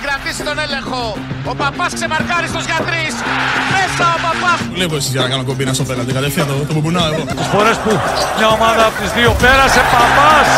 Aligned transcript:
συγκρατήσει 0.00 0.42
τον 0.48 0.58
έλεγχο. 0.64 1.02
Ο 1.50 1.52
παπάς 1.60 1.90
ξεμαρκάρει 1.98 2.48
στο 2.54 2.60
γιατρή. 2.68 3.04
Μέσα 3.74 4.04
ο 4.16 4.18
παπάς. 4.26 4.58
Λίγο 4.80 4.94
εσεί 5.00 5.08
για 5.14 5.22
να 5.24 5.28
κάνω 5.32 5.44
κομπίνα 5.50 5.72
στο 5.78 5.84
πέναλτι. 5.88 6.12
Κατευθείαν 6.18 6.46
το, 6.50 6.54
το 6.68 6.72
μπουμπουνάω 6.74 7.06
εγώ. 7.12 7.22
Τις 7.40 7.48
φορές 7.54 7.76
που 7.84 7.90
μια 8.38 8.48
ομάδα 8.56 8.82
από 8.88 8.96
τις 9.02 9.10
δύο 9.18 9.30
πέρασε, 9.44 9.80
παπάς. 9.94 10.48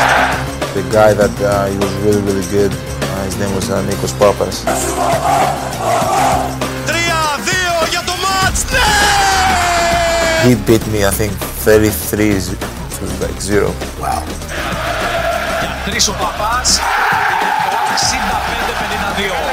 The 0.79 0.85
guy 0.97 1.11
that 1.21 1.37
uh, 1.51 1.51
he 1.73 1.77
was 1.85 1.93
really 2.05 2.23
really 2.29 2.47
good. 2.57 2.73
Uh, 2.73 3.23
his 3.29 3.37
name 3.41 3.53
was 3.59 3.67
uh, 3.75 3.89
Nikos 3.89 4.13
Papas. 4.21 4.55
3-2 6.87 6.93
για 7.93 8.03
το 8.09 8.15
μάτς. 8.25 8.61
Ναι! 8.73 8.89
He 10.47 10.53
beat 10.67 10.85
me 10.93 11.01
I 11.11 11.13
think 11.21 11.33
33 11.65 12.41
to 12.99 14.42
like 15.93 16.01
zero. 16.01 16.15
Τρει 16.15 16.15
ο 16.15 16.17
παπάς. 16.25 16.81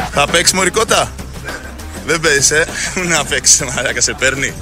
65-52. 0.07 0.09
Θα 0.11 0.27
παίξεις 0.31 0.53
μωρικότα; 0.53 1.11
Δεν 2.05 2.19
παίζεις, 2.19 2.51
ε; 2.51 2.65
Να 3.09 3.25
παίξεις, 3.25 3.61
μαλάκα, 3.75 4.01
σε 4.01 4.13
παίρνει. 4.13 4.53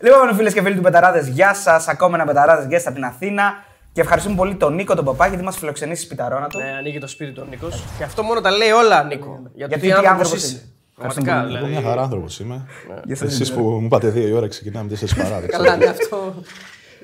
Λοιπόν, 0.00 0.34
φίλες 0.36 0.52
και 0.52 0.62
φίλοι 0.62 0.74
του 0.76 0.82
Πεταράδε, 0.82 1.28
γεια 1.30 1.54
σας. 1.54 1.88
Ακόμα 1.88 2.16
ένα 2.16 2.24
Πεταράδε 2.26 2.66
guest 2.70 2.82
από 2.84 2.94
την 2.94 3.04
Αθήνα. 3.04 3.66
Και 3.92 4.00
ευχαριστούμε 4.00 4.36
πολύ 4.36 4.54
τον 4.54 4.74
Νίκο 4.74 4.94
τον 4.94 5.04
Παπά 5.04 5.26
γιατί 5.26 5.44
μας 5.44 5.56
φιλοξενήσει 5.56 5.96
στη 6.02 6.06
σπιταρώνα 6.06 6.46
του. 6.46 6.58
Ναι, 6.58 6.70
ανοίγει 6.78 6.98
το 6.98 7.06
σπίτι 7.06 7.32
του 7.32 7.42
ο 7.46 7.48
Νίκος. 7.50 7.84
Και 7.98 8.04
αυτό 8.04 8.22
μόνο 8.22 8.40
τα 8.40 8.50
λέει 8.50 8.70
όλα, 8.70 9.02
Νίκο. 9.02 9.40
Για 9.54 9.68
το 9.68 9.74
Γιατί 9.74 9.80
τι 9.80 9.86
τι 9.86 9.92
άνθρωπος 9.92 10.10
άνθρωπος 10.10 10.42
είσαι. 10.42 10.52
είναι. 10.52 10.62
Πραγματικά. 10.94 11.30
Ευχαριστούμε 11.32 11.58
Εγώ 11.58 11.66
δηλαδή. 11.66 11.82
μια 11.82 11.90
χαρά 11.90 12.02
άνθρωπος 12.02 12.38
είμαι. 12.40 12.66
Για 13.04 13.16
σας 13.16 13.32
Εσείς 13.32 13.48
την 13.48 13.56
που 13.56 13.62
μου 13.62 13.84
είπατε 13.86 14.08
δύο 14.08 14.28
η 14.28 14.32
ώρα 14.32 14.48
ξεκινάμε 14.48 14.88
τέσσερι 14.88 15.14
παράδε. 15.22 15.46
Καλά, 15.46 15.76
ναι, 15.76 15.86
αυτό. 15.86 16.34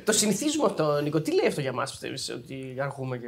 Το 0.05 0.13
συνηθίζουμε 0.13 0.67
αυτό, 0.67 1.01
Νίκο. 1.03 1.21
Τι 1.21 1.35
λέει 1.35 1.47
αυτό 1.47 1.61
για 1.61 1.73
μας, 1.73 1.91
πιστεύεις, 1.91 2.31
ότι 2.31 2.77
αργούμε 2.83 3.17
και. 3.19 3.27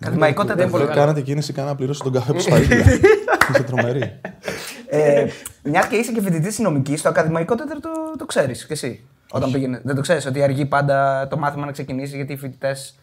Ακαδημαϊκό 0.00 0.44
Δεν 0.44 0.56
τέτοιο. 0.56 0.70
πολύ 0.70 0.84
Δεν 0.84 0.92
καλά. 0.92 1.04
κάνατε 1.06 1.20
κίνηση 1.24 1.52
καν 1.52 1.66
να 1.66 1.74
πληρώσω 1.74 2.02
τον 2.02 2.12
καφέ 2.12 2.32
που 2.32 2.40
σπαρίγγυλα. 2.40 2.84
Είστε 3.50 3.62
τρομεροί. 3.62 4.20
Ε, 4.88 5.26
Μια 5.62 5.86
και 5.90 5.96
είσαι 5.96 6.12
και 6.12 6.20
φοιτητής 6.20 6.58
νομική, 6.58 6.94
το 6.96 7.08
ακαδημαϊκό 7.08 7.54
τέταρτο 7.54 7.88
το, 7.92 8.16
το 8.18 8.26
ξέρεις 8.26 8.66
κι 8.66 8.72
εσύ. 8.72 9.04
Όταν 9.30 9.50
πήγαινε. 9.52 9.80
Δεν 9.84 9.94
το 9.94 10.00
ξέρεις 10.00 10.26
ότι 10.26 10.42
αργεί 10.42 10.66
πάντα 10.66 11.28
το 11.28 11.36
μάθημα 11.38 11.66
να 11.66 11.72
ξεκινήσει 11.72 12.16
γιατί 12.16 12.32
οι 12.32 12.36
φοιτητές 12.36 12.94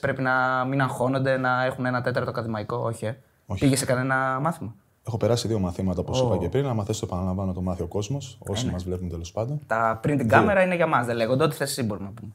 πρέπει 0.00 0.22
να 0.22 0.64
μην 0.68 0.80
αγχώνονται 0.80 1.36
να 1.36 1.64
έχουν 1.64 1.86
ένα 1.86 2.02
τέταρτο 2.02 2.30
ακαδημαϊκό. 2.30 2.76
Όχι. 2.76 3.04
Ε. 3.04 3.16
Όχι. 3.46 3.60
Πήγε 3.60 3.76
σε 3.76 3.84
κανένα 3.84 4.38
μάθημα. 4.42 4.74
Έχω 5.06 5.16
περάσει 5.16 5.48
δύο 5.48 5.58
μαθήματα 5.58 6.00
όπως 6.00 6.20
είπα 6.20 6.36
και 6.36 6.48
πριν. 6.48 6.66
Αν 6.66 6.84
θες 6.84 6.98
το 6.98 7.06
επαναλαμβάνω 7.10 7.52
το 7.52 7.60
μάθει 7.60 7.82
ο 7.82 7.86
κόσμος, 7.86 8.38
όσοι 8.46 8.66
μας 8.66 8.84
βλέπουν 8.84 9.08
τέλος 9.08 9.32
πάντων. 9.32 9.60
Τα 9.66 9.98
πριν 10.02 10.18
την 10.18 10.28
κάμερα 10.28 10.62
είναι 10.62 10.74
για 10.74 10.86
μας, 10.86 11.06
δεν 11.06 11.16
λέγονται. 11.16 11.44
Ό,τι 11.44 11.56
θες 11.56 11.70
εσύ 11.70 11.82
μπορούμε 11.82 12.06
να 12.06 12.12
πούμε. 12.20 12.32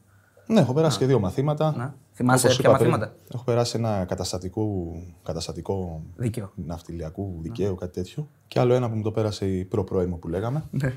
Ναι, 0.50 0.60
έχω 0.60 0.72
περάσει 0.72 0.98
και 0.98 1.06
δύο 1.06 1.18
μαθήματα. 1.20 1.74
Να. 1.76 1.94
Θυμάσαι 2.12 2.46
Όπως 2.46 2.58
ποια 2.58 2.68
είπα 2.68 2.78
πριν, 2.78 2.90
μαθήματα; 2.90 3.16
Έχω 3.34 3.44
περάσει 3.44 3.76
ένα 3.78 4.04
καταστατικό, 4.04 4.92
καταστατικό 5.22 6.02
Δίκαιο. 6.16 6.52
ναυτιλιακού 6.54 7.38
δικαίου, 7.40 7.74
κάτι 7.74 7.92
τέτοιο. 7.92 8.28
Και 8.48 8.60
άλλο 8.60 8.74
ένα 8.74 8.90
που 8.90 8.96
μου 8.96 9.02
το 9.02 9.10
πέρασε 9.10 9.46
η 9.46 9.64
προ-πρώιμο 9.64 10.16
που 10.16 10.28
λέγαμε. 10.28 10.64
Ναι. 10.70 10.92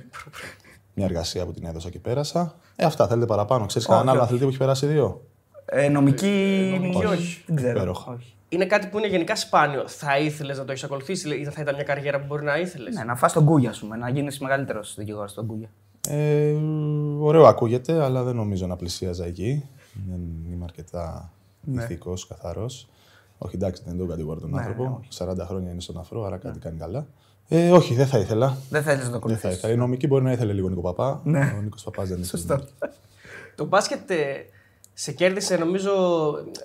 Μια 0.94 1.06
εργασία 1.06 1.46
που 1.46 1.52
την 1.52 1.66
έδωσα 1.66 1.90
και 1.90 2.00
πέρασα. 2.00 2.56
Ε, 2.76 2.86
αυτά 2.86 3.08
θέλετε 3.08 3.26
παραπάνω. 3.26 3.66
Ξέρεις 3.66 3.88
κανέναν 3.88 4.08
Όχι, 4.08 4.16
άλλο 4.18 4.24
όχι. 4.24 4.28
αθλητή 4.28 4.44
που 4.44 4.50
έχει 4.50 4.60
περάσει 4.60 4.86
δύο; 4.86 5.22
Ε, 5.66 5.90
νομική. 5.90 6.70
νομική 6.74 7.06
όχι. 7.06 7.44
Δεν 7.48 7.56
ξέρω. 7.56 7.72
Υπέροχα. 7.72 8.12
Όχι. 8.12 8.36
Είναι 8.50 8.66
κάτι 8.66 8.88
που 8.88 8.98
είναι 8.98 9.08
γενικά 9.08 9.36
σπάνιο. 9.36 9.88
Θα 9.88 10.20
ήθελες 10.20 10.58
να 10.58 10.66
το 10.66 10.72
έχεις 10.72 10.84
ακολουθήσει 10.84 11.40
ή 11.40 11.44
θα 11.46 11.62
ήταν 11.62 11.76
μια 11.76 11.84
καριέρα 11.84 12.20
που 12.20 12.26
μπορεί 12.26 12.44
να 12.44 12.58
ήθελες; 12.60 12.96
Ναι, 12.96 13.04
να 13.04 13.16
φας 13.16 13.34
τον 13.34 13.46
κούγια, 13.46 13.70
ας 13.70 13.80
πούμε, 13.80 13.96
να 13.98 14.10
γίνεις 14.10 14.40
μεγαλύτερος 14.40 14.96
δικηγόρος 14.98 15.32
στον 15.32 15.46
κούγια. 15.48 15.70
Ε, 16.08 16.56
ωραίο 17.20 17.46
ακούγεται, 17.46 18.04
αλλά 18.04 18.24
δεν 18.24 18.36
νομίζω 18.36 18.68
να 18.68 18.76
πλησίαζα 18.76 19.26
εκεί. 19.26 19.66
Δεν 20.10 20.20
είμαι 20.52 20.64
αρκετά 20.64 21.32
Ναι. 21.62 21.84
ηθικός, 21.84 22.28
καθαρός. 22.28 22.88
Όχι, 23.38 23.56
εντάξει, 23.56 23.82
δεν 23.86 23.98
τον 23.98 24.08
κατηγορώ 24.08 24.40
τον 24.40 24.58
άνθρωπο. 24.60 25.00
40 25.18 25.46
χρόνια 25.48 25.72
είναι 25.72 25.82
στον 25.82 25.98
αφρό, 25.98 26.24
άρα 26.24 26.36
Ναι. 26.36 26.42
κάτι 26.42 26.60
κάνει 26.60 26.78
καλά. 26.78 27.06
Ε, 27.48 27.72
όχι, 27.72 27.94
δεν 27.96 28.08
θα 28.08 28.18
ήθελα. 28.18 28.58
Δεν 28.70 28.84
θέλεις 28.84 28.98
να 28.98 29.04
το 29.04 29.04
Δεν 29.04 29.12
θα 29.12 29.18
ακολουθήσει. 29.18 29.54
ήθελα. 29.54 29.74
Η 29.74 29.78
νομική 29.78 30.08
μπορεί 30.08 30.24
να 30.24 30.32
ήθελε 30.32 30.54
λίγο 30.54 30.70
Νίκο 30.70 30.82
Παπά. 30.82 31.22
Ναι. 31.24 31.54
Ο 31.58 31.62
Νίκος 31.62 31.84
Παπάς 31.84 32.08
δεν 32.10 32.22
ήθελε. 32.22 32.42
Σωστό. 32.44 32.66
Το 33.56 33.66
μπάσκετ 33.66 34.10
ε, 34.10 34.45
σε 34.94 35.11
κέρδισε 35.11 35.56
νομίζω 35.58 35.92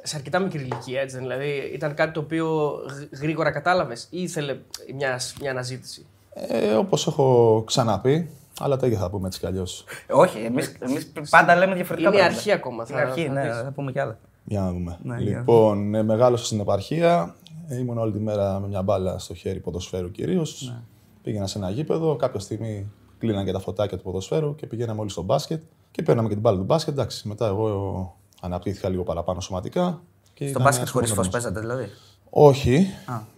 σε 0.02 0.16
αρκετά 0.16 0.38
μικρή 0.38 0.60
ηλικία, 0.60 1.00
έτσι. 1.00 1.16
δεν 1.16 1.24
είναι; 1.24 1.34
Δηλαδή 1.36 1.74
ήταν 1.74 1.94
κάτι 1.94 2.12
το 2.12 2.20
οποίο 2.20 2.70
γ- 3.12 3.20
γρήγορα 3.20 3.50
κατάλαβες 3.50 4.06
ή 4.10 4.22
ήθελε 4.22 4.56
μια, 4.96 5.20
μια 5.40 5.50
αναζήτηση; 5.50 6.06
Ε, 6.34 6.72
Όπως 6.74 7.06
έχω 7.06 7.62
ξαναπεί, 7.66 8.28
αλλά 8.60 8.76
τα 8.76 8.86
ίδια 8.86 8.98
θα 8.98 9.10
πούμε 9.10 9.26
έτσι 9.26 9.38
κι 9.40 9.46
αλλιώς. 9.46 9.84
Όχι, 10.10 10.38
εμεί 10.38 10.62
εμείς 10.78 11.12
πάντα 11.30 11.56
λέμε 11.56 11.74
διαφορετικά. 11.74 12.08
Είναι 12.08 12.18
πράγματα. 12.18 12.36
αρχή 12.38 12.52
ακόμα, 12.52 12.84
θα- 12.84 12.92
Είναι 13.00 13.02
αρχή, 13.10 13.26
θα 13.26 13.32
ναι, 13.32 13.42
δεις. 13.42 13.56
θα 13.60 13.72
πούμε 13.74 13.92
κι 13.92 13.98
άλλα. 13.98 14.18
Για 14.44 14.60
να 14.60 14.72
δούμε. 14.72 14.98
Ναι, 15.02 15.16
για 15.16 15.32
να 15.32 15.38
λοιπόν, 15.38 15.94
ε, 15.94 16.02
μεγάλωσα 16.02 16.44
στην 16.44 16.60
επαρχία. 16.60 17.34
Ε, 17.68 17.78
ήμουν 17.78 17.98
όλη 17.98 18.12
τη 18.12 18.18
μέρα 18.18 18.60
με 18.60 18.66
μια 18.68 18.82
μπάλα 18.82 19.18
στο 19.18 19.34
χέρι 19.34 19.60
ποδοσφαίρου 19.60 20.10
κυρίως. 20.10 20.68
Ναι. 20.72 20.78
Πήγαινα 21.22 21.46
σε 21.46 21.58
ένα 21.58 21.70
γήπεδο. 21.70 22.16
Κάποια 22.16 22.40
στιγμή 22.40 22.90
κλείναν 23.18 23.44
και 23.44 23.52
τα 23.52 23.58
φωτάκια 23.58 23.96
του 23.96 24.02
ποδοσφαίρου 24.02 24.54
και 24.54 24.66
πηγαίναμε 24.66 25.00
όλοι 25.00 25.10
στο 25.10 25.22
μπάσκετ. 25.22 25.62
Και 25.90 26.02
παίρναμε 26.02 26.28
και 26.28 26.34
την 26.34 26.42
μπάλα 26.42 26.56
του 26.58 26.64
μπάσκετ. 26.64 26.92
Εντάξει, 26.92 27.28
μετά 27.28 27.46
εγώ 27.46 28.16
αναπτύχθηκα 28.40 28.88
λίγο 28.88 29.02
παραπάνω 29.02 29.40
σωματικά. 29.40 30.00
Και 30.34 30.42
Στο 30.42 30.50
ήταν 30.50 30.62
μπάσκετ 30.62 30.80
ένας 30.80 30.90
χωρίς 30.90 31.08
φως 31.12 31.16
χρόνος. 31.28 31.32
παίζατε 31.32 31.60
δηλαδή; 31.60 31.90
Όχι, 32.30 32.86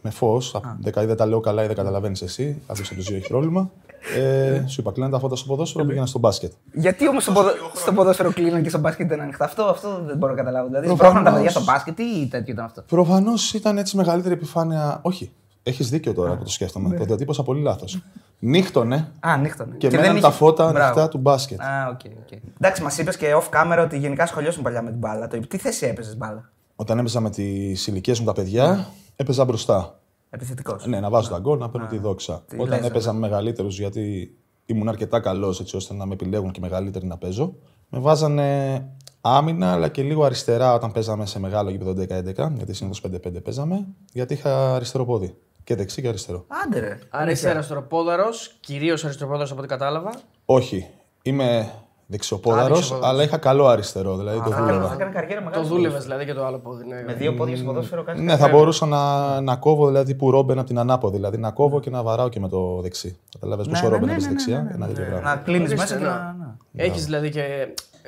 με 0.02 0.10
φως. 0.10 0.60
Δεν 0.80 1.16
τα 1.16 1.26
λέω 1.26 1.40
καλά 1.40 1.64
ή 1.64 1.66
δεν 1.66 1.76
καταλαβαίνεις 1.76 2.22
εσύ. 2.22 2.62
Κάποιο 2.66 2.84
από 2.86 2.94
του 2.94 3.02
δύο 3.02 3.16
έχει 3.16 3.28
πρόβλημα. 3.28 3.70
Ε, 4.16 4.64
σου 4.66 4.80
είπα, 4.80 4.92
κλείναν 4.92 5.10
τα 5.10 5.18
φώτα 5.18 5.36
στο 5.36 5.46
ποδόσφαιρο, 5.46 5.84
πήγαινα 5.84 6.06
στο 6.06 6.18
μπάσκετ. 6.18 6.52
Γιατί 6.72 7.08
όμως 7.08 7.22
στο, 7.22 7.32
ποδο... 7.32 7.50
στο 7.74 7.92
ποδόσφαιρο 7.92 8.32
κλείναν 8.32 8.62
και 8.62 8.68
στο 8.68 8.78
μπάσκετ 8.78 9.06
δεν 9.06 9.14
είναι 9.16 9.24
ανοιχτά. 9.24 9.44
Αυτό, 9.44 9.62
αυτό 9.62 10.02
δεν 10.06 10.16
μπορώ 10.16 10.32
να 10.32 10.38
καταλάβω. 10.38 10.66
Δηλαδή, 10.66 10.86
Προφανώς. 10.86 11.10
σπρώχναν 11.10 11.32
τα 11.32 11.38
παιδιά 11.38 11.50
στο 11.60 11.72
μπάσκετ 11.72 11.98
ή 11.98 12.26
τέτοιο 12.30 12.52
ήταν 12.52 12.64
αυτό. 12.64 12.82
Προφανώς 12.82 13.54
ήταν 13.54 13.78
έτσι 13.78 13.96
μεγαλύτερη 13.96 14.34
επιφάνεια. 14.34 14.98
Όχι, 15.02 15.32
έχεις 15.62 15.88
δίκιο 15.90 16.12
τώρα 16.14 16.36
που 16.36 16.44
το 16.44 16.50
σκέφτομαι. 16.50 16.96
Το 16.96 17.04
διατύπωσα 17.04 17.42
πολύ 17.42 17.62
λάθος. 17.62 17.98
Νύχτωνε 18.38 19.08
Α, 19.20 19.36
νύχτωνε. 19.36 19.74
και, 19.76 19.88
δεν 19.88 20.00
μέναν 20.00 20.16
είχε- 20.16 20.24
τα 20.26 20.30
φώτα 20.32 20.64
Μπράβο. 20.70 20.84
ανοιχτά 20.84 21.08
του 21.08 21.18
μπάσκετ. 21.18 21.60
Α, 21.60 21.88
ok, 21.90 22.00
ok. 22.22 22.38
Εντάξει, 22.60 22.82
μας 22.82 22.98
είπες 22.98 23.16
και 23.16 23.26
off 23.34 23.48
camera 23.56 23.82
ότι 23.84 23.98
γενικά 23.98 24.26
ασχολιόσουν 24.26 24.62
παλιά 24.62 24.82
με 24.82 24.90
την 24.90 24.98
μπάλα. 24.98 25.28
Το- 25.28 25.46
Τι 25.46 25.58
θέση 25.58 25.86
έπαιζες 25.86 26.16
μπάλα; 26.16 26.50
Όταν 26.76 26.98
έπαιζα 26.98 27.20
με 27.20 27.30
τις 27.30 27.86
ηλικίε 27.86 28.14
μου 28.18 28.24
τα 28.24 28.32
παιδιά, 28.32 28.86
έπαιζα 29.16 29.44
μπροστά. 29.44 29.98
Επιθετικός. 30.30 30.86
Ναι, 30.86 31.00
να 31.00 31.10
βάζω 31.10 31.30
τα 31.30 31.38
γκολ, 31.38 31.58
να 31.58 31.70
παίρνω 31.70 31.86
τη 31.86 31.98
δόξα. 31.98 32.44
τι 32.48 32.56
Όταν 32.60 32.78
λες, 32.78 32.88
έπαιζα 32.88 33.12
με 33.12 33.18
μεγαλύτερους, 33.18 33.78
γιατί 33.78 34.36
ήμουν 34.66 34.88
αρκετά 34.88 35.20
καλός 35.20 35.60
έτσι 35.60 35.76
ώστε 35.76 35.94
να 35.94 36.06
με 36.06 36.12
επιλέγουν 36.12 36.50
και 36.50 36.60
μεγαλύτεροι 36.60 37.06
να 37.06 37.16
παίζω, 37.16 37.54
με 37.88 37.98
βάζανε 37.98 38.82
άμυνα 39.20 39.72
αλλά 39.72 39.88
και 39.88 40.02
λίγο 40.02 40.24
αριστερά 40.24 40.74
όταν 40.74 40.92
παίζαμε 40.92 41.26
σε 41.26 41.40
μεγάλο 41.40 41.70
γήπεδο 41.70 41.92
10-11, 41.92 42.52
γιατί 42.56 42.72
συνήθως 42.72 43.00
5-5 43.00 43.42
παίζαμε, 43.42 43.86
γιατί 44.12 44.34
είχα 44.34 44.74
αριστερό 44.74 45.04
πόδι. 45.04 45.36
Και 45.64 45.74
δεξί 45.74 46.02
και 46.02 46.08
αριστερό. 46.08 46.44
Άντε 46.64 46.78
ρε. 46.78 46.98
Άρα 47.10 47.30
είσαι 47.30 47.50
αριστεροπόδαρος, 47.50 48.56
κυρίως 48.60 49.04
αριστεροπόδαρος 49.04 49.50
από 49.50 49.60
ό,τι 49.60 49.68
κατάλαβα. 49.68 50.10
Όχι. 50.44 50.86
Είμαι 51.22 51.72
δεξιοπόδαρος, 52.10 52.64
Α, 52.70 52.74
δεξιοπόδαρος. 52.74 53.14
αλλά 53.14 53.22
είχα 53.22 53.36
καλό 53.36 53.66
αριστερό. 53.66 54.16
Δηλαδή 54.16 54.38
το 54.38 54.42
Θα 54.42 54.48
έκανε- 54.50 54.66
θα 54.70 54.74
δούλευα. 54.76 54.94
έκανε 54.94 55.10
καριέρα 55.12 55.40
μεγάλη. 55.42 55.56
Το 55.62 55.66
στο 55.66 55.74
δούλευες 55.74 56.02
δηλαδή 56.02 56.24
και 56.24 56.34
το 56.34 56.44
άλλο 56.46 56.58
πόδι. 56.58 56.84
Ναι. 56.86 57.02
Με 57.06 57.12
δύο 57.12 57.34
πόδια 57.34 57.56
στο 57.56 57.64
ποδόσφαιρο 57.64 58.02
κάνει. 58.02 58.20
Ναι, 58.22 58.36
θα 58.36 58.48
μπορούσα 58.48 58.86
να, 58.86 59.40
να 59.40 59.56
κόβω 59.56 59.86
δηλαδή 59.86 60.14
που 60.14 60.30
Ρόμπεν 60.30 60.58
από 60.58 60.66
την 60.66 60.78
ανάποδη. 60.78 61.16
Δηλαδή 61.16 61.38
να 61.38 61.50
κόβω 61.50 61.80
και 61.80 61.90
να 61.90 62.02
βαράω 62.02 62.28
και 62.28 62.40
με 62.40 62.48
το 62.48 62.80
δεξί. 62.82 63.18
Καταλαβαίνεις 63.32 63.70
πόσο 63.70 63.84
ναι, 63.84 63.90
Ρόμπεν 63.92 64.06
ναι, 64.06 64.12
έπαιζε 64.12 64.26
ναι, 64.28 64.32
δεξιά. 64.34 64.56
ναι, 64.56 64.62
ναι, 64.62 64.74
Ένα 64.74 64.86
τέτοιο 64.86 65.04
πράγμα. 65.04 65.30
Να 65.30 65.36
κλείνεις 65.36 65.68
Ορίστε, 65.70 65.76
μέσα 65.80 65.96
και 65.96 66.02
ναι. 66.04 66.08
να. 66.10 66.36
ναι. 66.72 66.82
Έχεις 66.82 67.04
δηλαδή 67.04 67.30
και. 67.30 67.42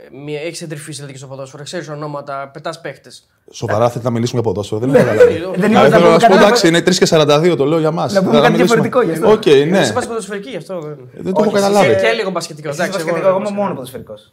Ε, 0.06 0.16
Μία, 0.24 0.40
έχεις 0.40 0.62
εντρυφήσει 0.62 0.92
δηλαδή 0.92 1.12
και 1.12 1.18
στο 1.18 1.26
ποδόσφαιρο, 1.26 1.62
ξέρεις 1.62 1.88
ονόματα, 1.88 2.50
πετάς 2.52 2.80
παίχτες. 2.80 3.26
Σοβαρά 3.52 3.88
θέλετε 3.88 4.04
να 4.08 4.10
μιλήσουμε 4.10 4.40
για 4.40 4.50
ποδόσφαιρο. 4.52 4.80
Δεν 4.80 4.94
έχω 4.94 5.04
καταλάβει. 5.04 5.32
Δεν 5.38 5.52
Δηλαδή, 5.52 5.72
είπα 5.72 5.80
να 5.82 5.88
θέλω 5.88 6.00
πούμε 6.02 6.12
να 6.12 6.18
σου 6.20 6.26
πω 6.26 6.32
κανένα- 6.32 6.46
εντάξει, 6.46 6.68
είναι 6.68 6.80
3 6.80 6.98
και 6.98 7.06
42, 7.06 7.56
το 7.56 7.64
λέω 7.64 7.78
για 7.78 7.90
μας. 7.90 8.12
Να 8.12 8.22
πούμε 8.22 8.40
κάτι 8.40 8.56
διαφορετικό 8.56 9.02
γι' 9.02 9.12
αυτό. 9.12 9.30
Οκ, 9.30 9.46
ναι. 9.46 9.78
Είσαι 9.80 9.92
πα 9.92 10.00
ποδοσφαιρική 10.08 10.48
γι' 10.50 10.56
αυτό. 10.56 10.80
δεν- 10.80 10.96
Δεν 11.12 11.22
το 11.34 11.40
έχω 11.40 11.40
Όχι, 11.40 11.56
εσύ 11.56 11.66
καταλάβει. 11.66 11.94
Και 12.02 12.10
λίγο 12.12 12.30
μπασκετικό. 12.30 12.68
Εσύ 12.68 12.78
εντάξει, 12.82 12.98
βασιλικό, 12.98 13.18
εγώ- 13.18 13.28
εγώ 13.28 13.38
είμαι 13.38 13.50
μόνο 13.60 13.74
ποδοσφαιρικός. 13.74 14.32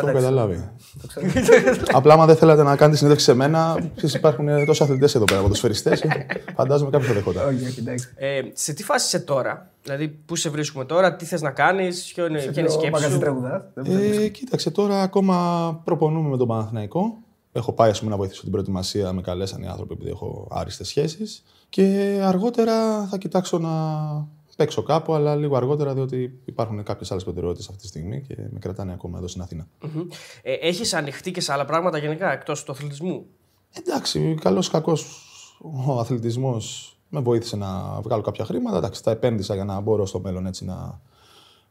Αλλά 0.00 0.12
Το 0.12 0.18
έχω 0.18 0.18
εντάξει. 0.18 0.34
καταλάβει. 0.34 0.70
Απλά, 1.98 2.12
άμα 2.12 2.26
δεν 2.26 2.36
θέλατε 2.36 2.62
να 2.62 2.76
κάνετε 2.76 2.96
συνέντευξη 2.96 3.26
σε 3.26 3.34
μένα, 3.34 3.90
εσείς 3.96 4.14
υπάρχουν 4.14 4.66
τόσοι 4.66 4.82
αθλητές 4.82 5.14
εδώ 5.14 5.24
πέρα, 5.24 5.40
ποδοσφαιριστές. 5.40 6.04
Φαντάζομαι 6.54 6.90
κάποιος 6.90 7.08
θα 7.08 7.14
δεχόταν. 7.14 7.48
Όχι, 7.48 7.66
όχι, 7.66 7.80
εντάξει. 7.80 8.08
Ε, 8.16 8.40
σε 8.52 8.72
τι 8.72 8.84
φάση 8.84 9.06
είσαι 9.06 9.24
τώρα, 9.24 9.70
δηλαδή 9.82 10.08
πού 10.08 10.36
σε 10.36 10.50
βρίσκουμε 10.50 10.84
τώρα, 10.84 11.16
τι 11.16 11.24
θες 11.24 11.42
να 11.42 11.50
κάνεις, 11.50 12.12
ποια 12.14 12.26
είναι, 12.26 12.38
ποια 12.38 12.50
είναι 12.62 12.68
η 12.68 12.72
σκέψη 12.72 12.90
Μαγαζί 12.90 13.12
σου; 13.12 13.18
τραγουδάς. 13.18 13.62
Ε, 13.84 14.28
κοίταξε, 14.28 14.70
τώρα 14.70 15.02
ακόμα 15.02 15.80
προπονούμε 15.84 16.28
με 16.28 16.36
τον 16.36 16.48
Παναθηναϊκό. 16.48 17.18
Έχω 17.52 17.72
πάει 17.72 17.90
ας 17.90 17.98
πούμε, 17.98 18.10
να 18.10 18.16
βοηθήσω 18.16 18.42
την 18.42 18.50
προετοιμασία, 18.50 19.12
με 19.12 19.20
καλέσαν 19.20 19.62
οι 19.62 19.66
άνθρωποι 19.66 19.92
επειδή 19.92 20.10
έχω 20.10 20.48
άριστες 20.50 20.88
σχέσεις. 20.88 21.44
Και 21.68 22.18
αργότερα 22.22 23.06
θα 23.10 23.18
κοιτάξω 23.18 23.58
να 23.58 23.70
παίξω 24.56 24.82
κάπου, 24.82 25.14
αλλά 25.14 25.36
λίγο 25.36 25.56
αργότερα 25.56 25.94
διότι 25.94 26.38
υπάρχουν 26.44 26.82
κάποιες 26.82 27.10
άλλες 27.10 27.24
προτεραιότητες 27.24 27.68
αυτή 27.68 27.80
τη 27.80 27.86
στιγμή 27.86 28.22
και 28.28 28.36
με 28.50 28.58
κρατάνε 28.58 28.92
ακόμα 28.92 29.18
εδώ 29.18 29.28
στην 29.28 29.42
Αθήνα. 29.42 29.66
Μμμ. 29.80 30.08
Ε, 30.42 30.52
Έχεις 30.52 30.94
ανοιχτεί 30.94 31.30
και 31.30 31.40
σε 31.40 31.52
άλλα 31.52 31.64
πράγματα 31.64 31.98
γενικά 31.98 32.32
εκτός 32.32 32.64
του 32.64 32.72
αθλητισμού; 32.72 33.26
Εντάξει, 33.72 34.34
καλός 34.40 34.70
κακός 34.70 35.28
ο 35.86 35.98
αθλητισμός 35.98 36.96
με 37.08 37.20
βοήθησε 37.20 37.56
να 37.56 38.00
βγάλω 38.00 38.22
κάποια 38.22 38.44
χρήματα. 38.44 38.76
Εντάξει, 38.76 39.02
τα 39.02 39.10
επένδυσα 39.10 39.54
για 39.54 39.64
να 39.64 39.80
μπορώ 39.80 40.06
στο 40.06 40.20
μέλλον 40.20 40.46
έτσι 40.46 40.64
να 40.64 41.00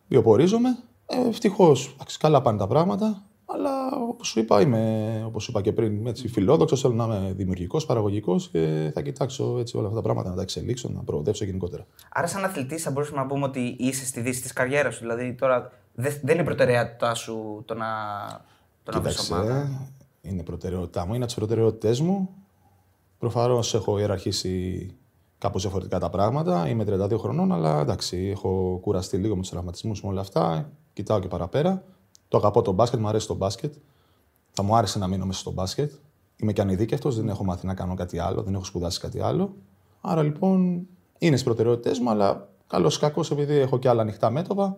βιοπορίζομαι. 0.07 0.77
Ε, 1.05 1.27
Ευτυχώς, 1.27 1.95
καλά 2.19 2.41
πάνε 2.41 2.57
τα 2.57 2.67
πράγματα. 2.67 3.23
Αλλά 3.53 3.95
όπως 4.09 4.27
σου 4.27 4.39
είπα, 4.39 4.61
είμαι, 4.61 5.23
όπως 5.25 5.47
είπα 5.47 5.61
και 5.61 5.71
πριν, 5.73 6.07
έτσι, 6.07 6.27
φιλόδοξος. 6.27 6.81
Θέλω 6.81 6.93
να 6.93 7.03
είμαι 7.05 7.33
δημιουργικός, 7.35 7.85
παραγωγικός 7.85 8.49
και 8.49 8.91
θα 8.93 9.01
κοιτάξω 9.01 9.57
έτσι, 9.59 9.77
όλα 9.77 9.85
αυτά 9.87 9.97
τα 9.97 10.03
πράγματα 10.03 10.29
να 10.29 10.35
τα 10.35 10.41
εξελίξω, 10.41 10.89
να 10.89 11.01
προοδεύσω 11.03 11.45
γενικότερα. 11.45 11.85
Άρα, 12.13 12.27
σαν 12.27 12.43
αθλητής, 12.43 12.83
θα 12.83 12.91
μπορούσαμε 12.91 13.17
να 13.21 13.25
πούμε 13.25 13.45
ότι 13.45 13.75
είσαι 13.79 14.05
στη 14.05 14.21
δύση 14.21 14.41
της 14.41 14.53
καριέρας 14.53 14.93
σου. 14.93 14.99
Δηλαδή, 14.99 15.33
τώρα 15.33 15.71
δε- 15.93 16.19
δεν 16.23 16.35
είναι 16.35 16.43
προτεραιότητά 16.43 17.13
σου 17.13 17.63
το 17.65 17.73
να, 17.73 17.85
το 18.83 18.91
να 18.91 19.01
βρεις 19.01 19.15
Κοίταξε, 19.15 19.33
ομάδα; 19.33 19.87
είναι 20.21 20.43
προτεραιότητά 20.43 21.01
μου, 21.01 21.07
είναι 21.07 21.17
από 21.17 21.25
τις 21.25 21.35
προτεραιότητές 21.35 21.99
μου. 21.99 22.29
Προφανώς 23.19 23.73
έχω 23.73 23.99
ιεραρχήσει 23.99 24.89
κάπως 25.37 25.61
διαφορετικά 25.61 25.99
τα 25.99 26.09
πράγματα. 26.09 26.67
Είμαι 26.69 26.83
32 26.83 27.17
χρονών, 27.17 27.51
αλλά 27.51 27.79
εντάξει, 27.79 28.17
έχω 28.17 28.79
κουραστεί 28.81 29.17
λίγο 29.17 29.35
με 29.35 29.41
τους 29.41 29.49
τραυματισμούς 29.49 30.03
με 30.03 30.09
όλα 30.09 30.21
αυτά. 30.21 30.69
Κοιτάω 30.93 31.19
και 31.19 31.27
παραπέρα. 31.27 31.83
Το 32.33 32.39
αγαπώ 32.39 32.61
το 32.61 32.71
μπάσκετ, 32.71 32.99
μου 32.99 33.07
αρέσει 33.07 33.27
το 33.27 33.33
μπάσκετ. 33.33 33.73
Θα 34.51 34.63
μου 34.63 34.75
άρεσε 34.75 34.99
να 34.99 35.07
μείνω 35.07 35.25
μέσα 35.25 35.39
στο 35.39 35.51
μπάσκετ. 35.51 35.91
Είμαι 36.35 36.53
και 36.53 36.61
ανειδίκευτος, 36.61 37.15
δεν 37.15 37.29
έχω 37.29 37.43
μάθει 37.43 37.65
να 37.65 37.73
κάνω 37.73 37.95
κάτι 37.95 38.19
άλλο, 38.19 38.41
δεν 38.41 38.53
έχω 38.53 38.63
σπουδάσει 38.63 38.99
κάτι 38.99 39.21
άλλο. 39.21 39.55
Άρα 40.01 40.23
λοιπόν 40.23 40.87
είναι 41.17 41.31
στις 41.31 41.43
προτεραιότητές 41.43 41.99
μου, 41.99 42.09
αλλά 42.09 42.47
καλό 42.67 42.91
ή 42.95 42.99
κακό, 42.99 43.23
επειδή 43.31 43.55
έχω 43.55 43.79
και 43.79 43.89
άλλα 43.89 44.01
ανοιχτά 44.01 44.29
μέτωπα, 44.29 44.77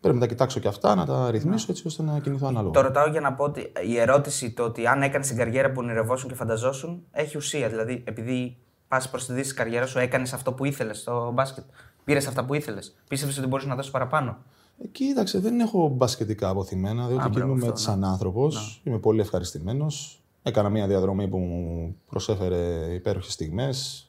πρέπει 0.00 0.14
να 0.14 0.20
τα 0.20 0.26
κοιτάξω 0.26 0.60
και 0.60 0.68
αυτά, 0.68 0.94
να 0.94 1.06
τα 1.06 1.30
ρυθμίσω 1.30 1.66
έτσι 1.68 1.86
ώστε 1.86 2.02
να 2.02 2.18
κινηθώ 2.18 2.46
ανάλογα. 2.46 2.72
Το 2.72 2.80
ρωτάω 2.80 3.08
για 3.08 3.20
να 3.20 3.32
πω 3.32 3.44
ότι 3.44 3.72
η 3.86 3.98
ερώτηση 3.98 4.50
το 4.50 4.62
ότι 4.62 4.86
αν 4.86 5.02
έκανες 5.02 5.26
την 5.26 5.36
καριέρα 5.36 5.68
που 5.68 5.80
ονειρευόσουν 5.82 6.28
και 6.28 6.34
φανταζόσουν 6.34 7.02
έχει 7.10 7.36
ουσία. 7.36 7.68
Δηλαδή, 7.68 8.02
επειδή 8.06 8.56
πας 8.88 9.10
προς 9.10 9.26
τη 9.26 9.32
δύση 9.32 9.44
της 9.44 9.54
καριέρας 9.54 9.90
σου, 9.90 9.98
έκανες 9.98 10.32
αυτό 10.32 10.52
που 10.52 10.64
ήθελες 10.64 10.98
στο 10.98 11.30
μπάσκετ. 11.34 11.64
Πήρες 12.04 12.26
αυτά 12.26 12.44
που 12.44 12.54
ήθελες. 12.54 12.94
Πίστευες 13.08 13.38
ότι 13.38 13.46
μπορούσε 13.46 13.68
να 13.68 13.74
δώσεις 13.74 13.90
παραπάνω. 13.90 14.36
Ε, 14.78 14.86
Κοίταξε, 14.86 15.38
δεν 15.38 15.60
έχω 15.60 15.88
μπασκετικά 15.88 16.48
αποθυμένα, 16.48 17.06
διότι 17.06 17.24
Α, 17.24 17.28
μπράβο, 17.28 17.46
κινούμαι 17.46 17.66
αυτό, 17.66 17.80
σαν 17.80 18.04
άνθρωπος. 18.04 18.80
Είμαι 18.84 18.98
πολύ 18.98 19.20
ευχαριστημένος. 19.20 20.22
Έκανα 20.42 20.68
μια 20.68 20.86
διαδρομή 20.86 21.28
που 21.28 21.38
μου 21.38 21.96
προσέφερε 22.08 22.92
υπέροχες 22.94 23.32
στιγμές 23.32 24.06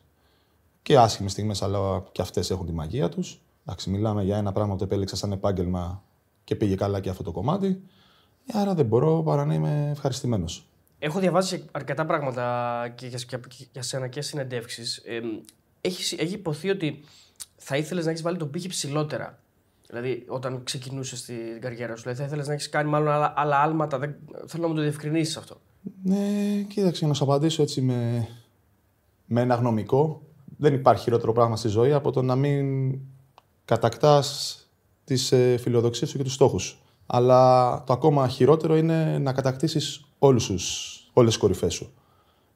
και 0.81 0.97
άσχημες 0.97 1.31
στιγμές, 1.31 1.61
αλλά 1.61 2.03
και 2.11 2.21
αυτές 2.21 2.51
έχουν 2.51 2.65
τη 2.65 2.71
μαγεία 2.71 3.09
τους. 3.09 3.41
Εντάξει, 3.65 3.89
μιλάμε 3.89 4.23
για 4.23 4.37
ένα 4.37 4.51
πράγμα 4.51 4.75
που 4.75 4.83
επέλεξα 4.83 5.15
σαν 5.15 5.31
επάγγελμα 5.31 6.03
και 6.43 6.55
πήγε 6.55 6.75
καλά 6.75 6.99
και 6.99 7.09
αυτό 7.09 7.23
το 7.23 7.31
κομμάτι. 7.31 7.81
Ε, 8.45 8.59
άρα 8.59 8.73
δεν 8.73 8.85
μπορώ 8.85 9.23
παρά 9.23 9.45
να 9.45 9.53
είμαι 9.53 9.89
ευχαριστημένος. 9.91 10.67
Έχω 10.99 11.19
διαβάσει 11.19 11.65
αρκετά 11.71 12.05
πράγματα 12.05 12.87
και 12.95 13.07
για, 13.07 13.17
και, 13.17 13.37
και 13.37 13.67
για 13.71 13.81
σένα 13.81 14.07
και 14.07 14.21
συνεντεύξεις. 14.21 14.97
Ε, 14.97 15.19
έχεις, 15.81 16.11
έχει 16.11 16.33
υποθεί 16.33 16.69
ότι 16.69 17.03
θα 17.55 17.77
ήθελες 17.77 18.05
να 18.05 18.11
έχεις 18.11 18.23
βάλει 18.23 18.37
τον 18.37 18.49
πύχη 18.49 18.67
ψηλότερα. 18.67 19.39
Δηλαδή, 19.93 20.23
όταν 20.27 20.63
ξεκινούσες 20.63 21.21
την 21.21 21.61
καριέρα 21.61 21.95
σου, 21.95 22.01
δηλαδή 22.01 22.19
θα 22.19 22.25
ήθελες 22.25 22.47
να 22.47 22.53
έχεις 22.53 22.69
κάνει 22.69 22.89
μάλλον 22.89 23.07
άλλα, 23.07 23.33
άλλα 23.35 23.57
άλματα. 23.57 23.97
Δεν, 23.99 24.15
θέλω 24.45 24.63
να 24.63 24.69
μου 24.69 24.75
το 24.75 24.81
διευκρινίσεις 24.81 25.37
αυτό. 25.37 25.55
Ναι, 26.03 26.61
κοίταξε, 26.67 27.07
να 27.07 27.13
σου 27.13 27.23
απαντήσω 27.23 27.61
έτσι 27.61 27.81
με, 27.81 28.27
με 29.25 29.41
ένα 29.41 29.55
γνωμικό. 29.55 30.21
Δεν 30.57 30.73
υπάρχει 30.73 31.03
χειρότερο 31.03 31.31
πράγμα 31.31 31.55
στη 31.55 31.67
ζωή 31.67 31.93
από 31.93 32.11
το 32.11 32.21
να 32.21 32.35
μην 32.35 32.97
κατακτάς 33.65 34.57
τις 35.03 35.31
ε, 35.31 35.57
φιλοδοξίες 35.57 36.09
σου 36.09 36.17
και 36.17 36.23
τους 36.23 36.33
στόχους 36.33 36.63
σου. 36.63 36.77
Αλλά 37.05 37.83
το 37.83 37.93
ακόμα 37.93 38.27
χειρότερο 38.27 38.77
είναι 38.77 39.17
να 39.17 39.33
κατακτήσεις 39.33 40.05
όλους 40.19 40.45
τους, 40.45 40.97
όλες 41.13 41.31
τις 41.31 41.41
κορυφές 41.41 41.73
σου. 41.73 41.93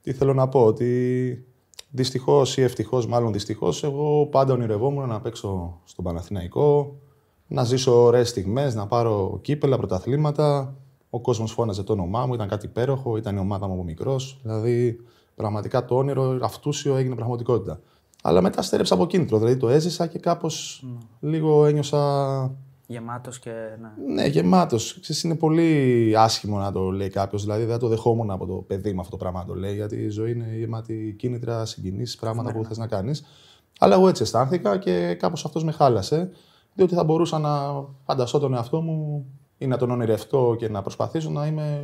Τι 0.01 0.13
θέλω 0.13 0.33
να 0.33 0.47
πω, 0.47 0.65
ότι 0.65 1.45
δυστυχώς 1.89 2.57
ή 2.57 2.61
ευτυχώς, 2.61 3.07
μάλλον 3.07 3.33
δυστυχώς, 3.33 3.83
εγώ 3.83 4.25
πάντα 4.25 4.53
ονειρευόμουν 4.53 5.07
να 5.07 5.19
παίξω 5.19 5.79
στον 5.85 6.03
Παναθηναϊκό, 6.03 6.99
να 7.47 7.63
ζήσω 7.63 8.03
ωραίες 8.03 8.29
στιγμές, 8.29 8.75
να 8.75 8.87
πάρω 8.87 9.39
κύπελα, 9.41 9.77
πρωταθλήματα. 9.77 10.75
Ο 11.09 11.21
κόσμος 11.21 11.51
φώναζε 11.51 11.83
το 11.83 11.93
όνομά 11.93 12.25
μου, 12.25 12.33
ήταν 12.33 12.47
κάτι 12.47 12.65
υπέροχο, 12.65 13.17
ήταν 13.17 13.35
η 13.35 13.39
ομάδα 13.39 13.67
μου 13.67 13.73
από 13.73 13.83
μικρός. 13.83 14.39
Δηλαδή, 14.43 14.99
πραγματικά 15.35 15.85
το 15.85 15.95
όνειρο 15.95 16.39
αυτούσιο 16.41 16.95
έγινε 16.95 17.15
πραγματικότητα. 17.15 17.79
Αλλά 18.23 18.41
μετά 18.41 18.61
στέρεψα 18.61 18.93
από 18.93 19.07
κίνητρο, 19.07 19.37
δηλαδή 19.37 19.57
το 19.57 19.69
έζησα 19.69 20.07
και 20.07 20.19
κάπως 20.19 20.85
λίγο 21.19 21.65
ένιωσα 21.65 22.51
Γεμάτος 22.89 23.39
και. 23.39 23.51
Ναι. 23.81 24.13
ναι, 24.13 24.27
γεμάτος. 24.27 24.99
Είναι 25.23 25.35
πολύ 25.35 26.13
άσχημο 26.17 26.57
να 26.57 26.71
το 26.71 26.91
λέει 26.91 27.09
κάποιος. 27.09 27.43
Δηλαδή 27.43 27.61
δεν 27.61 27.71
θα 27.71 27.79
το 27.79 27.87
δεχόμουν 27.87 28.31
από 28.31 28.45
το 28.45 28.53
παιδί 28.53 28.93
μου 28.93 28.99
αυτό 28.99 29.11
το 29.11 29.17
πράγμα 29.17 29.39
να 29.39 29.45
το 29.45 29.53
λέει. 29.53 29.75
Γιατί 29.75 29.95
η 29.95 30.09
ζωή 30.09 30.31
είναι 30.31 30.55
γεμάτη 30.57 31.15
κίνητρα, 31.17 31.65
συγκινήσεις, 31.65 32.15
πράγματα 32.15 32.53
που 32.53 32.65
θες 32.65 32.77
να 32.77 32.87
κάνεις. 32.87 33.25
Αλλά 33.79 33.95
εγώ 33.95 34.07
έτσι 34.07 34.23
αισθάνθηκα 34.23 34.77
και 34.77 35.13
κάπως 35.13 35.45
αυτός 35.45 35.63
με 35.63 35.71
χάλασε. 35.71 36.29
Διότι 36.77 36.95
θα 36.95 37.03
μπορούσα 37.03 37.39
να 37.39 37.83
φανταστώ 38.05 38.39
τον 38.39 38.53
εαυτό 38.53 38.81
μου 38.81 39.25
ή 39.57 39.67
να 39.67 39.77
τον 39.77 39.91
ονειρευτώ 39.91 40.55
και 40.59 40.69
να 40.69 40.81
προσπαθήσω 40.81 41.29
να 41.29 41.45
είμαι 41.45 41.83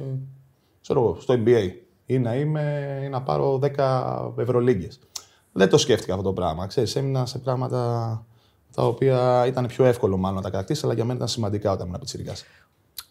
ξέρω 0.82 1.00
εγώ, 1.00 1.18
στο 1.20 1.34
NBA 1.38 1.70
ή 2.06 2.20
να, 2.20 2.36
είμαι, 2.36 3.00
ή 3.04 3.08
να 3.10 3.22
πάρω 3.22 3.60
10 3.76 4.32
Ευρωλίγκες. 4.38 5.00
Δεν 5.52 5.70
το 5.70 5.78
σκέφτηκα 5.78 6.14
αυτό 6.14 6.26
το 6.26 6.34
πράγμα. 6.34 6.68
Ξέρεις, 6.68 6.96
έμεινα 6.96 7.26
σε 7.26 7.40
πράγματα 7.40 7.78
τα 8.76 8.84
οποία 8.88 9.46
ήταν 9.48 9.66
πιο 9.68 9.86
εύκολο 9.86 10.18
μάλλον 10.18 10.36
να 10.36 10.42
τα 10.44 10.50
κρατήσεις, 10.50 10.84
αλλά 10.84 10.94
για 10.94 11.04
μένα 11.04 11.16
ήταν 11.16 11.28
σημαντικά 11.28 11.72
όταν 11.72 11.88
ήμουν 11.88 12.00
πιτσιρικάς. 12.00 12.44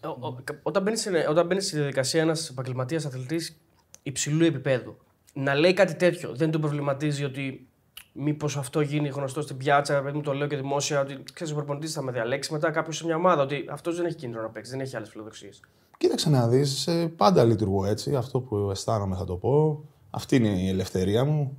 Ο- 0.03 0.27
ο- 0.27 0.35
Όταν 0.63 0.83
μπαίνεις 0.83 1.07
όταν 1.29 1.45
μπαίνεις 1.45 1.65
στη 1.67 1.75
διαδικασία 1.75 2.21
ένας 2.21 2.49
επαγγελματίας 2.49 3.05
αθλητής 3.05 3.57
υψηλού 4.03 4.45
επίπεδου, 4.45 4.95
να 5.33 5.53
λέει 5.55 5.73
κάτι 5.73 5.95
τέτοιο, 5.95 6.35
δεν 6.35 6.51
τον 6.51 6.61
προβληματίζει 6.61 7.23
ότι 7.23 7.67
μήπως 8.13 8.57
αυτό 8.57 8.81
γίνει 8.81 9.07
γνωστό 9.07 9.41
στην 9.41 9.57
πιάτσα, 9.57 10.01
παιδί 10.01 10.17
μου 10.17 10.23
το 10.23 10.33
λέω 10.33 10.47
και 10.47 10.55
δημόσια, 10.55 11.01
ότι 11.01 11.23
ξέρεις 11.33 11.53
ο 11.53 11.55
προπονητής 11.55 11.93
θα 11.93 12.01
με 12.01 12.11
διαλέξει 12.11 12.53
μετά 12.53 12.71
κάποιος 12.71 12.97
σε 12.97 13.05
μια 13.05 13.15
ομάδα, 13.15 13.41
ότι 13.41 13.65
αυτός 13.69 13.95
δεν 13.95 14.05
έχει 14.05 14.15
κίνητρο 14.15 14.41
να 14.41 14.49
παίξει, 14.49 14.71
δεν 14.71 14.79
έχει 14.79 14.95
άλλες 14.95 15.09
φιλοδοξίες. 15.09 15.59
Κοίταξε 15.97 16.29
να 16.29 16.47
δεις, 16.47 16.89
πάντα 17.17 17.43
λειτουργώ 17.43 17.85
έτσι. 17.85 18.15
Αυτό 18.15 18.39
που 18.39 18.69
αισθάνομαι 18.71 19.15
θα 19.15 19.25
το 19.25 19.35
πω. 19.35 19.83
Αυτή 20.09 20.35
είναι 20.35 20.61
η 20.61 20.67
ελευθερία 20.67 21.25
μου. 21.25 21.57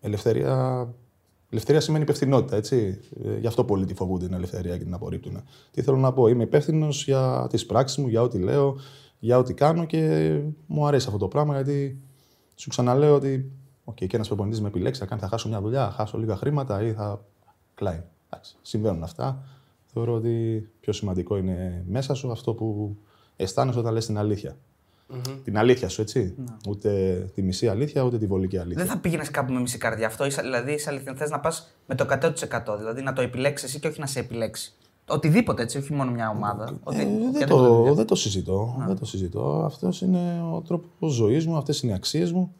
Ελευθερία, 0.00 0.88
ελευθερία 1.50 1.80
σημαίνει 1.80 2.02
υπευθυνότητα, 2.02 2.56
έτσι. 2.56 3.00
Ε, 3.24 3.38
Γι' 3.38 3.46
αυτό 3.46 3.64
πολλοί 3.64 3.84
τη 3.84 3.94
φοβούνται 3.94 4.24
την 4.24 4.34
ελευθερία 4.34 4.78
και 4.78 4.84
την 4.84 4.94
απορρίπτουν. 4.94 5.42
Τι 5.70 5.82
θέλω 5.82 5.96
να 5.96 6.12
πω, 6.12 6.26
είμαι 6.26 6.42
υπεύθυνος 6.42 7.04
για 7.04 7.46
τις 7.50 7.66
πράξεις 7.66 7.98
μου, 7.98 8.08
για 8.08 8.22
ό,τι 8.22 8.38
λέω, 8.38 8.76
για 9.18 9.38
ό,τι 9.38 9.54
κάνω 9.54 9.84
και 9.84 10.40
μου 10.66 10.86
αρέσει 10.86 11.06
αυτό 11.06 11.18
το 11.18 11.28
πράγμα 11.28 11.54
γιατί 11.54 12.00
σου 12.54 12.68
ξαναλέω 12.68 13.14
ότι. 13.14 13.50
Οκ, 13.84 13.94
και 13.94 14.08
ένας 14.12 14.26
προπονητής 14.26 14.60
με 14.60 14.68
επιλέξει, 14.68 15.00
θα 15.00 15.06
κάνει, 15.06 15.20
θα 15.20 15.28
χάσω 15.28 15.48
μια 15.48 15.60
δουλειά, 15.60 15.84
θα 15.84 15.90
χάσω 15.92 16.18
λίγα 16.18 16.36
χρήματα 16.36 16.82
ή 16.82 16.92
θα. 16.92 17.20
Κλάει. 17.74 18.02
Εντάξει, 18.30 18.56
συμβαίνουν 18.62 19.02
αυτά. 19.02 19.42
Θεωρώ 19.92 20.12
ότι 20.14 20.68
πιο 20.80 20.92
σημαντικό 20.92 21.36
είναι 21.36 21.84
μέσα 21.88 22.14
σου 22.14 22.30
αυτό 22.30 22.54
που 22.54 22.96
αισθάνεσαι 23.36 23.78
όταν 23.78 23.92
λες 23.92 24.06
την 24.06 24.18
αλήθεια. 24.18 24.56
Την 25.44 25.58
αλήθεια 25.58 25.88
σου, 25.88 26.00
έτσι. 26.00 26.34
Ούτε 26.68 27.14
τη 27.34 27.42
μισή 27.42 27.68
αλήθεια, 27.68 28.02
ούτε 28.02 28.18
τη 28.18 28.26
βολική 28.26 28.58
αλήθεια. 28.58 28.84
Δεν 28.84 28.92
θα 28.92 28.98
πήγαινες 29.00 29.30
κάπου 29.30 29.52
με 29.52 29.60
μισή 29.60 29.78
καρδιά. 29.78 30.06
Αυτό 30.06 30.24
είσαι- 30.26 30.42
δηλαδή 30.42 30.72
είσαι 30.72 30.90
αληθινή. 30.90 31.16
Θες 31.16 31.30
να 31.30 31.40
πας 31.40 31.72
με 31.86 31.94
το 31.94 32.04
100%. 32.04 32.76
Δηλαδή 32.78 33.02
να 33.02 33.12
το 33.12 33.22
επιλέξεις 33.22 33.68
εσύ 33.68 33.80
και 33.80 33.88
όχι 33.88 34.00
να 34.00 34.06
σε 34.06 34.18
επιλέξει. 34.18 34.72
Οτιδήποτε 35.08 35.62
έτσι, 35.62 35.78
όχι 35.78 35.92
μόνο 35.92 36.10
μια 36.10 36.28
ομάδα. 36.30 36.78
Οτι- 36.82 36.98
Ε, 37.00 37.04
δεν, 37.04 37.12
οποιαδήποτε 37.16 37.44
το, 37.44 37.74
δουλειά. 37.76 37.92
δεν 37.94 38.06
το 38.06 38.14
συζητώ. 38.14 38.74
Δεν 38.86 38.98
το 38.98 39.04
συζητώ. 39.04 39.62
Αυτός 39.64 40.00
είναι 40.00 40.42
ο 40.52 40.60
τρόπος 40.60 41.12
ζωής 41.12 41.46
μου, 41.46 41.56
αυτές 41.56 41.82
είναι 41.82 41.92
οι 41.92 41.94
αξίες 41.94 42.32
μου. 42.32 42.54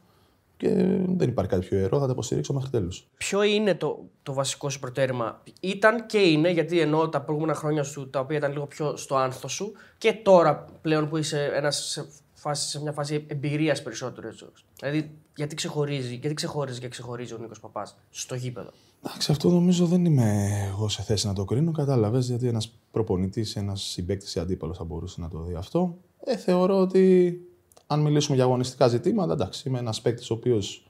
Και 0.63 0.75
δεν 1.07 1.29
υπάρχει 1.29 1.51
κάτι 1.51 1.67
πιο 1.67 1.79
ιερό, 1.79 1.99
θα 1.99 2.07
τα 2.07 2.13
υποστηρίξω 2.13 2.53
μέχρι 2.53 2.71
τέλους. 2.71 3.09
Ποιο 3.17 3.43
είναι 3.43 3.75
το, 3.75 4.05
το 4.23 4.33
βασικό 4.33 4.71
σου 4.71 4.79
προτέρημα, 4.79 5.43
ήταν 5.61 6.07
και 6.07 6.19
είναι, 6.19 6.51
γιατί 6.51 6.81
εννοώ 6.81 7.09
τα 7.09 7.21
προηγούμενα 7.21 7.55
χρόνια 7.55 7.83
σου 7.83 8.11
τα 8.11 8.21
οποία 8.21 8.37
ήταν 8.37 8.53
λίγο 8.53 8.67
πιο 8.67 8.97
στο 8.97 9.17
άνθος 9.17 9.53
σου 9.53 9.73
και 9.99 10.13
τώρα 10.13 10.65
πλέον 10.81 11.09
που 11.09 11.17
είσαι 11.17 11.51
ένας 11.55 11.77
σε, 11.77 12.07
φάση, 12.35 12.69
σε 12.69 12.81
μια 12.83 12.93
φάση 12.93 13.27
εμπειρίας 13.29 13.83
περισσότερο. 13.83 14.29
Έτσι. 14.29 14.45
Δηλαδή, 14.81 15.11
γιατί 15.37 15.55
ξεχωρίζει, 15.55 16.15
γιατί 16.15 16.35
ξεχωρίζει 16.35 16.81
και 16.81 16.89
ξεχωρίζει 16.89 17.35
ο 17.35 17.39
Νίκος 17.39 17.61
Παπάς 17.61 17.97
στο 18.11 18.35
γήπεδο; 18.35 18.71
Εντάξει, 19.07 19.33
αυτό 19.33 19.51
νομίζω 19.51 19.87
δεν 19.87 20.05
είμαι 20.05 20.51
εγώ 20.69 20.89
σε 20.89 21.03
θέση 21.03 21.27
να 21.27 21.33
το 21.33 21.45
κρίνω. 21.45 21.73
Κατάλαβες 21.73 22.29
γιατί 22.29 22.49
ένας 22.49 22.73
προπονητής, 22.91 23.57
ένας 23.57 23.83
συμπέκτη 23.83 24.39
ή 24.39 24.41
αντίπαλος 24.41 24.77
θα 24.77 24.85
μπορούσε 24.85 25.21
να 25.21 25.29
το 25.29 25.43
δει 25.43 25.55
αυτό. 25.55 25.97
Ε, 26.25 26.37
θεωρώ 26.37 26.81
ότι 26.81 27.37
αν 27.93 28.01
μιλήσουμε 28.01 28.37
για 28.37 28.45
αγωνιστικά 28.45 28.89
ζητήματα, 28.89 29.33
εντάξει, 29.33 29.69
είμαι 29.69 29.79
ένας 29.79 30.01
παίκτης 30.01 30.31
ο 30.31 30.35
οποίος 30.35 30.87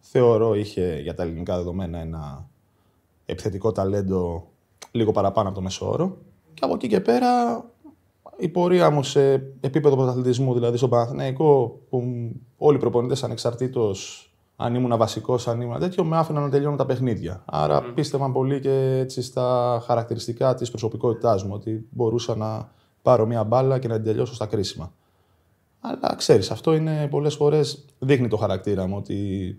θεωρώ 0.00 0.54
είχε 0.54 1.00
για 1.02 1.14
τα 1.14 1.22
ελληνικά 1.22 1.56
δεδομένα 1.56 1.98
ένα 1.98 2.48
επιθετικό 3.26 3.72
ταλέντο 3.72 4.48
λίγο 4.90 5.12
παραπάνω 5.12 5.48
από 5.48 5.56
το 5.56 5.62
μέσο 5.62 5.90
όρο. 5.90 6.16
Και 6.54 6.64
από 6.64 6.74
εκεί 6.74 6.88
και 6.88 7.00
πέρα 7.00 7.64
η 8.36 8.48
πορεία 8.48 8.90
μου 8.90 9.02
σε 9.02 9.32
επίπεδο 9.60 9.96
πρωταθλητισμού, 9.96 10.54
δηλαδή 10.54 10.76
στον 10.76 10.90
Παναθηναϊκό, 10.90 11.80
που 11.88 12.02
όλοι 12.58 12.76
οι 12.76 12.80
προπονητές 12.80 13.24
ανεξαρτήτως 13.24 14.24
αν 14.56 14.74
ήμουν 14.74 14.96
βασικός, 14.96 15.48
αν 15.48 15.60
ήμουν 15.60 15.78
τέτοιο, 15.78 16.04
με 16.04 16.16
άφηναν 16.16 16.42
να 16.42 16.48
τελειώνω 16.48 16.76
τα 16.76 16.86
παιχνίδια. 16.86 17.42
Άρα 17.44 17.82
πίστευαν 17.82 18.32
πολύ 18.32 18.60
και 18.60 18.98
έτσι 18.98 19.22
στα 19.22 19.80
χαρακτηριστικά 19.86 20.54
της 20.54 20.70
προσωπικότητάς 20.70 21.44
μου, 21.44 21.50
ότι 21.54 21.86
μπορούσα 21.90 22.36
να 22.36 22.70
πάρω 23.02 23.26
μια 23.26 23.44
μπάλα 23.44 23.78
και 23.78 23.88
να 23.88 23.94
την 23.94 24.04
τελειώσω 24.04 24.34
στα 24.34 24.46
κρίσιμα. 24.46 24.92
Αλλά 25.80 26.14
ξέρεις, 26.16 26.50
αυτό 26.50 26.74
είναι 26.74 27.08
πολλές 27.10 27.34
φορές 27.34 27.84
δείχνει 27.98 28.28
το 28.28 28.36
χαρακτήρα 28.36 28.86
μου 28.86 28.96
ότι 28.96 29.58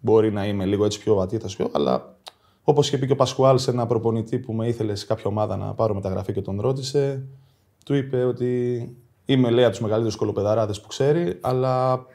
μπορεί 0.00 0.32
να 0.32 0.46
είμαι 0.46 0.64
λίγο 0.64 0.84
έτσι 0.84 0.98
πιο 0.98 1.16
αντίθετο, 1.16 1.70
αλλά 1.72 2.16
όπως 2.62 2.86
είχε 2.86 2.98
πει 2.98 3.06
και 3.06 3.12
ο 3.12 3.16
Πασκουάλ 3.16 3.58
σε 3.58 3.70
ένα 3.70 3.86
προπονητή 3.86 4.38
που 4.38 4.52
με 4.52 4.68
ήθελε 4.68 4.94
σε 4.94 5.06
κάποια 5.06 5.24
ομάδα 5.26 5.56
να 5.56 5.74
πάρω 5.74 5.94
μεταγραφή 5.94 6.32
και 6.32 6.42
τον 6.42 6.60
ρώτησε, 6.60 7.26
του 7.84 7.94
είπε 7.94 8.24
ότι 8.24 8.82
Είμαι 9.28 9.50
λέει 9.50 9.64
από 9.64 9.72
τους 9.72 9.82
μεγαλύτερους 9.82 10.16
κολοπεδαράδες 10.16 10.80
που 10.80 10.88
ξέρει, 10.88 11.38
αλλά 11.40 12.06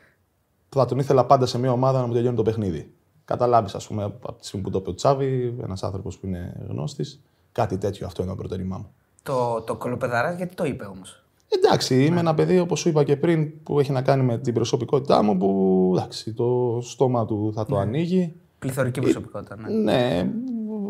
θα 0.70 0.86
τον 0.86 1.00
ήθελα 1.00 1.26
πάντα 1.26 1.46
σε 1.46 1.60
μια 1.60 1.72
ομάδα 1.72 2.00
να 2.00 2.08
μου 2.08 2.14
τελειώνει 2.14 2.36
το 2.36 2.44
παιχνίδι. 2.44 2.94
Καταλάβεις, 3.26 3.76
ας 3.76 3.88
πούμε, 3.88 4.04
από 4.04 4.34
τη 4.34 4.46
στιγμή 4.46 4.66
που 4.66 4.72
το 4.72 4.78
είπε 4.78 4.90
ο 4.90 4.94
Τσάβη, 4.94 5.58
ένας 5.62 5.84
άνθρωπος 5.84 6.18
που 6.18 6.26
είναι 6.26 6.66
γνώστης, 6.68 7.22
κάτι 7.52 7.78
τέτοιο 7.78 8.06
αυτό 8.06 8.22
είναι 8.22 8.32
το 8.32 8.38
προτερήμά 8.38 8.78
μου. 8.78 8.94
Το, 9.24 9.62
το 9.62 9.76
κολοπεδαράς 9.76 10.36
γιατί 10.36 10.56
το 10.56 10.66
είπε 10.66 10.86
όμως; 10.86 11.21
Εντάξει, 11.58 12.06
είμαι 12.06 12.20
ένα 12.20 12.34
παιδί, 12.34 12.60
όπως 12.60 12.80
σου 12.80 12.90
είπα 12.90 13.04
και 13.04 13.18
πριν, 13.18 13.64
που 13.64 13.80
έχει 13.80 13.92
να 13.92 14.02
κάνει 14.02 14.24
με 14.24 14.38
την 14.38 14.54
προσωπικότητά 14.54 15.24
μου, 15.24 15.38
που 15.38 15.92
εντάξει, 15.98 16.34
το 16.34 16.80
στόμα 16.82 17.26
του 17.26 17.52
θα 17.56 17.66
το 17.66 17.78
ανοίγει. 17.78 18.34
Πληθωρική 18.60 19.00
προσωπικότητα. 19.00 19.56
Ναι. 19.56 19.70
Ναι, 19.70 20.30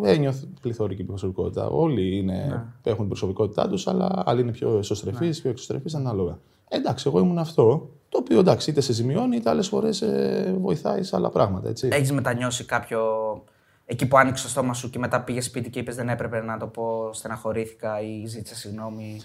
ένιωθ 0.03 0.43
πληθωρική 0.61 1.03
προσωπικότητα. 1.03 1.67
Όλοι 1.67 2.17
είναι, 2.17 2.65
έχουν 2.83 2.99
την 2.99 3.07
προσωπικότητά 3.07 3.69
τους, 3.69 3.87
αλλά 3.87 4.23
άλλοι 4.25 4.41
είναι 4.41 4.51
πιο 4.51 4.77
εσωστρεφείς, 4.77 5.41
πιο 5.41 5.49
εξωστρεφείς 5.49 5.95
ανάλογα. 5.95 6.39
Εντάξει, 6.67 7.07
εγώ 7.07 7.19
ήμουν 7.19 7.37
αυτό. 7.37 7.89
Το 8.09 8.17
οποίο 8.17 8.39
εντάξει, 8.39 8.69
είτε 8.69 8.81
σε 8.81 8.93
ζημιώνει, 8.93 9.35
είτε 9.35 9.49
άλλες 9.49 9.67
φορές 9.67 10.01
ε, 10.01 10.55
βοηθάει 10.61 11.03
σε 11.03 11.15
άλλα 11.15 11.29
πράγματα. 11.29 11.69
Έτσι. 11.69 11.89
Έχεις 11.91 12.11
μετανιώσει 12.11 12.65
κάποιο. 12.65 13.01
Εκεί 13.85 14.07
που 14.07 14.17
άνοιξε 14.17 14.43
το 14.43 14.49
στόμα 14.49 14.73
σου 14.73 14.89
και 14.89 14.99
μετά 14.99 15.21
πήγες 15.21 15.45
σπίτι 15.45 15.69
και 15.69 15.79
είπες 15.79 15.95
Δεν 15.95 16.09
έπρεπε 16.09 16.41
να 16.41 16.57
το 16.57 16.67
πω, 16.67 17.09
στεναχωρήθηκα 17.13 18.01
ή 18.01 18.25
ζήτησα 18.25 18.55
συγγνώμη. 18.55 19.21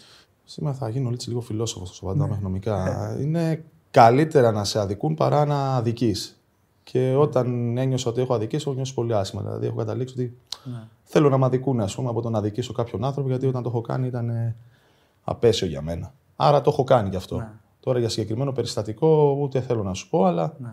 Σήμερα 0.49 0.75
θα 0.77 0.89
γίνω 0.89 1.11
έτσι 1.11 1.29
λίγο 1.29 1.41
φιλόσοφος 1.41 1.97
στο 1.97 2.15
ναι. 2.15 2.27
μέχρι 2.27 2.43
νομικά. 2.43 3.17
είναι 3.21 3.65
καλύτερα 3.91 4.53
να 4.53 4.65
σε 4.65 4.81
αδικούν 4.81 5.15
παρά 5.15 5.45
να 5.45 5.77
αδικείς. 5.77 6.41
Και 6.85 7.15
όταν 7.15 7.77
ένιωσα 7.77 8.11
ότι 8.11 8.21
έχω 8.21 8.35
αδικήσει, 8.35 8.65
έχω 8.67 8.77
νιώσει 8.77 8.95
πολύ 8.95 9.15
άσχημα. 9.15 9.43
Δηλαδή, 9.43 9.67
έχω 9.67 9.77
καταλήξει 9.77 10.15
ότι 10.15 10.37
Ναι. 10.65 10.83
θέλω 11.05 11.29
να 11.29 11.39
με 11.39 11.45
αδικούν 11.45 11.81
ας 11.81 11.95
πούμε, 11.95 12.09
από 12.09 12.21
το 12.23 12.31
να 12.31 12.39
αδικήσω 12.39 12.73
κάποιον 12.73 13.05
άνθρωπο, 13.05 13.29
γιατί 13.29 13.47
όταν 13.47 13.63
το 13.63 13.69
έχω 13.69 13.81
κάνει 13.81 14.07
ήταν 14.07 14.29
ε, 14.29 14.57
απέσιο 15.25 15.67
για 15.67 15.83
μένα. 15.83 16.13
Άρα 16.37 16.61
το 16.61 16.71
έχω 16.71 16.85
κάνει 16.85 17.11
κι 17.11 17.17
αυτό. 17.17 17.37
Ναι. 17.37 17.51
Τώρα 17.81 17.99
για 17.99 18.09
συγκεκριμένο 18.09 18.53
περιστατικό, 18.53 19.37
ούτε 19.41 19.61
θέλω 19.61 19.83
να 19.83 19.95
σου 19.95 20.09
πω, 20.09 20.25
αλλά 20.25 20.55
Ναι. 20.59 20.73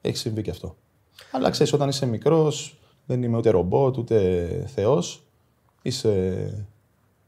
έχει 0.00 0.16
συμβεί 0.16 0.42
κι 0.42 0.50
αυτό. 0.50 0.76
Αλλά 1.32 1.50
ξέρεις, 1.50 1.72
όταν 1.72 1.88
είσαι 1.88 2.06
μικρός, 2.06 2.78
δεν 3.06 3.22
είμαι 3.22 3.36
ούτε 3.36 3.50
ρομπότ, 3.50 3.98
ούτε 3.98 4.48
θεός. 4.74 5.22
Είσαι. 5.82 6.66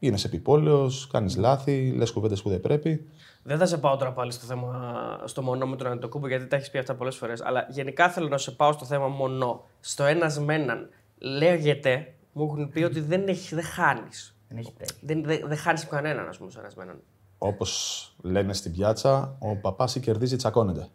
Γίνεσαι 0.06 0.26
επιπόλαιος, 0.26 1.08
κάνεις 1.12 1.36
λάθη, 1.36 1.90
λες 1.90 2.12
κουβέντες 2.12 2.42
που 2.42 2.48
δεν 2.48 2.60
πρέπει. 2.60 3.06
Δεν 3.42 3.58
θα 3.58 3.66
σε 3.66 3.78
πάω 3.78 3.96
τώρα 3.96 4.12
πάλι 4.12 4.32
στο 4.32 4.46
θέμα 4.46 5.20
στο 5.24 5.42
μονό 5.42 5.66
με 5.66 5.76
τον 5.76 5.86
Αντιτοκούμπο 5.86 6.28
γιατί 6.28 6.46
τα 6.46 6.56
έχεις 6.56 6.70
πει 6.70 6.78
αυτά 6.78 6.94
πολλές 6.94 7.16
φορές. 7.16 7.42
Αλλά 7.42 7.66
γενικά 7.70 8.08
θέλω 8.08 8.28
να 8.28 8.38
σε 8.38 8.50
πάω 8.50 8.72
στο 8.72 8.84
θέμα 8.84 9.08
μονό. 9.08 9.64
Στο 9.80 10.04
ένας 10.04 10.38
με 10.38 10.54
έναν 10.54 10.88
λέγεται, 11.18 12.14
μου 12.32 12.44
έχουν 12.44 12.70
πει 12.70 12.82
ότι 12.82 13.00
δεν, 13.00 13.28
έχεις, 13.28 13.54
δεν 13.54 13.64
χάνεις. 13.64 14.36
Δεν 14.48 14.58
έχει 14.58 14.72
τέτοιο. 14.72 14.96
Δεν, 15.00 15.24
δεν, 15.24 15.40
δεν 15.46 15.56
χάνεις 15.56 15.82
με 15.82 15.88
κανέναν, 15.90 16.28
ας 16.28 16.38
πούμε, 16.38 16.50
στο 16.50 16.60
ένας 16.60 16.74
με 16.74 16.82
έναν. 16.82 16.96
Όπως 17.38 18.14
λένε 18.22 18.52
στην 18.52 18.72
πιάτσα, 18.72 19.36
ο 19.38 19.56
παπάς 19.56 19.94
ή 19.94 20.00
κερδίζει, 20.00 20.36
τσακώνεται. 20.36 20.88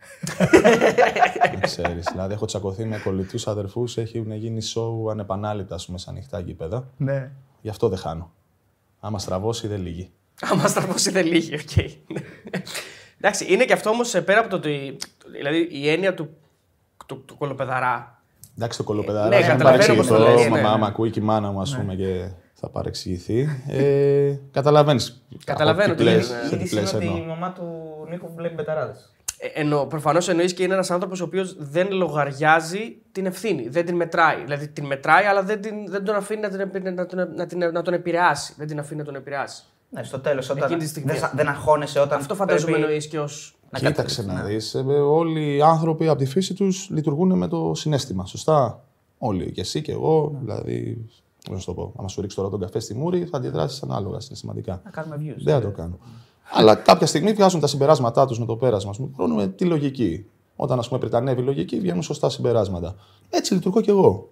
Δεν 1.52 1.62
ξέρεις. 1.62 2.08
Δηλαδή, 2.12 2.34
έχω 2.34 2.46
τσακωθεί 2.46 2.86
με 2.86 2.98
κολλητούς 2.98 3.48
αδερφούς, 3.48 3.98
έχουν 3.98 4.32
γίνει 4.32 4.62
σόου 4.62 5.10
ανεπανάληπτα, 5.10 5.76
ας 5.76 5.86
πούμε, 5.86 5.98
σε 5.98 6.10
ανοιχτά 6.10 6.40
γήπεδα. 6.40 6.88
Ναι. 6.98 7.32
Γι' 7.62 7.70
αυτό 7.70 7.90
δεν 7.90 7.98
χάνω. 7.98 8.32
Άμα 9.04 9.20
στραβώσει, 9.20 9.68
δεν 9.68 9.82
λήγει. 9.82 10.12
Άμα 10.42 10.68
στραβώσει 10.68 11.12
δεν 11.12 11.26
λύγει, 11.26 11.54
οκ. 11.54 11.86
Εντάξει, 13.18 13.46
είναι 13.54 13.66
και 13.66 13.74
αυτό 13.74 13.90
όμως 13.90 14.22
πέρα 14.26 14.40
από 14.40 14.50
το 14.50 14.56
ότι. 14.56 14.98
Δηλαδή 15.32 15.68
η 15.72 15.90
έννοια 15.90 16.14
του, 16.14 16.30
του, 17.06 17.24
του 17.26 17.38
κωλοπαιδαρά. 17.38 18.22
Εντάξει, 18.58 18.78
το 18.78 18.84
κωλοπαιδαρά 18.84 19.28
Ναι, 19.28 19.36
είναι 19.36 19.46
καταλαβαίνω 19.48 19.96
πώς 19.96 20.08
το 20.08 20.14
παρεξηγητό. 20.14 20.42
λες, 20.42 20.44
ναι, 20.44 20.62
Μα 20.62 20.70
ναι. 20.70 20.76
άμα 20.76 20.88
ακούει 20.88 21.10
και 21.10 21.20
η 21.20 21.24
μάνα 21.24 21.52
μου, 21.52 21.62
ας 21.62 21.76
πούμε, 21.76 21.96
και 21.96 22.30
θα 22.54 22.70
παρεξηγηθεί. 22.70 23.48
Ε, 23.68 24.34
Καταλαβαίνεις. 24.52 25.22
Καταλαβαίνω 25.46 25.96
τι 25.96 26.04
λες, 26.04 26.30
ναι. 26.30 26.36
Η 26.52 26.56
είδηση 26.56 26.80
είναι 26.80 26.90
ότι 26.96 27.06
η 27.20 27.26
μαμά 27.28 27.52
του 27.52 27.64
Νίκο 28.10 28.32
βλέπει 28.36 28.54
μπεταράδε. 28.54 28.94
Ε, 29.44 29.60
εννοώ, 29.60 29.88
προφανώς 29.88 30.28
εννοείς 30.28 30.54
και 30.54 30.64
είναι 30.64 30.74
ένας 30.74 30.92
άνθρωπος 30.92 31.22
ο 31.22 31.24
οποίος 31.24 31.56
δεν 31.60 31.92
λογαριάζει 31.92 32.98
την 33.12 33.26
ευθύνη. 33.26 33.68
Δεν 33.68 33.86
την 33.86 33.96
μετράει. 33.96 34.42
Δηλαδή 34.44 34.68
την 34.68 34.86
μετράει, 34.86 35.26
αλλά 35.26 35.44
δεν, 35.44 35.62
την, 35.62 35.76
δεν 35.88 36.04
τον 36.04 36.16
αφήνει 36.16 36.42
να, 36.42 36.50
την, 36.50 36.60
επι- 36.60 36.84
να, 36.94 37.06
τον, 37.06 37.34
να, 37.36 37.46
την, 37.46 37.58
να 37.72 37.82
τον 37.82 37.94
επηρεάσει. 37.94 38.54
Δεν 38.58 38.68
την 38.68 38.80
αφήνει 38.80 39.00
να 39.00 39.06
τον 39.06 39.16
επηρεάσει. 39.16 39.64
Ναι, 39.90 40.04
στο 40.04 40.20
τέλος, 40.20 40.50
όταν 40.50 40.64
Εκείνη 40.64 40.80
τη 40.80 40.88
στιγμή. 40.88 41.12
δεν, 41.12 41.30
δεν 41.34 41.48
αγχώνεσαι 41.48 42.00
όταν. 42.00 42.20
Αυτό 42.20 42.36
φαντάζομαι 42.36 42.72
πρέπει 42.72 42.84
εννοείς 42.84 43.08
και 43.08 43.20
ως. 43.20 43.56
να 43.70 43.80
Κοίταξε 43.80 44.22
καταλήξεις, 44.22 44.74
να 44.74 44.84
ναι. 44.84 44.94
δει. 44.94 45.00
Όλοι 45.00 45.56
οι 45.56 45.62
άνθρωποι 45.62 46.08
από 46.08 46.18
τη 46.18 46.26
φύση 46.26 46.54
τους 46.54 46.90
λειτουργούν 46.90 47.38
με 47.38 47.48
το 47.48 47.72
συνέστημα. 47.76 48.26
Σωστά; 48.26 48.84
Όλοι. 49.18 49.52
Και 49.52 49.62
εσύ 49.62 49.82
και 49.82 49.92
εγώ. 49.92 50.36
Δηλαδή, 50.42 51.10
πώς 51.46 51.54
να 51.54 51.60
σου 51.60 51.66
το 51.66 51.74
πω. 51.74 51.94
Αν 52.00 52.10
σου 52.10 52.22
ρίξει 52.22 52.36
τώρα 52.36 52.50
τον 52.50 52.60
καφέ 52.60 52.80
στη 52.80 52.94
μούρη, 52.94 53.26
θα 53.26 53.38
αντιδράσεις 53.38 53.84
ανάλογα 53.84 54.20
συναισθηματικά. 54.20 54.82
Να 54.84 54.92
κάνουμε 54.92 55.16
views. 55.20 55.42
Δεν 55.44 55.54
θα 55.54 55.62
το 55.62 55.70
κάνω. 55.70 55.98
Αλλά 56.52 56.76
κάποια 56.76 57.08
στιγμή 57.08 57.34
βγάζουν 57.34 57.60
τα 57.60 57.68
συμπεράσματά 57.68 58.26
τους 58.28 58.40
με 58.40 58.46
το 58.46 58.56
πέρασμα. 58.56 58.90
Ας 58.90 58.98
πούμε, 58.98 59.34
με 59.36 59.48
τη 59.48 59.66
λογική. 59.66 60.26
Όταν 60.56 60.80
ας 60.80 60.88
πούμε, 60.88 61.00
πρετανεύει 61.00 61.42
η 61.42 61.44
λογική, 61.44 61.80
βγαίνουν 61.80 62.02
σωστά 62.04 62.30
συμπεράσματα. 62.30 62.96
Έτσι 63.30 63.54
λειτουργώ 63.54 63.82
κι 63.82 63.90
εγώ. 63.90 64.30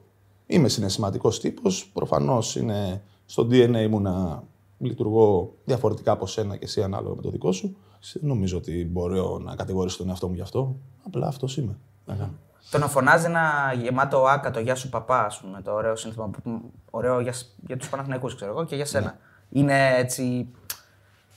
Είμαι 0.48 0.68
συναισθηματικός 0.70 1.40
τύπος. 1.40 1.90
Προφανώς 1.94 2.56
είναι 2.56 3.02
στο 3.26 3.48
DNA 3.52 3.88
μου 3.90 4.00
να 4.02 4.44
λειτουργώ 4.78 5.54
διαφορετικά 5.66 6.12
από 6.12 6.28
σένα 6.28 6.56
και 6.58 6.66
εσύ 6.66 6.84
ανάλογα 6.84 7.16
με 7.16 7.22
το 7.22 7.30
δικό 7.30 7.52
σου. 7.52 7.76
Δεν 8.14 8.30
νομίζω 8.30 8.58
ότι 8.58 8.86
μπορώ 8.92 9.38
να 9.44 9.56
κατηγορήσω 9.56 9.98
τον 9.98 10.10
εαυτό 10.10 10.28
μου 10.28 10.34
γι' 10.34 10.42
αυτό. 10.42 10.76
Απλά 11.06 11.28
αυτός 11.28 11.58
είμαι. 11.58 11.78
Να 12.06 12.16
κάνω. 12.16 12.32
Το 12.72 12.78
να 12.78 12.88
φωνάζει 12.88 13.26
ένα 13.26 13.74
γεμάτο 13.82 14.26
άκα, 14.26 14.52
το 14.52 14.60
γεια 14.60 14.76
σου 14.76 14.90
παπά, 14.90 15.26
ας 15.26 15.40
πούμε, 15.40 15.62
το 15.62 15.72
ωραίο 15.74 15.96
σύνθημα. 15.96 16.28
που- 16.30 16.62
Ωραίο 16.90 17.20
για, 17.20 17.34
σ- 17.34 17.48
για 17.68 17.78
τους 17.78 17.90
Παναθηναϊκούς, 17.90 18.36
ξέρω 18.36 18.52
εγώ, 18.52 18.66
και 18.66 18.76
για 18.76 18.86
σένα. 18.86 19.18
Είναι 19.50 19.96
έτσι. 19.98 20.48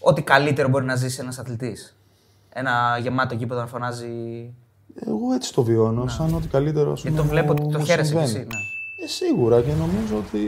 Ό,τι 0.02 0.22
καλύτερο 0.22 0.68
μπορεί 0.68 0.84
να 0.84 0.96
ζήσει 0.96 1.18
ένας 1.20 1.38
αθλητής. 1.38 1.96
Ένα 2.52 2.98
γεμάτο 3.02 3.34
γήπεδο 3.34 3.60
να 3.60 3.66
φωνάζει. 3.66 4.08
Εγώ 4.94 5.32
έτσι 5.34 5.54
το 5.54 5.62
βιώνω, 5.62 6.06
σαν 6.08 6.34
ότι 6.34 6.48
καλύτερο 6.48 6.92
ας 6.92 7.02
Γιατί 7.02 7.16
πούμε, 7.16 7.28
το 7.28 7.34
βλέπω 7.34 7.52
ότι 7.52 7.62
μου- 7.62 7.70
το 7.72 7.78
μου 7.78 7.84
χαίρεσαι 7.84 8.14
κι 8.14 8.26
συμβαίνει. 8.26 8.46
εσύ. 8.46 8.46
Ναι. 8.46 9.04
Ε, 9.04 9.08
σίγουρα 9.08 9.60
και 9.62 9.72
νομίζω 9.72 10.16
ότι 10.16 10.40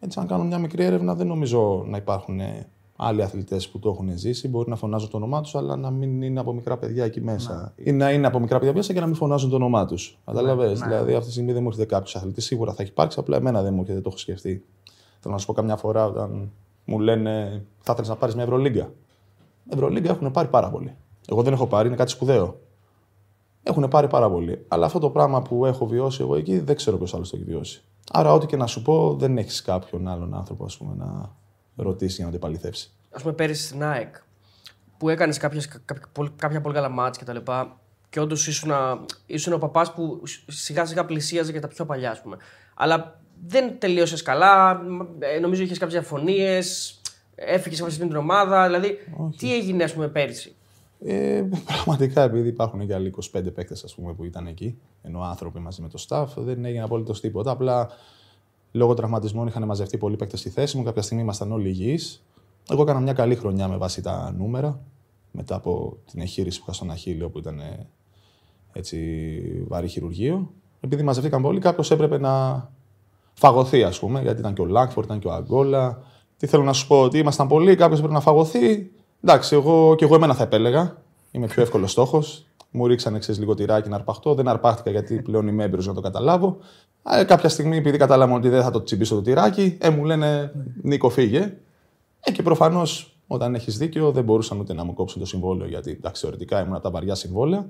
έτσι 0.00 0.20
αν 0.20 0.26
κάνω 0.26 0.44
μια 0.44 0.58
μικρή 0.58 0.84
έρευνα 0.84 1.14
δεν 1.14 1.26
νομίζω 1.26 1.84
να 1.88 1.96
υπάρχουν 1.96 2.40
ε, 2.40 2.66
άλλοι 2.96 3.22
αθλητές 3.22 3.68
που 3.68 3.78
το 3.78 3.88
έχουν 3.90 4.10
ζήσει. 4.18 4.48
Μπορεί 4.48 4.70
να 4.70 4.76
φωνάζουν 4.76 5.10
το 5.10 5.16
όνομά 5.16 5.40
τους 5.40 5.54
αλλά 5.54 5.76
να 5.76 5.90
μην 5.90 6.22
είναι 6.22 6.40
από 6.40 6.52
μικρά 6.52 6.76
παιδιά 6.76 7.04
εκεί 7.04 7.20
μέσα. 7.20 7.72
Ή 7.76 7.92
να 7.92 8.10
είναι 8.12 8.26
από 8.26 8.38
μικρά 8.38 8.58
παιδιά 8.58 8.74
μέσα 8.74 8.92
και 8.92 9.00
να 9.00 9.06
μην 9.06 9.14
φωνάζουν 9.14 9.50
το 9.50 9.56
όνομά 9.56 9.86
τους. 9.86 10.18
Καταλαβες. 10.24 10.80
ναι. 10.80 10.86
Δηλαδή 10.86 11.12
αυτή 11.14 11.26
τη 11.26 11.32
στιγμή 11.32 11.52
δεν 11.52 11.62
μου 11.62 11.68
έρχεται 11.68 11.86
κάποιος 11.86 12.16
αθλητής. 12.16 12.44
Σίγουρα 12.44 12.72
θα 12.74 12.82
έχει 12.82 12.90
υπάρξει, 12.90 13.18
απλά 13.20 13.36
εμένα 13.36 13.62
δεν 13.62 13.72
μου 13.74 13.78
έρχεται, 13.80 13.94
δεν 13.94 14.02
το 14.02 14.08
έχω 14.08 14.18
σκεφτεί. 14.18 14.64
Θέλω 15.20 15.34
να 15.34 15.40
σου 15.40 15.46
πω 15.46 15.52
καμιά 15.52 15.76
φορά 15.76 16.06
όταν 16.06 16.50
μου 16.90 16.98
λένε 16.98 17.62
θα 17.80 17.92
ήθελες 17.92 18.08
να 18.08 18.16
πάρεις 18.16 18.34
μια 18.34 18.44
Ευρωλίγκα. 18.44 18.92
Ευρωλίγκα 19.68 20.10
έχουν 20.10 20.30
πάρει 20.30 20.48
πάρα 20.48 20.70
πολύ. 20.70 20.96
Εγώ 21.28 21.42
δεν 21.42 21.52
έχω 21.52 21.66
πάρει, 21.66 21.86
είναι 21.86 21.96
κάτι 21.96 22.10
σπουδαίο. 22.10 22.60
Έχουν 23.62 23.88
πάρει 23.88 24.08
πάρα 24.08 24.30
πολύ. 24.30 24.64
Αλλά 24.68 24.86
αυτό 24.86 24.98
το 24.98 25.10
πράγμα 25.10 25.42
που 25.42 25.66
έχω 25.66 25.86
βιώσει 25.86 26.22
εγώ 26.22 26.36
εκεί 26.36 26.58
δεν 26.58 26.76
ξέρω 26.76 26.96
ποιος 26.96 27.14
άλλος 27.14 27.30
το 27.30 27.36
έχει 27.36 27.44
βιώσει. 27.44 27.82
Άρα, 28.12 28.32
ό,τι 28.32 28.46
και 28.46 28.56
να 28.56 28.66
σου 28.66 28.82
πω, 28.82 29.14
δεν 29.14 29.38
έχεις 29.38 29.62
κάποιον 29.62 30.08
άλλον 30.08 30.34
άνθρωπο 30.34 30.64
ας 30.64 30.76
πούμε, 30.76 30.94
να 30.94 31.34
ρωτήσει 31.76 32.14
για 32.14 32.24
να 32.24 32.30
το 32.30 32.36
επαληθεύσει. 32.36 32.92
Α 33.10 33.20
πούμε 33.20 33.32
πέρυσι 33.32 33.66
στην 33.66 33.84
ΑΕΚ 33.84 34.14
που 34.98 35.08
έκανες 35.08 35.38
κάποια, 35.38 35.62
πολύ, 36.12 36.30
κάποια 36.36 36.60
πολύ 36.60 36.74
καλά 36.74 36.88
μάτς 36.88 37.18
και 37.18 37.24
τα 37.24 37.32
λοιπά 37.32 37.80
και 38.08 38.20
όντως 38.20 38.46
ήσουν, 38.46 38.70
ήσουν 39.26 39.52
ο 39.52 39.58
παπάς 39.58 39.92
που 39.92 40.22
σιγά 40.46 40.86
σιγά 40.86 41.04
πλησίαζε 41.04 41.52
και 41.52 41.60
τα 41.60 41.68
πιο 41.68 41.86
παλιά, 41.86 42.10
ας 42.10 42.22
πούμε. 42.22 42.36
Αλλά 42.74 43.19
δεν 43.46 43.78
τελείωσες 43.78 44.22
καλά. 44.22 44.80
ε, 45.18 45.38
Νομίζω 45.38 45.62
είχες 45.62 45.78
κάποιες 45.78 46.00
διαφωνίες. 46.00 46.94
Έφυγες 47.34 47.76
σε 47.76 47.82
κάποια 47.82 47.94
στιγμή 47.94 48.10
την 48.10 48.20
ομάδα. 48.20 48.66
Δηλαδή, 48.66 48.98
τι 49.36 49.54
έγινε, 49.54 49.84
ας 49.84 49.92
πούμε, 49.92 50.08
πέρυσι; 50.08 50.54
Ε, 51.04 51.42
πραγματικά, 51.66 52.22
επειδή 52.22 52.48
υπάρχουν 52.48 52.86
και 52.86 52.94
άλλοι 52.94 53.14
25 53.34 53.52
παίκτες 53.54 53.96
που 54.16 54.24
ήταν 54.24 54.46
εκεί, 54.46 54.78
ενώ 55.02 55.20
άνθρωποι 55.20 55.58
μαζί 55.58 55.82
με 55.82 55.88
το 55.88 56.04
staff, 56.08 56.26
δεν 56.36 56.64
έγινε 56.64 56.82
απολύτως 56.82 57.20
τίποτα. 57.20 57.50
Απλά 57.50 57.88
λόγω 58.72 58.94
τραυματισμών 58.94 59.46
είχαν 59.46 59.64
μαζευτεί 59.64 59.98
πολλοί 59.98 60.16
παίκτες 60.16 60.40
στη 60.40 60.48
θέση 60.48 60.76
μου. 60.76 60.82
Κάποια 60.82 61.02
στιγμή 61.02 61.22
ήμασταν 61.22 61.52
όλοι 61.52 61.68
υγιείς. 61.68 62.24
Εγώ 62.70 62.82
έκανα 62.82 63.00
μια 63.00 63.12
καλή 63.12 63.34
χρονιά 63.34 63.68
με 63.68 63.76
βάση 63.76 64.02
τα 64.02 64.34
νούμερα. 64.36 64.80
Μετά 65.32 65.54
από 65.54 65.96
την 66.10 66.20
εγχείρηση 66.20 66.58
που 66.58 66.64
είχα 66.66 66.74
στον 66.74 66.90
Αχίλιο, 66.90 67.30
που 67.30 67.38
ήταν 67.38 67.60
ε, 67.60 67.86
έτσι 68.72 69.64
βαρύ 69.68 69.88
χειρουργείο. 69.88 70.52
Επειδή 70.80 71.02
μαζευτήκαν 71.02 71.42
πολλοί, 71.42 71.60
κάποιος 71.60 71.90
έπρεπε 71.90 72.18
να 72.18 72.70
φαγωθεί, 73.32 73.82
ας 73.82 73.98
πούμε, 73.98 74.20
γιατί 74.22 74.40
ήταν 74.40 74.54
και 74.54 74.60
ο 74.60 74.66
Λάκφορντ, 74.66 75.06
ήταν 75.06 75.18
και 75.18 75.28
ο 75.28 75.32
Αγκόλα. 75.32 76.02
Τι 76.36 76.46
θέλω 76.46 76.62
να 76.62 76.72
σου 76.72 76.86
πω, 76.86 77.02
ότι 77.02 77.18
ήμασταν 77.18 77.48
πολλοί, 77.48 77.74
κάποιος 77.76 77.98
έπρεπε 77.98 78.14
να 78.14 78.20
φαγωθεί. 78.20 78.90
Εντάξει, 79.24 79.54
εγώ 79.54 79.94
και 79.94 80.04
εγώ 80.04 80.14
εμένα 80.14 80.34
θα 80.34 80.42
επέλεγα. 80.42 80.96
Είμαι 81.30 81.46
πιο 81.46 81.62
εύκολος 81.62 81.90
στόχος. 81.90 82.44
Μου 82.70 82.86
ρίξανε 82.86 83.18
ξέρεις, 83.18 83.40
λίγο 83.40 83.54
τυράκι 83.54 83.88
να 83.88 83.96
αρπαχτώ. 83.96 84.34
Δεν 84.34 84.48
αρπάχτηκα 84.48 84.90
γιατί 84.90 85.22
πλέον 85.22 85.48
είμαι 85.48 85.64
έμπειρος 85.64 85.86
να 85.86 85.94
το 85.94 86.00
καταλάβω. 86.00 86.56
Ε, 87.02 87.24
κάποια 87.24 87.48
στιγμή, 87.48 87.76
επειδή 87.76 87.98
κατάλαβα 87.98 88.34
ότι 88.34 88.48
δεν 88.48 88.62
θα 88.62 88.70
το 88.70 88.82
τσιμπήσω 88.82 89.14
το 89.14 89.22
τυράκι, 89.22 89.78
ε, 89.80 89.90
μου 89.90 90.04
λένε 90.04 90.52
Νίκο, 90.82 91.08
φύγε. 91.08 91.56
Ε, 92.20 92.32
και 92.32 92.42
προφανώς 92.42 93.16
όταν 93.26 93.54
έχεις 93.54 93.78
δίκιο 93.78 94.10
δεν 94.10 94.24
μπορούσαν 94.24 94.58
ούτε 94.58 94.74
να 94.74 94.84
μου 94.84 94.94
κόψουν 94.94 95.20
το 95.20 95.26
συμβόλαιο 95.26 95.68
γιατί 95.68 95.90
εντάξει, 95.90 96.22
θεωρητικά 96.22 96.60
ήμουν 96.60 96.74
από 96.74 96.82
τα 96.82 96.90
βαριά 96.90 97.14
συμβόλαια. 97.14 97.68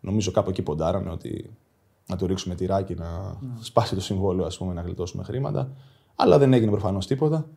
Νομίζω 0.00 0.30
κάπου 0.30 0.50
εκεί 0.50 0.62
ποντάραμε 0.62 1.10
ότι 1.10 1.50
να 2.06 2.16
του 2.16 2.26
ρίξουμε 2.26 2.54
τυράκι, 2.54 2.94
να 2.94 3.36
σπάσει 3.60 3.94
το 3.94 4.00
συμβόλαιο, 4.00 4.46
ας 4.46 4.56
πούμε, 4.56 4.74
να 4.74 4.80
γλιτώσουμε 4.80 5.22
χρήματα. 5.22 5.70
Αλλά 6.16 6.38
δεν 6.38 6.52
έγινε 6.52 6.70
προφανώς 6.70 7.06
τίποτα. 7.06 7.48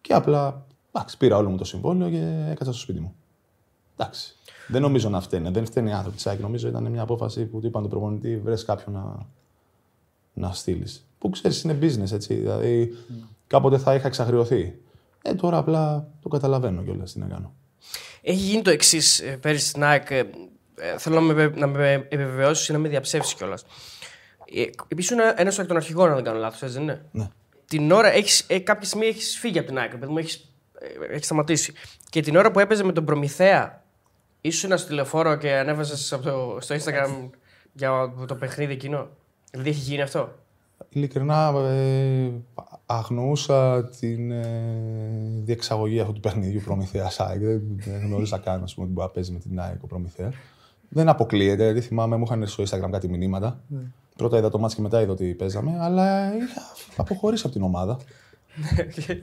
Και 0.00 0.14
απλά 0.14 0.66
εντάξει, 0.92 1.16
πήρα 1.16 1.36
όλο 1.36 1.50
μου 1.50 1.56
το 1.56 1.64
συμβόλαιο 1.64 2.10
και 2.10 2.46
έκατσα 2.50 2.72
στο 2.72 2.80
σπίτι 2.80 3.00
μου. 3.00 3.14
Εντάξει. 3.96 4.36
Δεν 4.68 4.82
νομίζω 4.82 5.08
να 5.08 5.20
φταίνε. 5.20 5.50
Δεν 5.50 5.64
φταίνε 5.64 5.90
οι 5.90 5.92
άνθρωποι 5.92 6.16
τη 6.16 6.22
ΑΕΚ. 6.26 6.40
Νομίζω 6.40 6.68
ήταν 6.68 6.86
μια 6.86 7.02
απόφαση 7.02 7.44
που 7.44 7.60
του 7.60 7.66
είπαν 7.66 7.82
τον 7.82 7.90
προπονητή: 7.90 8.38
βρες 8.38 8.64
κάποιον 8.64 8.94
να, 8.94 9.26
να 10.32 10.52
στείλεις. 10.52 11.06
Που 11.18 11.30
ξέρεις, 11.30 11.62
είναι 11.62 11.78
business 11.80 12.12
έτσι. 12.12 12.34
Δηλαδή, 12.34 12.96
κάποτε 13.46 13.78
θα 13.78 13.94
είχα 13.94 14.06
εξαγριωθεί. 14.06 14.78
Ε, 15.22 15.34
τώρα 15.34 15.56
απλά 15.56 16.08
το 16.22 16.28
καταλαβαίνω 16.28 16.82
κιόλας 16.82 17.12
τι 17.12 17.18
να 17.18 17.26
κάνω. 17.26 17.52
Έχει 18.22 18.40
γίνει 18.40 18.62
το 18.62 18.70
εξής 18.70 19.22
πέρυσι 19.40 19.66
στην 19.66 19.84
ΑΕΚ. 19.84 20.06
Ε, 20.80 20.88
ε, 20.88 20.98
θέλω 20.98 21.20
να 21.20 21.34
με, 21.34 21.52
να 21.56 21.66
με 21.66 21.92
επιβεβαιώσεις 21.92 22.68
ή 22.68 22.72
να 22.72 22.78
με 22.78 22.88
διαψεύσεις 22.88 23.34
κιόλας. 23.34 23.64
Ε, 24.54 24.64
Επίσης, 24.88 25.10
είναι 25.10 25.34
ένας 25.36 25.58
εκ 25.58 25.66
των 25.66 25.76
αρχηγών, 25.76 26.08
αν 26.08 26.14
δεν 26.14 26.24
κάνω 26.24 26.38
λάθος, 26.38 26.62
έτσι 26.62 26.74
δεν 26.74 26.82
είναι; 26.82 27.04
Ναι. 27.10 27.28
Την 27.66 27.92
ώρα, 27.92 28.12
έχεις, 28.12 28.44
ε, 28.48 28.58
κάποια 28.58 28.86
στιγμή 28.86 29.06
έχεις 29.06 29.38
φύγει 29.38 29.58
από 29.58 29.68
την 29.68 29.78
ΑΕΚ, 29.78 29.96
παιδί 29.96 30.12
μου, 30.12 30.18
έχεις 30.18 30.52
έχεις 31.10 31.24
σταματήσει. 31.24 31.72
Και 32.10 32.20
την 32.20 32.36
ώρα 32.36 32.50
που 32.50 32.58
έπαιζε 32.58 32.84
με 32.84 32.92
τον 32.92 33.04
Προμηθέα, 33.04 33.84
ήσουν 34.40 34.78
στο 34.78 34.88
τηλεφόρο 34.88 35.36
και 35.36 35.52
ανέβαζε 35.52 35.96
στο 36.58 36.74
Instagram 36.74 37.30
για 37.72 38.12
το 38.26 38.34
παιχνίδι 38.34 38.72
εκείνο; 38.72 39.08
Δηλαδή 39.50 39.70
έχει 39.70 39.80
γίνει 39.80 40.02
αυτό; 40.02 40.34
Ειλικρινά, 40.88 41.52
ε, 41.56 42.30
αγνοούσα 42.86 43.84
την 43.84 44.30
ε, 44.30 45.42
διεξαγωγή 45.44 46.00
αυτού 46.00 46.12
του 46.12 46.20
παιχνιδιού 46.20 46.60
Προμηθέα 46.64 47.10
ΑΕΚ. 47.18 47.40
Δεν, 47.40 47.62
δεν 47.74 48.00
γνώριζα 48.00 48.38
καν 48.38 48.62
ας 48.62 48.74
πούμε, 48.74 48.86
ότι 48.86 48.94
μπορεί 48.94 49.06
να 49.06 49.12
παίζει 49.12 49.32
με 49.32 49.38
την 49.38 49.60
ΑΕΚ 49.60 49.82
ο 49.82 49.86
Προμηθέα. 49.86 50.32
Δεν 50.88 51.08
αποκλείεται, 51.08 51.64
γιατί 51.64 51.80
θυμάμαι, 51.80 52.16
μου 52.16 52.24
είχαν 52.26 52.42
έρθει 52.42 52.64
στο 52.64 52.78
Instagram 52.78 52.90
κάτι 52.90 53.08
μηνύματα. 53.08 53.60
Πρώτα 54.16 54.38
είδα 54.38 54.50
το 54.50 54.58
μάτς 54.58 54.74
και 54.74 54.80
μετά 54.80 55.00
είδα 55.02 55.12
ότι 55.12 55.34
παίζαμε, 55.34 55.76
αλλά 55.80 56.34
είχα 56.36 56.62
αποχωρήσει 56.96 57.42
από 57.44 57.54
την 57.54 57.62
ομάδα. 57.62 57.98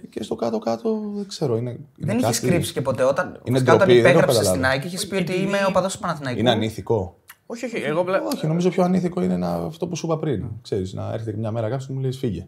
και 0.09 0.23
στο 0.23 0.35
κάτω-κάτω 0.35 0.99
δεν 1.15 1.27
ξέρω. 1.27 1.57
Είναι, 1.57 1.69
είναι 1.69 1.79
Δεν 1.97 2.17
είχες 2.17 2.39
κάτι- 2.39 2.51
κρύψει 2.51 2.73
και 2.73 2.81
ποτέ. 2.81 3.03
Όταν, 3.03 3.27
Είναι 3.43 3.57
φυσικά, 3.57 3.73
όταν 3.73 3.87
ντροπή, 3.87 4.01
δεν 4.01 4.11
έχω 4.11 4.19
υπέγραψε 4.19 4.35
στην 4.43 4.45
καταλάβει. 4.53 4.73
ΑΕΚ, 4.79 4.85
είχες 4.85 5.07
πει 5.07 5.15
ότι 5.15 5.33
είμαι 5.41 5.57
ο 5.67 5.71
παδός 5.71 5.93
του 5.93 5.99
Παναθηναϊκού. 5.99 6.39
Είναι 6.39 6.49
ανήθικο. 6.51 7.15
όχι, 7.45 7.65
όχι. 7.65 7.75
Εγώ 7.75 8.03
πλέ... 8.03 8.17
Όχι, 8.35 8.47
νομίζω 8.47 8.69
πιο 8.69 8.83
ανήθικο 8.83 9.21
είναι 9.21 9.37
να, 9.37 9.53
αυτό 9.55 9.87
που 9.87 9.95
σου 9.95 10.05
είπα 10.05 10.17
πριν. 10.17 10.45
Ξέρεις, 10.61 10.93
να 10.93 11.11
έρχεται 11.13 11.31
και 11.31 11.37
μια 11.37 11.51
μέρα 11.51 11.69
κάποιο 11.69 11.85
και 11.87 11.93
μου 11.93 11.99
λέει 11.99 12.11
φύγε. 12.11 12.47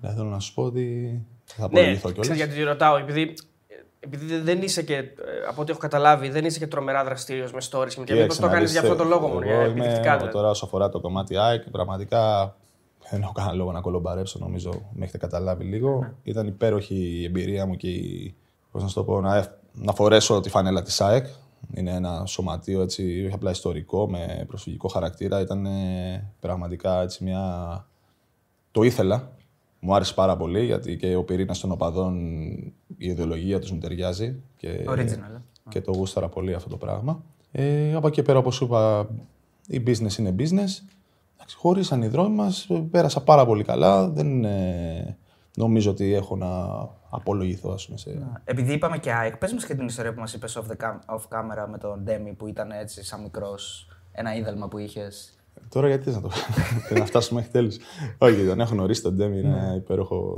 Δηλαδή 0.00 0.16
θέλω 0.16 0.28
να 0.28 0.38
σου 0.38 0.54
πω 0.54 0.62
ότι 0.62 1.20
θα 1.44 1.54
Ναι, 1.60 1.64
απολογηθώ 1.64 2.08
ξέρεις 2.12 2.28
κιόλας. 2.28 2.36
γιατί 2.48 2.62
ρωτάω, 2.62 2.96
επειδή, 2.96 3.34
επειδή 4.04 4.38
δεν 4.38 4.62
είσαι 4.62 4.82
και, 4.82 4.94
ε, 4.94 5.04
από 5.48 5.60
ό,τι 5.62 5.70
έχω 5.70 5.80
καταλάβει, 5.80 6.28
δεν 6.28 6.44
είσαι 6.44 6.58
και 6.58 6.66
τρομερά 6.66 7.04
δραστήριος 7.04 7.52
με 7.52 7.58
stories 7.70 7.88
και 7.94 8.02
και 8.04 8.14
μήπως 8.14 8.36
το 8.38 8.48
κάνεις 8.48 8.70
για 8.70 8.80
αυτό 8.80 8.94
το 8.96 9.04
λόγο 9.04 9.28
μόνο, 9.28 9.44
για 9.44 9.54
Εγώ 9.54 9.62
επιδεικτικά 9.62 9.98
είμαι, 10.08 10.16
δηλαδή. 10.16 10.28
τώρα 10.32 10.48
όσο 10.50 10.64
αφορά 10.64 10.88
το 10.88 11.00
κομμάτι 11.00 11.36
ΑΕΚ, 11.36 11.70
πραγματικά 11.70 12.54
δεν 13.10 13.22
έχω 13.22 13.32
κανένα 13.32 13.54
λόγο 13.54 13.72
να 13.72 13.80
κολομπαρέψω, 13.80 14.38
νομίζω 14.38 14.70
με 14.92 15.02
έχετε 15.02 15.18
καταλάβει 15.18 15.64
λίγο. 15.64 15.98
Ναι. 16.00 16.12
Ήταν 16.22 16.46
υπέροχη 16.46 16.94
η 16.94 17.24
εμπειρία 17.24 17.66
μου 17.66 17.76
και 17.76 17.88
η, 17.88 18.34
πώς 18.70 18.82
να 18.82 18.88
σου 18.88 18.94
το 18.94 19.04
πω, 19.04 19.20
να, 19.20 19.36
εφ- 19.36 19.50
να 19.72 19.92
φορέσω 19.92 20.40
τη 20.40 20.48
φανέλα 20.48 20.82
της 20.82 21.00
ΑΕΚ. 21.00 21.26
Είναι 21.74 21.90
ένα 21.90 22.26
σωματείο 22.26 22.82
έτσι, 22.82 23.22
όχι 23.24 23.34
απλά 23.34 23.50
ιστορικό, 23.50 24.10
με 24.10 24.44
προσφυγικό 24.46 24.88
χαρακτήρα. 24.88 25.40
Ήταν 25.40 25.66
ε, 25.66 26.32
πραγματικά 26.40 27.02
έτσι 27.02 27.24
μια... 27.24 27.40
Το 28.70 28.82
ήθελα. 28.82 29.32
Μου 29.86 29.94
άρεσε 29.94 30.14
πάρα 30.14 30.36
πολύ 30.36 30.64
γιατί 30.64 30.96
και 30.96 31.16
ο 31.16 31.24
πυρήνας 31.24 31.60
των 31.60 31.70
οπαδών, 31.70 32.34
η 32.96 33.06
ιδεολογία 33.06 33.58
τους 33.58 33.70
μου 33.70 33.78
ταιριάζει. 33.78 34.42
Και, 34.56 34.84
Original, 34.88 35.34
ε. 35.34 35.40
και 35.68 35.80
το 35.80 35.92
γούσταρα 35.92 36.28
πολύ 36.28 36.54
αυτό 36.54 36.68
το 36.68 36.76
πράγμα. 36.76 37.22
Ε, 37.52 37.94
από 37.94 38.06
εκεί 38.06 38.16
και 38.16 38.22
πέρα, 38.22 38.38
όπως 38.38 38.54
σου 38.54 38.64
είπα, 38.64 39.08
η 39.66 39.82
business 39.86 40.18
είναι 40.18 40.34
business. 40.38 40.82
Εντάξει, 41.34 41.56
Χωρίσαν 41.56 42.02
οι 42.02 42.08
δρόμοι 42.08 42.34
μα, 42.34 42.52
πέρασα 42.90 43.22
πάρα 43.22 43.46
πολύ 43.46 43.64
καλά. 43.64 44.08
Δεν 44.08 44.44
ε, 44.44 45.16
νομίζω 45.56 45.90
ότι 45.90 46.12
έχω 46.12 46.36
να 46.36 46.48
απολογηθώ, 47.10 47.72
ας 47.72 47.86
πούμε. 47.86 47.98
Σε... 47.98 48.26
Επειδή 48.44 48.72
είπαμε 48.72 48.98
και 48.98 49.12
ΑΕΚ, 49.12 49.36
πες 49.36 49.52
μας 49.52 49.66
και 49.66 49.74
την 49.74 49.86
ιστορία 49.86 50.14
που 50.14 50.20
μας 50.20 50.34
είπες 50.34 50.58
off, 50.58 50.72
the 50.72 50.84
cam- 50.84 51.14
off 51.16 51.22
camera 51.38 51.66
με 51.70 51.78
τον 51.78 52.02
Ντέμι 52.02 52.32
που 52.32 52.46
ήταν 52.46 52.70
έτσι 52.70 53.04
σαν 53.04 53.22
μικρός, 53.22 53.88
ένα 54.12 54.36
είδαλμα 54.36 54.68
που 54.68 54.78
είχες. 54.78 55.38
Τώρα 55.68 55.88
γιατί 55.88 56.04
θες 56.04 56.14
να 56.14 56.20
το 56.20 56.28
και 56.88 56.94
να 56.98 57.04
φτάσουμε 57.06 57.38
μέχρι 57.40 57.52
τέλους. 57.54 57.76
Όχι, 58.18 58.46
τον 58.46 58.60
έχω 58.60 58.74
γνωρίσει 58.74 59.02
τον 59.02 59.14
Ντέμι, 59.14 59.38
είναι 59.38 59.48
ένα 59.48 59.74
υπέροχο, 59.74 60.36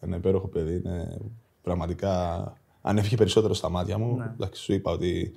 ένα 0.00 0.16
υπέροχο 0.16 0.46
παιδί. 0.48 0.74
Είναι 0.74 1.18
πραγματικά 1.62 2.42
ανέβηκε 2.82 3.16
περισσότερο 3.16 3.54
στα 3.54 3.68
μάτια 3.68 3.98
μου. 3.98 4.18
Εντάξει, 4.34 4.62
σου 4.62 4.72
είπα 4.72 4.90
ότι 4.92 5.32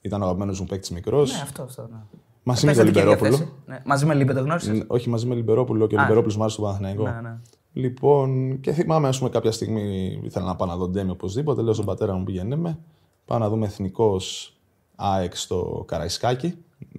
ήταν 0.00 0.20
ο 0.20 0.24
αγαπημένος 0.24 0.60
μου 0.60 0.66
παίκτης 0.66 0.90
μικρός. 0.90 1.32
Ναι, 1.32 1.40
αυτό, 1.42 1.62
αυτό. 1.62 1.82
Ναι. 1.82 1.98
Μαζί 2.42 2.66
με 2.66 2.72
Πες 2.72 2.80
τον 2.82 2.92
την 2.92 2.94
καινούργια 3.02 3.22
Λιμπερόπουλο. 3.28 3.48
θέση. 3.64 3.68
Ναι. 3.78 3.82
Μαζί 3.84 4.06
με 4.06 4.14
Λίμπε 4.14 4.32
το 4.32 4.40
γνώρισες; 4.40 4.78
Ν- 4.78 4.84
Όχι, 4.86 5.08
μαζί 5.08 5.26
με 5.26 5.34
Λιμπερόπουλο 5.34 5.86
και 5.86 5.96
ο 5.96 6.00
Λιμπερόπουλος 6.00 6.36
μου 6.36 6.42
άρεσε 6.42 6.56
στο 6.56 6.66
Παναθηναϊκό. 6.66 7.02
Ναι, 7.02 7.20
ναι. 7.20 7.38
Λοιπόν, 7.72 8.60
και 8.60 8.72
θυμάμαι, 8.72 9.08
ας 9.08 9.18
πούμε, 9.18 9.30
κάποια 9.30 9.52
στιγμή 9.52 10.20
ήθελα 10.24 10.44
να 10.46 10.56
πάω 10.56 10.68
να 10.68 10.76
δω 10.76 10.88
Ντέμι 10.88 11.10
οπωσδήποτε. 11.10 11.62
Λέω 11.62 11.72
στον 11.72 11.84
πατέρα 11.86 12.14
μου 12.14 12.24
πήγαινε 12.24 12.56
με. 12.56 12.78
Πάω 13.24 13.38
να 13.38 13.48
δούμε 13.48 13.66
Εθνικός 13.66 14.54
ΑΕΚ 14.96 15.36
στο 15.36 15.84
Καραϊσκάκι. 15.86 16.54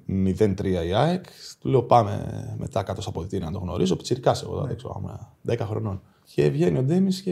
0-3 0.10 0.66
η 0.88 0.94
ΑΕΚ. 0.94 1.24
Του 1.60 1.70
λέω 1.70 1.82
πάμε 1.84 2.24
μετά 2.58 2.84
κάτω 2.84 3.02
στα 3.02 3.10
αποδητήρια 3.10 3.46
να 3.46 3.52
το 3.52 3.60
γνωρίζω. 3.60 3.96
Πιτσυρικά 3.96 4.36
εγώ, 4.44 4.62
δεν 4.68 4.76
ξέρω, 4.78 4.96
ήμουν 5.00 5.20
10 5.64 5.66
χρονών. 5.70 6.02
Και 6.34 6.50
βγαίνει 6.50 6.78
ο 6.78 6.84
Ντέμις 6.84 7.22
και 7.22 7.32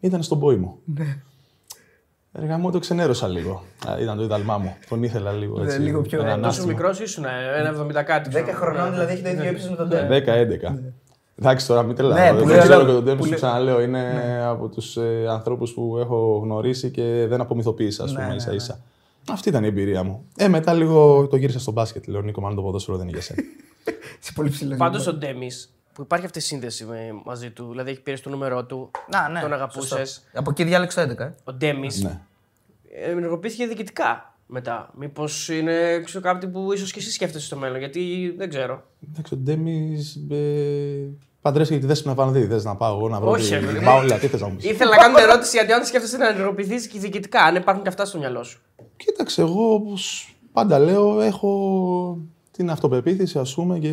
ήταν 0.00 0.22
στον 0.22 0.40
πόη 0.40 0.56
μου. 0.56 0.78
Έργα 2.32 2.58
μου 2.58 2.70
το 2.70 2.78
ξενέρωσα 2.78 3.28
λίγο. 3.28 3.62
Α, 3.88 4.00
Ήταν 4.00 4.16
το 4.16 4.22
ιδαλμά 4.22 4.58
μου. 4.58 4.76
Τον 4.88 5.02
ήθελα 5.02 5.32
λίγο 5.32 5.62
έτσι. 5.62 5.78
λίγο 5.78 6.00
πιο- 6.02 6.18
ένα 6.20 6.28
ε, 6.28 6.32
Τόσο 6.32 6.42
ανάστημα. 6.44 6.66
μικρός 6.72 7.00
ήσουν, 7.00 7.24
ε, 7.24 7.28
ένα 7.58 7.68
70 7.68 8.02
κάτι. 8.02 8.30
10 8.32 8.52
χρονών 8.54 8.90
δηλαδή 8.90 9.12
έχει 9.12 9.22
το 9.22 9.28
ίδιο 9.28 9.50
ύψος 9.50 9.70
με 9.70 9.76
τον 9.76 9.88
Ντέμις. 9.88 10.08
10-11. 10.08 10.78
Εντάξει, 11.38 11.66
τώρα 11.66 11.80
μην 11.82 11.90
Ναι, 11.90 11.94
τρελάω. 11.96 12.30
που 12.32 12.38
δεν 12.38 12.46
λέει, 12.46 12.58
ξέρω 12.58 12.74
αλλά- 12.74 12.84
και 12.84 12.92
τον 12.92 13.04
Ντέμις, 13.04 13.16
που 13.18 13.22
σου 13.24 13.28
λέει- 13.30 13.38
ξαναλέω. 13.38 13.80
Είναι 13.82 14.02
από 14.44 14.68
τους 14.68 14.96
ε, 14.96 15.26
ανθρώπους 15.28 15.72
που 15.74 15.96
έχω 15.98 16.40
γνωρίσει 16.44 16.90
και 16.90 17.26
δεν 17.28 17.40
απομυθοποίησα, 17.40 18.04
ας 18.04 18.12
Ναι, 18.12 18.16
πούμε, 18.18 18.28
ναι, 18.30 18.34
ίσα 18.34 18.52
ίσα. 18.54 18.80
Αυτή 19.30 19.48
ήταν 19.48 19.64
η 19.64 19.66
εμπειρία 19.66 20.02
μου. 20.02 20.26
Ε, 20.36 20.48
μετά 20.48 20.72
λίγο 20.74 21.26
το 21.26 21.36
γύρισα 21.36 21.60
στο 21.60 21.72
μπάσκετ. 21.72 22.06
Λέω 22.06 22.20
Νίκο, 22.22 22.40
μάλλον 22.40 22.56
το 22.56 22.62
ποδόσφαιρο 22.62 22.96
δεν 22.96 23.08
είναι 23.08 23.16
για 23.16 23.26
σένα. 23.26 23.42
Είσαι 24.22 24.32
πολύ 24.34 24.50
ψηλός. 24.50 24.78
Πάντως 24.78 25.06
ο 25.06 25.14
Ντέμις, 25.14 25.74
που 25.92 26.02
υπάρχει 26.02 26.24
αυτή 26.24 26.38
η 26.38 26.42
σύνδεση 26.42 26.84
με, 26.84 27.12
μαζί 27.24 27.50
του, 27.50 27.68
δηλαδή 27.70 27.90
έχει 27.90 28.00
πήρες 28.00 28.20
το 28.20 28.30
νούμερό 28.30 28.64
του, 28.64 28.90
Να, 29.10 29.28
ναι, 29.28 29.40
τον 29.40 29.52
αγαπούσες. 29.52 29.88
σωστό. 29.98 30.22
Από 30.32 30.50
εκεί 30.50 30.64
διάλεξε 30.64 31.06
το 31.06 31.12
11. 31.12 31.18
ε. 31.18 31.34
Ο 31.44 31.52
Ντέμις 31.52 32.02
ναι. 32.02 32.20
ενεργοποιήθηκε 33.10 33.66
διοικητικά 33.66 34.34
μετά. 34.46 34.90
Μήπως 34.98 35.48
είναι 35.48 36.00
ξέρω, 36.04 36.24
κάτι 36.24 36.46
που 36.46 36.72
ίσως 36.72 36.92
και 36.92 36.98
εσύ 36.98 37.10
σκέφτεσαι 37.10 37.46
στο 37.46 37.56
μέλλον, 37.56 37.78
γιατί 37.78 38.34
δεν 38.36 38.48
ξέρω. 38.48 38.84
Εντάξει, 39.10 39.34
ο 39.34 39.36
Ντέμις 39.36 40.16
ε, 40.30 40.36
παντρεύτηκε 41.46 41.80
τη 41.80 41.86
Δέσποινα 41.86 42.14
Βανδύ. 42.14 42.46
Θε 42.46 42.62
να 42.62 42.76
πάω 42.76 42.96
εγώ 42.96 43.08
να 43.08 43.20
βρω. 43.20 43.30
Όχι, 43.30 43.54
τη- 43.54 43.60
ρε, 43.60 43.66
παιδί. 43.66 43.84
Μαούλα, 43.84 44.18
τι 44.18 44.26
θες 44.26 44.40
να 44.40 44.48
μου 44.48 44.56
πεις. 44.56 44.64
Ήθελα 44.70 44.90
να 44.90 44.96
κάνω 44.96 45.14
την 45.14 45.24
ερώτηση 45.24 45.56
γιατί 45.56 45.72
αν 45.72 45.84
σκέφτεσαι 45.84 46.16
να 46.16 46.28
ενεργοποιηθείς 46.28 46.86
και 46.86 46.98
διοικητικά, 46.98 47.40
αν 47.42 47.54
υπάρχουν 47.54 47.82
και 47.82 47.88
αυτά 47.88 48.04
στο 48.04 48.18
μυαλό 48.18 48.42
σου. 48.42 48.60
Κοίταξε, 48.96 49.40
εγώ 49.40 49.72
όπως 49.74 50.34
πάντα 50.52 50.78
λέω, 50.78 51.20
έχω 51.20 52.18
την 52.50 52.70
αυτοπεποίθηση 52.70 53.38
ας 53.38 53.54
πούμε 53.54 53.78
και 53.78 53.90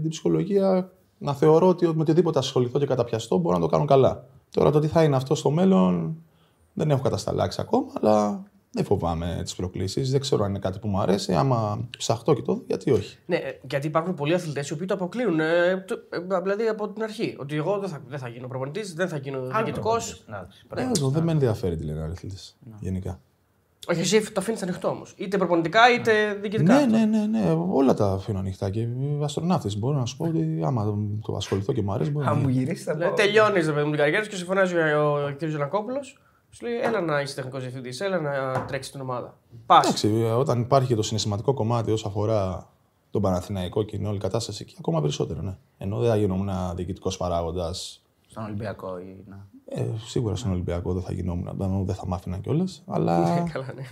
την 0.00 0.10
ψυχολογία 0.10 0.90
να 1.18 1.34
θεωρώ 1.34 1.68
ότι 1.68 1.86
με 1.86 1.94
οτιδήποτε 1.98 2.38
ασχοληθώ 2.38 2.78
και 2.78 2.86
καταπιαστώ 2.86 3.36
μπορώ 3.36 3.56
να 3.56 3.62
το 3.62 3.68
κάνω 3.68 3.84
καλά. 3.84 4.24
Τώρα 4.50 4.70
το 4.70 4.78
τι 4.78 4.86
θα 4.86 5.02
είναι 5.02 5.16
αυτό 5.16 5.34
στο 5.34 5.50
μέλλον 5.50 6.16
δεν 6.72 6.90
έχω 6.90 7.02
κατασταλάξει 7.02 7.60
ακόμα, 7.60 7.86
αλλά 8.00 8.42
δεν 8.70 8.84
φοβάμαι 8.84 9.40
τις 9.42 9.54
προκλήσεις. 9.54 10.10
Δεν 10.10 10.20
ξέρω 10.20 10.44
αν 10.44 10.50
είναι 10.50 10.58
κάτι 10.58 10.78
που 10.78 10.88
μου 10.88 11.00
αρέσει. 11.00 11.34
Άμα 11.34 11.88
ψαχτώ 11.98 12.34
και 12.34 12.42
το 12.42 12.52
δω, 12.54 12.62
γιατί 12.66 12.90
όχι; 12.90 13.18
Ναι, 13.26 13.36
ε, 13.36 13.58
γιατί 13.68 13.86
υπάρχουν 13.86 14.14
πολλοί 14.14 14.34
αθλητές 14.34 14.68
οι 14.68 14.72
οποίοι 14.72 14.86
το 14.86 14.94
αποκλείουν. 14.94 15.40
Ε, 15.40 15.84
το- 15.86 15.98
ε, 16.10 16.40
δηλαδή 16.42 16.66
από 16.68 16.88
την 16.88 17.02
αρχή. 17.02 17.36
Ότι 17.38 17.56
εγώ 17.56 17.78
δεν 17.78 17.88
θα, 17.88 18.00
δεν 18.08 18.18
θα 18.18 18.28
γίνω 18.28 18.48
προπονητής, 18.48 18.94
δεν 18.94 19.08
θα 19.08 19.16
γίνω 19.16 19.40
διοικητικός. 19.46 20.24
Ε, 20.76 20.82
αυτό 20.82 21.08
δεν 21.08 21.22
με 21.22 21.32
ενδιαφέρει 21.32 21.76
τι 21.76 21.84
λένε 21.84 21.98
οι 22.00 22.02
αθλητές, 22.12 22.56
γενικά. 22.80 23.20
Όχι, 23.88 24.00
εσύ 24.00 24.32
το 24.32 24.40
αφήνεις 24.40 24.62
ανοιχτό 24.62 24.88
όμως. 24.88 25.14
Είτε 25.16 25.36
προπονητικά 25.38 25.80
είτε 25.94 26.38
διοικητικά. 26.40 26.86
Ναι, 26.86 26.98
ναι, 26.98 27.04
ναι, 27.04 27.26
ναι, 27.26 27.50
όλα 27.70 27.94
τα 27.94 28.06
αφήνω 28.12 28.38
ανοιχτά. 28.38 28.70
Και 28.70 28.86
αστροναύτη 29.22 29.78
μπορώ 29.78 29.98
να 29.98 30.04
σου 30.06 30.16
πω 30.16 30.24
ότι 30.24 30.60
άμα 30.64 30.84
το 31.22 31.36
ασχοληθώ 31.36 31.72
και 31.72 31.82
μου 31.82 31.92
αρέσει, 31.92 32.10
μπορεί 32.10 32.24
να 32.26 32.30
Αν 32.30 32.38
μου 32.38 32.48
γίνει. 32.48 32.62
γυρίσει 32.64 32.82
θα 32.84 32.92
Δηλαδή, 32.92 33.10
πω. 33.10 33.16
τελειώνεις 33.16 33.66
ρε 33.66 33.72
παιδί 33.72 33.84
μου 33.84 33.90
την 33.90 33.98
καριέρα 34.00 34.24
σου 34.24 34.30
και 34.30 34.36
σε 34.36 34.44
φωνάζει 34.44 34.74
ο, 34.76 35.12
ο 35.26 35.34
κ. 35.38 35.44
Ζελακόπουλο. 35.44 35.98
Σου 36.56 36.64
λέει, 36.66 36.80
έλα 36.80 37.00
να 37.00 37.20
είσαι 37.20 37.34
τεχνικός 37.34 37.60
διευθυντής, 37.60 38.00
έλα 38.00 38.18
να 38.20 38.64
τρέξεις 38.64 38.92
την 38.92 39.00
ομάδα. 39.00 39.38
Πας. 39.66 39.84
Εντάξει, 39.86 40.08
όταν 40.36 40.60
υπάρχει 40.60 40.88
και 40.88 40.94
το 40.94 41.02
συναισθηματικό 41.02 41.54
κομμάτι 41.54 41.90
όσο 41.90 42.08
αφορά 42.08 42.68
τον 43.10 43.22
Παναθηναϊκό 43.22 43.82
και 43.82 43.96
την 43.96 44.06
όλη 44.06 44.18
κατάσταση 44.18 44.62
εκεί, 44.62 44.74
ακόμα 44.78 45.00
περισσότερο, 45.00 45.42
ναι. 45.42 45.56
Ενώ 45.78 45.98
δεν 45.98 46.08
θα 46.10 46.16
γινόμουν 46.16 46.50
διοικητικός 46.74 47.16
παράγοντας. 47.16 48.02
Στον 48.30 48.44
Ολυμπιακό 48.44 48.98
ή 48.98 49.24
να. 49.28 49.46
Ε, 49.68 49.86
σίγουρα 50.06 50.36
στον 50.36 50.50
Ολυμπιακό 50.50 50.92
δεν 50.92 51.02
θα 51.02 51.12
γινόμουν, 51.12 51.50
δεν- 51.58 51.84
δεν 51.86 51.94
θα 51.94 52.06
μ' 52.06 52.14
άφηναν 52.14 52.40
κιόλας. 52.40 52.82
Αλλά. 52.86 53.44
Καλά, 53.52 53.72
ναι. 53.74 53.82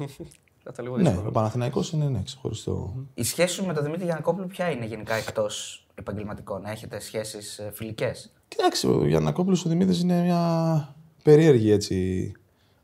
Θα 0.62 0.70
ήταν 0.72 0.84
λίγο 0.84 0.96
ναι, 0.96 1.02
δύσκολο. 1.08 1.28
ο 1.28 1.32
Παναθηναϊκός 1.32 1.92
είναι 1.92 2.08
ναι, 2.08 2.22
ξεχωριστό. 2.24 2.94
Η 3.14 3.22
σχέση 3.24 3.54
σου 3.54 3.66
με 3.66 3.72
τον 3.72 3.82
Δημήτρη 3.84 4.04
Γιανακόπουλο 4.04 4.46
ποια 4.46 4.70
είναι 4.70 4.84
γενικά 4.86 5.14
εκτός 5.14 5.86
επαγγελματικών, 5.94 6.64
έχετε 6.64 7.00
σχέσεις 7.00 7.60
φιλικές; 7.72 8.32
Κοιτάξτε, 8.48 8.86
ο 8.88 9.06
Γιαννακόπουλος 9.06 9.64
ο 9.64 9.68
Δημήτρης 9.68 10.00
είναι 10.00 10.22
μια 10.22 10.94
περίεργη 11.22 11.70
έτσι, 11.70 12.32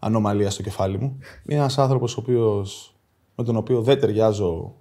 ανομαλία 0.01 0.51
στο 0.51 0.63
κεφάλι 0.63 0.99
μου. 0.99 1.19
Είναι 1.47 1.61
ένα 1.61 1.71
άνθρωπο 1.77 2.09
με 3.35 3.45
τον 3.45 3.57
οποίο 3.57 3.83
δεν 3.83 4.01
ταιριάζω 4.01 4.75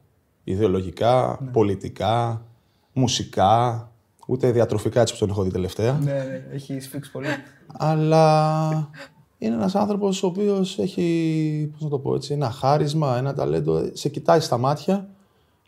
ιδεολογικά, 0.43 1.39
πολιτικά, 1.51 2.45
μουσικά, 2.93 3.91
ούτε 4.27 4.51
διατροφικά 4.51 5.01
έτσι 5.01 5.13
που 5.13 5.19
τον 5.19 5.29
έχω 5.29 5.43
δει 5.43 5.51
τελευταία. 5.51 5.93
Ναι, 5.93 6.11
ναι, 6.11 6.45
έχει 6.51 6.79
σφίξει 6.79 7.11
πολύ. 7.11 7.27
Αλλά 7.67 8.89
είναι 9.37 9.55
ένας 9.55 9.75
άνθρωπος 9.75 10.23
ο 10.23 10.27
οποίος 10.27 10.79
έχει, 10.79 11.69
πώς 11.71 11.81
να 11.81 11.89
το 11.89 11.99
πω 11.99 12.15
έτσι, 12.15 12.33
ένα 12.33 12.51
χάρισμα, 12.51 13.17
ένα 13.17 13.33
ταλέντο, 13.33 13.89
σε 13.93 14.09
κοιτάει 14.09 14.39
στα 14.39 14.57
μάτια 14.57 15.09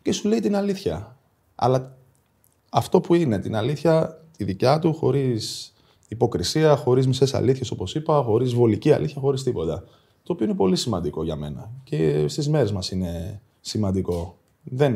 και 0.02 0.12
σου 0.12 0.28
λέει 0.28 0.40
την 0.40 0.56
αλήθεια. 0.56 1.16
Αλλά 1.56 1.96
αυτό 2.70 3.02
που 3.02 3.14
είναι, 3.14 3.40
την 3.40 3.56
αλήθεια, 3.56 4.22
τη 4.38 4.44
δικιά 4.44 4.80
του, 4.80 4.94
χωρίς 4.94 5.74
υποκρισία, 6.12 6.76
χωρίς 6.76 7.08
μισές 7.08 7.34
αλήθειες 7.34 7.72
όπως 7.72 7.96
είπα, 7.96 8.24
χωρίς 8.24 8.54
βολική 8.54 8.92
αλήθεια, 8.92 9.22
χωρίς 9.22 9.44
τίποτα. 9.44 9.84
Το 10.24 10.34
οποίο 10.34 10.46
είναι 10.46 10.56
πολύ 10.56 10.76
σημαντικό 10.76 11.24
για 11.24 11.36
μένα 11.36 11.72
και 11.84 12.28
στις 12.28 12.50
μέρες 12.50 12.72
μας 12.72 12.92
είναι 12.92 13.42
σημαντικό. 13.62 14.38
Δεν 14.64 14.96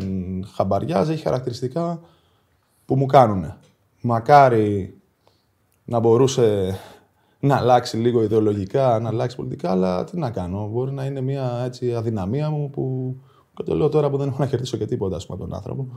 χαμπαριάζει, 0.54 1.12
έχει 1.12 1.24
χαρακτηριστικά 1.24 2.02
που 2.86 2.96
μου 2.96 3.06
κάνουν. 3.06 3.54
Μακάρι 4.02 4.98
να 5.86 6.00
μπορούσε 6.00 6.78
να 7.40 7.56
αλλάξει 7.56 7.98
λίγο 7.98 8.24
ιδεολογικά, 8.24 9.00
να 9.00 9.10
αλλάξει 9.10 9.36
πολιτικά, 9.36 9.72
αλλά 9.72 10.04
τι 10.04 10.18
να 10.18 10.32
κάνω. 10.32 10.68
Μπορεί 10.68 10.92
να 10.92 11.06
είναι 11.06 11.22
μια 11.22 11.62
έτσι, 11.66 11.94
αδυναμία 11.94 12.50
μου 12.50 12.70
που. 12.70 13.16
Και 13.54 13.64
το 13.64 13.76
λέω 13.76 13.90
τώρα 13.90 14.10
που 14.10 14.18
δεν 14.18 14.28
έχω 14.28 14.38
να 14.40 14.48
κερδίσω 14.48 14.78
και 14.78 14.86
τίποτα 14.86 15.16
ας 15.16 15.26
πούμε, 15.26 15.38
τον 15.38 15.54
άνθρωπο. 15.54 15.88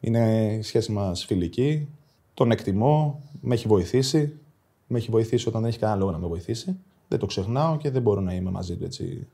Είναι 0.00 0.54
η 0.58 0.62
σχέση 0.62 0.92
μας 0.92 1.24
φιλική. 1.24 1.88
Τον 2.34 2.50
εκτιμώ, 2.50 3.22
με 3.40 3.54
έχει 3.54 3.68
βοηθήσει. 3.68 4.38
Με 4.90 4.98
έχει 4.98 5.10
βοηθήσει 5.10 5.48
όταν 5.48 5.60
δεν 5.60 5.70
έχει 5.70 5.78
κανένα 5.78 5.98
λόγο 5.98 6.10
να 6.10 6.18
με 6.18 6.26
βοηθήσει. 6.26 6.78
Δεν 7.08 7.18
το 7.18 7.26
ξεχνάω 7.26 7.76
και 7.76 7.90
δεν 7.90 8.02
μπορώ 8.02 8.20
να 8.20 8.34
είμαι 8.34 8.50
μαζί 8.50 8.76
του 8.76 8.84
έτσι. 8.84 9.26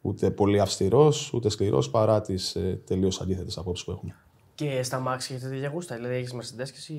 Ούτε 0.00 0.30
πολύ 0.30 0.60
αυστηρός, 0.60 1.32
ούτε 1.32 1.48
σκληρός 1.48 1.90
παρά 1.90 2.20
τις 2.20 2.54
ε, 2.54 2.80
τελείως 2.84 3.20
αντίθετες 3.20 3.58
απόψεις 3.58 3.84
που 3.84 3.90
έχουμε. 3.90 4.16
Και 4.54 4.82
στα 4.82 4.98
μάξι 4.98 5.34
έχετε 5.34 5.50
τέτοια 5.50 5.68
γούστα, 5.68 5.94
δηλαδή 5.94 6.14
έχεις 6.14 6.34
Mercedes 6.34 6.64
και 6.64 6.76
εσύ; 6.76 6.94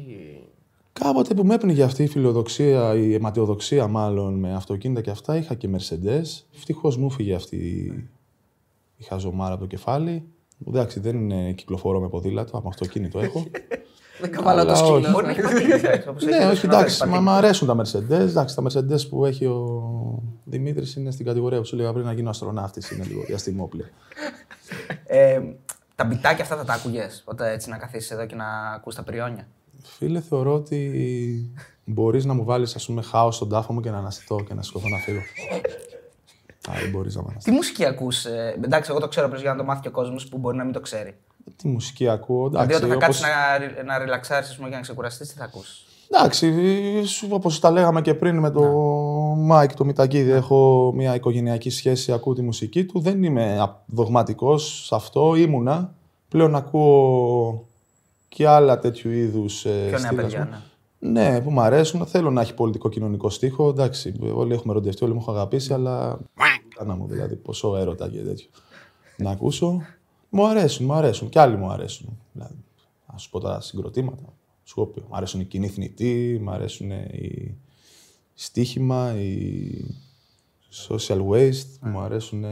Κάποτε 1.00 1.34
που 1.34 1.46
με 1.46 1.54
έπαιρνε 1.54 1.84
αυτή 1.84 2.04
η 2.04 2.08
φιλοδοξία, 2.08 2.96
η 2.96 3.14
αιματιοδοξία 3.14 3.88
μάλλον 3.88 4.34
με 4.34 4.54
αυτοκίνητα 4.54 5.02
και 5.02 5.10
αυτά, 5.10 5.38
είχα 5.38 5.56
και 5.56 5.70
Mercedes. 5.72 6.44
Ευτυχώς 6.56 6.98
μου 6.98 7.10
φύγε 7.10 7.34
αυτή 7.34 7.58
η 8.98 9.04
χαζομάρα 9.04 9.54
από 9.54 9.62
το 9.62 9.68
κεφάλι. 9.68 10.24
Εντάξει, 10.68 11.00
δεν 11.00 11.16
είναι 11.16 11.52
κυκλοφορώ 11.52 12.00
με 12.00 12.10
ποδήλατο, 12.10 12.58
από 12.58 12.68
αυτοκίνητο 12.68 13.20
έχω. 13.20 13.46
Δεν 14.20 14.32
καβαλάω 14.32 14.66
το 14.66 14.72
Αλλά 14.72 14.80
σκύλο. 14.80 14.96
όχι. 14.98 15.12
Μπορεί 15.12 15.26
να 15.26 15.32
έχει 15.32 15.42
πατήσει. 15.42 16.10
όπως 16.10 16.24
ναι, 16.24 16.36
έχεις 16.36 16.48
όχι, 16.58 16.66
ο 16.66 16.70
εντάξει, 16.70 16.98
Πατίνο. 16.98 17.22
μα 17.22 17.32
μ' 17.32 17.36
αρέσουν 17.36 17.68
τα 17.68 17.76
Mercedes. 17.78 18.10
Εντάξει, 18.12 18.56
τα 18.56 18.64
Mercedes 18.64 19.10
που 19.10 19.26
έχει 19.26 19.46
ο 19.46 19.82
Δημήτρης 20.44 20.96
είναι 20.96 21.12
στην 21.12 21.26
κατηγορία 21.26 21.58
που 21.60 21.66
σου 21.66 21.76
λέγα 21.76 21.94
πριν 21.94 22.06
να 22.06 22.12
γίνω 22.14 22.30
αστροναύτης. 22.30 22.92
Είναι 22.92 23.04
λίγο 23.04 23.22
διαστημόπλαιο. 23.28 23.88
Ε, 25.06 25.42
τα 25.96 26.04
μπιτάκια 26.06 26.44
αυτά 26.44 26.56
θα 26.56 26.64
τα 26.64 26.74
άκουγες 26.74 27.22
όταν 27.26 27.48
έτσι 27.52 27.70
να 27.70 27.78
καθίσεις 27.78 28.12
εδώ 28.12 28.26
και 28.26 28.36
να 28.36 28.46
ακούς 28.76 28.96
τα 28.96 29.04
πριόνια; 29.04 29.48
Φίλε, 29.84 30.22
θεωρώ 30.22 30.54
ότι 30.54 31.52
μπορείς 31.86 32.26
να 32.26 32.34
μου 32.34 32.44
βάλεις 32.44 32.76
ας 32.76 32.86
πούμε 32.86 33.02
χάος 33.02 33.36
στον 33.36 33.50
τάφο 33.50 33.74
μου 33.74 33.80
και 33.82 33.90
να 33.90 33.98
αναστηθώ 33.98 34.44
και 34.44 34.54
να 34.54 34.62
σηκωθώ 34.62 34.90
να 34.90 34.98
φύγω. 34.98 35.20
Άρα 36.70 36.80
μπορείς 36.92 37.16
να 37.16 37.22
με 37.22 37.28
αναστηθώ. 37.30 37.52
Τι 37.52 37.56
μουσική 37.58 37.86
ακούς. 37.86 38.26
Ε, 38.26 38.54
εντάξει, 38.64 38.92
εγώ 38.92 39.00
το 39.00 39.08
ξέρω 39.08 39.26
απλώς 39.26 39.42
για 39.42 39.52
να 39.52 39.58
το 39.58 39.64
μάθει 39.64 39.82
και 39.82 39.88
ο 39.88 39.92
κόσμος 39.92 40.28
που 40.28 40.38
μπορεί 40.38 40.58
να 40.58 40.64
μην 40.64 40.74
το 40.74 40.80
ξέρει. 40.80 41.16
Τι 41.56 41.68
μουσική 41.68 42.08
ακούω. 42.08 42.50
Δηλαδή, 42.50 42.74
Εντάξει, 42.74 42.86
όταν 42.86 43.00
θα 43.00 43.06
όπως... 43.06 43.20
κάτσεις 43.20 43.36
να, 43.36 43.58
ρι- 43.58 43.86
να 43.86 43.98
ριλαξάρεις 43.98 44.56
πούμε, 44.56 44.68
για 44.68 44.78
να 44.78 44.84
ξεκουραστείς, 44.84 45.30
τι 45.30 45.38
θα 45.38 45.44
ακούς; 45.44 45.86
Εντάξει, 46.12 46.54
όπως 47.30 47.60
τα 47.60 47.72
λέγαμε 47.72 48.02
και 48.02 48.14
πριν 48.14 48.40
με 48.40 48.52
το 48.52 48.62
Μάικ 49.38 49.74
το 49.74 49.86
Μητακίδη, 49.86 50.32
έχω 50.32 50.92
μια 50.96 51.16
οικογενειακή 51.16 51.70
σχέση, 51.70 52.12
ακούω 52.12 52.34
τη 52.34 52.42
μουσική 52.42 52.86
του. 52.86 53.00
Δεν 53.00 53.24
είμαι 53.24 53.76
δογματικός 53.86 54.86
σε 54.86 54.96
αυτό, 54.96 55.36
ήμουνα. 55.36 55.94
Πλέον 56.28 56.56
ακούω 56.56 57.68
και 58.28 58.48
άλλα 58.48 58.80
τέτοιου 58.80 59.12
είδους. 59.12 59.62
Πιο 59.62 60.00
νέα 60.00 60.14
παιδιά, 60.14 60.48
ναι. 60.52 60.58
Ναι, 61.00 61.42
που 61.42 61.52
μου 61.52 61.62
αρέσουν. 61.62 62.06
Θέλω 62.06 62.32
να 62.32 62.42
έχει 62.42 62.54
πολιτικό 62.54 62.90
κοινωνικό 62.90 63.30
στίχο. 63.30 63.70
Εντάξει, 63.70 64.14
όλοι 64.34 64.54
έχουμε 64.54 64.74
ερωτευτεί, 64.74 65.04
όλοι 65.04 65.14
μου 65.14 65.20
έχω 65.22 65.32
αγαπήσει, 65.32 65.74
αλλά. 65.74 66.20
Κάνα 66.76 66.96
μου 66.96 67.08
δηλαδή, 67.08 67.36
ποσό 67.36 67.78
έρωτα 67.78 68.10
και 68.10 68.18
τέτοιο. 68.18 68.48
να 69.18 69.32
ακούσω. 69.32 69.82
Μου 70.36 70.48
αρέσουν, 70.48 70.86
μου 70.86 70.94
αρέσουν. 70.94 71.30
Κι 71.30 71.40
άλλοι 71.40 71.58
μου 71.58 71.70
αρέσουν. 71.70 72.18
Δηλαδή, 72.34 72.56
να 73.12 73.18
σου 73.18 73.30
πω 73.30 73.40
τα 73.40 73.62
συγκροτήματα. 73.62 74.34
Σκόπιο. 74.64 75.04
Μου 75.10 75.16
αρέσουν 75.16 75.40
οι 75.40 75.44
κοινοί 75.44 75.68
θνητοί, 75.68 76.40
μου 76.44 76.52
αρέσουν 76.52 76.92
οι 76.92 77.58
στοίχημα, 78.34 79.14
οι 79.20 79.96
social 80.88 81.20
waste, 81.30 81.78
μου 81.82 82.00
αρέσουν. 82.00 82.46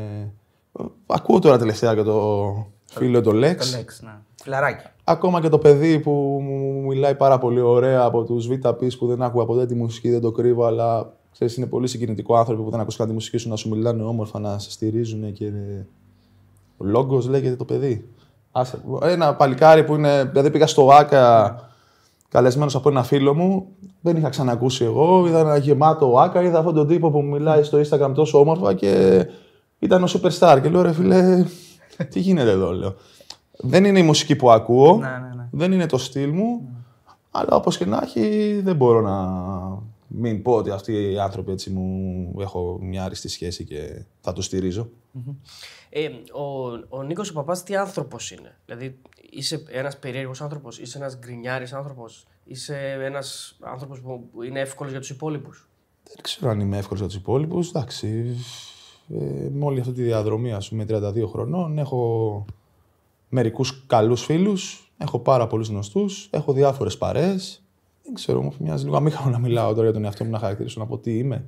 Ακούω 1.05 1.39
τώρα 1.39 1.57
τελευταία 1.57 1.95
και 1.95 2.03
το 2.03 2.67
φίλο 2.85 3.21
το 3.21 3.31
Lex. 3.31 3.55
Το 3.55 3.65
Lex, 3.77 4.03
ναι. 4.03 4.19
Φιλαράκι. 4.41 4.85
Ακόμα 5.03 5.41
και 5.41 5.49
το 5.49 5.57
παιδί 5.57 5.99
που 5.99 6.11
μου 6.41 6.81
μιλάει 6.85 7.15
πάρα 7.15 7.37
πολύ 7.37 7.59
ωραία 7.59 8.03
από 8.03 8.23
τους 8.23 8.47
VTP 8.49 8.97
που 8.97 9.07
δεν 9.07 9.21
άκουγα 9.21 9.45
ποτέ 9.45 9.65
τη 9.65 9.75
μουσική, 9.75 10.09
δεν 10.09 10.21
το 10.21 10.31
κρύβω, 10.31 10.63
αλλά 10.63 11.17
ξέρεις, 11.31 11.57
είναι 11.57 11.67
πολύ 11.67 11.87
συγκινητικό 11.87 12.35
άνθρωποι 12.35 12.63
που 12.63 12.69
δεν 12.69 12.79
ακούσαν 12.79 13.07
τη 13.07 13.13
μουσική 13.13 13.37
σου 13.37 13.49
να 13.49 13.55
σου 13.55 13.69
μιλάνε 13.69 14.03
όμορφα, 14.03 14.39
να 14.39 14.59
σε 14.59 14.71
στηρίζουν 14.71 15.33
και. 15.33 15.51
Ο 16.77 16.85
λόγο 16.85 17.21
λέγεται 17.29 17.55
το 17.55 17.65
παιδί. 17.65 18.07
Άσε. 18.51 18.81
Ένα 19.01 19.35
παλικάρι 19.35 19.83
που 19.83 19.95
είναι. 19.95 20.23
Δηλαδή 20.23 20.49
πήγα 20.51 20.67
στο 20.67 20.89
ΆΚΑ 20.91 21.55
καλεσμένος 22.33 22.75
από 22.75 22.89
ένα 22.89 23.03
φίλο 23.03 23.33
μου, 23.33 23.67
δεν 24.01 24.17
είχα 24.17 24.29
ξανακούσει 24.29 24.83
εγώ. 24.83 25.27
Είδα 25.27 25.39
ένα 25.39 25.57
γεμάτο 25.57 26.19
ΆΚΑ, 26.19 26.41
είδα 26.41 26.59
αυτόν 26.59 26.73
τον 26.73 26.87
τύπο 26.87 27.11
που 27.11 27.21
μου 27.21 27.29
μιλάει 27.29 27.63
στο 27.63 27.79
Instagram 27.79 28.11
τόσο 28.13 28.39
όμορφα 28.39 28.73
και 28.73 29.25
ήταν 29.79 30.03
ο 30.03 30.07
superstar. 30.07 30.59
Και 30.61 30.69
λέω 30.69 30.81
ρε 30.81 30.93
φίλε, 30.93 31.45
τι 32.09 32.19
γίνεται 32.19 32.49
εδώ, 32.49 32.71
λέω. 32.71 32.95
Δεν 33.57 33.85
είναι 33.85 33.99
η 33.99 34.03
μουσική 34.03 34.35
που 34.35 34.51
ακούω, 34.51 34.97
Ναι, 34.97 35.07
ναι, 35.07 35.35
ναι. 35.35 35.47
δεν 35.51 35.71
είναι 35.71 35.85
το 35.85 35.97
στυλ 35.97 36.29
μου, 36.29 36.69
αλλά 37.31 37.55
όπως 37.55 37.77
και 37.77 37.85
να 37.85 37.99
έχει 38.03 38.61
δεν 38.63 38.75
μπορώ 38.75 39.01
να 39.01 39.17
μην 40.15 40.41
πω 40.41 40.55
ότι 40.55 40.69
αυτοί 40.69 41.11
οι 41.11 41.19
άνθρωποι 41.19 41.51
έτσι 41.51 41.69
μου 41.69 42.33
έχω 42.39 42.77
μια 42.81 43.03
άριστη 43.03 43.27
σχέση 43.27 43.63
και 43.63 44.05
θα 44.21 44.33
το 44.33 44.41
στηρίζω. 44.41 44.89
Ε, 45.89 46.07
ο, 46.31 46.71
ο 46.89 47.03
Νίκος 47.03 47.29
ο 47.29 47.33
Παπάς 47.33 47.63
τι 47.63 47.75
άνθρωπος 47.75 48.31
είναι; 48.31 48.57
Δηλαδή, 48.65 48.99
είσαι 49.29 49.63
ένας 49.69 49.99
περίεργος 49.99 50.41
άνθρωπος, 50.41 50.79
είσαι 50.79 50.97
ένας 50.97 51.17
γκρινιάρης 51.17 51.73
άνθρωπος, 51.73 52.27
είσαι 52.43 52.97
ένας 53.01 53.57
άνθρωπος 53.61 54.01
που 54.01 54.29
είναι 54.45 54.59
εύκολος 54.59 54.91
για 54.91 55.01
τους 55.01 55.09
υπόλοιπους; 55.09 55.69
Δεν 56.03 56.21
ξέρω 56.21 56.51
αν 56.51 56.59
είμαι 56.59 56.77
εύκολος 56.77 56.99
για 56.99 57.09
τους 57.09 57.17
υπόλοιπους. 57.17 57.69
Εντάξει. 57.69 58.35
Ε, 59.09 59.49
με 59.51 59.65
όλη 59.65 59.79
αυτή 59.79 59.91
τη 59.91 60.03
διαδρομή, 60.03 60.53
ας 60.53 60.69
πούμε, 60.69 60.85
32 60.85 61.27
χρονών, 61.27 61.77
έχω 61.77 62.45
μερικούς 63.29 63.85
καλούς 63.87 64.23
φίλους, 64.23 64.91
έχω 64.97 65.19
πάρα 65.19 65.47
πολλούς 65.47 65.67
γνωστούς, 65.67 66.27
έχω 66.31 66.53
διάφορες 66.53 66.97
παρέες. 66.97 67.62
Δεν 68.03 68.13
ξέρω, 68.13 68.41
μου 68.41 68.53
μοιάζει 68.59 68.83
λίγο 68.83 68.95
αμήχανο 68.95 69.29
να 69.29 69.39
μιλάω 69.39 69.69
τώρα 69.71 69.83
για 69.83 69.93
τον 69.93 70.05
εαυτό 70.05 70.23
μου 70.23 70.29
να 70.29 70.39
χαρακτηρίσω 70.39 70.79
να 70.79 70.85
πω 70.85 70.97
τι 70.97 71.17
είμαι. 71.17 71.45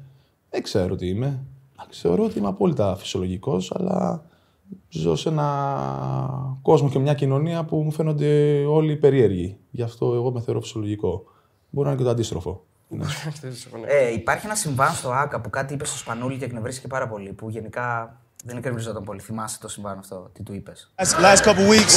Δεν 0.50 0.63
ξέρω 0.63 0.96
τι 0.96 1.08
είμαι. 1.08 1.46
Εντάξει, 1.74 2.02
Θεωρώ 2.02 2.24
ότι 2.24 2.39
είμαι 2.39 2.48
απόλυτα 2.48 2.96
φυσιολογικός, 2.96 3.72
αλλά 3.76 4.24
ζω 4.89 5.15
σε 5.15 5.30
ένα 5.30 6.58
κόσμο 6.62 6.89
και 6.89 7.00
μια 7.00 7.13
κοινωνία 7.13 7.63
που 7.63 7.78
μου 7.78 7.91
φαίνονται 7.91 8.63
όλοι 8.65 8.96
περίεργοι. 8.96 9.58
Γι' 9.72 9.82
αυτό 9.82 10.13
εγώ 10.13 10.32
με 10.32 10.41
θεωρώ 10.41 10.62
φυσιολογικό. 10.62 11.24
Μπορεί 11.70 11.88
να 11.88 11.94
είναι 11.94 12.02
και 12.02 12.06
το 12.06 12.13
αντίστροφο. 12.13 12.65
Είναι. 12.89 13.06
Ε, 13.88 14.13
υπάρχει 14.13 14.46
ένα 14.46 14.56
συμβάν 14.56 14.94
στο 14.94 15.12
ΑΚΑ 15.12 15.41
που 15.41 15.50
κάτι 15.50 15.74
είπε 15.74 15.86
στο 15.86 15.98
Σπανούλη 15.98 16.38
και 16.38 16.46
εκνευρίστηκε 16.46 16.88
πάρα 16.88 17.08
πολύ. 17.08 17.34
Που 17.34 17.50
γενικά 17.50 18.18
δεν 18.46 18.58
εκνευριζόταν 18.58 19.04
πολύ. 19.04 19.20
Θυμάσαι 19.20 19.60
το 19.60 19.68
συμβάν 19.68 19.98
αυτό, 19.98 20.30
τι 20.34 20.44
του 20.44 20.54
είπες. 20.54 20.92
Last 20.98 21.44
couple 21.44 21.68
weeks, 21.70 21.96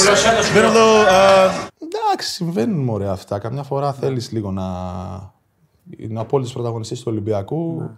been 0.55 0.65
a 0.65 0.75
little. 0.75 1.07
Uh, 1.07 1.67
Εντάξει, 2.09 2.29
συμβαίνουν 2.29 2.83
μωρέ 2.83 3.09
αυτά. 3.09 3.39
Καμιά 3.39 3.63
φορά 3.63 3.93
θέλεις 3.93 4.31
λίγο 4.31 4.51
να 4.51 4.63
είναι 5.97 6.19
απόλυτο 6.19 6.51
πρωταγωνιστή 6.53 6.95
του 6.95 7.03
Ολυμπιακού. 7.05 7.89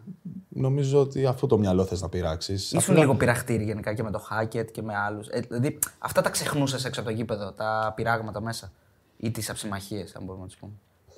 Νομίζω 0.49 0.99
ότι 0.99 1.25
αυτό 1.25 1.47
το 1.47 1.57
μυαλό 1.57 1.85
θες 1.85 2.01
να 2.01 2.09
πειράξεις. 2.09 2.71
Ήσουν 2.71 2.97
λίγο 2.97 3.15
πειραχτήρι 3.15 3.63
γενικά 3.63 3.93
και 3.93 4.03
με 4.03 4.11
το 4.11 4.19
Χάκετ 4.19 4.71
και 4.71 4.81
με 4.81 4.93
άλλους. 4.95 5.27
Ε, 5.27 5.39
δηλαδή 5.39 5.79
αυτά 5.99 6.21
τα 6.21 6.29
ξεχνούσες 6.29 6.85
έξω 6.85 7.01
από 7.01 7.09
το 7.09 7.15
γήπεδο, 7.15 7.51
τα 7.51 7.93
πειράγματα 7.95 8.41
μέσα. 8.41 8.71
Ή 9.17 9.31
τις 9.31 9.49
αψημαχίες, 9.49 10.15
αν 10.15 10.23
μπορούμε 10.23 10.43
να 10.43 10.49
τις 10.49 10.57
πούμε. 10.57 10.71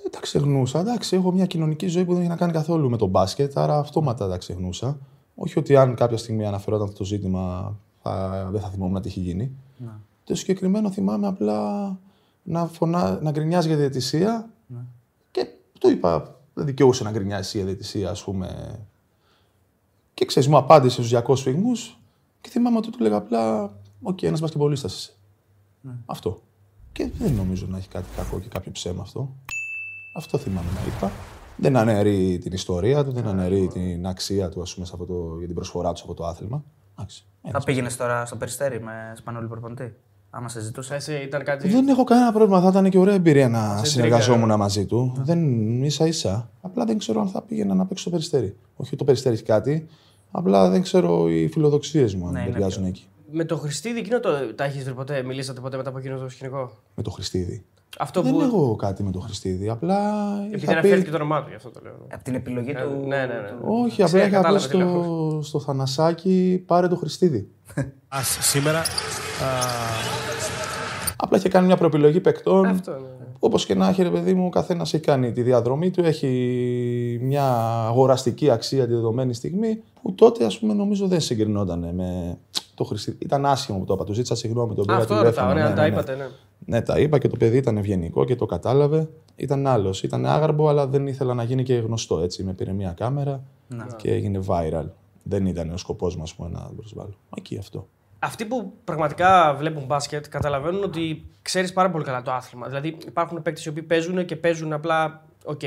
Ε, 0.06 0.08
τα 0.08 0.20
ξεχνούσα. 0.20 0.78
Εντάξει, 0.80 1.16
έχω 1.16 1.32
μια 1.32 1.46
κοινωνική 1.46 1.86
ζωή 1.86 2.04
που 2.04 2.12
δεν 2.12 2.20
έχει 2.20 2.30
να 2.30 2.36
κάνει 2.36 2.52
καθόλου 2.52 2.90
με 2.90 2.96
τον 2.96 3.08
μπάσκετ, 3.08 3.58
άρα 3.58 3.78
αυτόματα 3.78 4.28
τα 4.28 4.36
ξεχνούσα. 4.36 4.98
Όχι 5.34 5.58
ότι 5.58 5.76
αν 5.76 5.94
κάποια 5.94 6.16
στιγμή 6.16 6.46
αναφερόταν 6.46 6.86
αυτό 6.86 6.98
το 6.98 7.04
ζήτημα 7.04 7.76
θα, 8.02 8.48
δεν 8.52 8.60
θα 8.60 8.68
θυμόμουν 8.68 9.02
τι 9.02 9.08
έχει 9.08 9.20
γίνει. 9.20 9.52
Το 10.24 10.34
συγκεκριμένο 10.34 10.90
θυμάμαι 10.90 11.26
απλά 11.26 11.98
να, 12.42 12.66
φωνά, 12.66 13.18
να 13.22 13.30
γκρινιάζει 13.30 13.68
για 13.68 13.76
διαιτησία 13.76 14.48
και 15.30 15.46
του 15.78 15.90
είπα, 15.90 16.38
δεν 16.54 16.64
δικαιούσαι 16.66 17.04
να 17.04 17.10
γκρινιάζει 17.10 17.56
για 17.56 17.66
διαιτησία, 17.66 18.10
ας 18.10 18.24
πούμε. 18.24 18.78
Και 20.14 20.24
ξέρεις, 20.24 20.48
μου 20.48 20.56
απάντησε 20.56 21.02
στους 21.02 21.20
200 21.26 21.36
σφυγμούς 21.36 21.98
και 22.40 22.48
θυμάμαι 22.48 22.76
ότι 22.76 22.90
του 22.90 22.96
έλεγα 23.00 23.16
απλά, 23.16 23.72
οκ, 24.02 24.22
ένας 24.22 24.40
μπασκετμπολίστας 24.40 24.94
είσαι. 24.94 25.12
Αυτό. 26.06 26.42
Και 26.92 27.10
δεν 27.18 27.32
νομίζω 27.32 27.66
να 27.68 27.76
έχει 27.76 27.88
κάτι 27.88 28.06
κακό 28.16 28.40
και 28.40 28.48
κάποιο 28.48 28.72
ψέμα 28.72 29.02
αυτό. 29.02 29.34
Αυτό 30.16 30.38
θυμάμαι 30.38 30.70
να 30.74 30.80
είπα. 30.94 31.10
Δεν 31.56 31.76
αναιρεί 31.76 32.38
την 32.42 32.52
ιστορία 32.52 33.04
του, 33.04 33.12
δεν 33.12 33.26
αναιρεί 33.26 33.68
την 33.72 34.06
αξία 34.06 34.48
του, 34.48 34.60
ας 34.62 34.74
πούμε, 34.74 34.86
σε 34.86 34.92
αυτό 34.94 35.06
το, 35.06 35.36
για 35.38 35.46
την 35.46 35.54
προσφορά 35.54 35.90
του 35.92 35.96
σε 35.96 36.02
αυτό 36.02 36.14
το 36.14 36.26
άθλημα. 36.26 36.64
Εντάξει. 36.98 37.24
Θα 37.50 37.62
πήγαινες 37.64 37.96
τώρα 37.96 38.26
στο 38.26 38.36
περιστέρι 38.36 38.80
με 38.80 38.92
Σπανούλη 39.16 39.46
προπονητή. 39.46 39.94
άμα 40.30 40.48
σε 40.48 40.60
ζητούσε; 40.60 40.98
Θα 40.98 41.12
ήταν 41.12 41.44
κάτι. 41.44 41.68
Δεν 41.68 41.88
έχω 41.88 42.04
κανένα 42.04 42.32
πρόβλημα. 42.32 42.60
Θα 42.60 42.68
ήταν 42.68 42.90
και 42.90 42.98
ωραία 42.98 43.14
εμπειρία 43.14 43.48
να 43.48 43.76
Σε 43.78 43.84
συνεργαζόμουν 43.84 44.40
τρίγκα. 44.40 44.56
μαζί 44.56 44.86
του. 44.86 45.12
Δεν 45.24 45.82
ίσα 45.82 46.06
ίσα. 46.06 46.50
Απλά 46.62 46.84
δεν 46.84 46.98
ξέρω 46.98 47.20
αν 47.20 47.28
θα 47.28 47.42
πήγαινα 47.42 47.74
να 47.74 47.86
παίξω 47.86 48.04
το 48.04 48.10
περιστέρι. 48.10 48.56
Όχι 48.76 48.88
ότι 48.88 48.96
το 48.96 49.04
περιστέρι 49.04 49.34
έχει 49.34 49.44
κάτι. 49.44 49.86
Απλά 50.30 50.70
δεν 50.70 50.82
ξέρω 50.82 51.28
οι 51.28 51.48
φιλοδοξίες 51.48 52.14
μου 52.14 52.26
αν 52.26 52.32
Ναι, 52.32 52.40
είναι 52.40 52.50
ταιριάζουν 52.50 52.84
εκεί. 52.84 53.04
Με 53.32 53.44
το 53.44 53.56
Χριστίδη 53.56 53.98
εκείνο 53.98 54.20
το, 54.20 54.54
τα 54.54 54.64
έχεις 54.64 54.84
βρει 54.84 54.94
ποτέ, 54.94 55.22
μιλήσατε 55.22 55.60
ποτέ 55.60 55.76
μετά 55.76 55.88
από 55.88 55.98
εκείνο 55.98 56.18
το 56.18 56.28
σκηνικό; 56.28 56.70
Με 56.94 57.02
το 57.02 57.10
Χριστίδη. 57.10 57.64
Αυτό 57.98 58.22
Δεν 58.22 58.32
που. 58.32 58.40
έχω 58.40 58.76
κάτι 58.76 59.02
με 59.02 59.10
το 59.10 59.20
Χριστίδη. 59.20 59.68
Απλά. 59.68 59.98
Επειδή 60.46 60.62
είχα 60.64 60.72
αναφέρθηκε 60.72 61.04
πει... 61.04 61.10
το 61.10 61.16
όνομά 61.16 61.42
του, 61.42 61.46
γι' 61.48 61.54
αυτό 61.54 61.70
το 61.70 61.80
λέω. 61.82 61.96
Από 62.12 62.24
την 62.24 62.34
επιλογή 62.34 62.70
Ε, 62.70 62.82
του. 62.82 63.06
ναι, 63.06 63.16
ναι, 63.16 63.24
ναι. 63.26 63.48
του- 63.48 63.64
Όχι, 63.84 64.02
απλά 64.02 64.06
Ξέρω, 64.06 64.18
είχα 64.22 64.26
πει 64.28 64.34
κατάλαβε 64.36 64.68
τι 64.68 64.76
λέω. 64.76 64.88
στο, 65.02 65.40
στο 65.42 65.60
Θανασάκι 65.60 66.62
πάρε 66.66 66.88
το 66.88 66.96
Χριστίδη. 66.96 67.48
Ας 68.08 68.38
σήμερα. 68.40 68.78
α, 68.78 68.84
Απλά 71.16 71.38
είχε 71.38 71.48
κάνει 71.48 71.66
μια 71.66 71.76
προεπιλογή 71.76 72.20
παικτών. 72.20 72.66
Αυτό, 72.66 72.90
ναι. 72.90 72.98
Όπως 73.38 73.66
και 73.66 73.74
να 73.74 73.88
έχει, 73.88 74.02
ρε 74.02 74.10
παιδί 74.10 74.34
μου, 74.34 74.46
ο 74.46 74.48
καθένας 74.48 74.94
έχει 74.94 75.02
κάνει 75.04 75.32
τη 75.32 75.42
διαδρομή 75.42 75.90
του, 75.90 76.04
έχει 76.04 77.18
μια 77.22 77.44
αγοραστική 77.86 78.50
αξία 78.50 78.86
τη 78.86 78.92
δεδομένη 78.94 79.34
στιγμή, 79.34 79.82
που 80.02 80.12
τότε, 80.14 80.44
ας 80.44 80.58
πούμε, 80.58 80.74
νομίζω 80.74 81.06
δεν 81.06 81.20
συγκρινόταν 81.20 81.78
με 81.94 82.38
το 82.74 82.84
Χριστίδη. 82.84 83.16
Ήταν 83.20 83.46
άσχημο 83.46 83.78
που 83.78 83.84
το 83.84 83.94
είπα. 83.94 84.04
Του 84.04 84.12
ζήτησα 84.12 84.34
συγγνώμη, 84.34 84.74
τον 84.74 84.82
Α, 84.84 84.86
πήρα 84.86 84.98
Αυτό 84.98 85.16
τηλέφωνο. 85.18 85.46
ρωτάω, 85.46 85.54
ναι, 85.56 85.62
ναι, 85.62 85.68
αν 85.68 85.74
τα 85.74 85.82
ναι, 85.82 85.88
ναι. 85.88 85.94
είπατε, 85.94 86.14
ναι. 86.14 86.24
Ναι, 86.64 86.82
τα 86.82 86.98
είπα 86.98 87.18
και 87.18 87.28
το 87.28 87.36
παιδί 87.36 87.56
ήταν 87.56 87.76
ευγενικό 87.76 88.24
και 88.24 88.36
το 88.36 88.46
κατάλαβε. 88.46 89.08
Ήταν 89.36 89.66
άλλος. 89.66 90.02
Ήταν 90.02 90.26
άγαρμπο, 90.26 90.68
αλλά 90.68 90.86
δεν 90.86 91.06
ήθελα 91.06 91.34
να 91.34 91.42
γίνει 91.42 91.62
και 91.62 91.74
γνωστό 91.74 92.20
έτσι. 92.20 92.44
Με 92.44 92.52
πήρε 92.52 92.72
μια 92.72 92.92
κάμερα 92.92 93.42
και 93.96 94.12
έγινε 94.12 94.40
viral. 94.46 94.86
Δεν 95.22 95.46
ήταν 95.46 95.70
ο 95.70 95.76
σκοπός 95.76 96.16
μας 96.16 96.34
πούμε, 96.34 96.48
να 96.48 96.60
τον 96.66 96.76
προσβάλλω. 96.76 97.14
Εκεί 97.36 97.58
αυτό. 97.58 97.88
Αυτοί 98.18 98.44
που 98.44 98.72
πραγματικά 98.84 99.54
βλέπουν 99.54 99.84
μπάσκετ 99.84 100.26
καταλαβαίνουν 100.28 100.84
ότι 100.84 101.26
ξέρεις 101.42 101.72
πάρα 101.72 101.90
πολύ 101.90 102.04
καλά 102.04 102.22
το 102.22 102.32
άθλημα. 102.32 102.66
Δηλαδή 102.66 102.96
υπάρχουν 103.06 103.42
παίκτες 103.42 103.64
οι 103.64 103.68
οποίοι 103.68 103.82
παίζουν 103.82 104.24
και 104.24 104.36
παίζουν 104.36 104.72
απλά. 104.72 105.24
Οκ, 105.44 105.62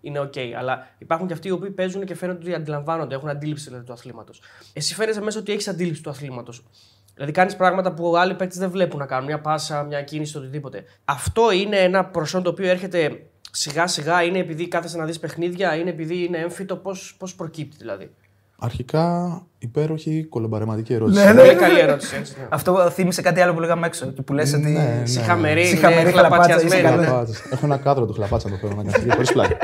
είναι 0.00 0.20
οκ. 0.20 0.34
αλλά 0.58 0.86
υπάρχουν 0.98 1.26
και 1.26 1.32
αυτοί 1.32 1.48
οι 1.48 1.50
οποίοι 1.50 1.70
παίζουν 1.70 2.04
και 2.04 2.14
φαίνεται 2.14 2.38
ότι 2.38 2.54
αντιλαμβάνονται, 2.54 3.14
έχουν 3.14 3.28
αντίληψη 3.28 3.64
δηλαδή, 3.64 3.84
του 3.84 3.92
αθλήματος. 3.92 4.40
Εσύ 4.72 4.94
φαίνεσαι 4.94 5.20
μέσα 5.20 5.38
ότι 5.38 5.52
έχεις 5.52 5.68
αντίληψη 5.68 6.02
του 6.02 6.10
αθλήματος. 6.10 6.64
Δηλαδή 7.16 7.32
κάνεις 7.32 7.56
πράγματα 7.56 7.92
που 7.92 8.16
άλλοι 8.16 8.34
παίκτες 8.34 8.58
δεν 8.58 8.70
βλέπουν 8.70 8.98
να 8.98 9.06
κάνουν. 9.06 9.26
Μια 9.26 9.40
πάσα, 9.40 9.82
μια 9.82 10.02
κίνηση, 10.02 10.32
το 10.32 10.38
οτιδήποτε. 10.38 10.84
Αυτό 11.04 11.52
είναι 11.52 11.76
ένα 11.76 12.04
προσόν 12.04 12.42
το 12.42 12.50
οποίο 12.50 12.70
έρχεται 12.70 13.26
σιγά 13.50 13.86
σιγά, 13.86 14.22
είναι 14.22 14.38
επειδή 14.38 14.68
κάθεσαι 14.68 14.96
να 14.96 15.04
δεις 15.04 15.18
παιχνίδια, 15.18 15.74
είναι 15.74 15.90
επειδή 15.90 16.24
είναι 16.24 16.38
έμφυτο, 16.38 16.76
πώς 17.18 17.34
προκύπτει 17.36 17.76
δηλαδή; 17.78 18.10
Αρχικά, 18.58 19.42
υπέροχη 19.58 20.24
κολομπαρεματική 20.24 20.92
ερώτηση. 20.92 21.24
Ναι, 21.24 21.32
ναι. 21.32 21.42
Πολύ 21.42 21.54
καλή 21.54 21.78
ερώτηση. 21.78 22.16
Έτσι, 22.16 22.34
ναι. 22.38 22.46
Αυτό 22.50 22.90
θύμισε 22.90 23.22
κάτι 23.22 23.40
άλλο 23.40 23.54
που 23.54 23.60
λέγαμε 23.60 23.86
έξω. 23.86 24.06
Και 24.06 24.22
που 24.22 24.32
λες 24.32 24.52
ότι. 24.52 24.62
Ναι, 24.62 24.70
ναι. 24.70 25.06
Συχαμερή, 25.06 25.64
Συχαμερή, 25.64 26.00
είναι 26.00 26.10
χλαπάτσα, 26.10 26.56
είσαι 26.56 26.66
χλαπατσιασμένη. 26.66 26.96
καλά. 26.96 27.06
Χλαπάτσα. 27.06 27.42
Έχω 27.50 27.66
ένα 27.66 27.76
κάδρο 27.76 28.06
του 28.06 28.12
χλαπάτσα 28.12 28.48
να 28.48 28.54
το 28.54 28.66
φέρω 28.66 28.82
να 28.82 28.92
κάνει 28.92 29.10
χωρίς 29.10 29.32
πλάκα. 29.32 29.56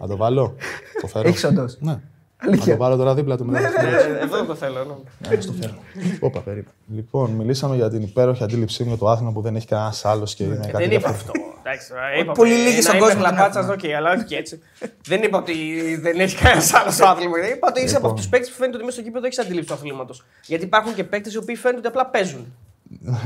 Να 0.00 0.06
το 0.06 0.16
βάλω. 0.16 0.54
Το 1.00 1.06
φέρω. 1.06 1.28
Έχεις 1.28 1.44
όντως. 1.44 1.76
Ναι. 1.80 2.00
Αλήθεια. 2.38 2.72
Να 2.72 2.78
το 2.78 2.84
βάλω 2.84 2.96
τώρα 2.96 3.14
δίπλα 3.14 3.36
του 3.36 3.44
μετά. 3.46 3.68
Ε, 3.86 4.18
Εδώ 4.22 4.44
το 4.44 4.54
θέλω. 4.54 5.04
ναι. 5.28 5.36
Να 5.36 5.42
το 5.44 5.52
φέρω. 5.60 5.74
Όπα, 6.20 6.40
περίπου. 6.40 6.70
Λοιπόν, 6.94 7.30
μιλήσαμε 7.30 7.76
για 7.76 7.90
την 7.90 8.02
υπέροχη 8.02 8.42
αντίληψή 8.42 8.82
μου 8.82 8.88
για 8.88 8.98
το 8.98 9.08
άθλημα 9.08 9.32
που 9.32 9.40
δεν 9.40 9.56
έχει 9.56 9.66
κανένας 9.66 10.04
άλλος 10.04 10.34
και 10.34 10.42
είναι 10.44 10.54
κάτι 10.56 10.70
Δεν 10.70 10.80
είπα 10.82 10.88
διαφορετικό. 10.88 11.30
αυτό. 11.32 11.60
Εντάξει, 11.62 11.92
ε, 12.14 12.18
είπαμε, 12.20 12.32
Πολύ 12.32 12.52
λίγοι 12.54 12.76
να 12.76 12.82
στον 12.82 12.94
είμαι 12.96 13.04
κόσμο 13.06 13.20
την 13.22 13.28
χλαπάτσας, 13.28 13.64
έχουν. 13.64 13.74
οκ, 13.84 13.94
αλλά 13.96 14.12
όχι 14.12 14.24
και 14.24 14.36
έτσι. 14.36 14.60
δεν 15.06 15.22
είπα 15.22 15.38
ότι 15.38 15.54
δεν 16.00 16.20
έχει 16.20 16.36
κανένας 16.36 16.74
άλλος 16.74 17.00
άθλημα. 17.00 17.38
Είπα 17.48 17.66
ότι 17.70 17.80
είσαι 17.82 17.86
από 17.88 17.94
Λοιπόν. 17.94 18.10
αυτούς 18.10 18.24
του 18.24 18.30
παίκτες 18.30 18.50
που 18.50 18.56
φαίνεται 18.56 18.76
ότι 18.76 18.84
μέσα 18.84 18.96
στο 18.96 19.06
κήπεδο 19.06 19.26
έχεις 19.26 19.38
αντίληψη 19.38 19.68
του 19.68 19.74
αθλήματος. 19.74 20.24
Γιατί 20.46 20.64
υπάρχουν 20.64 20.94
και 20.94 21.04
παίκτες 21.04 21.34
οι 21.34 21.38
οποίοι 21.38 21.56
φαίνεται 21.56 21.78
ότι 21.78 21.86
απλά 21.88 22.06
παίζουν. 22.06 22.54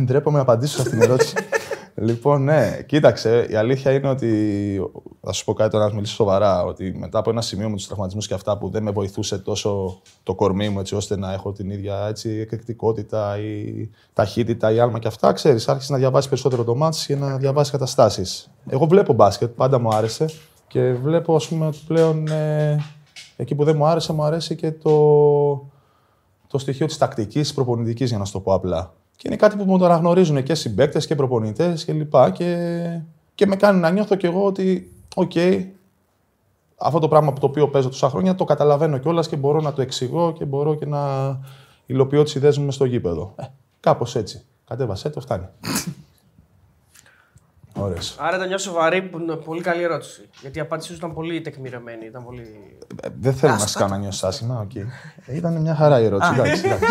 Ντρέπομαι 0.04 0.36
να 0.36 0.42
απαντήσω 0.42 0.74
σε 0.74 0.80
αυτήν 0.82 0.98
την 0.98 1.08
ερώτηση. 1.08 1.34
λοιπόν, 2.00 2.44
ναι, 2.44 2.82
κοίταξε. 2.86 3.46
Η 3.50 3.54
αλήθεια 3.54 3.92
είναι 3.92 4.08
ότι. 4.08 4.90
Θα 5.20 5.32
σου 5.32 5.44
πω 5.44 5.52
κάτι 5.52 5.70
τώρα 5.70 5.86
να 5.86 5.94
μιλήσω 5.94 6.14
σοβαρά. 6.14 6.64
Ότι 6.64 6.94
μετά 6.98 7.18
από 7.18 7.30
ένα 7.30 7.40
σημείο 7.40 7.68
με 7.68 7.76
τους 7.76 7.86
τραυματισμούς 7.86 8.26
και 8.26 8.34
αυτά 8.34 8.58
που 8.58 8.68
δεν 8.68 8.82
με 8.82 8.90
βοηθούσε 8.90 9.38
τόσο 9.38 10.00
το 10.22 10.34
κορμί 10.34 10.68
μου 10.68 10.80
έτσι 10.80 10.94
ώστε 10.94 11.16
να 11.16 11.32
έχω 11.32 11.52
την 11.52 11.70
ίδια 11.70 12.06
έτσι, 12.08 12.30
εκρηκτικότητα 12.30 13.38
ή 13.38 13.88
ταχύτητα 14.12 14.72
ή 14.72 14.78
άλμα 14.78 14.98
και 14.98 15.08
αυτά, 15.08 15.32
ξέρεις, 15.32 15.68
άρχισε 15.68 15.92
να 15.92 15.98
διαβάσει 15.98 16.28
περισσότερο 16.28 16.64
το 16.64 16.74
μάτς 16.74 17.06
και 17.06 17.16
να 17.16 17.36
διαβάσει 17.36 17.70
καταστάσεις. 17.70 18.50
Εγώ 18.66 18.86
βλέπω 18.86 19.12
μπάσκετ, 19.12 19.50
πάντα 19.50 19.78
μου 19.78 19.88
άρεσε 19.88 20.26
και 20.66 20.92
βλέπω, 20.92 21.34
ας 21.34 21.48
πούμε, 21.48 21.66
ότι 21.66 21.78
πλέον 21.86 22.28
ε, 22.28 22.76
εκεί 23.36 23.54
που 23.54 23.64
δεν 23.64 23.76
μου 23.76 23.86
άρεσε, 23.86 24.12
μου 24.12 24.22
αρέσει 24.22 24.54
και 24.54 24.72
το, 24.72 24.90
το 26.46 26.58
στοιχείο 26.58 26.86
της 26.86 26.98
τακτικής 26.98 27.54
προπονητικής, 27.54 28.08
για 28.08 28.18
να 28.18 28.24
σου 28.24 28.32
το 28.32 28.40
πω 28.40 28.54
απλά. 28.54 28.92
Και 29.20 29.28
είναι 29.28 29.36
κάτι 29.36 29.56
που 29.56 29.64
μου 29.64 29.78
το 29.78 29.84
αναγνωρίζουν 29.84 30.42
και 30.42 30.54
συμπαίκτες 30.54 31.06
και 31.06 31.14
προπονητές 31.14 31.84
και 31.84 31.92
λοιπά. 31.92 32.30
Και, 32.30 33.00
και 33.34 33.46
με 33.46 33.56
κάνει 33.56 33.80
να 33.80 33.90
νιώθω 33.90 34.14
κι 34.14 34.26
εγώ 34.26 34.44
ότι, 34.44 34.92
οκ, 35.14 35.32
αυτό 36.76 36.98
το 36.98 37.08
πράγμα 37.08 37.32
που 37.32 37.40
το 37.40 37.46
οποίο 37.46 37.68
παίζω 37.68 37.88
τόσα 37.88 38.08
χρόνια 38.08 38.34
το 38.34 38.44
καταλαβαίνω 38.44 38.98
κιόλας 38.98 39.28
και 39.28 39.36
μπορώ 39.36 39.60
να 39.60 39.72
το 39.72 39.82
εξηγώ 39.82 40.32
και 40.32 40.44
μπορώ 40.44 40.74
και 40.74 40.86
να 40.86 41.00
υλοποιώ 41.86 42.22
τις 42.22 42.34
ιδέες 42.34 42.58
μου 42.58 42.64
μες 42.64 42.74
στο 42.74 42.84
γήπεδο. 42.84 43.34
Ε, 43.36 43.44
Κάπως 43.80 44.16
έτσι. 44.16 44.44
Κατέβασέ 44.68 45.10
το, 45.10 45.20
φτάνει. 45.20 45.44
Ωραίες. 47.74 48.16
Άρα 48.18 48.36
ήταν 48.36 48.48
μια 48.48 48.58
σοβαρή, 48.58 49.02
που 49.02 49.18
είναι 49.18 49.34
πολύ 49.34 49.60
καλή 49.60 49.82
ερώτηση. 49.82 50.28
Γιατί 50.40 50.58
η 50.58 50.60
απάντησή 50.60 50.88
σου 50.88 50.94
ήταν 50.96 51.14
πολύ 51.14 51.40
τεκμηρωμένη. 51.40 52.06
Ήταν 52.06 52.24
πολύ... 52.24 52.42
Ε, 53.02 53.08
δεν 53.20 53.34
θέλω 53.34 53.52
να 53.52 53.58
σε 53.66 53.78
κάνω 53.78 53.90
να 53.94 53.98
νιώσεις 54.00 54.26
άσχημα. 54.26 54.60
οκ. 54.60 54.74
Ε, 54.74 54.86
Ήταν 55.36 55.60
μια 55.60 55.74
χαρά 55.74 56.00
η 56.00 56.04
ερώτηση. 56.04 56.32
εντάξει, 56.32 56.62
εντάξει. 56.66 56.86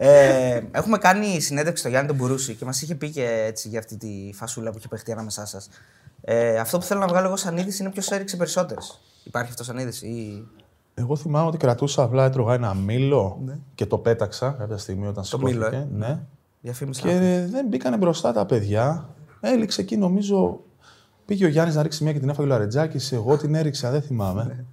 Ε, 0.00 0.60
έχουμε 0.70 0.98
κάνει 0.98 1.40
συνέντευξη 1.40 1.80
στο 1.80 1.88
Γιάννη 1.88 2.08
τον 2.08 2.16
Μπουρούση 2.16 2.54
και 2.54 2.64
μας 2.64 2.82
είχε 2.82 2.94
πει 2.94 3.10
και 3.10 3.44
έτσι 3.46 3.68
για 3.68 3.78
αυτή 3.78 3.96
τη 3.96 4.30
φασούλα 4.34 4.70
που 4.70 4.78
είχε 4.78 4.88
παιχτεί 4.88 5.12
ανάμεσά 5.12 5.46
σας. 5.46 5.68
Ε, 6.20 6.58
αυτό 6.58 6.78
που 6.78 6.84
θέλω 6.84 7.00
να 7.00 7.06
βγάλω 7.06 7.26
εγώ 7.26 7.36
σαν 7.36 7.56
είδηση 7.56 7.82
είναι 7.82 7.90
ποιος 7.92 8.10
έριξε 8.10 8.36
περισσότερες. 8.36 9.00
Υπάρχει 9.24 9.50
αυτός 9.50 9.66
σαν 9.66 9.78
είδηση 9.78 10.06
ή. 10.06 10.48
Εγώ 10.94 11.16
θυμάμαι 11.16 11.46
ότι 11.46 11.56
κρατούσα 11.56 12.02
απλά, 12.02 12.24
έτρωγα 12.24 12.54
ένα 12.54 12.74
μήλο 12.74 13.40
και 13.74 13.86
το 13.86 13.98
πέταξα 13.98 14.50
κάποια 14.58 14.76
στιγμή 14.76 15.06
όταν 15.06 15.24
μήλο, 15.42 15.64
σηκώθηκε. 15.64 15.76
ε. 15.76 15.86
Ναι. 15.96 16.18
Διαφήμιση. 16.60 17.02
Και 17.02 17.46
δεν 17.50 17.66
μπήκανε 17.66 17.96
μπροστά 17.96 18.32
τα 18.32 18.46
παιδιά. 18.46 19.08
Έληξε 19.40 19.80
εκεί, 19.80 19.96
νομίζω. 19.96 20.60
Πήγε 21.26 21.44
ο 21.44 21.48
Γιάννης 21.48 21.74
να 21.74 21.82
ρίξει 21.82 22.02
μια 22.02 22.12
και 22.12 22.18
την 22.18 22.28
έφαγε 22.28 22.48
ο 22.48 22.50
Λαρετζάκης. 22.50 23.12
Εγώ 23.12 23.36
την 23.36 23.54
έριξα, 23.54 23.90
δεν 23.90 24.02
θυμάμαι. 24.02 24.64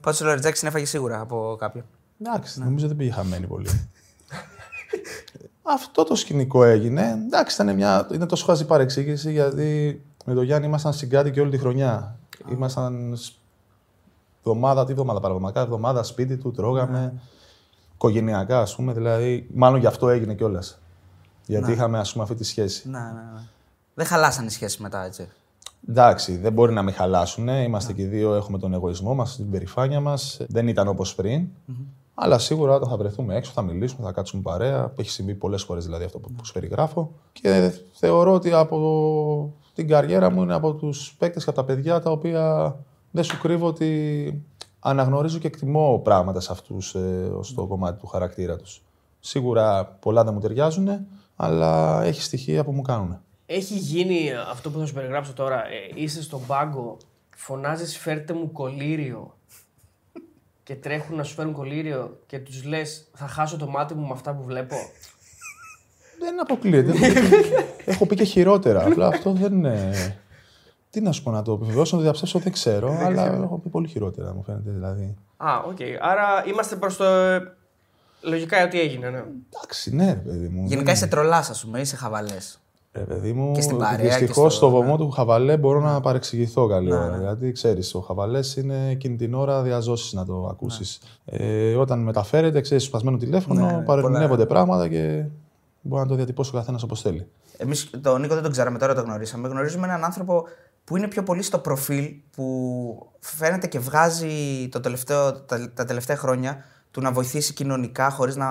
Πάντως 0.00 0.20
ο 0.20 0.24
Λαριτζάκη 0.24 0.58
την 0.58 0.68
έφαγε 0.68 0.84
σίγουρα 0.84 1.20
από 1.20 1.56
κάποιον. 1.58 1.84
Εντάξει, 2.22 2.60
νομίζω 2.60 2.86
δεν 2.86 2.96
πήγε 2.96 3.10
χαμένη 3.10 3.46
πολύ. 3.46 3.88
Αυτό 5.62 6.04
το 6.04 6.14
σκηνικό 6.14 6.64
έγινε. 6.64 7.22
Εντάξει, 7.26 7.62
ήταν, 7.62 7.74
μια, 7.74 8.08
ήταν 8.12 8.28
τόσο 8.28 8.44
χαζή 8.44 8.64
παρεξήγηση 8.66 9.32
γιατί 9.32 10.00
με 10.24 10.34
τον 10.34 10.44
Γιάννη 10.44 10.66
ήμασταν 10.66 10.92
συγκάτι 10.92 11.30
και 11.30 11.40
όλη 11.40 11.50
τη 11.50 11.58
χρονιά. 11.58 12.18
Ήμασταν 12.52 13.16
σ- 13.16 13.34
εβδομάδα, 14.38 14.84
τι 14.84 14.90
εβδομάδα 14.92 15.20
πραγματικά, 15.20 15.60
εβδομάδα 15.60 16.02
σπίτι 16.02 16.36
του, 16.36 16.50
τρώγαμε. 16.50 17.14
Οικογενειακά, 17.94 18.60
ας 18.60 18.74
πούμε. 18.74 18.92
Δηλαδή, 18.92 19.46
μάλλον 19.54 19.80
γι' 19.80 19.86
αυτό 19.86 20.08
έγινε 20.08 20.34
κιόλας. 20.34 20.78
Γιατί 21.46 21.72
είχαμε, 21.72 21.98
ας 21.98 22.12
πούμε, 22.12 22.24
αυτή 22.24 22.34
τη 22.36 22.44
σχέση. 22.44 22.88
Ναι, 22.88 22.98
ναι, 22.98 23.04
ναι. 23.34 23.40
Δεν 23.94 24.06
χαλάσαν 24.06 24.46
οι 24.46 24.50
σχέσεις 24.50 24.78
μετά, 24.78 25.04
έτσι. 25.04 25.28
Εντάξει, 25.88 26.36
δεν 26.36 26.52
μπορεί 26.52 26.72
να 26.72 26.82
μην 26.82 26.94
χαλάσουν. 26.94 27.48
Είμαστε 27.48 27.92
και 27.92 28.02
οι 28.02 28.06
δύο, 28.06 28.34
έχουμε 28.34 28.58
τον 28.58 28.72
εγωισμό 28.72 29.14
μας, 29.14 29.36
την 29.36 29.50
περηφάνεια 29.50 30.00
μας. 30.00 30.40
Δεν 30.48 30.68
ήταν 30.68 30.88
όπως 30.88 31.14
πριν. 31.14 31.48
Αλλά 32.20 32.38
σίγουρα 32.38 32.74
όταν 32.74 32.88
θα 32.88 32.96
βρεθούμε 32.96 33.36
έξω, 33.36 33.52
θα 33.52 33.62
μιλήσουμε, 33.62 34.06
θα 34.06 34.12
κάτσουμε 34.12 34.42
παρέα. 34.42 34.92
Έχει 34.96 35.10
συμβεί 35.10 35.34
πολλές 35.34 35.62
φορές 35.62 35.84
δηλαδή 35.84 36.04
αυτό 36.04 36.18
που 36.18 36.44
σου 36.44 36.52
περιγράφω. 36.52 37.12
Και 37.32 37.72
θεωρώ 37.92 38.32
ότι 38.32 38.52
από 38.52 39.54
την 39.74 39.88
καριέρα 39.88 40.30
μου 40.30 40.42
είναι 40.42 40.54
από 40.54 40.74
τους 40.74 41.14
παίκτες 41.18 41.44
και 41.44 41.50
από 41.50 41.58
τα 41.58 41.64
παιδιά 41.64 42.00
τα 42.00 42.10
οποία 42.10 42.76
δεν 43.10 43.24
σου 43.24 43.40
κρύβω 43.40 43.66
ότι 43.66 44.42
αναγνωρίζω 44.78 45.38
και 45.38 45.46
εκτιμώ 45.46 46.00
πράγματα 46.04 46.40
σε 46.40 46.52
αυτούς 46.52 46.94
ε, 46.94 47.30
στο 47.40 47.66
κομμάτι 47.66 48.00
του 48.00 48.06
χαρακτήρα 48.06 48.56
τους. 48.56 48.82
Σίγουρα 49.20 49.84
πολλά 50.00 50.24
δεν 50.24 50.34
μου 50.34 50.40
ταιριάζουν, 50.40 50.88
αλλά 51.36 52.02
έχει 52.02 52.22
στοιχεία 52.22 52.64
που 52.64 52.72
μου 52.72 52.82
κάνουν. 52.82 53.18
Έχει 53.46 53.74
γίνει 53.74 54.30
αυτό 54.50 54.70
που 54.70 54.78
θα 54.78 54.86
σου 54.86 54.94
περιγράψω 54.94 55.32
τώρα. 55.32 55.56
Ε, 55.56 55.90
είσαι 55.94 56.22
στον 56.22 56.40
πάγκο, 56.46 56.96
φωνάζεις 57.36 57.98
φέρτε 57.98 58.32
μου 58.32 58.52
κολύριο 58.52 59.32
και 60.68 60.74
τρέχουν 60.74 61.16
να 61.16 61.22
σου 61.22 61.34
φέρουν 61.34 61.52
κολύριο 61.52 62.18
και 62.26 62.38
τους 62.38 62.64
λες 62.64 63.08
θα 63.14 63.26
χάσω 63.26 63.56
το 63.56 63.66
μάτι 63.66 63.94
μου 63.94 64.06
με 64.06 64.12
αυτά 64.12 64.34
που 64.34 64.42
βλέπω. 64.42 64.76
Δεν 66.18 66.40
αποκλείεται. 66.40 66.92
Έχω 67.84 68.06
πει 68.06 68.14
και 68.14 68.24
χειρότερα. 68.24 68.86
Απλά 68.86 69.06
αυτό 69.06 69.32
δεν 69.32 69.52
είναι. 69.52 69.92
Τι 70.90 71.00
να 71.00 71.12
σου 71.12 71.22
πω 71.22 71.30
να 71.30 71.42
το 71.42 71.52
επιβεβαιώσω, 71.52 71.90
να 71.96 71.96
το 71.96 72.02
διαψεύσω, 72.02 72.38
δεν 72.38 72.52
ξέρω. 72.52 72.98
αλλά 73.00 73.24
έχω 73.24 73.58
πει 73.58 73.68
πολύ 73.68 73.88
χειρότερα, 73.88 74.34
μου 74.34 74.42
φαίνεται 74.42 74.70
δηλαδή. 74.70 75.16
Α, 75.36 75.62
οκ. 75.66 75.78
Άρα 76.00 76.44
είμαστε 76.46 76.76
προς 76.76 76.96
το... 76.96 77.04
Λογικά 78.20 78.64
ότι 78.64 78.80
έγινε, 78.80 79.10
ναι. 79.10 79.24
Εντάξει, 79.54 79.94
ναι, 79.94 80.06
ρε 80.06 80.30
παιδί 80.30 80.48
μου. 80.48 80.66
Γενικά 80.66 80.92
είσαι 80.92 81.06
τρολάς, 81.06 81.50
ας 81.50 81.64
πούμε, 81.64 81.80
είσαι 81.80 81.96
χαβαλές. 81.96 82.60
Ρε 82.98 83.04
παιδί 83.04 83.32
μου, 83.32 83.52
Και 83.52 83.60
στην 83.60 83.76
παρέα 83.78 83.96
και 83.96 84.02
δυστυχώς 84.02 84.54
στο- 84.54 84.66
στο 84.66 84.70
βωμό 84.76 84.96
του 84.96 85.10
χαβαλέ 85.10 85.56
μπορώ 85.56 85.80
να 85.80 86.00
παρεξηγηθώ 86.00 86.66
καλή 86.66 86.92
ώρα. 86.92 87.18
Γιατί 87.20 87.52
ξέρεις, 87.52 87.94
ο 87.94 88.00
χαβαλές 88.00 88.56
είναι 88.56 88.88
εκείνη 88.90 89.16
την 89.16 89.34
ώρα 89.34 89.62
διά 89.62 89.81
ζώσης 89.81 90.12
να 90.12 90.24
το 90.24 90.48
ακούσεις. 90.50 91.00
Ε, 91.24 91.74
όταν 91.74 91.98
μεταφέρεται, 91.98 92.60
ξέρεις, 92.60 92.84
σπασμένο 92.84 93.16
τηλέφωνο, 93.16 93.82
παρερμηνεύονται 93.86 94.46
πράγματα 94.46 94.88
και 94.88 95.24
μπορεί 95.80 96.02
να 96.02 96.08
το 96.08 96.14
διατυπώσει 96.14 96.50
ο 96.54 96.58
καθένας 96.58 96.82
όπως 96.82 97.00
θέλει. 97.00 97.26
Εμείς 97.56 97.90
τον 98.02 98.20
Νίκο 98.20 98.34
δεν 98.34 98.42
τον 98.42 98.52
ξέραμε, 98.52 98.78
τώρα 98.78 98.94
τον 98.94 99.04
γνωρίσαμε. 99.04 99.48
Γνωρίζουμε 99.48 99.86
έναν 99.86 100.04
άνθρωπο 100.04 100.44
που 100.84 100.96
είναι 100.96 101.08
πιο 101.08 101.22
πολύ 101.22 101.42
στο 101.42 101.58
προφίλ 101.58 102.14
που 102.36 103.06
φαίνεται 103.20 103.66
και 103.66 103.78
βγάζει 103.78 104.68
το 104.70 104.80
τελευταίο, 104.80 105.32
τα, 105.32 105.70
τα 105.74 105.84
τελευταία 105.84 106.16
χρόνια 106.16 106.64
του 106.90 107.00
να 107.00 107.12
βοηθήσει 107.12 107.52
κοινωνικά 107.54 108.10
χωρίς 108.10 108.36
να, 108.36 108.46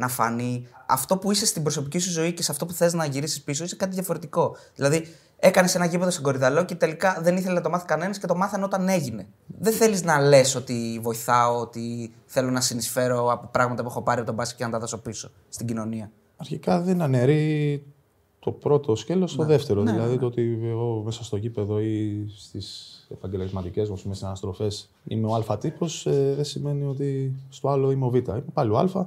να 0.00 0.08
φανεί. 0.08 0.66
Αυτό 0.86 1.16
που 1.16 1.30
είσαι 1.30 1.46
στην 1.46 1.62
προσωπική 1.62 1.98
σου 1.98 2.10
ζωή 2.10 2.32
και 2.32 2.42
σε 2.42 2.52
αυτό 2.52 2.66
που 2.66 2.72
θες 2.72 2.92
να 2.94 3.04
γυρίσεις 3.04 3.42
πίσω 3.42 3.64
είσαι 3.64 3.76
κάτι 3.76 3.94
διαφορετικό. 3.94 4.56
Δηλαδή, 4.74 5.06
έκανες 5.36 5.74
ένα 5.74 5.84
γήπεδο 5.84 6.10
στον 6.10 6.22
Κορυδαλό 6.22 6.64
και 6.64 6.74
τελικά 6.74 7.18
δεν 7.22 7.36
ήθελε 7.36 7.54
να 7.54 7.60
το 7.60 7.70
μάθει 7.70 7.86
κανένας 7.86 8.18
και 8.18 8.26
το 8.26 8.34
μάθανε 8.34 8.64
όταν 8.64 8.88
έγινε. 8.88 9.26
Δεν 9.46 9.72
θέλεις 9.72 10.02
να 10.02 10.20
λες 10.20 10.54
ότι 10.54 11.00
βοηθάω, 11.02 11.60
ότι 11.60 12.12
θέλω 12.26 12.50
να 12.50 12.60
συνεισφέρω 12.60 13.32
από 13.32 13.48
πράγματα 13.52 13.82
που 13.82 13.88
έχω 13.88 14.02
πάρει 14.02 14.18
από 14.18 14.26
τον 14.26 14.36
μπάσκετ 14.36 14.58
και 14.58 14.64
να 14.64 14.70
τα 14.70 14.78
δώσω 14.78 14.98
πίσω 14.98 15.30
στην 15.48 15.66
κοινωνία. 15.66 16.10
Αρχικά 16.36 16.80
δεν 16.80 17.02
αναιρεί 17.02 17.84
το 18.38 18.50
πρώτο 18.52 18.96
σκέλος 18.96 19.30
στο 19.30 19.44
δεύτερο. 19.44 19.82
Ναι, 19.82 19.92
δηλαδή 19.92 20.12
ναι. 20.12 20.18
το 20.18 20.26
ότι 20.26 20.58
εγώ 20.62 21.02
μέσα 21.04 21.24
στο 21.24 21.36
γήπεδο 21.36 21.80
ή 21.80 22.26
στις 22.36 23.00
επαγγελματικές 23.10 23.88
μου 23.88 23.98
πούμε, 24.02 24.14
συναναστροφέ 24.14 24.70
είμαι 25.04 25.26
ο 25.26 25.34
Α 25.34 25.58
τύπο, 25.58 25.86
δεν 26.34 26.44
σημαίνει 26.44 26.86
ότι 26.86 27.32
στο 27.48 27.68
άλλο 27.68 27.90
είμαι 27.90 28.04
ο 28.04 28.10
Β. 28.10 28.14
Είμαι 28.14 28.44
πάλι 28.52 28.70
ο 28.70 28.78
Α. 28.78 29.06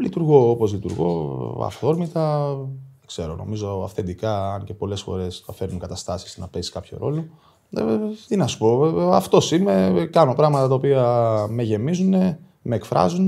Λειτουργώ 0.00 0.50
όπως 0.50 0.72
λειτουργώ, 0.72 1.62
αυθόρμητα. 1.64 2.54
Δεν 2.98 3.06
ξέρω, 3.06 3.36
νομίζω 3.36 3.82
αυθεντικά, 3.84 4.52
αν 4.52 4.64
και 4.64 4.74
πολλές 4.74 5.02
φορές 5.02 5.42
θα 5.46 5.52
φέρνουν 5.52 5.78
καταστάσεις 5.78 6.38
να 6.38 6.48
παίζει 6.48 6.70
κάποιο 6.70 6.98
ρόλο. 7.00 7.24
Ε, 7.70 7.82
τι 8.28 8.36
να 8.36 8.46
σου 8.46 8.58
πω, 8.58 8.84
αυτός 9.12 9.52
είμαι. 9.52 10.08
Κάνω 10.12 10.34
πράγματα 10.34 10.68
τα 10.68 10.74
οποία 10.74 11.04
με 11.50 11.62
γεμίζουν, 11.62 12.10
με 12.62 12.74
εκφράζουν, 12.74 13.26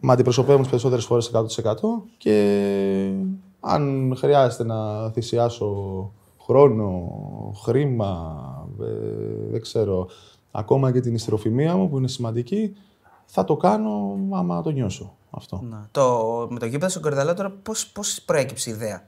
με 0.00 0.12
αντιπροσωπεύουν 0.12 0.62
τι 0.62 0.68
περισσότερες 0.68 1.04
φορές 1.04 1.30
100% 1.32 1.74
και 2.18 3.12
αν 3.60 4.14
χρειάζεται 4.16 4.64
να 4.64 5.10
θυσιάσω 5.10 6.12
χρόνο, 6.40 7.12
χρήμα, 7.64 8.34
ε, 8.80 9.50
δεν 9.50 9.60
ξέρω, 9.60 10.08
ακόμα 10.50 10.92
και 10.92 11.00
την 11.00 11.14
ιστροφημία 11.14 11.76
μου 11.76 11.88
που 11.88 11.98
είναι 11.98 12.08
σημαντική, 12.08 12.74
θα 13.30 13.44
το 13.44 13.56
κάνω 13.56 14.18
άμα 14.30 14.62
το 14.62 14.70
νιώσω 14.70 15.12
αυτό. 15.30 15.60
Να. 15.62 15.88
Το, 15.90 16.46
με 16.50 16.58
το 16.58 16.66
γήπεδο 16.66 16.88
στον 16.88 17.02
Κορυδαλό 17.02 17.34
τώρα 17.34 17.50
πώς 17.50 17.86
πώς 17.86 18.22
προέκυψε 18.24 18.70
η 18.70 18.72
ιδέα; 18.72 19.02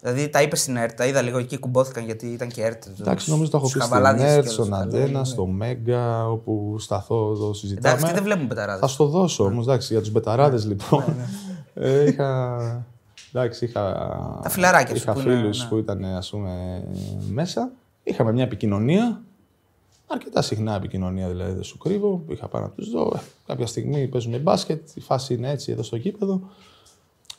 Δηλαδή 0.00 0.28
τα 0.28 0.42
είπες 0.42 0.60
στην 0.60 0.76
ΕΡΤ, 0.76 0.96
τα 0.96 1.06
είδα 1.06 1.22
λίγο 1.22 1.38
εκεί, 1.38 1.58
κουμπόθηκαν 1.58 2.04
γιατί 2.04 2.26
ήταν 2.26 2.48
και 2.48 2.62
ΕΡΤ. 2.62 2.84
Εντάξει, 3.00 3.30
νομίζω 3.30 3.50
το 3.50 3.56
έχω 3.56 3.70
πει 3.70 3.80
στην 3.80 4.26
ΕΡΤ, 4.26 4.48
στον 4.48 4.74
Αντένα, 4.74 5.24
στο 5.24 5.46
Μέγκα, 5.46 6.28
όπου 6.28 6.76
σταθώ, 6.78 7.34
το 7.34 7.52
συζητάμε. 7.52 7.88
Εντάξει, 7.88 8.06
και 8.06 8.12
δεν 8.12 8.22
βλέπουν 8.22 8.46
πεταράδες. 8.46 8.80
Θα 8.80 8.86
στο 8.86 9.06
δώσω 9.06 9.44
όμως, 9.44 9.66
εντάξει, 9.66 9.92
για 9.92 10.02
τους 10.02 10.10
μπεταράδε 10.10 10.66
λοιπόν. 10.66 11.04
ε, 11.74 12.08
είχα. 12.08 12.86
Εντάξει, 13.32 13.64
είχα. 13.64 13.82
Τα 14.42 14.48
φιλαράκια 14.48 14.96
σου 14.96 15.02
είχα 15.02 15.12
που 15.12 15.20
είναι, 15.20 15.36
φίλους 15.36 15.62
ναι. 15.62 15.68
που 15.68 15.76
ήταν 15.76 16.04
ας 16.04 16.30
πούμε 16.30 16.82
μέσα. 17.28 17.70
Είχαμε 18.02 18.32
μια 18.32 18.44
επικοινωνία. 18.44 19.20
Αρκετά 20.06 20.42
συχνά 20.42 20.74
επικοινωνία 20.74 21.28
δηλαδή, 21.28 21.52
δεν 21.52 21.62
σου 21.62 21.78
κρύβω. 21.78 22.24
Είχα 22.28 22.48
πάει 22.48 22.62
να 22.62 22.70
τους 22.70 22.90
δω. 22.90 23.12
Ε, 23.14 23.20
Κάποια 23.46 23.66
στιγμή 23.66 24.08
παίζουμε 24.08 24.38
μπάσκετ. 24.38 24.88
Η 24.94 25.00
φάση 25.00 25.34
είναι 25.34 25.50
έτσι 25.50 25.72
εδώ 25.72 25.82
στο 25.82 25.96
γήπεδο. 25.96 26.40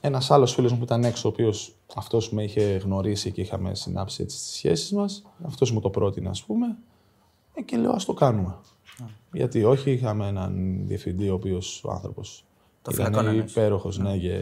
Ένας 0.02 0.32
άλλος 0.32 0.54
φίλος 0.54 0.72
μου 0.72 0.78
που 0.78 0.84
ήταν 0.84 1.04
έξω, 1.04 1.30
ο 1.30 1.32
οποίος 1.32 1.74
αυτός 1.96 2.32
με 2.32 2.44
είχε 2.44 2.62
γνωρίσει 2.62 3.32
και 3.32 3.42
είχαμε 3.42 3.76
συνάψει 3.76 4.24
έτσι 4.24 4.38
τις 4.38 4.56
σχέσεις 4.56 4.92
μας. 4.92 5.24
Αυτός 5.46 5.72
μου 5.72 5.80
το 5.80 5.90
πρότεινε, 5.90 6.30
ας 6.30 6.44
πούμε. 6.44 6.78
Ε, 7.54 7.62
και 7.62 7.78
λέω, 7.78 7.92
ας 7.92 8.06
το 8.06 8.14
κάνουμε. 8.14 8.56
Γιατί 9.32 9.64
όχι, 9.64 9.92
είχαμε 9.92 10.28
έναν 10.28 10.82
διευθυντή, 10.88 11.30
ο 11.30 11.34
οποίος 11.34 11.84
ο 11.84 11.92
άνθρωπος 11.92 12.47
Το 12.90 12.94
φυλακό 12.94 13.12
ήταν 13.20 13.28
εννοείς. 13.28 13.52
υπέροχος, 13.52 13.98
ναι, 14.00 14.18
και 14.18 14.40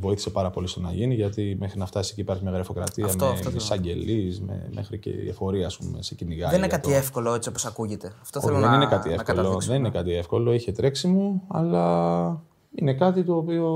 βοήθησε 0.00 0.30
πάρα 0.30 0.50
πολύ 0.50 0.66
στο 0.66 0.80
να 0.80 0.92
γίνει. 0.92 1.14
Γιατί 1.14 1.56
μέχρι 1.60 1.78
να 1.78 1.86
φτάσει 1.86 2.10
εκεί 2.12 2.20
υπάρχει 2.20 2.42
μια 2.42 2.52
γραφειοκρατία 2.52 3.04
Αυτό, 3.04 3.24
με 3.24 3.30
αυτό 3.30 3.50
το- 3.50 3.56
εισαγγελείς, 3.56 4.40
με, 4.40 4.68
μέχρι 4.74 4.98
και 4.98 5.10
η 5.10 5.28
εφορία, 5.28 5.66
ας 5.66 5.76
πούμε, 5.76 6.02
σε 6.02 6.14
κυνηγάει. 6.14 6.48
Δεν 6.50 6.58
είναι 6.58 6.66
για 6.66 6.76
κάτι 6.76 6.88
το- 6.90 6.96
εύκολο 6.96 7.34
έτσι 7.34 7.48
όπως 7.48 7.64
ακούγεται. 7.66 8.12
Αυτό 8.22 8.38
όχι, 8.38 8.48
θέλω 8.48 8.60
δεν 8.60 8.68
να, 8.70 8.74
είναι 8.76 8.86
κάτι 8.86 9.08
να 9.08 9.14
εύκολο. 9.14 9.36
καταδείξω. 9.38 9.68
Δεν 9.70 9.78
είναι 9.78 9.90
κάτι 9.90 10.14
εύκολο. 10.14 10.52
Είχε 10.52 10.72
τρέξιμο, 10.72 11.42
αλλά 11.48 12.42
είναι 12.74 12.94
κάτι 12.94 13.24
το 13.24 13.36
οποίο 13.36 13.68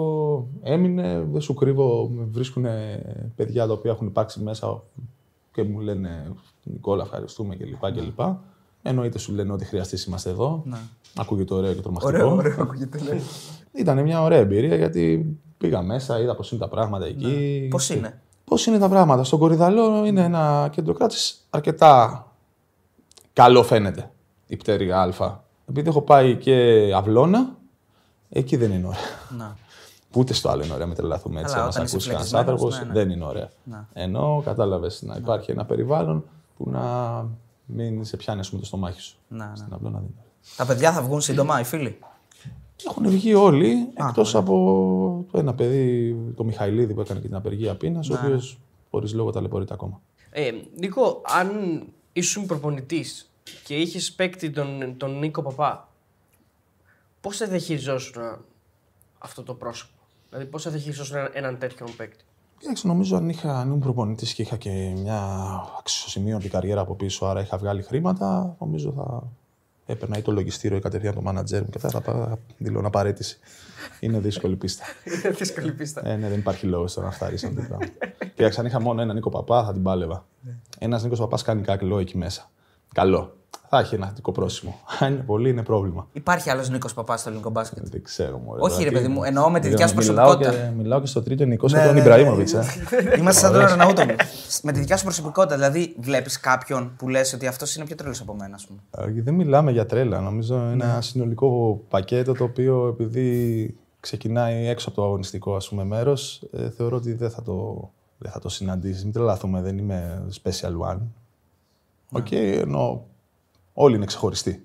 έμεινε. 0.63 1.27
Δεν 1.33 1.41
σου 1.41 1.55
κρύβω. 1.55 2.09
Με 2.09 2.25
βρίσκουν 2.31 2.65
παιδιά 3.37 3.67
τα 3.67 3.73
οποία 3.73 3.91
έχουν 3.91 4.07
υπάρξει 4.07 4.41
μέσα 4.43 4.83
και 5.53 5.63
μου 5.63 5.81
λένε 5.81 6.33
Νικόλα, 6.63 7.03
ευχαριστούμε 7.03 7.57
κλπ. 7.57 8.21
Κλπ. 8.87 8.91
Εννοείται 8.91 9.19
σου 9.19 9.33
λένε 9.33 9.53
ότι 9.53 9.65
χρειαστείς 9.65 10.05
είμαστε 10.05 10.31
εδώ. 10.31 10.63
Ακούγεται 11.17 11.55
ωραίο 11.55 11.73
και 11.75 11.81
τρομακτικό. 11.81 12.17
Ωραίο, 12.17 12.35
ωραίο 12.37 12.63
ακούγεται. 12.63 13.01
ναι. 13.03 13.21
Ήταν 13.73 14.03
μια 14.03 14.23
ωραία 14.23 14.39
εμπειρία 14.39 14.77
γιατί 14.77 15.37
πήγα 15.59 15.83
μέσα, 15.83 16.21
είδα 16.21 16.35
πώς 16.35 16.51
είναι 16.51 16.61
τα 16.61 16.69
πράγματα 16.69 17.07
εκεί. 17.07 17.67
Πώς 17.71 17.91
είναι; 17.91 18.21
Πώς 18.45 18.67
είναι 18.67 18.79
τα 18.79 18.89
πράγματα. 18.89 19.25
Στον 19.25 19.39
Κορυδαλό 19.39 20.05
είναι 20.05 20.23
ένα 20.25 20.69
κέντρο 20.73 20.93
κράτησης 20.93 21.47
αρκετά 21.51 22.27
καλό 23.33 23.63
φαίνεται. 23.63 24.11
Η 24.47 24.57
πτέρυγα 24.57 25.01
Α. 25.01 25.39
Επειδή 25.69 25.89
έχω 25.89 26.03
πάει 26.03 26.37
και 26.37 26.53
αυλώνα, 26.95 27.57
εκεί 28.29 28.57
δεν 28.57 28.73
είναι 28.73 28.87
ωραία. 28.87 28.99
Να. 29.39 29.57
Που 30.11 30.21
Ούτε 30.21 30.33
στο 30.33 30.49
άλλο 30.49 30.65
είναι 30.65 30.75
ωραία, 30.75 30.87
με 30.87 30.95
τρελαθούμε 30.95 31.41
έτσι. 31.41 31.55
Καλά, 31.55 31.67
Αν 31.67 31.71
μα 31.75 31.83
όταν 31.83 31.85
είσαι 31.85 31.95
ακούσει 31.97 32.09
κανένας 32.11 32.29
φλεγισμένος, 32.31 32.61
άνθρωπος, 32.61 32.79
ναι, 32.79 32.93
ναι. 32.93 32.93
δεν 32.93 33.11
είναι 33.11 33.25
ωραία. 33.25 33.49
Ενώ 33.93 34.43
κατάλαβες 34.45 35.03
να 35.03 35.17
υπάρχει 35.17 35.51
ένα 35.51 35.65
περιβάλλον 35.65 36.25
που 36.57 36.71
να 36.71 36.81
μην 37.67 38.05
σε 38.05 38.17
πιάνεις 38.17 38.43
ας 38.43 38.49
πούμε, 38.49 38.61
το 38.61 38.67
στομάχι 38.67 39.01
σου. 39.01 39.17
Να, 39.29 39.47
ναι. 39.47 39.57
Στην 39.57 39.73
αυλώνα 39.73 39.99
δεν 39.99 40.09
είναι. 40.15 40.25
Τα 40.57 40.67
παιδιά 40.67 40.93
θα 40.93 41.03
βγουν 41.03 41.21
σύντομα, 41.21 41.61
οι 41.61 41.65
φίλοι; 41.65 41.99
Έχουν 42.87 43.09
βγει 43.11 43.35
όλοι, 43.35 43.89
εκτός 43.95 44.35
από 44.35 45.27
το 45.33 45.39
ένα 45.39 45.55
παιδί, 45.55 46.17
το 46.37 46.45
Μιχαηλίδη 46.45 46.95
που 46.95 47.01
έκανε 47.01 47.21
και 47.21 47.27
την 47.27 47.37
απεργία 47.37 47.75
πείνας, 47.75 48.11
ο 48.11 48.19
οποίος 48.23 48.59
χωρίς 48.91 49.15
λόγο 49.15 49.31
ταλαιπωρείται 49.31 49.73
ακόμα. 49.73 50.01
Ε, 50.31 50.51
Νίκο, 50.79 51.23
αν 51.25 51.83
ήσουν 52.13 52.47
προπονητής 52.47 53.31
και 53.65 53.77
είχες 53.77 54.13
παίκτη 54.13 54.51
τον, 54.51 54.97
τον 54.97 55.19
Νίκο 55.19 55.43
Παπά, 55.43 55.89
πώς 57.21 57.37
θα 57.37 57.47
διαχειριζόσουν 57.47 58.23
αυτό 59.19 59.43
το 59.43 59.55
πρόσωπο; 59.55 59.93
Δηλαδή, 60.31 60.51
πώς 60.51 60.63
θα 60.63 60.71
διαχειριζόσουν 60.71 61.17
έναν, 61.17 61.31
έναν 61.33 61.59
τέτοιον 61.59 61.97
παίκτη; 61.97 62.25
Κοίταξε, 62.59 62.87
νομίζω 62.87 63.17
αν, 63.17 63.29
είχα, 63.29 63.59
αν 63.59 63.67
ήμουν 63.67 63.81
προπονητής 63.81 64.35
και 64.35 64.43
είχα 64.43 64.57
και 64.57 64.93
μια 64.97 65.21
αξιοσημείωτη 65.79 66.49
καριέρα 66.49 66.81
από 66.81 66.95
πίσω, 66.95 67.27
άρα 67.27 67.41
είχα 67.41 67.59
βγάλει 67.59 67.83
χρήματα, 67.83 68.57
νομίζω 68.61 68.93
θα 68.97 69.23
έπαιρνα 69.87 70.19
ή 70.19 70.23
το 70.23 70.33
λογιστήριο 70.33 70.77
ή 70.77 70.81
κατευθείαν 70.81 71.15
το 71.15 71.23
μάνατζέρ 71.23 71.63
μου 71.63 71.69
και 71.71 71.79
αυτά 71.85 71.89
θα 71.91 72.01
πά- 72.01 72.39
δηλώνω 72.59 72.87
απαραίτηση. 72.87 73.39
Είναι 74.01 74.19
δύσκολη 74.19 74.57
πίστα. 74.57 74.85
Είναι 75.25 75.31
δύσκολη 75.35 75.73
πίστα. 75.73 76.09
ε, 76.09 76.17
ναι, 76.17 76.29
δεν 76.29 76.39
υπάρχει 76.39 76.67
λόγος 76.67 76.95
τώρα 76.95 77.07
να 77.07 77.13
φτάσεις 77.13 77.45
αυτό 77.45 77.61
το 77.61 77.67
πράγμα. 77.69 77.87
Κοίταξε, 78.35 78.61
αν 78.61 78.67
είχα 78.67 78.81
μόνο 78.81 79.01
έναν 79.03 79.15
Νίκο 79.15 79.31
Παπά, 79.31 79.65
θα 79.65 79.73
την 79.73 79.83
πάλευα. 79.83 80.27
Ένας 80.79 81.03
Νίκος 81.03 81.19
Παπάς 81.19 81.43
κάνει 81.43 81.63
καλό 81.63 81.99
εκεί 81.99 82.17
μέσα. 82.19 82.51
Καλό. 82.95 83.37
Θα 83.69 83.79
έχει 83.79 83.95
ένα 83.95 84.07
θετικό 84.07 84.33
πρόσημο. 84.33 84.79
Αν 85.01 85.13
είναι 85.13 85.23
πολύ, 85.23 85.51
είναι 85.51 85.63
πρόβλημα. 85.63 86.07
Υπάρχει 86.13 86.51
άλλος 86.51 86.71
Νίκος 86.71 86.95
Παπάς 86.95 87.21
στο 87.21 87.29
ελληνικό 87.29 87.51
μπάσκετ; 87.51 87.87
Δεν 87.89 88.03
ξέρω. 88.03 88.39
Μωρέ, 88.39 88.61
Όχι, 88.61 88.71
τώρα, 88.73 88.85
ρε 88.85 88.89
τι- 88.91 88.95
παιδί 88.97 89.09
μου, 89.09 89.25
εννοώ 89.25 89.51
με 89.51 89.61
τη 89.61 89.69
δικιά 89.69 89.87
σου 89.89 89.95
Μιλάω 89.97 90.15
προσωπικότητα. 90.27 90.65
και- 90.69 90.73
Μιλάω 90.77 91.01
και 91.01 91.07
στο 91.07 91.23
τρίτο 91.23 91.45
Νικό, 91.45 91.67
Ναι, 91.69 91.77
σαν 91.77 91.85
τον 91.87 91.95
ναι, 91.95 92.01
Ιμπραήμοβιτς. 92.01 92.53
ε. 92.53 92.65
Είμαστε 93.19 93.41
σαν 93.41 93.53
τον 93.53 93.67
Ροναούτο 93.67 94.05
μου. 94.05 94.15
Με 94.63 94.73
τη 94.73 94.79
δικιά 94.79 94.97
σου 94.97 95.05
προσωπικότητα, 95.05 95.55
δηλαδή 95.55 95.97
βλέπεις 96.01 96.41
κάποιον 96.41 96.93
που 96.97 97.09
λες 97.09 97.33
ότι 97.33 97.47
αυτός 97.47 97.77
είναι 97.77 97.85
πιο 97.85 97.95
τρελός 97.97 98.21
από 98.21 98.35
μένα, 98.35 98.55
ας 98.55 98.67
πούμε; 98.67 98.79
Ε, 99.19 99.23
Δεν 99.23 99.35
μιλάμε 99.35 99.71
για 99.71 99.87
τρέλα. 99.87 100.21
Νομίζω 100.21 100.55
είναι 100.57 100.75
Ναι. 100.75 100.85
ένα 100.85 101.01
συνολικό 101.01 101.81
πακέτο 101.89 102.33
το 102.33 102.45
οποίο 102.45 102.87
επειδή 102.87 103.77
ξεκινάει 104.01 104.67
έξω 104.67 104.89
από 104.89 105.01
το 105.01 105.05
αγωνιστικό 105.07 105.57
ας 105.57 105.69
πούμε, 105.69 105.85
μέρος, 105.85 106.43
ε, 106.53 106.71
θεωρώ 106.71 106.97
ότι 106.97 107.13
δεν 107.13 107.31
θα 107.31 107.43
το, 107.43 107.89
δεν 108.19 108.31
θα 108.31 108.39
το 108.39 108.49
συναντήσεις. 108.49 109.05
Μην 109.05 109.13
τρελαθούμε, 109.13 109.61
δεν 109.63 109.79
είμαι 109.79 110.27
special 110.43 110.91
one. 110.93 110.99
Οκ, 112.13 112.33
ενώ 112.33 113.05
όλοι 113.79 113.97
είναι 113.97 114.05
ξεχωριστοί. 114.05 114.63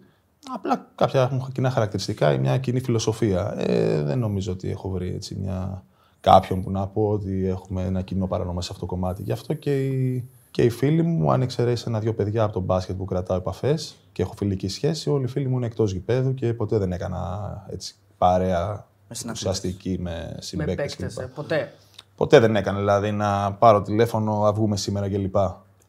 Απλά 0.54 0.88
κάποια 0.96 1.22
έχουν 1.22 1.52
κοινά 1.52 1.70
χαρακτηριστικά 1.70 2.34
ή 2.34 2.38
μια 2.38 2.58
κοινή 2.58 2.80
φιλοσοφία. 2.80 3.54
Ε, 3.58 4.02
δεν 4.04 4.20
νομίζω 4.20 4.52
ότι 4.52 4.70
έχω 4.70 4.90
βρει 4.90 5.14
έτσι 5.16 5.36
μια... 5.36 5.84
κάποιον 6.20 6.64
που 6.64 6.72
να 6.72 6.88
πω 6.88 7.10
ότι 7.10 7.48
έχουμε 7.48 7.84
ένα 7.84 8.02
κοινό 8.02 8.28
παρονομαστή 8.28 8.62
σε 8.62 8.70
αυτό 8.72 8.86
το 8.86 8.94
κομμάτι. 8.94 9.24
Γι' 9.24 9.32
αυτό 9.32 9.54
και 9.54 9.86
οι, 9.86 10.30
και 10.52 10.62
οι 10.64 10.70
φίλοι 10.70 11.02
μου, 11.02 11.32
αν 11.32 11.42
εξαιρέσει 11.42 11.84
ένα-δύο 11.88 12.14
παιδιά 12.14 12.44
από 12.44 12.54
τον 12.54 12.64
μπάσκετ 12.64 12.96
που 12.96 13.06
κρατάω 13.06 13.38
επαφές 13.38 13.96
και 14.12 14.22
έχω 14.22 14.34
φιλική 14.38 14.68
σχέση, 14.68 15.10
όλοι 15.10 15.24
οι 15.24 15.28
φίλοι 15.28 15.48
μου 15.48 15.58
είναι 15.58 15.66
εκτός 15.66 15.92
γηπέδου 15.92 16.34
και 16.34 16.54
ποτέ 16.54 16.78
δεν 16.78 16.92
έκανα 16.92 17.66
έτσι 17.70 17.96
παρέα 18.18 18.88
συναθλητές. 19.10 19.32
ουσιαστική 19.32 19.98
με 20.00 20.32
Με 20.36 20.42
συμπαίκτες. 20.42 20.76
παίκτες. 20.76 21.18
Ε, 21.18 21.32
ποτέ. 21.36 21.74
Ποτέ 22.16 22.40
δεν 22.40 22.56
έκανα 22.56 22.80
δηλαδή 22.80 23.12
να 23.12 23.54
πάρω 23.54 23.82
τηλέφωνο, 23.82 24.40
να 24.42 24.54
βγούμε 24.54 24.78
σήμερα 24.78 25.10
κλπ. 25.10 25.36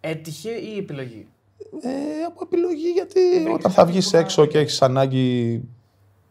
Έτυχε 0.00 0.50
ή 0.50 0.78
επιλογή; 0.78 1.26
Ε, 1.82 2.24
από 2.26 2.40
επιλογή, 2.42 2.88
γιατί 2.88 3.20
όταν 3.54 3.72
θα 3.72 3.84
βγεις 3.84 4.12
έξω 4.12 4.46
και 4.46 4.58
έχεις 4.58 4.82
ανάγκη 4.82 5.60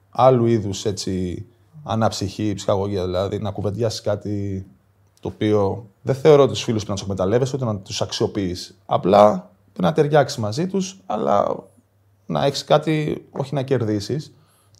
άλλου 0.09 0.45
είδους 0.45 0.86
έτσι, 0.86 1.45
αναψυχή, 1.84 2.53
ψυχαγωγία 2.53 3.05
δηλαδή, 3.05 3.39
να 3.39 3.51
κουβεντιάσεις 3.51 4.01
κάτι 4.01 4.65
το 5.19 5.27
οποίο 5.27 5.86
δεν 6.01 6.15
θεωρώ 6.15 6.43
ότι 6.43 6.51
τους 6.51 6.63
φίλους 6.63 6.84
πρέπει 6.86 6.89
να 6.89 6.95
τους 6.95 7.03
εκμεταλλεύεσαι, 7.03 7.55
ούτε 7.55 7.65
να 7.65 7.77
τους 7.77 8.01
αξιοποιείς. 8.01 8.77
Απλά 8.86 9.51
πρέπει 9.73 9.88
να 9.88 9.93
ταιριάξεις 9.93 10.38
μαζί 10.38 10.67
τους, 10.67 10.99
αλλά 11.05 11.63
να 12.25 12.45
έχεις 12.45 12.63
κάτι, 12.63 13.25
όχι 13.32 13.53
να 13.53 13.61
κερδίσεις, 13.63 14.34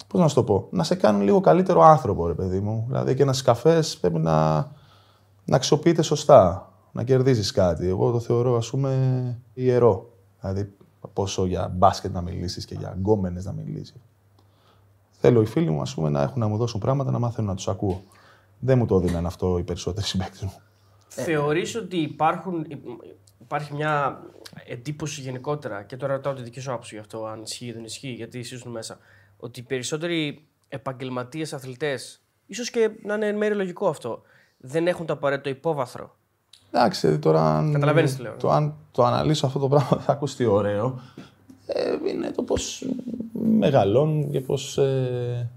πώς 0.08 0.20
να 0.20 0.28
σου 0.28 0.36
το 0.36 0.44
πω, 0.44 0.68
να 0.70 0.84
σε 0.84 0.96
κάνουν 0.96 1.22
λίγο 1.22 1.40
καλύτερο 1.40 1.82
άνθρωπο, 1.82 2.28
ρε 2.28 2.34
παιδί 2.34 2.60
μου. 2.60 2.84
Δηλαδή 2.88 3.16
και 3.16 3.22
ένας 3.22 3.42
καφές 3.42 3.98
πρέπει 3.98 4.20
να, 4.20 4.56
να 5.46 5.56
αξιοποιείται 5.56 6.02
σωστά. 6.02 6.72
να 6.92 7.04
κερδίζεις 7.04 7.52
κάτι. 7.52 7.88
Εγώ 7.88 8.12
το 8.12 8.20
θεωρώ, 8.20 8.58
ας 8.58 8.70
πούμε, 8.70 8.92
ιερό. 9.54 10.11
Δηλαδή, 10.42 10.74
πόσο 11.14 11.46
για 11.46 11.68
μπάσκετ 11.68 12.12
να 12.12 12.22
μιλήσεις 12.22 12.66
και 12.66 12.76
για 12.76 12.94
γκόμενες 12.98 13.46
να 13.46 13.52
μιλήσεις. 13.52 13.96
Θέλω 15.12 15.42
οι 15.42 15.46
φίλοι 15.46 15.70
μου 15.70 15.82
ας 15.82 15.94
πούμε, 15.94 16.10
να 16.10 16.22
έχουν 16.22 16.40
να 16.40 16.48
μου 16.48 16.58
δώσουν 16.58 16.80
πράγματα 16.80 17.12
να 17.12 17.20
μάθουν 17.20 17.46
να 17.46 17.56
τους 17.56 17.68
ακούω. 17.68 18.04
Δεν 18.60 18.78
μου 18.78 18.86
το 18.86 18.96
έδιναν 18.96 19.26
αυτό 19.26 19.58
οι 19.58 19.64
περισσότεροι 19.64 20.06
συμπαίκτες 20.06 20.42
μου. 20.42 20.54
Θεωρείς 21.08 21.76
ότι 21.76 21.98
υπάρχουν, 21.98 22.66
υπάρχει 23.40 23.74
μια 23.74 24.22
εντύπωση 24.66 25.22
γενικότερα 25.22 25.84
και 25.84 25.98
τώρα 25.98 26.14
ρωτάω 26.14 26.34
τη 26.34 26.44
δική 26.44 26.60
σου 26.60 26.72
άποψη 26.72 26.96
γι' 26.96 27.02
αυτό, 27.02 27.26
αν 27.26 27.42
ισχύει 27.42 27.66
ή 27.66 27.72
δεν 27.72 27.84
ισχύει, 27.84 28.12
γιατί 28.12 28.40
ήσουν 28.40 28.72
μέσα, 28.72 28.98
ότι 29.38 29.60
οι 29.60 29.64
περισσότεροι 29.64 30.48
επαγγελματίες 30.68 31.54
αθλητές, 31.54 32.22
ίσως 32.46 32.70
και 32.70 32.92
να 33.04 33.14
είναι 33.14 33.28
εν 33.28 33.38
μέρει 33.38 33.56
λογικό 33.56 33.88
αυτό, 33.88 34.22
δεν 34.58 34.88
έχουν 34.88 35.06
το 35.06 35.14
απαραίτητο 35.14 35.50
υπόβαθρο. 35.50 36.16
Εντάξει, 36.72 37.20
τώρα 37.20 37.58
αν, 37.58 37.72
Καταλαβαίνεις 37.72 38.16
τι 38.16 38.22
λέω. 38.22 38.34
το, 38.40 38.50
αν 38.50 38.74
το 38.92 39.04
αναλύσω 39.04 39.46
αυτό 39.46 39.60
το 39.60 39.68
πράγμα 39.68 39.98
θα 40.02 40.12
ακουστεί 40.12 40.46
ωραίο. 40.46 41.00
Ε, 41.66 41.92
είναι 42.10 42.32
το 42.32 42.44
πώς 42.44 42.86
μεγαλώνουν 43.60 44.32
και 44.32 44.42
πώς 44.42 44.78
ε, 44.78 45.50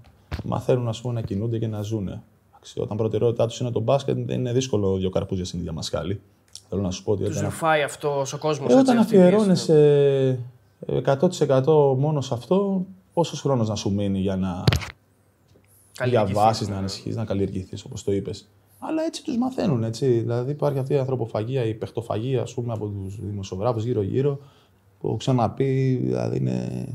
μαθαίνουν 0.43 0.87
ας 0.87 1.01
πούμε, 1.01 1.13
να 1.13 1.21
κινούνται 1.21 1.57
και 1.57 1.67
να 1.67 1.81
ζουν. 1.81 2.07
Εντάξει, 2.53 2.79
όταν 2.79 2.97
προτεραιότητά 2.97 3.47
τους 3.47 3.59
είναι 3.59 3.71
το 3.71 3.79
μπάσκετ, 3.79 4.17
δεν 4.25 4.39
είναι 4.39 4.53
δύσκολο 4.53 4.97
δύο 4.97 5.09
καρπούζια 5.09 5.45
στην 5.45 5.59
ίδια 5.59 5.71
μασκάλη. 5.71 6.21
Θέλω 6.69 6.81
να 6.81 6.91
σου 6.91 7.03
πω 7.03 7.11
ότι 7.11 7.23
Τους 7.23 7.35
όταν, 7.35 7.49
ρουφάει 7.49 7.81
αυτός 7.81 8.33
ο 8.33 8.37
κόσμος. 8.37 8.71
ε, 8.73 8.75
όταν 8.75 8.97
αφιερώνεσαι 8.97 10.39
100% 10.87 11.95
μόνο 11.97 12.21
σε 12.21 12.33
αυτό, 12.33 12.85
πόσος 13.13 13.41
χρόνος 13.41 13.69
να 13.69 13.75
σου 13.75 13.91
μείνει 13.93 14.19
για 14.19 14.35
να 14.35 14.63
διαβάσεις, 16.05 16.67
να 16.67 16.77
ανησυχείς, 16.77 17.15
να 17.15 17.25
καλλιεργηθείς, 17.25 17.83
όπως 17.83 18.03
το 18.03 18.11
είπες. 18.11 18.47
Αλλά 18.79 19.03
έτσι 19.03 19.23
τους 19.23 19.37
μαθαίνουν. 19.37 19.83
Έτσι. 19.83 20.19
Δηλαδή 20.19 20.51
υπάρχει 20.51 20.79
αυτή 20.79 20.93
η 20.93 20.97
ανθρωποφαγία, 20.97 21.65
η 21.65 21.73
παιχτοφαγία 21.73 22.41
ας 22.41 22.53
πούμε, 22.53 22.73
από 22.73 22.87
τους 22.87 23.19
δημοσιογράφους 23.19 23.83
γύρω-γύρω, 23.83 24.39
που 24.99 25.07
έχω 25.07 25.17
ξαναπεί, 25.17 25.95
δηλαδή 26.03 26.37
είναι. 26.37 26.87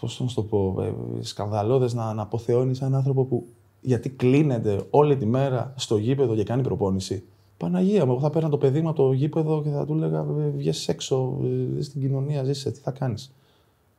Πώς 0.00 0.20
να 0.20 0.28
σου 0.28 0.34
το 0.34 0.42
πω, 0.42 0.82
ε, 0.82 1.22
σκανδαλώδες 1.22 1.94
να, 1.94 2.14
να 2.14 2.22
αποθεώνει 2.22 2.78
έναν 2.80 2.94
άνθρωπο 2.94 3.24
που 3.24 3.46
γιατί 3.80 4.08
κλείνεται 4.08 4.86
όλη 4.90 5.16
τη 5.16 5.26
μέρα 5.26 5.72
στο 5.76 5.96
γήπεδο 5.96 6.34
και 6.34 6.44
κάνει 6.44 6.62
προπόνηση. 6.62 7.24
Παναγία 7.56 8.06
μου, 8.06 8.12
εγώ 8.12 8.20
θα 8.20 8.30
παίρνα 8.30 8.48
το 8.48 8.58
παιδί 8.58 8.80
μου 8.80 8.88
από 8.88 9.02
το 9.02 9.12
γήπεδο 9.12 9.62
και 9.62 9.70
θα 9.70 9.84
του 9.84 9.94
έλεγα: 9.94 10.22
Βγες 10.56 10.88
έξω, 10.88 11.38
ε, 11.78 11.82
στην 11.82 12.00
κοινωνία, 12.00 12.44
ζήσε, 12.44 12.70
τι 12.70 12.80
θα 12.80 12.90
κάνεις. 12.90 13.32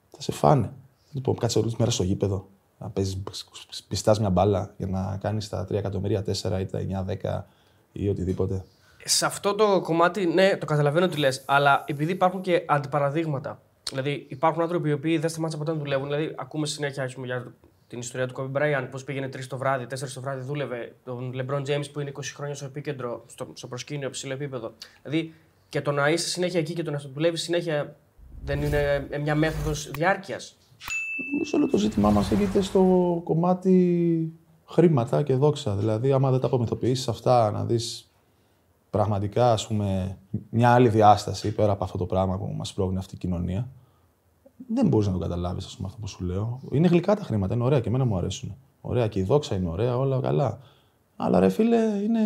Θα 0.09 0.21
σε 0.21 0.31
φάνε. 0.31 0.73
Λοιπόν, 1.11 1.35
κάτσε 1.35 1.59
όλη 1.59 1.69
τη 1.69 1.75
μέρα 1.77 1.91
στο 1.91 2.03
γήπεδο. 2.03 2.47
Να 2.77 2.89
παίζεις, 2.89 3.23
πιστάς 3.87 4.19
μια 4.19 4.29
μπάλα 4.29 4.73
για 4.77 4.87
να 4.87 5.17
κάνεις 5.21 5.49
τα 5.49 5.65
3 5.65 5.77
εκατομμύρια, 5.77 6.23
4 6.23 6.59
ή 6.59 6.65
τα 6.65 6.79
9, 6.79 7.03
10 7.03 7.45
ή 7.91 8.09
οτιδήποτε. 8.09 8.65
Σε 9.03 9.25
αυτό 9.25 9.55
το 9.55 9.81
κομμάτι, 9.81 10.25
ναι, 10.25 10.57
το 10.57 10.65
καταλαβαίνω 10.65 11.07
τι 11.07 11.17
λες, 11.17 11.43
αλλά 11.45 11.83
επειδή 11.87 12.11
υπάρχουν 12.11 12.41
και 12.41 12.63
αντιπαραδείγματα. 12.67 13.61
Δηλαδή, 13.89 14.25
υπάρχουν 14.29 14.61
άνθρωποι 14.61 14.89
οι 14.89 14.93
οποίοι 14.93 15.17
δεν 15.17 15.29
σταμάτησαν 15.29 15.63
ποτέ 15.63 15.77
να 15.77 15.83
δουλεύουν. 15.83 16.07
Δηλαδή, 16.07 16.35
ακούμε 16.37 16.67
συνέχεια 16.67 17.03
ας 17.03 17.13
πούμε, 17.13 17.25
για 17.25 17.53
την 17.87 17.99
ιστορία 17.99 18.27
του 18.27 18.33
Kobe 18.37 18.57
Bryant, 18.57 18.87
πώς 18.91 19.03
πήγαινε 19.03 19.29
3 19.33 19.47
το 19.47 19.57
βράδυ, 19.57 19.85
4 19.85 20.13
το 20.13 20.21
βράδυ 20.21 20.41
δούλευε. 20.41 20.95
Τον 21.03 21.33
LeBron 21.35 21.61
James 21.61 21.91
που 21.93 21.99
είναι 21.99 22.11
20 22.15 22.21
χρόνια 22.35 22.55
στο 22.55 22.65
επίκεντρο, 22.65 23.23
στο, 23.27 23.47
στο 23.53 23.67
προσκήνιο, 23.67 24.09
ψηλό 24.09 24.33
επίπεδο. 24.33 24.73
Δηλαδή, 25.03 25.33
και 25.69 25.81
το 25.81 25.91
να 25.91 26.09
είσαι 26.09 26.27
συνέχεια 26.27 26.59
εκεί 26.59 26.73
και 26.73 26.83
το 26.83 26.91
να 26.91 27.01
δουλεύεις 27.13 27.41
συνέχεια 27.41 27.95
δεν 28.43 28.61
είναι 28.61 29.07
μια 29.21 29.35
μέθοδος 29.35 29.91
διάρκειας. 29.91 30.57
Νομίζω 31.31 31.57
όλο 31.57 31.67
το 31.67 31.77
ζήτημά 31.77 32.09
μας 32.09 32.31
έγινε 32.31 32.61
στο 32.61 32.81
κομμάτι 33.23 34.33
χρήματα 34.65 35.23
και 35.23 35.35
δόξα. 35.35 35.75
Δηλαδή, 35.75 36.11
άμα 36.11 36.31
δεν 36.31 36.39
τα 36.39 36.47
απομυθοποιήσεις 36.47 37.07
αυτά, 37.07 37.51
να 37.51 37.65
δεις 37.65 38.11
πραγματικά 38.89 39.51
ας 39.51 39.67
πούμε, 39.67 40.17
μια 40.49 40.73
άλλη 40.73 40.89
διάσταση 40.89 41.53
πέρα 41.55 41.71
από 41.71 41.83
αυτό 41.83 41.97
το 41.97 42.05
πράγμα 42.05 42.37
που 42.37 42.53
μας 42.57 42.73
πρόκειται 42.73 42.99
αυτή 42.99 43.15
η 43.15 43.17
κοινωνία, 43.17 43.69
δεν 44.67 44.87
μπορείς 44.87 45.07
να 45.07 45.13
το 45.13 45.19
καταλάβεις 45.19 45.65
αυτό 45.65 45.97
που 45.99 46.07
σου 46.07 46.25
λέω. 46.25 46.59
Είναι 46.71 46.87
γλυκά 46.87 47.15
τα 47.15 47.23
χρήματα, 47.23 47.53
είναι 47.53 47.63
ωραία 47.63 47.79
και 47.79 47.89
εμένα 47.89 48.05
μου 48.05 48.17
αρέσουν. 48.17 48.55
Ωραία 48.81 49.07
και 49.07 49.19
η 49.19 49.23
δόξα 49.23 49.55
είναι 49.55 49.69
ωραία, 49.69 49.97
όλα 49.97 50.19
καλά. 50.19 50.59
Αλλά 51.15 51.39
ρε 51.39 51.49
φίλε, 51.49 51.77
είναι 52.03 52.21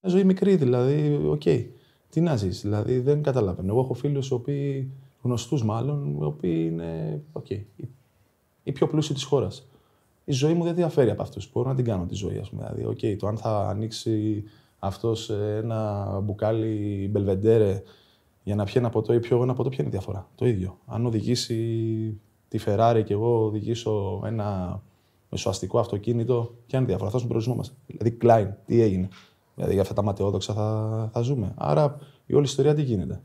μια 0.00 0.10
ζωή 0.10 0.24
μικρή, 0.24 0.56
δηλαδή, 0.56 1.20
οκ. 1.28 1.42
Τι 2.10 2.20
να 2.20 2.36
ζεις, 2.36 2.60
δηλαδή 2.60 3.00
δεν 3.00 3.22
καταλαβαίνω. 3.22 3.72
Εγώ 3.72 3.80
έχω 3.80 3.94
φίλους 3.94 4.28
οι 4.28 4.34
οποίοι, 4.34 4.92
γνωστούς 5.22 5.64
μάλλον, 5.64 6.16
οι 6.20 6.24
οποίοι 6.24 6.68
είναι, 6.70 7.22
οκ, 7.32 7.50
οι, 7.50 7.66
οι 8.62 8.72
πιο 8.72 8.86
πλούσιοι 8.86 9.14
της 9.14 9.24
χώρας. 9.24 9.68
Η 10.24 10.32
ζωή 10.32 10.54
μου 10.54 10.64
δεν 10.64 10.74
διαφέρει 10.74 11.10
από 11.10 11.22
αυτούς. 11.22 11.50
Μπορώ 11.52 11.68
να 11.68 11.74
την 11.74 11.84
κάνω 11.84 12.06
τη 12.06 12.14
ζωή, 12.14 12.38
ας 12.38 12.50
πούμε. 12.50 12.62
Δηλαδή, 12.62 12.84
οκ, 12.84 13.18
το 13.18 13.26
αν 13.26 13.36
θα 13.36 13.68
ανοίξει 13.68 14.44
αυτός 14.78 15.30
ε, 15.30 15.60
ένα 15.62 16.06
μπουκάλι 16.20 17.08
Belvedere 17.10 17.82
για 18.42 18.54
να 18.54 18.64
πιει 18.64 18.74
ένα 18.76 18.90
ποτό 18.90 19.12
ή 19.12 19.20
πιω 19.20 19.34
εγώ 19.34 19.44
ένα 19.44 19.54
ποτό, 19.54 19.68
ποια 19.68 19.78
είναι 19.80 19.88
η 19.88 19.92
διαφορά. 19.92 20.28
Το 20.34 20.46
ίδιο. 20.46 20.78
Αν 20.86 21.06
οδηγήσει 21.06 22.20
τη 22.48 22.58
Ferrari 22.66 23.02
και 23.04 23.12
εγώ 23.12 23.44
οδηγήσω 23.44 24.22
ένα 24.24 24.80
μεσοαστικό 25.30 25.78
αυτοκίνητο, 25.78 26.54
ποια 26.66 26.78
είναι 26.78 26.86
η 26.86 26.90
διαφορά; 26.90 27.06
Αυτό 27.06 27.18
είναι 27.18 27.26
ο 27.26 27.28
προορισμό 27.28 27.54
μα. 27.54 27.62
Δηλαδή, 27.86 28.16
Klein, 28.22 28.54
τι 28.66 28.80
έγινε; 28.80 29.08
Δηλαδή, 29.54 29.72
για 29.72 29.82
αυτά 29.82 29.94
τα 29.94 30.02
ματαιόδοξα 30.02 30.54
θα, 30.54 31.08
θα 31.12 31.20
ζούμε. 31.20 31.54
Άρα, 31.56 31.98
η 32.26 32.34
όλη 32.34 32.44
ιστορία 32.44 32.74
τι 32.74 32.82
γίνεται; 32.82 33.22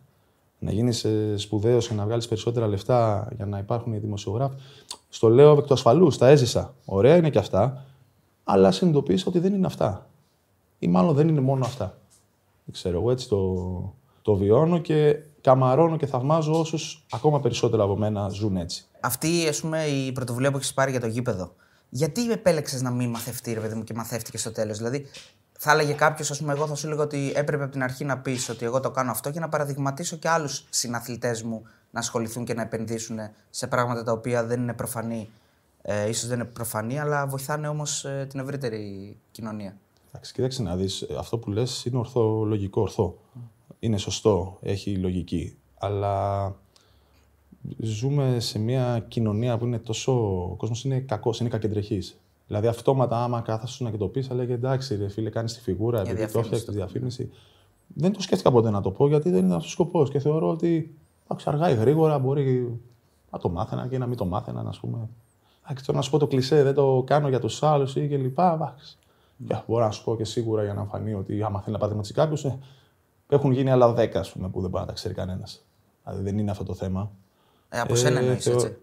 Να 0.64 0.72
γίνεις 0.72 1.06
σπουδαίος 1.36 1.88
και 1.88 1.94
να 1.94 2.06
βγάλεις 2.06 2.28
περισσότερα 2.28 2.68
λεφτά 2.68 3.28
για 3.36 3.46
να 3.46 3.58
υπάρχουν 3.58 3.94
οι 3.94 3.98
δημοσιογράφοι. 3.98 4.56
Στο 5.10 5.30
λέω 5.30 5.58
εκ 5.58 5.66
του 5.66 5.74
ασφαλούς, 5.74 6.18
τα 6.18 6.28
έζησα. 6.28 6.74
Ωραία 6.86 7.16
είναι 7.16 7.30
και 7.30 7.38
αυτά, 7.38 7.86
αλλά 8.44 8.72
συνειδητοποίησα 8.72 9.26
ότι 9.28 9.40
δεν 9.40 9.54
είναι 9.54 9.66
αυτά. 9.66 10.10
Ή 10.80 10.88
μάλλον 10.88 11.16
δεν 11.16 11.28
είναι 11.28 11.42
μόνο 11.42 11.66
αυτά. 11.66 11.98
Δεν 12.66 12.74
ξέρω, 12.74 13.00
εγώ 13.00 13.12
έτσι 13.12 13.28
το, 13.28 13.94
το 14.22 14.36
βιώνω 14.36 14.80
και 14.80 15.18
καμαρώνω 15.42 15.98
και 15.98 16.06
θαυμάζω 16.06 16.60
όσους 16.60 17.06
ακόμα 17.12 17.40
περισσότερο 17.40 17.84
από 17.84 17.98
μένα 17.98 18.30
ζουν 18.30 18.58
έτσι. 18.58 18.86
Αυτή 19.00 19.48
ας 19.48 19.60
πούμε, 19.62 19.84
η 19.84 20.12
πρωτοβουλία 20.12 20.52
που 20.52 20.58
έχεις 20.58 20.74
πάρει 20.74 20.92
για 20.92 21.00
το 21.00 21.08
γήπεδο, 21.08 21.54
γιατί 21.90 22.32
επέλεξες 22.32 22.82
να 22.82 22.92
μην 22.92 23.10
μαθευτεί, 23.10 23.54
ρε 23.54 23.60
παιδί 23.60 23.76
μου, 23.76 23.84
και 23.84 23.94
μαθεύτηκες 23.94 24.42
στο 24.42 24.52
τέλος; 24.52 24.78
Δηλαδή, 24.78 25.06
θα 25.66 25.72
έλεγε 25.72 25.94
κάποιος, 25.94 26.32
ας 26.32 26.40
πούμε, 26.40 26.54
εγώ 26.54 26.68
θα 26.68 26.76
σου 26.76 26.86
έλεγα 26.86 27.02
ότι 27.02 27.32
έπρεπε 27.36 27.64
από 27.64 27.72
την 27.72 27.84
αρχή 27.84 28.06
να 28.06 28.18
πεις 28.18 28.50
ότι 28.50 28.66
εγώ 28.66 28.80
το 28.80 28.92
κάνω 28.92 29.12
αυτό 29.12 29.32
και 29.32 29.40
να 29.40 29.50
παραδειγματίσω 29.50 30.16
και 30.16 30.30
άλλους 30.30 30.66
συναθλητές 30.70 31.44
μου 31.44 31.64
να 31.92 32.00
ασχοληθούν 32.00 32.46
και 32.46 32.54
να 32.54 32.62
επενδύσουν 32.62 33.18
σε 33.50 33.68
πράγματα 33.68 34.04
τα 34.04 34.12
οποία 34.12 34.46
δεν 34.46 34.62
είναι 34.62 34.74
προφανή. 34.74 35.30
Ε, 35.82 36.10
ίσως 36.10 36.28
δεν 36.28 36.40
είναι 36.40 36.48
προφανή, 36.48 37.00
αλλά 37.00 37.28
βοηθάνε 37.28 37.68
όμως 37.68 38.06
ε, 38.06 38.26
την 38.30 38.40
ευρύτερη 38.40 39.18
κοινωνία. 39.32 39.78
Εντάξει, 40.08 40.34
κοίταξε 40.34 40.62
να 40.62 40.76
δεις, 40.76 41.08
αυτό 41.18 41.38
που 41.38 41.52
λες 41.52 41.86
είναι 41.86 41.98
ορθό, 41.98 42.44
λογικό, 42.44 42.82
ορθό. 42.82 43.18
Είναι 43.80 43.98
σωστό, 43.98 44.58
έχει 44.62 44.96
λογική. 44.96 45.58
Αλλά 45.78 46.56
ζούμε 47.78 48.40
σε 48.40 48.60
μια 48.60 49.06
κοινωνία 49.08 49.58
που 49.58 49.66
είναι 49.66 49.80
τόσο. 49.80 50.12
Ο 50.52 50.56
κόσμος 50.56 50.84
είναι 50.84 51.00
κακός, 51.00 51.40
είναι 51.40 51.50
κακεντρεχής. 51.50 52.18
Δηλαδή, 52.48 52.68
αυτόματα, 52.68 53.24
άμα 53.24 53.42
κάθεσαι 53.42 53.84
να 53.84 53.90
και 53.92 53.98
το 53.98 54.08
πει, 54.08 54.22
θα 54.22 54.34
λέγε 54.36 54.54
εντάξει, 54.54 54.96
ρε 54.96 55.08
φίλε, 55.08 55.30
κάνεις 55.30 55.54
τη 55.54 55.60
φιγούρα, 55.62 56.02
Για 56.02 56.12
επειδή 56.12 56.26
το 56.26 56.32
διαφήμιση 56.32 56.56
έφτιαξε 56.56 56.66
τη 56.66 56.78
διαφήμιση. 56.78 57.30
Δεν 57.88 58.12
το 58.14 58.22
σκέφτηκα 58.22 58.52
ποτέ 58.52 58.70
να 58.70 58.82
το 58.82 58.92
πω, 58.92 59.08
γιατί 59.08 59.30
δεν 59.30 59.44
είναι 59.46 59.54
αυτός 59.56 59.70
ο 59.70 59.72
σκοπός. 59.74 60.10
Και 60.10 60.20
θεωρώ 60.20 60.50
ότι 60.50 60.96
εντάξει, 61.24 61.50
αργά 61.50 61.70
ή 61.70 61.76
γρήγορα 61.76 62.20
μπορεί 62.20 62.80
να 63.32 63.40
το 63.40 63.50
μάθαινα 63.50 63.88
και 63.88 63.98
να 63.98 64.06
μην 64.08 64.18
το 64.18 64.26
μάθαιναν, 64.26 64.68
ας 64.68 64.80
πούμε. 64.80 64.98
Εντάξει, 65.66 65.86
τώρα 65.86 65.98
να 65.98 66.04
σου 66.04 66.12
πω 66.12 66.18
το 66.18 66.28
κλισέ, 66.28 66.64
δεν 66.64 66.74
το 66.74 67.04
κάνω 67.06 67.28
για 67.30 67.40
τους 67.40 67.64
άλλους 67.64 67.96
ή 67.96 68.08
και 68.08 68.18
λοιπά. 68.18 68.54
Εντάξει. 68.54 68.98
Και 69.48 69.56
μπορώ 69.68 69.84
να 69.86 69.92
σου 69.92 70.04
πω 70.04 70.16
και 70.16 70.26
σίγουρα 70.26 70.64
για 70.64 70.74
να 70.74 70.84
φανεί 70.86 71.14
ότι 71.14 71.44
άμα 71.44 71.60
θέλει 71.60 71.72
να 71.72 71.78
παραδείγματι 71.78 72.14
κάποιους, 72.14 72.44
ε, 72.46 72.58
έχουν 73.28 73.52
γίνει 73.52 73.70
άλλα 73.72 73.94
10 73.94 74.20
ας 74.20 74.32
πούμε, 74.32 74.50
που 74.50 74.62
δεν 74.62 74.70
μπορεί 74.70 74.82
να 74.82 74.88
τα 74.88 74.94
ξέρει 74.94 75.14
κανένας. 75.14 75.66
Δηλαδή 76.04 76.24
δεν 76.24 76.38
είναι 76.38 76.52
αυτό 76.52 76.64
το 76.64 76.74
θέμα. 76.74 77.12
Ε, 77.70 77.80
από 77.80 77.96
σένα 77.96 78.20
εννοείς, 78.20 78.44
θεω- 78.44 78.54
έτσι. 78.54 78.78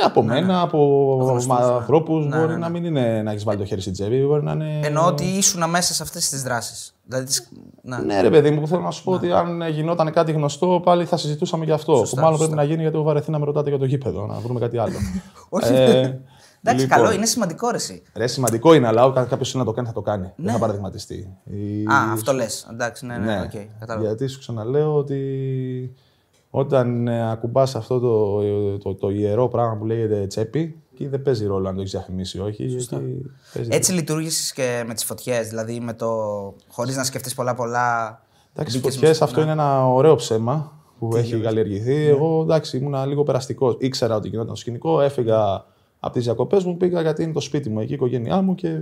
Ε, 0.00 0.04
από 0.04 0.22
μένα, 0.22 0.60
από 0.60 0.78
Γνωστούς, 1.20 1.46
ναι. 1.46 1.64
ανθρώπους. 1.64 2.26
Ναι, 2.26 2.36
μπορεί 2.36 2.52
ναι, 2.52 2.56
να 2.58 2.68
ναι. 2.68 2.80
μην 2.80 2.84
είναι 2.84 3.22
να 3.22 3.30
έχεις 3.30 3.44
βάλει 3.44 3.58
το 3.58 3.64
χέρι 3.64 3.80
στην 3.80 3.92
τσέπη, 3.92 4.24
μπορεί 4.26 4.42
να 4.42 4.52
είναι. 4.52 4.80
Εννοώ 4.84 5.06
ότι 5.06 5.24
ήσουν 5.24 5.70
μέσα 5.70 5.94
σε 5.94 6.02
αυτές 6.02 6.28
τις 6.28 6.42
δράσεις. 6.42 6.94
Δηλαδή, 7.04 7.26
τις- 7.26 7.48
να. 7.82 8.00
Ναι, 8.02 8.20
ρε 8.20 8.30
παιδί 8.30 8.50
μου, 8.50 8.60
που 8.60 8.66
θέλω 8.66 8.80
να 8.80 8.90
σου 8.90 9.04
πω 9.04 9.12
ότι 9.12 9.32
αν 9.32 9.68
γινόταν 9.68 10.12
κάτι 10.12 10.32
γνωστό, 10.32 10.80
πάλι 10.84 11.04
θα 11.04 11.16
συζητούσαμε 11.16 11.64
γι' 11.64 11.72
αυτό. 11.72 11.96
Σωστά, 11.96 12.16
που 12.16 12.22
μάλλον 12.22 12.38
σωστά. 12.38 12.52
πρέπει 12.54 12.66
να 12.66 12.72
γίνει 12.72 12.82
γιατί 12.82 12.96
έχω 12.96 13.04
βαρεθεί 13.06 13.30
να 13.30 13.38
με 13.38 13.44
ρωτάτε 13.44 13.68
για 13.68 13.78
το 13.78 13.84
γήπεδο, 13.84 14.26
να 14.26 14.34
βρούμε 14.38 14.60
κάτι 14.60 14.78
άλλο. 14.78 14.94
Όχι. 15.48 15.72
Ε, 15.72 16.20
Εντάξει, 16.62 16.84
λοιπόν, 16.86 16.98
καλό, 17.02 17.12
είναι 17.12 17.26
σημαντικό 17.26 17.70
ρε, 17.70 17.76
εσύ. 17.76 18.02
Ρε, 18.14 18.26
σημαντικό 18.26 18.74
είναι, 18.74 18.86
αλλά 18.86 19.04
όταν 19.04 19.28
κάποιος 19.28 19.52
είναι 19.52 19.62
να 19.62 19.68
το 19.68 19.74
κάνει, 19.74 19.86
θα 19.86 19.92
το 19.92 20.00
κάνει. 20.00 20.22
Ναι. 20.22 20.32
Δεν 20.36 20.52
θα 20.52 20.58
παραδειγματιστεί. 20.58 21.36
Η- 21.44 21.84
Α, 21.86 22.12
αυτό 22.12 22.32
λες. 22.32 22.68
Εντάξει, 22.72 23.06
ναι, 23.06 23.16
ναι, 23.16 23.40
οκ, 23.40 23.50
κατάλαβα. 23.80 24.06
γιατί 24.06 24.26
σου 24.26 24.38
ξαναλέω 24.38 24.94
ότι 24.96 25.20
όταν 26.50 27.08
ε, 27.08 27.30
ακουμπάς 27.30 27.74
αυτό 27.74 27.98
το, 27.98 28.40
το, 28.78 28.94
το, 28.94 29.10
ιερό 29.10 29.48
πράγμα 29.48 29.76
που 29.76 29.84
λέγεται 29.84 30.26
τσέπη, 30.26 30.76
εκεί 30.92 31.06
δεν 31.06 31.22
παίζει 31.22 31.46
ρόλο 31.46 31.68
αν 31.68 31.74
το 31.74 31.80
έχεις 31.80 31.92
διαφημίσει 31.92 32.38
ή 32.38 32.40
όχι. 32.40 32.64
γιατί 32.64 33.22
παίζει 33.54 33.70
Έτσι 33.72 33.92
λειτουργήσεις 33.92 34.52
και 34.52 34.84
με 34.86 34.94
τις 34.94 35.04
φωτιές, 35.04 35.48
δηλαδή 35.48 35.80
με 35.80 35.92
το. 35.92 36.08
χωρίς 36.68 36.96
να 36.96 37.04
σκεφτείς 37.04 37.34
πολλά 37.34 37.54
πολλά. 37.54 38.20
Εντάξει, 38.54 38.76
μπήκες 38.76 38.94
φωτιές 38.94 39.10
μέσα- 39.10 39.24
αυτό 39.24 39.36
ναι. 39.36 39.42
είναι 39.42 39.52
ένα 39.52 39.88
ωραίο 39.88 40.14
ψέμα 40.14 40.72
που 40.98 41.16
έχει 41.16 41.40
καλλιεργηθεί. 41.40 42.04
Εγώ 42.06 42.42
εντάξει, 42.42 42.76
ήμουν 42.76 43.06
λίγο 43.08 43.22
περαστικός. 43.22 43.76
Ήξερα 43.78 44.16
ότι 44.16 44.28
γινόταν 44.28 44.50
το 44.50 44.54
σκηνικό, 44.60 45.00
έφυγα 45.00 45.64
από 46.00 46.12
τις 46.14 46.24
διακοπές 46.24 46.64
μου, 46.64 46.76
πήγα 46.76 47.00
γιατί 47.00 47.22
είναι 47.22 47.32
το 47.32 47.40
σπίτι 47.40 47.68
μου 47.70 47.80
εκεί, 47.80 47.92
η 47.92 47.94
οικογένειά 47.94 48.40
μου 48.40 48.54
και, 48.54 48.80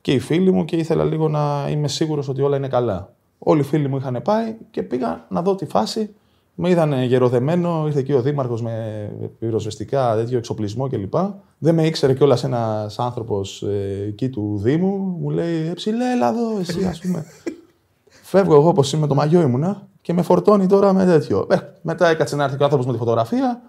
και 0.00 0.12
οι 0.12 0.18
φίλοι 0.18 0.50
μου 0.50 0.64
και 0.64 0.76
ήθελα 0.76 1.04
λίγο 1.04 1.28
να 1.28 1.68
είμαι 1.70 1.88
σίγουρος 1.88 2.28
ότι 2.28 2.42
όλα 2.42 2.56
είναι 2.56 2.68
καλά. 2.68 3.12
Όλοι 3.38 3.60
οι 3.60 3.64
φίλοι 3.64 3.88
μου 3.88 3.96
είχαν 3.96 4.20
πάει 4.24 4.56
και 4.70 4.82
πήγα 4.82 5.26
να 5.28 5.42
δω 5.42 5.54
τη 5.54 5.66
φάση. 5.66 6.14
Με 6.54 6.70
είδαν 6.70 7.02
γεροδεμένο, 7.02 7.82
ήρθε 7.86 7.98
εκεί 7.98 8.12
ο 8.12 8.22
Δήμαρχος 8.22 8.62
με 8.62 9.10
πυροσβεστικά, 9.38 10.14
τέτοιο 10.14 10.38
εξοπλισμό 10.38 10.88
κλπ. 10.88 11.14
Δεν 11.58 11.74
με 11.74 11.86
ήξερε 11.86 12.14
κιόλας 12.14 12.44
ένας 12.44 12.98
άνθρωπος 12.98 13.62
ε, 13.62 14.04
εκεί 14.08 14.28
του 14.28 14.60
Δήμου. 14.62 15.16
Μου 15.20 15.30
λέει: 15.30 15.66
Ε, 15.66 15.72
ψηλέ, 15.72 16.12
έλα 16.12 16.28
εδώ, 16.28 16.58
εσύ, 16.60 16.84
ας 16.84 17.00
πούμε. 17.00 17.26
Φεύγω 18.22 18.54
εγώ 18.54 18.68
όπως 18.68 18.92
είμαι, 18.92 19.06
το 19.06 19.14
μαγιό 19.14 19.40
ήμουνα 19.40 19.88
και 20.00 20.12
με 20.12 20.22
φορτώνει 20.22 20.66
τώρα 20.66 20.92
με 20.92 21.04
τέτοιο. 21.04 21.46
Ε, 21.50 21.56
μετά 21.82 22.08
έκατσε 22.08 22.36
να 22.36 22.44
έρθει 22.44 22.56
ο 22.60 22.64
άνθρωπος 22.64 22.86
με 22.86 22.92
τη 22.92 22.98
φωτογραφία. 22.98 23.62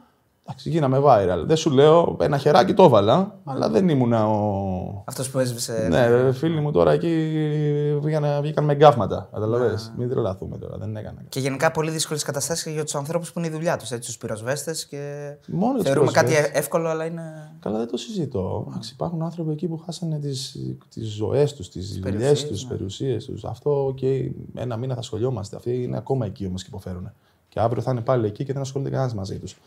Εντάξει, 0.48 0.70
γίναμε 0.70 1.02
viral. 1.04 1.44
Δεν 1.46 1.56
σου 1.56 1.70
λέω, 1.70 2.18
ένα 2.20 2.38
χεράκι 2.38 2.74
το 2.74 2.84
έβαλα, 2.84 3.40
αλλά 3.44 3.70
δεν 3.70 3.90
ήμουνα 3.90 4.28
ο. 4.28 5.04
Αυτός 5.06 5.30
που 5.30 5.40
έσβησε. 5.40 5.88
Ναι, 5.90 6.08
ρε, 6.08 6.32
φίλοι 6.32 6.60
μου 6.60 6.72
τώρα 6.72 6.92
εκεί 6.92 7.10
βγήκαν, 8.02 8.42
βγήκαν 8.42 8.64
με 8.64 8.76
γκάφματα. 8.76 9.30
Καταλαβέ. 9.34 9.78
Μην 9.98 10.10
τρελαθούμε 10.10 10.58
τώρα, 10.58 10.78
δεν 10.78 10.96
έκανα. 10.96 11.22
Και 11.30 11.40
γενικά 11.40 11.72
πολύ 11.72 11.92
δύσκολες 11.92 12.24
καταστάσεις 12.24 12.74
για 12.74 12.84
τους 12.84 12.96
ανθρώπους 12.96 13.34
που 13.34 13.40
είναι 13.40 13.48
η 13.48 13.52
δουλειά 13.52 13.78
τους, 13.78 13.90
τους 13.90 14.18
πυροσβέστες. 14.18 14.86
Και... 14.86 15.34
Μόνο 15.48 15.72
για 15.72 15.80
τους 15.80 15.88
Θεωρούμε 15.88 16.12
κάτι 16.12 16.28
πυροσβέστες. 16.28 16.60
εύκολο, 16.60 16.90
αλλά 16.90 17.06
είναι. 17.06 17.56
Καλά, 17.60 17.78
δεν 17.78 17.88
το 17.88 17.98
συζητώ. 17.98 18.66
Εντάξει, 18.70 18.92
υπάρχουν 18.94 19.22
άνθρωποι 19.22 19.52
εκεί 19.52 19.68
που 19.68 19.78
χάσανε 19.78 20.20
τι 20.20 20.30
τις 20.90 21.08
ζωές 21.08 21.54
τους, 21.54 21.70
τις 21.70 22.00
δουλειές 22.00 22.04
περιουσίες, 22.04 22.48
τους, 22.48 22.60
τι 22.60 22.66
ναι. 22.66 22.72
περιουσίες 22.72 23.26
τους. 23.26 23.46
Αυτό 23.46 23.94
και 23.96 24.32
ένα 24.56 24.78
μήνα 24.78 24.96
θα 24.96 25.02
σχολιόμαστε. 25.02 25.56
Αυτοί 25.56 25.84
είναι 25.84 25.98
ακόμα 25.98 26.26
εκεί 26.26 26.46
όμως 26.46 26.62
και 26.62 26.70
υποφέρουν. 26.72 27.12
Και 27.50 27.60
αύριο 27.60 27.82
θα 27.82 27.92
είναι 27.92 28.02
πάλι 28.02 28.28
εκεί 28.28 28.44
και 28.44 28.54
δεν 28.54 28.62
ασχολείται 28.62 28.90
κανένας 28.90 29.14
μαζί 29.14 29.40
τους. 29.40 29.58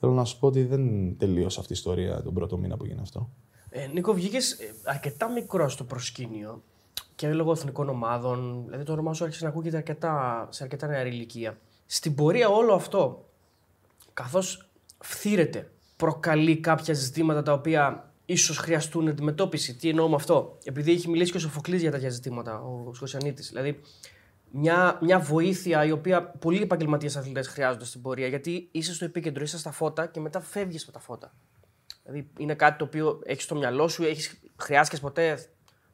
Θέλω 0.00 0.12
να 0.12 0.24
σου 0.24 0.38
πω 0.38 0.46
ότι 0.46 0.64
δεν 0.64 1.16
τελείωσε 1.18 1.60
αυτή 1.60 1.72
η 1.72 1.76
ιστορία 1.76 2.22
τον 2.22 2.34
πρώτο 2.34 2.56
μήνα 2.56 2.76
που 2.76 2.84
έγινε 2.84 3.00
αυτό. 3.02 3.30
Ε, 3.70 3.86
Νίκο, 3.86 4.12
βγήκες 4.12 4.56
αρκετά 4.84 5.30
μικρός 5.30 5.72
στο 5.72 5.84
προσκήνιο 5.84 6.62
και 7.14 7.32
λόγω 7.32 7.50
εθνικών 7.50 7.88
ομάδων. 7.88 8.62
Δηλαδή 8.64 8.84
το 8.84 8.92
όνομά 8.92 9.14
σου 9.14 9.24
άρχισε 9.24 9.44
να 9.44 9.50
ακούγεται 9.50 9.76
αρκετά, 9.76 10.46
σε 10.50 10.62
αρκετά 10.62 10.86
νεαρή 10.86 11.08
ηλικία. 11.08 11.58
Στην 11.86 12.14
πορεία 12.14 12.48
όλο 12.48 12.74
αυτό, 12.74 13.28
καθώς 14.14 14.68
φθήρεται, 14.98 15.70
προκαλεί 15.96 16.56
κάποια 16.56 16.94
ζητήματα 16.94 17.42
τα 17.42 17.52
οποία 17.52 18.10
ίσως 18.26 18.56
χρειαστούν 18.58 19.08
αντιμετώπιση. 19.08 19.74
Τι 19.74 19.88
εννοώ 19.88 20.08
με 20.08 20.14
αυτό; 20.14 20.58
Επειδή 20.64 20.92
έχει 20.92 21.08
μιλήσει 21.08 21.30
και 21.30 21.36
ο 21.36 21.40
Σοφοκλής 21.40 21.80
για 21.80 21.90
τέτοια 21.90 22.08
ζητήματα, 22.08 22.60
ο 22.60 22.94
Σκοσιανίτη. 22.94 23.42
Δηλαδή, 23.42 23.80
μια, 24.50 24.98
μια 25.02 25.18
βοήθεια 25.18 25.84
η 25.84 25.90
οποία 25.90 26.22
πολλοί 26.26 26.62
επαγγελματίες 26.62 27.16
αθλητές 27.16 27.48
χρειάζονται 27.48 27.84
στην 27.84 28.02
πορεία. 28.02 28.26
Γιατί 28.26 28.68
είσαι 28.72 28.94
στο 28.94 29.04
επίκεντρο, 29.04 29.42
είσαι 29.42 29.58
στα 29.58 29.70
φώτα 29.70 30.06
και 30.06 30.20
μετά 30.20 30.40
φεύγεις 30.40 30.86
με 30.86 30.92
τα 30.92 30.98
φώτα. 30.98 31.32
Δηλαδή 32.04 32.28
είναι 32.38 32.54
κάτι 32.54 32.78
το 32.78 32.84
οποίο 32.84 33.20
έχεις 33.24 33.44
στο 33.44 33.54
μυαλό 33.54 33.88
σου, 33.88 34.02
έχεις, 34.02 34.40
χρειάστηκες 34.56 35.00
ποτέ 35.00 35.38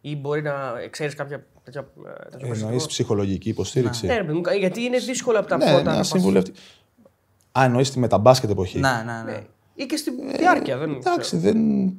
ή 0.00 0.16
μπορεί 0.16 0.42
να 0.42 0.72
ξέρεις 0.90 1.14
κάποια 1.14 1.46
τέτοια. 1.62 1.80
ε, 1.80 1.84
τέτοιο 2.02 2.28
Εννοείς 2.32 2.48
περιστατικό. 2.48 2.86
ψυχολογική 2.86 3.48
υποστήριξη; 3.48 4.06
Ναι, 4.06 4.16
ρε 4.16 4.24
παιδί 4.24 4.32
μου, 4.38 4.42
γιατί 4.58 4.80
είναι 4.82 4.98
δύσκολο 4.98 5.38
από 5.38 5.48
τα 5.48 5.56
ναι, 5.56 5.66
φώτα. 5.66 5.82
να 5.82 5.94
πας- 5.96 6.06
συμβουλευτεί. 6.08 6.52
Α, 7.58 7.64
εννοείς 7.64 7.90
τη 7.90 7.98
μεταμπάσκετ 7.98 8.50
εποχή; 8.50 8.78
Ναι, 8.78 8.88
ναι, 9.06 9.22
ναι. 9.24 9.32
Ναι. 9.32 9.46
Ή 9.74 9.86
και 9.86 9.96
στην 9.96 10.14
διάρκεια. 10.36 10.76
Δεν 10.78 10.90
Εντάξει, 10.90 11.18
ξέρω. 11.20 11.42
δεν, 11.42 11.92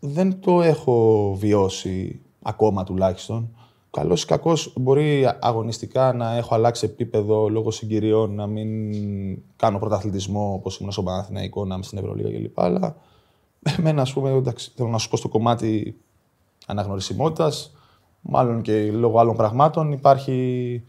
δεν 0.00 0.40
το 0.40 0.62
έχω 0.62 1.34
βιώσει 1.38 2.20
ακόμα 2.42 2.84
τουλάχιστον. 2.84 3.56
Καλός 3.96 4.22
ή 4.22 4.26
κακός 4.26 4.72
μπορεί 4.76 5.28
αγωνιστικά 5.40 6.12
να 6.12 6.36
έχω 6.36 6.54
αλλάξει 6.54 6.86
επίπεδο 6.86 7.48
λόγω 7.48 7.70
συγκυριών, 7.70 8.34
να 8.34 8.46
μην 8.46 8.92
κάνω 9.56 9.78
πρωταθλητισμό 9.78 10.52
όπως 10.52 10.78
ήμουν 10.78 10.92
στο 10.92 11.02
Παναθηναϊκό, 11.02 11.64
να 11.64 11.74
είμαι 11.74 11.84
στην 11.84 11.98
Ευρωλίγα 11.98 12.30
κλπ. 12.38 12.60
Αλλά 12.60 12.96
εμένα, 13.78 14.02
ας 14.02 14.12
πούμε, 14.12 14.30
εντάξει, 14.30 14.72
θέλω 14.76 14.88
να 14.88 14.98
σου 14.98 15.08
πω 15.08 15.16
στο 15.16 15.28
κομμάτι 15.28 16.00
αναγνωρισιμότητας, 16.66 17.74
μάλλον 18.20 18.62
και 18.62 18.90
λόγω 18.92 19.18
άλλων 19.18 19.36
πραγμάτων, 19.36 19.92
υπάρχει. 19.92 20.82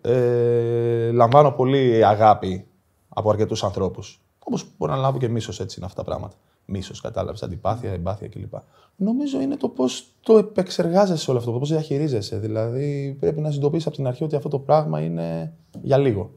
Ε, 0.00 1.10
λαμβάνω 1.12 1.50
πολύ 1.50 2.04
αγάπη 2.04 2.66
από 3.08 3.30
αρκετούς 3.30 3.64
ανθρώπους. 3.64 4.20
Όπως 4.38 4.66
μπορεί 4.78 4.92
να 4.92 4.98
λάβω 4.98 5.18
και 5.18 5.28
μίσος, 5.28 5.60
έτσι 5.60 5.76
είναι 5.78 5.86
αυτά 5.86 6.02
τα 6.02 6.10
πράγματα. 6.10 6.34
Μίσος, 6.66 7.00
κατάλαβες, 7.00 7.42
αντιπάθεια, 7.42 7.92
εμπάθεια 7.92 8.28
κλπ. 8.28 8.54
Νομίζω 8.96 9.40
είναι 9.40 9.56
το 9.56 9.68
πώς 9.68 10.06
το 10.20 10.38
επεξεργάζεσαι 10.38 11.30
όλο 11.30 11.38
αυτό, 11.38 11.52
πώς 11.52 11.68
διαχειρίζεσαι. 11.68 12.38
Δηλαδή, 12.38 13.16
πρέπει 13.20 13.40
να 13.40 13.46
συνειδητοποιήσεις 13.46 13.86
από 13.86 13.96
την 13.96 14.06
αρχή 14.06 14.24
ότι 14.24 14.36
αυτό 14.36 14.48
το 14.48 14.58
πράγμα 14.58 15.00
είναι 15.00 15.52
για 15.82 15.98
λίγο. 15.98 16.30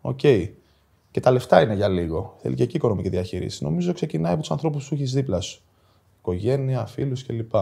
Οκ. 0.00 0.20
Και 1.10 1.20
τα 1.20 1.30
λεφτά 1.30 1.62
είναι 1.62 1.74
για 1.74 1.88
λίγο. 1.88 2.36
Θέλει 2.38 2.54
και 2.54 2.62
εκεί 2.62 2.76
οικονομική 2.76 3.08
διαχείριση. 3.08 3.64
Νομίζω 3.64 3.92
ξεκινάει 3.92 4.32
από 4.32 4.40
τους 4.40 4.50
ανθρώπους 4.50 4.88
που 4.88 4.94
έχεις 4.94 5.12
δίπλα 5.12 5.40
σου. 5.40 5.62
Οικογένεια, 6.18 6.86
φίλους 6.86 7.26
κλπ. 7.26 7.54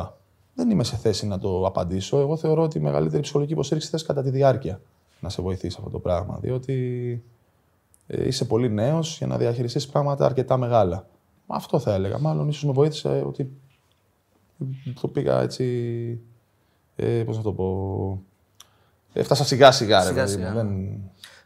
Δεν 0.54 0.70
είμαι 0.70 0.84
σε 0.84 0.96
θέση 0.96 1.26
να 1.26 1.38
το 1.38 1.66
απαντήσω. 1.66 2.18
Εγώ 2.18 2.36
θεωρώ 2.36 2.62
ότι 2.62 2.78
η 2.78 2.80
μεγαλύτερη 2.80 3.22
ψυχολογική 3.22 3.54
υποστήριξη 3.54 3.90
θες 3.90 4.02
κατά 4.02 4.22
τη 4.22 4.30
διάρκεια 4.30 4.80
να 5.20 5.28
σε 5.28 5.42
βοηθήσει 5.42 5.76
αυτό 5.78 5.90
το 5.90 5.98
πράγμα. 5.98 6.38
Διότι 6.40 7.22
ε, 8.06 8.26
είσαι 8.26 8.44
πολύ 8.44 8.70
νέος 8.70 9.18
για 9.18 9.26
να 9.26 9.36
διαχειριστείς 9.36 9.86
πράγματα 9.86 10.24
αρκετά 10.24 10.56
μεγάλα. 10.56 11.06
Αυτό 11.50 11.78
θα 11.78 11.94
έλεγα. 11.94 12.18
Μάλλον 12.18 12.48
ίσως 12.48 12.64
με 12.64 12.72
βοήθησε 12.72 13.22
ότι 13.26 13.50
το 15.00 15.08
πήγα 15.08 15.40
έτσι. 15.40 16.20
Ε, 16.96 17.22
Πώς 17.24 17.36
να 17.36 17.42
το 17.42 17.52
πω. 17.52 18.22
Έφτασα 19.12 19.44
σιγά 19.44 19.72
σιγά, 19.72 19.98
ρε 19.98 20.06
Σιγά 20.08 20.24
παιδί 20.24 20.36
μου. 20.36 20.42
σιγά. 20.48 20.52
Δεν... 20.54 20.98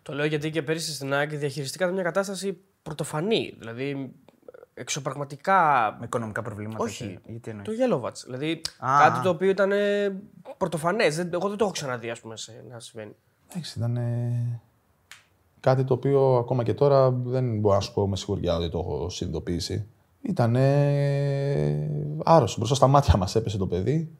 Το 0.02 0.12
λέω 0.14 0.24
γιατί 0.26 0.50
και 0.50 0.62
πέρυσι 0.62 0.92
στην 0.94 1.12
ΑΕΚ 1.14 1.36
διαχειριστήκατε 1.36 1.92
μια 1.92 2.02
κατάσταση 2.02 2.58
πρωτοφανή. 2.82 3.54
Δηλαδή 3.58 4.12
εξωπραγματικά. 4.74 5.96
Με 5.98 6.04
οικονομικά 6.04 6.42
προβλήματα. 6.42 6.84
Όχι. 6.84 7.04
και- 7.24 7.30
Γιατί 7.30 7.50
εννοείς; 7.50 7.68
Το 7.68 7.72
Yellow 8.00 8.12
Δηλαδή 8.24 8.60
Α. 8.78 8.96
κάτι 9.02 9.20
το 9.22 9.28
οποίο 9.28 9.48
ήταν 9.48 9.70
πρωτοφανές. 10.56 11.18
Εγώ 11.18 11.48
δεν 11.48 11.56
το 11.58 11.64
έχω 11.64 11.70
ξαναδεί, 11.72 12.10
ας 12.10 12.20
πούμε, 12.20 12.36
σε, 12.36 12.64
να 12.70 12.80
συμβαίνει. 12.80 13.12
Εντάξει, 13.50 13.78
ήταν 13.78 13.96
ε, 13.96 14.60
κάτι 15.60 15.84
το 15.84 15.94
οποίο 15.94 16.36
ακόμα 16.36 16.62
και 16.62 16.74
τώρα 16.74 17.10
δεν 17.10 17.58
μπορώ 17.58 17.74
να 17.74 17.80
σου 17.80 17.92
πω 17.92 18.08
με 18.08 18.16
σιγουριά 18.16 18.56
ότι 18.56 18.68
το 18.70 18.78
έχω 18.78 19.08
συνειδητοποιήσει. 19.08 19.86
Ήταν 20.22 20.56
άρρωστο. 22.24 22.58
Μπροστά 22.58 22.74
στα 22.74 22.86
μάτια 22.86 23.16
μας 23.16 23.34
έπεσε 23.34 23.58
το 23.58 23.66
παιδί 23.66 24.10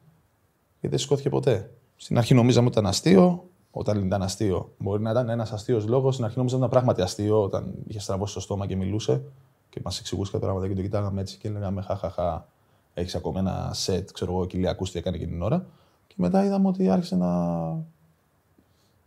και 0.79 0.89
δεν 0.89 0.99
σηκώθηκε 0.99 1.29
ποτέ. 1.29 1.69
Στην 1.95 2.17
αρχή 2.17 2.33
νομίζαμε 2.33 2.67
ότι 2.67 2.77
ήταν 2.77 2.89
αστείο. 2.89 3.47
Όταν 3.71 4.05
ήταν 4.05 4.21
αστείο, 4.23 4.73
μπορεί 4.77 5.01
να 5.01 5.11
ήταν 5.11 5.29
ένας 5.29 5.51
αστείος 5.51 5.87
λόγος. 5.87 6.13
Στην 6.13 6.25
αρχή 6.25 6.37
νομίζαμε 6.37 6.65
ότι 6.65 6.73
ήταν 6.73 6.83
πράγματι 6.83 7.11
αστείο 7.11 7.43
όταν 7.43 7.73
είχε 7.87 7.99
στραβώσει 7.99 8.33
το 8.33 8.39
στόμα 8.39 8.67
και 8.67 8.75
μιλούσε 8.75 9.21
και 9.69 9.81
μας 9.83 9.99
εξηγούσε 9.99 10.31
κάποια 10.31 10.47
πράγματα 10.47 10.67
και 10.67 10.75
το 10.75 10.81
κοιτάγαμε 10.81 11.21
έτσι 11.21 11.37
και 11.37 11.49
λέγαμε 11.49 11.81
χαχαχά. 11.81 12.47
Έχεις 12.93 13.15
ακόμα 13.15 13.39
ένα 13.39 13.69
σετ, 13.73 14.09
ξέρω 14.11 14.31
εγώ, 14.31 14.45
κοιλιακού 14.45 14.83
τι 14.83 14.97
έκανε 14.99 15.15
εκείνη 15.15 15.31
την 15.31 15.41
ώρα. 15.41 15.65
Και 16.07 16.15
μετά 16.17 16.45
είδαμε 16.45 16.67
ότι 16.67 16.89
άρχισε 16.89 17.15
να 17.15 17.29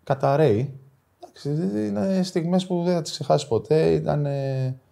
καταραίει. 0.05 0.81
Εντάξει, 1.21 1.51
είναι 1.87 2.23
στιγμές 2.23 2.67
που 2.67 2.83
δεν 2.83 2.95
θα 2.95 3.03
τις 3.03 3.13
ξεχάσεις 3.13 3.49
ποτέ. 3.49 3.91
Ήταν, 3.93 4.23
Πας 4.23 4.86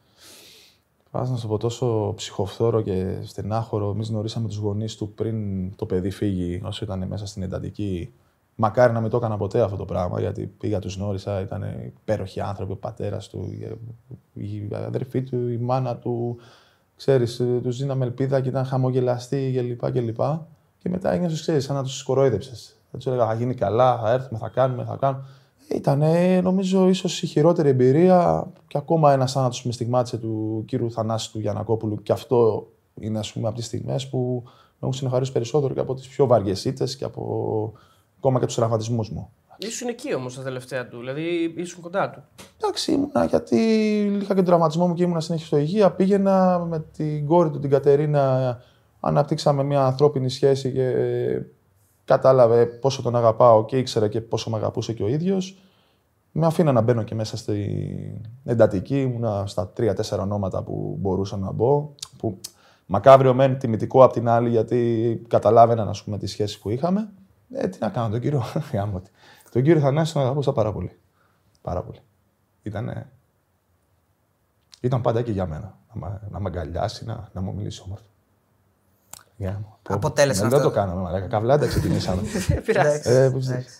να 1.23 1.37
σου 1.37 1.49
πω, 1.49 1.59
τόσο 1.59 2.12
ψυχοφθόρο 2.17 2.83
και 2.83 3.19
στενάχωρο. 3.23 3.91
Εμείς 3.91 4.09
γνωρίσαμε 4.09 4.49
τους 4.49 4.57
γονείς 4.57 4.97
του 4.97 5.12
πριν 5.15 5.37
το 5.77 5.87
παιδί 5.87 6.11
φύγει, 6.11 6.61
όσο 6.65 6.85
ήταν 6.85 7.07
μέσα 7.09 7.27
στην 7.27 7.43
εντατική. 7.43 8.12
Μακάρι 8.57 8.93
να 8.93 9.01
μην 9.01 9.11
το 9.11 9.17
έκανα 9.17 9.37
ποτέ 9.37 9.61
αυτό 9.61 9.77
το 9.77 9.85
πράγμα, 9.85 10.21
γιατί 10.21 10.47
πήγα, 10.47 10.79
τους 10.79 10.97
γνώρισα, 10.97 11.41
ήταν 11.41 11.65
υπέροχοι 11.85 12.41
άνθρωποι, 12.41 12.73
ο 12.73 12.77
πατέρας 12.77 13.29
του, 13.29 13.49
η 14.33 14.69
αδερφή 14.73 15.23
του, 15.23 15.49
η 15.49 15.57
μάνα 15.57 15.97
του. 15.97 16.37
Ξέρεις, 16.97 17.41
ε, 17.41 17.61
τους 17.62 17.79
δίναμε 17.79 18.05
ελπίδα 18.05 18.41
και 18.41 18.49
ήταν 18.49 18.65
χαμογελαστοί 18.65 19.53
κλπ. 19.57 19.93
Και, 19.93 20.15
και 20.79 20.89
μετά 20.89 21.12
έγινε, 21.12 21.33
ξέρεις, 21.33 21.65
σαν 21.65 21.77
να 21.77 21.83
τους 21.83 22.03
κοροϊδέψες. 22.03 22.77
Θα 22.91 22.97
τους 22.97 23.07
έλεγα, 23.07 23.27
θα 23.27 23.35
γίνει 23.35 23.55
καλά, 23.55 23.99
θα 23.99 24.12
έρθουμε, 24.12 24.39
θα 24.39 24.49
κάνουμε, 24.49 24.85
θα 24.85 24.97
κάνουμε. 24.97 25.25
Ήταν, 25.69 26.03
νομίζω, 26.43 26.89
ίσως 26.89 27.23
η 27.23 27.27
χειρότερη 27.27 27.69
εμπειρία 27.69 28.47
και 28.67 28.79
ακόμα 28.79 29.12
ένας 29.12 29.33
θάνατος 29.33 29.61
που 29.62 29.67
με 29.67 29.73
στιγμάτισε 29.73 30.17
του 30.17 30.62
κύριου 30.67 30.91
Θανάση 30.91 31.33
του 31.33 31.39
Γιανακόπουλου. 31.39 32.03
Και 32.03 32.12
αυτό 32.12 32.69
είναι, 33.01 33.19
ας 33.19 33.33
πούμε, 33.33 33.49
από 33.49 33.57
τις 33.57 33.67
στιγμές 33.67 34.09
που 34.09 34.43
με 34.45 34.51
έχουν 34.81 34.93
συνεχαρίσει 34.93 35.33
περισσότερο 35.33 35.75
και 35.75 35.81
από 35.81 35.95
τις 35.95 36.09
πιο 36.09 36.27
βαριές 36.27 36.65
ήττες 36.65 36.97
και 36.97 37.05
από 37.05 37.73
ακόμα 38.17 38.39
και 38.39 38.47
τους 38.47 38.55
τραυματισμούς 38.55 39.11
μου. 39.11 39.31
Ήσουν 39.59 39.89
εκεί 39.89 40.15
όμως 40.15 40.35
τα 40.35 40.43
τελευταία 40.43 40.89
του, 40.89 40.99
δηλαδή 40.99 41.55
ήσουν 41.57 41.83
κοντά 41.83 42.11
του. 42.11 42.23
Εντάξει, 42.61 42.93
ήμουνα 42.93 43.25
γιατί 43.25 43.57
είχα 44.21 44.27
και 44.27 44.35
τον 44.35 44.45
τραυματισμό 44.45 44.87
μου 44.87 44.95
και 44.95 45.03
ήμουνα 45.03 45.21
συνέχεια 45.21 45.47
στο 45.47 45.57
υγεία. 45.57 45.91
Πήγαινα 45.91 46.65
με 46.69 46.85
την 46.97 47.27
κόρη 47.27 47.51
του, 47.51 47.59
την 47.59 47.71
Κατερίνα, 47.71 48.59
αναπτύξαμε 49.01 49.62
μια 49.62 49.85
ανθρώπινη 49.85 50.31
σχέση 50.31 50.73
και 50.73 50.93
κατάλαβε 52.05 52.66
πόσο 52.66 53.02
τον 53.02 53.16
αγαπάω 53.16 53.64
και 53.64 53.78
ήξερα 53.78 54.09
και 54.09 54.20
πόσο 54.20 54.50
με 54.50 54.57
αγαπούσε 54.57 54.92
και 54.92 55.02
ο 55.02 55.09
ίδιος. 55.09 55.59
Με 56.32 56.46
αφήνα 56.46 56.72
να 56.72 56.80
μπαίνω 56.80 57.02
και 57.02 57.14
μέσα 57.14 57.36
στην 57.36 58.26
εντατική. 58.44 59.00
Ήμουνα 59.00 59.46
στα 59.46 59.68
τρία-τέσσερα 59.68 60.22
ονόματα 60.22 60.62
που 60.62 60.96
μπορούσα 61.00 61.36
να 61.36 61.52
μπω. 61.52 61.94
Που 62.18 62.40
μακάβριο 62.86 63.34
μεν 63.34 63.59
τιμητικό 63.59 64.05
απ' 64.05 64.12
την 64.12 64.28
άλλη, 64.28 64.50
γιατί 64.50 65.22
καταλάβαιναν 65.28 65.88
ας 65.88 66.05
πούμε, 66.05 66.18
τη 66.18 66.26
σχέση 66.26 66.61
που 66.61 66.70
είχαμε. 66.70 67.09
Ε, 67.52 67.68
τι 67.68 67.78
να 67.80 67.88
κάνω, 67.88 68.09
τον 68.09 68.20
κύριο. 68.20 68.42
γάμο 68.72 69.00
τη. 69.00 69.11
τον 69.50 69.62
κύριο 69.62 69.80
Θανάση 69.80 70.12
τον 70.12 70.22
αγαπούσα 70.22 70.52
πάρα 70.52 70.72
πολύ. 70.72 70.98
Πάρα 71.62 71.82
πολύ. 71.82 71.98
Ήτανε... 72.62 73.11
Ήταν 74.80 75.00
πάντα 75.00 75.22
και 75.22 75.32
για 75.32 75.46
μένα. 75.46 75.78
Να, 75.94 76.09
μ'- 76.09 76.30
να 76.30 76.40
με 76.40 76.48
αγκαλιάσει, 76.48 77.05
να, 77.05 77.28
να 77.32 77.40
μου 77.40 77.55
μιλήσει 77.55 77.82
όμορφα. 77.84 78.05
Γάμο. 79.39 79.59
Πω, 79.59 79.78
πω. 79.82 79.95
Αποτέλεσαν 79.95 80.45
Ναι, 80.45 80.49
Δεν 80.51 80.59
αυτό. 80.59 80.70
το 80.70 80.74
κάναμε, 80.80 81.01
μαλάκα. 81.01 81.26
Καβλάντα 81.26 81.66
ξεκινήσαμε. 81.66 82.22
Δεν 82.49 82.62
πειράζει. 82.62 83.01
ε, 83.11 83.30
πώς- 83.30 83.49
Εντάξει. 83.49 83.78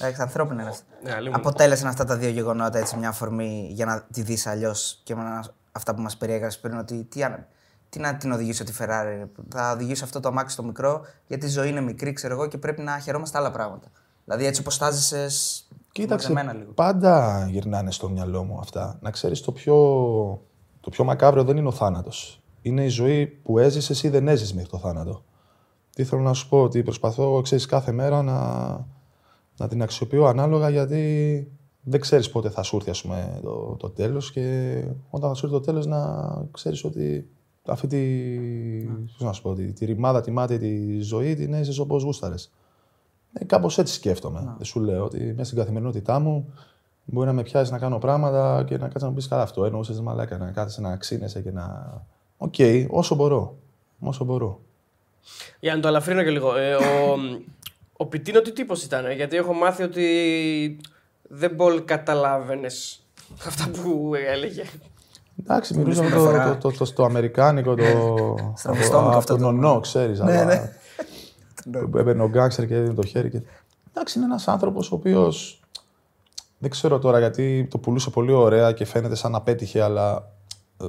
Εντάξει, 0.00 0.22
ανθρώπινα 0.22 0.60
είναι 0.62 0.70
αυτά. 0.70 0.84
Ναι, 1.02 1.20
λίγο. 1.20 1.36
Αποτέλεσαν 1.36 1.88
αυτά 1.88 2.04
τα 2.04 2.16
δύο 2.16 2.28
γεγονότα 2.28 2.78
έτσι 2.78 2.96
μια 2.96 3.08
αφορμή 3.08 3.68
για 3.72 3.86
να 3.86 4.02
τη 4.12 4.22
δεις 4.22 4.46
αλλιώς 4.46 5.00
και 5.04 5.14
με 5.14 5.20
ένα- 5.20 5.44
αυτά 5.72 5.94
που 5.94 6.00
μας 6.00 6.16
περιέγραψες 6.16 6.60
πριν. 6.60 6.78
Ότι 6.78 7.04
τι, 7.04 7.24
αν- 7.24 7.46
τι 7.88 7.98
να 7.98 8.16
την 8.16 8.32
οδηγήσει 8.32 8.64
τη 8.64 8.72
Ferrari. 8.78 9.24
Θα 9.48 9.72
οδηγήσει 9.72 10.04
αυτό 10.04 10.20
το 10.20 10.28
αμάξι 10.28 10.52
στο 10.54 10.62
μικρό, 10.62 11.00
γιατί 11.26 11.46
η 11.46 11.48
ζωή 11.48 11.68
είναι 11.68 11.80
μικρή, 11.80 12.12
ξέρω 12.12 12.34
εγώ, 12.34 12.46
και 12.46 12.58
πρέπει 12.58 12.82
να 12.82 12.98
χαιρόμαστε 12.98 13.38
άλλα 13.38 13.50
πράγματα. 13.50 13.86
Δηλαδή 14.24 14.46
έτσι 14.46 14.60
όπως 14.60 14.78
τάζεσαι. 14.78 15.26
Κοίταξε, 15.92 16.30
εμένα 16.30 16.52
λίγο. 16.52 16.72
πάντα 16.72 17.46
γυρνάνε 17.50 17.90
στο 17.90 18.08
μυαλό 18.08 18.44
μου 18.44 18.58
αυτά. 18.58 18.98
Να 19.00 19.10
ξέρεις 19.10 19.40
το 19.40 19.52
πιο, 19.52 19.74
το 20.80 20.90
πιο 20.90 21.04
μακάβριο 21.04 21.44
δεν 21.44 21.56
είναι 21.56 21.68
ο 21.68 21.72
θάνατος. 21.72 22.42
Είναι 22.62 22.84
η 22.84 22.88
ζωή 22.88 23.26
που 23.26 23.58
έζησες 23.58 24.02
ή 24.02 24.08
δεν 24.08 24.28
έζησες 24.28 24.54
μέχρι 24.54 24.70
το 24.70 24.78
θάνατο. 24.78 25.22
Τι 25.94 26.04
θέλω 26.04 26.22
να 26.22 26.32
σου 26.32 26.48
πω, 26.48 26.62
ότι 26.62 26.82
προσπαθώ, 26.82 27.40
ξέρεις, 27.40 27.66
κάθε 27.66 27.92
μέρα 27.92 28.22
να, 28.22 28.40
να 29.56 29.68
την 29.68 29.82
αξιοποιώ 29.82 30.24
ανάλογα 30.24 30.68
γιατί 30.68 31.52
δεν 31.82 32.00
ξέρεις 32.00 32.30
πότε 32.30 32.50
θα 32.50 32.62
σου 32.62 32.76
έρθει 32.76 32.90
ας 32.90 33.02
πούμε, 33.02 33.40
το, 33.42 33.76
το 33.78 33.90
τέλος 33.90 34.32
και 34.32 34.84
όταν 35.10 35.28
θα 35.28 35.34
σου 35.34 35.46
έρθει 35.46 35.58
το 35.58 35.64
τέλος 35.64 35.86
να 35.86 36.24
ξέρεις 36.50 36.84
ότι 36.84 37.28
αυτή 37.66 37.86
τη, 37.86 37.98
πώς 39.12 39.26
να 39.26 39.32
σου 39.32 39.42
πω, 39.42 39.54
τη, 39.54 39.72
τη 39.72 39.84
ρημάδα, 39.84 40.20
τη 40.20 40.30
μάτια, 40.30 40.58
τη 40.58 41.00
ζωή 41.00 41.34
την 41.34 41.54
έζησες 41.54 41.78
όπως 41.78 42.02
γούσταρες. 42.02 42.52
Ε, 43.32 43.44
Κάπως 43.44 43.78
έτσι 43.78 43.94
σκέφτομαι. 43.94 44.54
Δεν 44.56 44.64
σου 44.64 44.80
λέω 44.80 45.04
ότι 45.04 45.18
μέσα 45.18 45.44
στην 45.44 45.58
καθημερινότητά 45.58 46.18
μου 46.18 46.52
μπορεί 47.04 47.26
να 47.26 47.32
με 47.32 47.42
πιάσεις 47.42 47.70
να 47.70 47.78
κάνω 47.78 47.98
πράγματα 47.98 48.64
και 48.66 48.76
να 48.76 48.82
κάτσεις 48.82 49.02
να 49.02 49.08
μου 49.08 49.14
πεις 49.14 49.28
καλά 49.28 49.42
αυτό. 49.42 49.64
Εννοούσες 49.64 50.00
μαλάκα 50.00 50.38
να 50.38 50.50
κάθεσαι 50.50 50.80
να 50.80 50.96
ξύνεσαι 50.96 51.42
και 51.42 51.50
να. 51.50 51.92
Οκ, 52.38 52.54
όσο 52.88 53.14
μπορώ. 53.14 53.56
Όσο 54.00 54.24
μπορώ. 54.24 54.60
Για 55.60 55.74
να 55.74 55.80
το 55.80 55.88
αλαφρύνω 55.88 56.22
και 56.22 56.30
λίγο. 56.30 56.56
Ε, 56.56 56.74
ο, 56.74 56.80
ο 57.96 58.06
Πιτίνο 58.06 58.40
τι 58.40 58.52
τύπος 58.52 58.82
ήταν, 58.84 59.06
ε; 59.06 59.12
γιατί 59.14 59.36
έχω 59.36 59.52
μάθει 59.52 59.82
ότι 59.82 60.76
δεν 61.22 61.56
πολύ 61.56 61.80
καταλάβαινες 61.80 63.02
αυτά 63.46 63.70
που 63.70 64.12
έλεγε. 64.14 64.62
Εντάξει, 65.40 65.78
μιλούσαμε 65.78 66.08
πρώτη 66.08 66.24
το, 66.24 66.30
φορά. 66.30 66.56
το, 66.58 66.70
το, 66.70 66.76
το, 66.78 66.84
στο 66.84 67.04
αμερικάνικο, 67.04 67.74
το. 67.74 67.84
Στραβοστόμικο 68.56 69.08
από 69.08 69.16
αυτό 69.18 69.32
τον 69.32 69.42
το- 69.42 69.46
ονό, 69.48 69.80
ξέρεις. 69.80 70.20
Ναι, 70.20 70.44
ναι. 70.44 70.72
Που 71.90 71.98
έμπαινε 71.98 72.22
ο 72.22 72.28
γκάξερ 72.28 72.66
και 72.66 72.74
έδινε 72.74 72.94
το 72.94 73.06
χέρι. 73.06 73.30
Και... 73.30 73.40
Εντάξει, 73.92 74.18
είναι 74.18 74.26
ένας 74.26 74.48
άνθρωπος 74.48 74.92
ο 74.92 74.94
οποίο. 74.94 75.32
Δεν 76.58 76.70
ξέρω 76.70 76.98
τώρα 76.98 77.18
γιατί 77.18 77.66
το 77.70 77.78
πουλούσε 77.78 78.10
πολύ 78.10 78.32
ωραία 78.32 78.72
και 78.72 78.84
φαίνεται 78.84 79.14
σαν 79.14 79.32
να 79.32 79.40
πέτυχε, 79.40 79.82
αλλά 79.82 80.12
ε, 80.16 80.22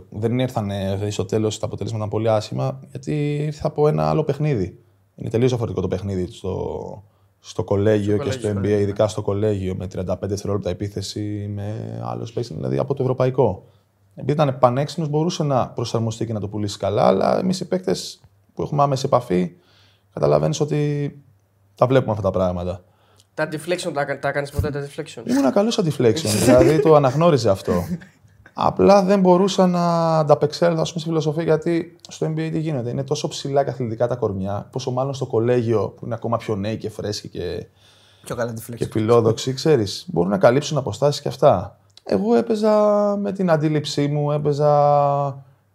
δεν 0.10 0.40
ήρθανε 0.40 0.94
δηλαδή, 0.94 1.12
στο 1.12 1.26
τέλος 1.26 1.60
τα 1.60 1.66
αποτελέσματα 1.66 2.08
πολύ 2.08 2.30
άσχημα, 2.30 2.80
γιατί 2.92 3.36
ήρθε 3.36 3.62
από 3.64 3.88
ένα 3.88 4.10
άλλο 4.10 4.24
παιχνίδι. 4.24 4.80
Είναι 5.16 5.30
τελείως 5.30 5.50
διαφορετικό 5.50 5.82
το 5.82 5.88
παιχνίδι 5.88 6.32
στο, 6.32 7.04
στο 7.40 7.64
κολέγιο 7.64 8.18
και 8.18 8.32
στο 8.32 8.54
κολέγιο, 8.54 8.78
NBA, 8.78 8.82
ειδικά 8.82 9.08
στο 9.08 9.22
κολέγιο, 9.22 9.76
με 9.76 9.88
35 9.96 10.16
δευτερόλεπτα 10.22 10.70
επίθεση, 10.70 11.52
με 11.54 12.00
άλλος 12.04 12.34
space, 12.36 12.48
δηλαδή 12.50 12.78
από 12.78 12.94
το 12.94 13.02
ευρωπαϊκό. 13.02 13.66
Επειδή 14.16 14.32
ήταν 14.32 14.58
πανέξυπνος, 14.60 15.10
μπορούσε 15.10 15.44
να 15.44 15.70
προσαρμοστεί 15.70 16.26
και 16.26 16.34
να 16.34 16.40
το 16.40 16.48
πουλήσει 16.48 16.78
καλά, 16.78 17.08
αλλά 17.08 17.40
εμείς 17.40 17.60
οι 17.60 17.68
παίκτες 17.68 18.22
που 18.54 18.62
έχουμε 18.62 18.84
άμεση 18.84 19.04
επαφή, 19.06 19.52
καταλαβαίνεις 20.14 20.60
ότι 20.60 21.12
τα 21.76 21.88
βλέπουμε 21.88 22.12
αυτά 22.12 22.24
τα 22.24 22.32
πράγματα. 22.32 22.84
Τα 23.34 23.50
deflection 23.52 23.92
τα, 23.94 24.20
τα 24.20 24.28
έκανες 24.28 24.52
ποτέ 24.52 24.70
τα 24.70 24.88
deflection; 24.88 25.30
Ήμουν 25.30 25.52
καλός 25.52 25.74
στο 25.74 25.84
deflection, 25.86 26.30
δηλαδή 26.44 26.82
το 26.82 26.96
αναγνώριζε 26.96 27.50
αυτό. 27.50 27.74
Απλά 28.62 29.04
δεν 29.04 29.20
μπορούσα 29.20 29.68
να 29.68 30.18
ανταπεξέλθω 30.20 30.82
ας 30.82 30.88
πούμε, 30.88 31.00
στη 31.00 31.10
φιλοσοφία 31.10 31.44
γιατί 31.44 31.96
στο 32.10 32.28
NBA 32.28 32.50
τι 32.52 32.60
γίνεται; 32.60 32.90
Είναι 32.90 33.04
τόσο 33.04 33.28
ψηλά 33.28 33.64
και 33.64 33.70
αθλητικά 33.70 34.08
τα 34.08 34.16
κορμιά, 34.16 34.68
πόσο 34.72 34.92
μάλλον 34.92 35.14
στο 35.14 35.26
κολέγιο 35.26 35.88
που 35.88 36.06
είναι 36.06 36.16
ακόμα 36.16 36.38
πιο 36.38 36.56
νέοι 36.56 36.78
και 36.78 36.90
φρέσκοι 36.90 37.30
και, 37.30 37.68
Πιο 38.24 38.36
καλά 38.36 38.50
τη 38.50 38.56
και 38.56 38.62
φλέξη. 38.62 38.90
φιλόδοξοι, 38.90 39.54
ξέρεις. 39.54 40.06
Μπορούν 40.08 40.30
να 40.30 40.38
καλύψουν 40.38 40.78
αποστάσεις 40.78 41.22
και 41.22 41.28
αυτά. 41.28 41.78
Εγώ 42.04 42.36
έπαιζα 42.36 42.74
με 43.18 43.32
την 43.32 43.52
αντίληψή 43.52 44.08
μου, 44.08 44.32
έπαιζα 44.32 44.74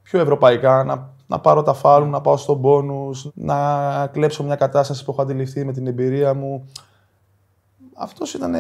πιο 0.02 0.20
ευρωπαϊκά, 0.20 0.84
να, 0.84 1.10
να 1.26 1.40
πάρω 1.40 1.62
τα 1.62 1.72
φάουλ 1.72 2.04
μου, 2.04 2.10
να 2.10 2.20
πάω 2.20 2.36
στον 2.36 2.60
πόνους, 2.60 3.30
να 3.34 4.06
κλέψω 4.06 4.42
μια 4.42 4.56
κατάσταση 4.56 5.04
που 5.04 5.10
έχω 5.10 5.22
αντιληφθεί 5.22 5.64
με 5.64 5.72
την 5.72 5.86
εμπειρία 5.86 6.34
μου. 6.34 6.68
Αυτός 7.94 8.34
ήταν 8.34 8.54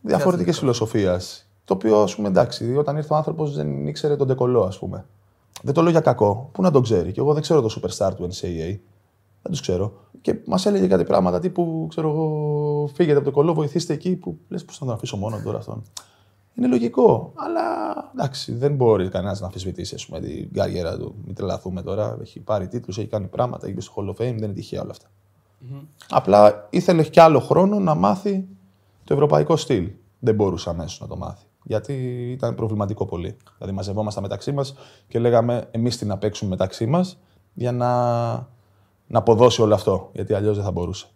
διαφορετικής 0.00 0.58
φιλοσοφίας. 0.58 1.47
Το 1.68 1.74
οποίο, 1.74 2.02
ας 2.02 2.14
πούμε, 2.14 2.28
εντάξει, 2.28 2.76
όταν 2.76 2.96
ήρθε 2.96 3.14
ο 3.14 3.16
άνθρωπος 3.16 3.54
δεν 3.54 3.86
ήξερε 3.86 4.16
τον 4.16 4.26
τεκολό, 4.26 4.62
ας 4.62 4.78
πούμε. 4.78 5.06
Δεν 5.62 5.74
το 5.74 5.82
λέω 5.82 5.90
για 5.90 6.00
κακό. 6.00 6.48
Πού 6.52 6.62
να 6.62 6.70
τον 6.70 6.82
ξέρει; 6.82 7.12
Και 7.12 7.20
εγώ 7.20 7.32
δεν 7.32 7.42
ξέρω 7.42 7.60
το 7.60 7.80
superstar 7.80 8.12
του 8.16 8.28
NCAA. 8.28 8.78
Δεν 9.42 9.50
τους 9.50 9.60
ξέρω. 9.60 9.92
Και 10.20 10.38
μας 10.46 10.66
έλεγε 10.66 10.86
κάτι 10.86 11.04
πράγματα 11.04 11.38
τύπου, 11.38 11.86
ξέρω 11.88 12.08
εγώ, 12.08 12.90
φύγετε 12.94 13.16
από 13.16 13.24
το 13.24 13.30
κολλό, 13.30 13.54
βοηθήστε 13.54 13.92
εκεί 13.92 14.16
που 14.16 14.38
λες, 14.48 14.64
πώς 14.64 14.78
θα 14.78 14.84
τον 14.84 14.94
αφήσω 14.94 15.16
μόνο 15.16 15.40
τώρα 15.44 15.58
αυτόν. 15.58 15.82
Είναι 16.54 16.66
λογικό. 16.66 17.32
Αλλά 17.34 17.62
εντάξει, 18.14 18.52
δεν 18.52 18.74
μπορεί 18.74 19.08
κανένας 19.08 19.40
να 19.40 19.46
αμφισβητήσει 19.46 19.94
ας 19.94 20.06
πούμε, 20.06 20.20
την 20.20 20.52
καριέρα 20.52 20.98
του. 20.98 21.14
Μην 21.24 21.34
τρελαθούμε 21.34 21.82
τώρα. 21.82 22.18
Έχει 22.20 22.40
πάρει 22.40 22.68
τίτλους, 22.68 22.98
έχει 22.98 23.08
κάνει 23.08 23.26
πράγματα, 23.26 23.66
έχει 23.66 23.74
μπει 23.74 23.80
στο 23.80 23.92
Hall 23.96 24.08
of 24.08 24.10
Fame, 24.10 24.14
δεν 24.16 24.36
είναι 24.36 24.52
τυχαία 24.52 24.80
όλα 24.80 24.90
αυτά. 24.90 25.06
Απλά 26.08 26.66
ήθελε 26.70 27.02
κι 27.02 27.20
άλλο 27.20 27.40
χρόνο 27.40 27.78
να 27.78 27.94
μάθει 27.94 28.46
το 29.04 29.14
ευρωπαϊκό 29.14 29.56
στυλ. 29.56 29.90
Δεν 30.18 30.34
μπορούσε 30.34 30.70
αμέσως 30.70 31.00
να 31.00 31.06
το 31.06 31.16
μάθει. 31.16 31.46
Γιατί 31.68 31.94
ήταν 32.32 32.54
προβληματικό 32.54 33.06
πολύ. 33.06 33.36
Δηλαδή, 33.58 33.74
μαζευόμασταν 33.74 34.22
μεταξύ 34.22 34.52
μας 34.52 34.74
και 35.08 35.18
λέγαμε 35.18 35.68
εμείς 35.70 35.98
τι 35.98 36.06
να 36.06 36.18
παίξουμε 36.18 36.50
μεταξύ 36.50 36.86
μας 36.86 37.18
για 37.54 37.72
να, 37.72 37.88
να 39.06 39.18
αποδώσει 39.18 39.62
όλο 39.62 39.74
αυτό. 39.74 40.10
Γιατί 40.12 40.34
αλλιώς 40.34 40.56
δεν 40.56 40.64
θα 40.64 40.70
μπορούσε. 40.70 41.06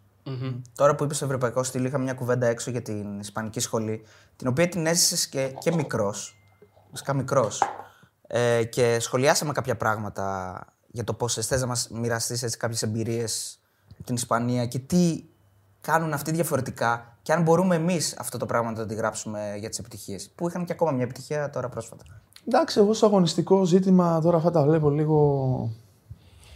Τώρα 0.75 0.95
που 0.95 1.05
είπες 1.05 1.17
στο 1.17 1.25
ευρωπαϊκό 1.25 1.63
στυλ, 1.63 1.85
είχα 1.85 1.99
μια 1.99 2.15
κουβέντα 2.15 2.47
έξω 2.47 2.71
για 2.71 2.83
την 2.83 3.19
Ισπανική 3.19 3.61
σχολή, 3.61 4.03
την 4.37 4.47
οποία 4.49 4.69
την 4.69 4.87
έζησες 4.87 5.29
και, 5.29 5.55
και 5.59 5.75
μικρός. 5.75 6.37
Βασικά 6.91 7.15
μικρός. 7.15 7.63
Ε, 8.27 8.65
και 8.65 8.97
σχολιάσαμε 9.01 9.53
κάποια 9.53 9.77
πράγματα 9.77 10.57
για 10.87 11.05
το 11.05 11.15
πώς 11.15 11.35
θες 11.35 11.61
να 11.61 11.67
μας 11.67 11.89
μοιραστείς 11.91 12.57
κάποιες 12.57 12.83
εμπειρίες 12.83 13.61
από 13.93 14.03
την 14.03 14.15
Ισπανία 14.15 14.67
και 14.67 14.79
τι 14.79 15.25
κάνουν 15.81 16.13
αυτοί 16.13 16.31
διαφορετικά 16.31 17.12
και 17.23 17.33
αν 17.33 17.43
μπορούμε 17.43 17.75
εμείς 17.75 18.17
αυτό 18.19 18.39
το 18.39 18.47
πράγμα 18.47 18.71
να 18.71 18.77
το 18.77 18.83
αντιγράψουμε 18.83 19.57
για 19.59 19.69
τις 19.69 19.79
επιτυχίες. 19.79 20.31
Που 20.35 20.49
είχαν 20.49 20.65
και 20.65 20.73
ακόμα 20.73 20.91
μια 20.91 21.05
επιτυχία 21.05 21.51
τώρα 21.51 21.69
πρόσφατα. 21.69 22.05
Εντάξει, 22.47 22.81
εγώ 22.81 22.93
στο 22.93 23.07
αγωνιστικό 23.07 23.65
ζήτημα 23.65 24.21
τώρα 24.21 24.37
αυτά 24.37 24.51
τα 24.51 24.63
βλέπω 24.63 24.91
λίγο. 24.91 25.71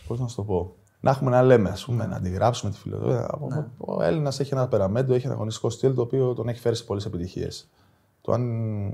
Πώς 0.07 0.21
να 0.21 0.29
σου 0.29 0.37
το 0.37 0.43
πω. 0.43 0.75
Να 1.01 1.11
έχουμε 1.11 1.31
να 1.31 1.43
λέμε, 1.43 1.69
ας 1.71 1.85
πούμε, 1.85 2.07
να 2.07 2.17
αντιγράψουμε 2.17 2.71
τη 2.73 2.79
φιλοσοφία. 2.79 3.39
Ο 3.77 4.03
Έλληνας 4.03 4.41
έχει 4.41 4.55
ένα 4.55 4.69
περαμέντο, 4.69 5.15
έχει 5.15 5.25
ένα 5.27 5.35
αγωνιστικό 5.35 5.71
στυλ 5.71 5.95
το 5.95 6.03
οποίο 6.03 6.35
τον 6.35 6.49
έχει 6.49 6.61
φέρει 6.61 6.77
σε 6.77 6.85
πολλές 6.85 7.05
επιτυχίες. 7.05 7.69
Το 8.21 8.33
αν 8.33 8.87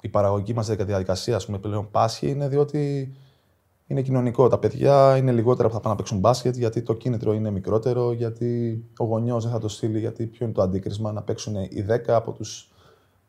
η 0.00 0.08
παραγωγική 0.08 0.54
μας 0.54 0.68
διαδικασία, 0.68 1.36
ας 1.36 1.46
πούμε, 1.46 1.58
πλέον 1.58 1.90
πάσχει 1.90 2.28
είναι 2.28 2.48
διότι 2.48 3.14
είναι 3.86 4.02
κοινωνικό. 4.02 4.48
Τα 4.48 4.58
παιδιά 4.58 5.16
είναι 5.16 5.32
λιγότερα 5.32 5.68
που 5.68 5.74
θα 5.74 5.80
πάνε 5.80 5.94
να 5.94 5.96
παίξουν 5.96 6.18
μπάσκετ 6.18 6.56
γιατί 6.56 6.82
το 6.82 6.94
κίνητρο 6.94 7.32
είναι 7.32 7.50
μικρότερο, 7.50 8.12
γιατί 8.12 8.82
ο 8.96 9.04
γονιός 9.04 9.42
δεν 9.42 9.52
θα 9.52 9.58
το 9.58 9.68
στείλει, 9.68 9.98
γιατί 9.98 10.26
ποιο 10.26 10.44
είναι 10.44 10.54
το 10.54 10.62
αντίκρισμα 10.62 11.12
να 11.12 11.22
παίξουν 11.22 11.54
οι 11.54 11.86
10 11.88 11.98
από 12.06 12.32
τους 12.32 12.70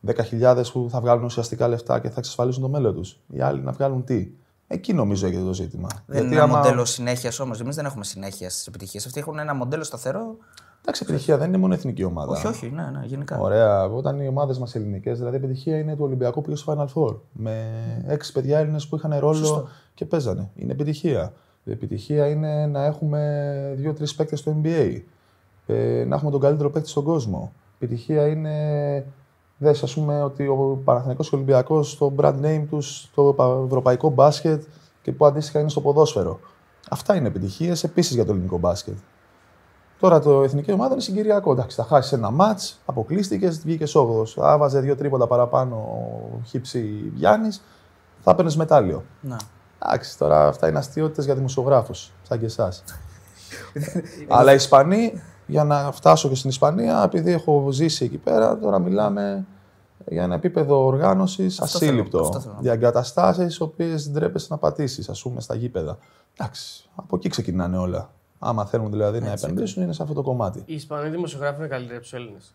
10.000 0.08 0.64
που 0.74 0.88
θα 0.90 1.02
βγάλουν 1.02 1.24
ουσιαστικά 1.24 1.68
λεφτά 1.68 2.00
και 2.00 2.10
θα 2.10 2.16
εξασφαλίσουν 2.18 2.62
το 2.62 2.70
μέλλον 2.70 2.96
τους. 2.96 3.20
Οι 3.28 3.42
άλλοι 3.42 3.62
να 3.62 3.72
βγάλουν 3.72 4.04
τι; 4.04 4.32
Εκεί 4.68 4.94
νομίζω 4.94 5.28
έγινε 5.28 5.44
το 5.44 5.54
ζήτημα. 5.54 5.88
Δεν 6.06 6.26
είναι 6.26 6.36
ένα 6.36 6.48
μοντέλο 6.48 6.86
συνέχειας 6.86 7.40
όμως. 7.40 7.60
Εμείς 7.60 7.76
δεν 7.76 7.86
έχουμε 7.86 8.04
συνέχεια 8.04 8.50
στις 8.50 8.68
επιτυχίες. 8.68 9.06
Αυτοί 9.06 9.20
έχουν 9.20 9.40
ένα 9.40 9.54
μοντέλο 9.54 9.84
σταθερό. 9.84 10.38
Εντάξει, 10.90 11.06
επιτυχία 11.08 11.38
δεν 11.38 11.48
είναι 11.48 11.58
μόνο 11.58 11.74
εθνική 11.74 12.04
ομάδα. 12.04 12.32
Όχι, 12.32 12.48
όχι, 12.48 12.70
ναι, 12.70 12.90
ναι, 12.92 13.06
γενικά. 13.06 13.40
Ωραία. 13.40 13.84
Όταν 13.84 14.20
οι 14.20 14.28
ομάδες 14.28 14.60
μας 14.60 14.76
ελληνικές, 14.76 15.18
δηλαδή 15.18 15.36
η 15.36 15.40
επιτυχία 15.40 15.78
είναι 15.78 15.96
του 15.96 16.04
Ολυμπιακού 16.04 16.42
που 16.42 16.42
πήγε 16.42 16.56
στο 16.56 16.74
Final 16.74 16.94
Four. 16.94 17.16
Με 17.32 17.66
έξι 18.08 18.32
παιδιά 18.32 18.60
Έλληνες 18.60 18.88
που 18.88 18.96
είχαν 18.96 19.16
ρόλο 19.20 19.68
και 19.94 20.06
παίζανε. 20.06 20.50
Είναι 20.56 20.72
επιτυχία. 20.72 21.34
Η 21.64 21.72
επιτυχία 21.72 22.28
είναι 22.28 22.66
να 22.66 22.86
έχουμε 22.86 23.74
δύο-τρεις 23.78 24.16
παίκτες 24.16 24.40
στο 24.40 24.56
NBA. 24.64 25.02
Ε, 25.66 26.06
να 26.08 26.16
έχουμε 26.16 26.32
τον 26.32 26.40
καλύτερο 26.40 26.70
παίκτη 26.70 26.90
στον 26.90 27.04
κόσμο. 27.04 27.52
Η 27.56 27.86
επιτυχία 27.86 28.28
είναι. 28.28 29.06
Δες, 29.58 29.84
ας 29.84 29.94
πούμε, 29.94 30.24
ότι 30.24 30.48
ο 30.48 30.82
Παναθηναϊκός 30.84 31.30
και 31.30 31.36
ο 31.36 31.38
Ολυμπιακός 31.38 31.98
το 31.98 32.14
brand 32.18 32.42
name 32.42 32.66
τους 32.70 33.02
στο 33.02 33.36
ευρωπαϊκό 33.66 34.10
μπάσκετ 34.10 34.64
και 35.02 35.12
που 35.12 35.26
αντίστοιχα 35.26 35.60
είναι 35.60 35.70
στο 35.70 35.82
ποδόσφαιρο. 35.82 36.40
Αυτά 36.90 37.16
είναι 37.16 37.28
επιτυχίες 37.28 37.84
επίσης 37.84 38.16
για 38.16 38.26
το 38.26 38.32
ελληνικό 38.32 38.58
μπάσκετ. 38.58 38.96
Τώρα 40.00 40.20
το 40.20 40.44
εθνική 40.44 40.72
ομάδα 40.72 40.94
είναι 40.94 41.02
συγκυριακό. 41.02 41.52
Εντάξει, 41.52 41.76
θα 41.76 41.84
χάσεις 41.84 42.12
ένα 42.12 42.32
μάτς, 42.32 42.80
αποκλείστηκες, 42.86 43.60
βγήκες 43.60 43.96
8ο. 43.96 44.44
Άβαζε 44.44 44.80
δύο 44.80 44.96
τρίποτα 44.96 45.28
παραπάνω 45.28 45.76
ο 45.76 46.42
Χίψη 46.46 47.12
Γιάννης, 47.16 47.62
θα 48.20 48.36
παίρνει 48.36 48.56
μετάλλιο. 48.56 49.04
Να. 49.22 49.38
Εντάξει, 49.84 50.18
τώρα 50.18 50.48
αυτά 50.48 50.68
είναι 50.68 50.78
αστείωτες 50.78 51.26
για 51.26 51.36
δημοσιογράφους, 51.36 52.12
σαν 52.24 52.40
και 52.40 52.46
εσάς. 52.46 52.84
Αλλά 54.28 54.52
οι 54.52 54.56
Ισπανοί, 54.56 55.22
για 55.46 55.64
να 55.64 55.92
φτάσω 55.92 56.30
και 56.30 56.36
στην 56.36 56.50
Ισπανία, 56.50 57.02
επειδή 57.04 57.32
έχω 57.32 57.68
ζήσει 57.72 58.06
εκεί 58.06 58.18
πέρα, 58.18 58.58
τώρα 58.58 58.80
μιλάμε 58.80 59.46
για 60.08 60.24
ένα 60.24 60.36
επίπεδο 60.36 60.86
οργάνωσης 60.86 61.60
Αυτό 61.60 61.78
θέλω, 61.78 61.92
ασύλληπτο. 61.92 62.20
αυτό 62.20 62.40
θέλω. 62.40 62.56
Για 62.60 62.74
εγκαταστάσεις, 62.74 63.58
οι 63.58 63.64
οποίες 63.64 64.04
δεν 64.04 64.14
τρέπεσαι 64.14 64.48
να 64.50 64.58
πατήσεις, 64.58 65.10
ας 65.10 65.22
πούμε, 65.22 65.42
στα 65.42 65.56
γήπεδα. 65.56 65.98
Εντάξει, 66.38 66.90
από 66.96 67.16
εκεί 67.16 67.30
ξεκινάνε 67.30 67.78
όλα. 67.78 68.10
Άμα 68.40 68.66
θέλουν 68.66 68.92
δηλαδή 68.92 69.20
να 69.20 69.32
επενδύσουν, 69.32 69.84
είναι 69.84 69.94
σε 69.94 70.02
αυτό 70.02 70.14
το 70.14 70.22
κομμάτι. 70.22 70.62
Οι 70.66 70.74
Ισπανοί 70.74 71.10
δημοσιογράφοι 71.10 71.58
είναι 71.60 71.68
καλύτεροι 71.68 71.94
από 71.94 72.02
τους 72.04 72.14
Έλληνες. 72.14 72.54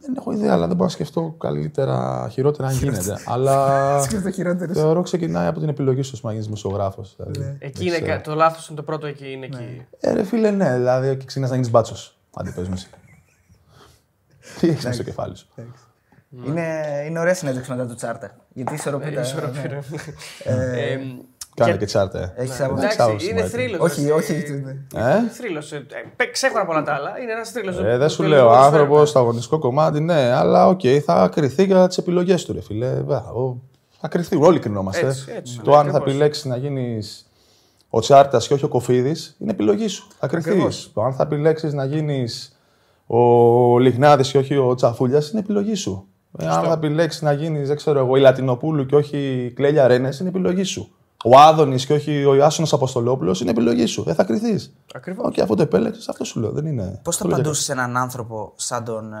Δεν 0.00 0.14
έχω 0.16 0.32
ιδέα, 0.32 0.52
αλλά 0.52 0.66
δεν 0.66 0.76
μπορώ 0.76 0.84
να 0.84 0.90
σκεφτώ 0.90 1.34
καλύτερα, 1.38 2.28
χειρότερα 2.32 2.68
αν 2.68 2.74
γίνεται. 2.74 3.16
αλλά 3.26 3.78
Σκέφτομαι 4.02 4.30
χειρότερο. 4.30 4.72
θεωρώ 4.72 5.02
ξεκινάει 5.02 5.46
από 5.46 5.60
την 5.60 5.68
επιλογή 5.68 6.02
σου 6.02 6.18
να 6.22 6.30
γίνει 6.32 6.44
δημοσιογράφος. 6.44 7.16
Δηλαδή. 7.16 7.56
Εκεί 7.58 7.86
είναι, 7.86 7.98
κα- 7.98 8.20
το 8.20 8.34
λάθος 8.34 8.66
είναι 8.68 8.76
το 8.76 8.82
πρώτο 8.82 9.06
εκεί. 9.06 9.30
Είναι 9.32 9.46
εκεί. 9.46 9.86
Ε, 10.00 10.12
ρε 10.12 10.22
φίλε, 10.24 10.50
ναι, 10.50 10.76
δηλαδή 10.76 11.16
και 11.16 11.24
ξεκινάς 11.24 11.48
να 11.50 11.56
γίνεις 11.56 11.70
μπάτσος. 11.70 12.16
Αντί 12.36 12.50
πες 12.50 12.68
με 12.68 12.74
εσύ. 12.74 12.88
Τι 14.60 14.68
έχεις 14.68 14.82
μέσα 14.84 14.94
στο 14.94 15.02
κεφάλι 15.02 15.36
σου. 15.36 15.46
Είναι, 16.46 16.82
είναι 17.06 17.18
ωραία 17.18 17.34
συνέντευξη 17.34 17.70
με 17.70 17.86
τον 17.86 17.94
Τσάρτα. 17.94 18.36
Γιατί 18.52 18.74
ισορροπεί 18.74 19.10
τα. 21.54 21.64
Ισορροπεί, 21.64 21.64
ναι. 21.64 21.64
ναι. 21.64 21.70
Ε, 21.70 21.70
Κάνε 21.70 21.72
και- 21.72 21.78
και 21.78 21.84
Τσάρτα. 21.84 22.18
ε. 22.18 22.32
Έχεις 22.42 22.60
άποψη. 22.60 22.84
Εντάξει, 22.84 22.96
Εντάξει, 22.96 23.02
άποψη, 23.02 23.28
είναι 23.30 23.40
μάτι. 23.40 23.50
θρύλος. 23.52 23.80
Όχι, 23.80 24.10
όχι. 24.10 24.32
Ε; 24.94 25.28
Θρύλος. 25.32 25.72
Ξέχωρα 26.32 26.62
από 26.62 26.72
όλα 26.72 26.82
τα 26.82 26.92
άλλα. 26.94 27.18
Είναι 27.22 27.32
ένας 27.32 27.50
θρύλος. 27.50 27.78
Ε, 27.78 27.96
δεν 27.96 28.08
σου 28.08 28.22
λέω, 28.22 28.48
άνθρωπος 28.50 29.08
στο 29.08 29.18
αγωνιστικό 29.18 29.58
κομμάτι, 29.58 30.00
ναι, 30.00 30.32
αλλά 30.32 30.66
οκ, 30.68 30.80
θα 31.04 31.30
κριθεί 31.34 31.64
για 31.64 31.86
τις 31.86 31.98
επιλογές 31.98 32.44
του, 32.44 32.52
ρε 32.52 32.60
φίλε. 32.62 32.88
Βέβαια, 32.94 33.18
ο- 33.32 33.56
Θα 34.00 34.08
κριθεί, 34.08 34.36
όλοι 34.36 34.58
κρινόμαστε. 34.58 35.06
Έτσι, 35.06 35.32
έτσι, 35.36 35.60
το 35.60 35.70
ναι, 35.70 35.76
αν 35.76 35.82
θα 35.82 35.88
ακριβώς. 35.88 36.08
επιλέξεις 36.10 36.44
να 36.44 36.56
γίνεις 36.56 37.26
ο 37.90 38.00
Τσάρτας 38.00 38.46
και 38.48 38.54
όχι 38.54 38.64
ο 38.64 38.68
Κοφίδης 38.68 39.36
είναι 39.38 39.50
επιλογή 39.50 39.88
σου. 39.88 40.06
Θα 40.18 40.26
κριθείς. 40.26 40.50
Ακριβώς. 40.52 40.90
Το 40.94 41.02
αν 41.02 41.12
θα 41.12 41.22
επιλέξεις 41.22 41.72
να 41.72 41.84
γίνεις 41.84 42.56
ο 43.06 43.78
Λιγνάδης 43.78 44.30
και 44.30 44.38
όχι 44.38 44.56
ο 44.56 44.74
Τσαφούλιας 44.74 45.30
είναι 45.30 45.40
επιλογή 45.40 45.74
σου. 45.74 46.06
Ε, 46.38 46.46
αν 46.46 46.62
θα 46.64 46.72
επιλέξεις 46.72 47.22
να 47.22 47.32
γίνεις, 47.32 47.68
δεν 47.68 47.76
ξέρω 47.76 47.98
εγώ, 47.98 48.16
η 48.16 48.20
Λατινοπούλου 48.20 48.86
και 48.86 48.94
όχι 48.96 49.16
η 49.18 49.50
Κλέλια 49.50 49.86
Ρενέση 49.86 50.18
είναι 50.18 50.28
επιλογή 50.28 50.62
σου. 50.62 50.94
Ο 51.24 51.38
Άδωνης 51.38 51.86
και 51.86 51.92
όχι 51.92 52.24
ο 52.24 52.34
Ιάσονας 52.34 52.72
Αποστολόπουλος 52.72 53.40
είναι 53.40 53.50
επιλογή 53.50 53.86
σου. 53.86 54.02
Δεν 54.02 54.14
θα 54.14 54.24
κριθείς. 54.24 54.74
Ακριβώς. 54.94 55.26
Οκ, 55.26 55.40
αφού 55.40 55.54
το 55.54 55.62
επέλεξες, 55.62 56.08
αυτό 56.08 56.24
σου 56.24 56.40
λέω. 56.40 56.50
Δεν 56.50 56.66
είναι. 56.66 57.00
Πώς 57.02 57.16
θα 57.16 57.22
το 57.22 57.28
λέω. 57.28 57.38
απαντούσες 57.38 57.64
σε 57.64 57.72
έναν 57.72 57.96
άνθρωπο 57.96 58.52
σαν 58.56 58.84
τον 58.84 59.12
ε, 59.12 59.18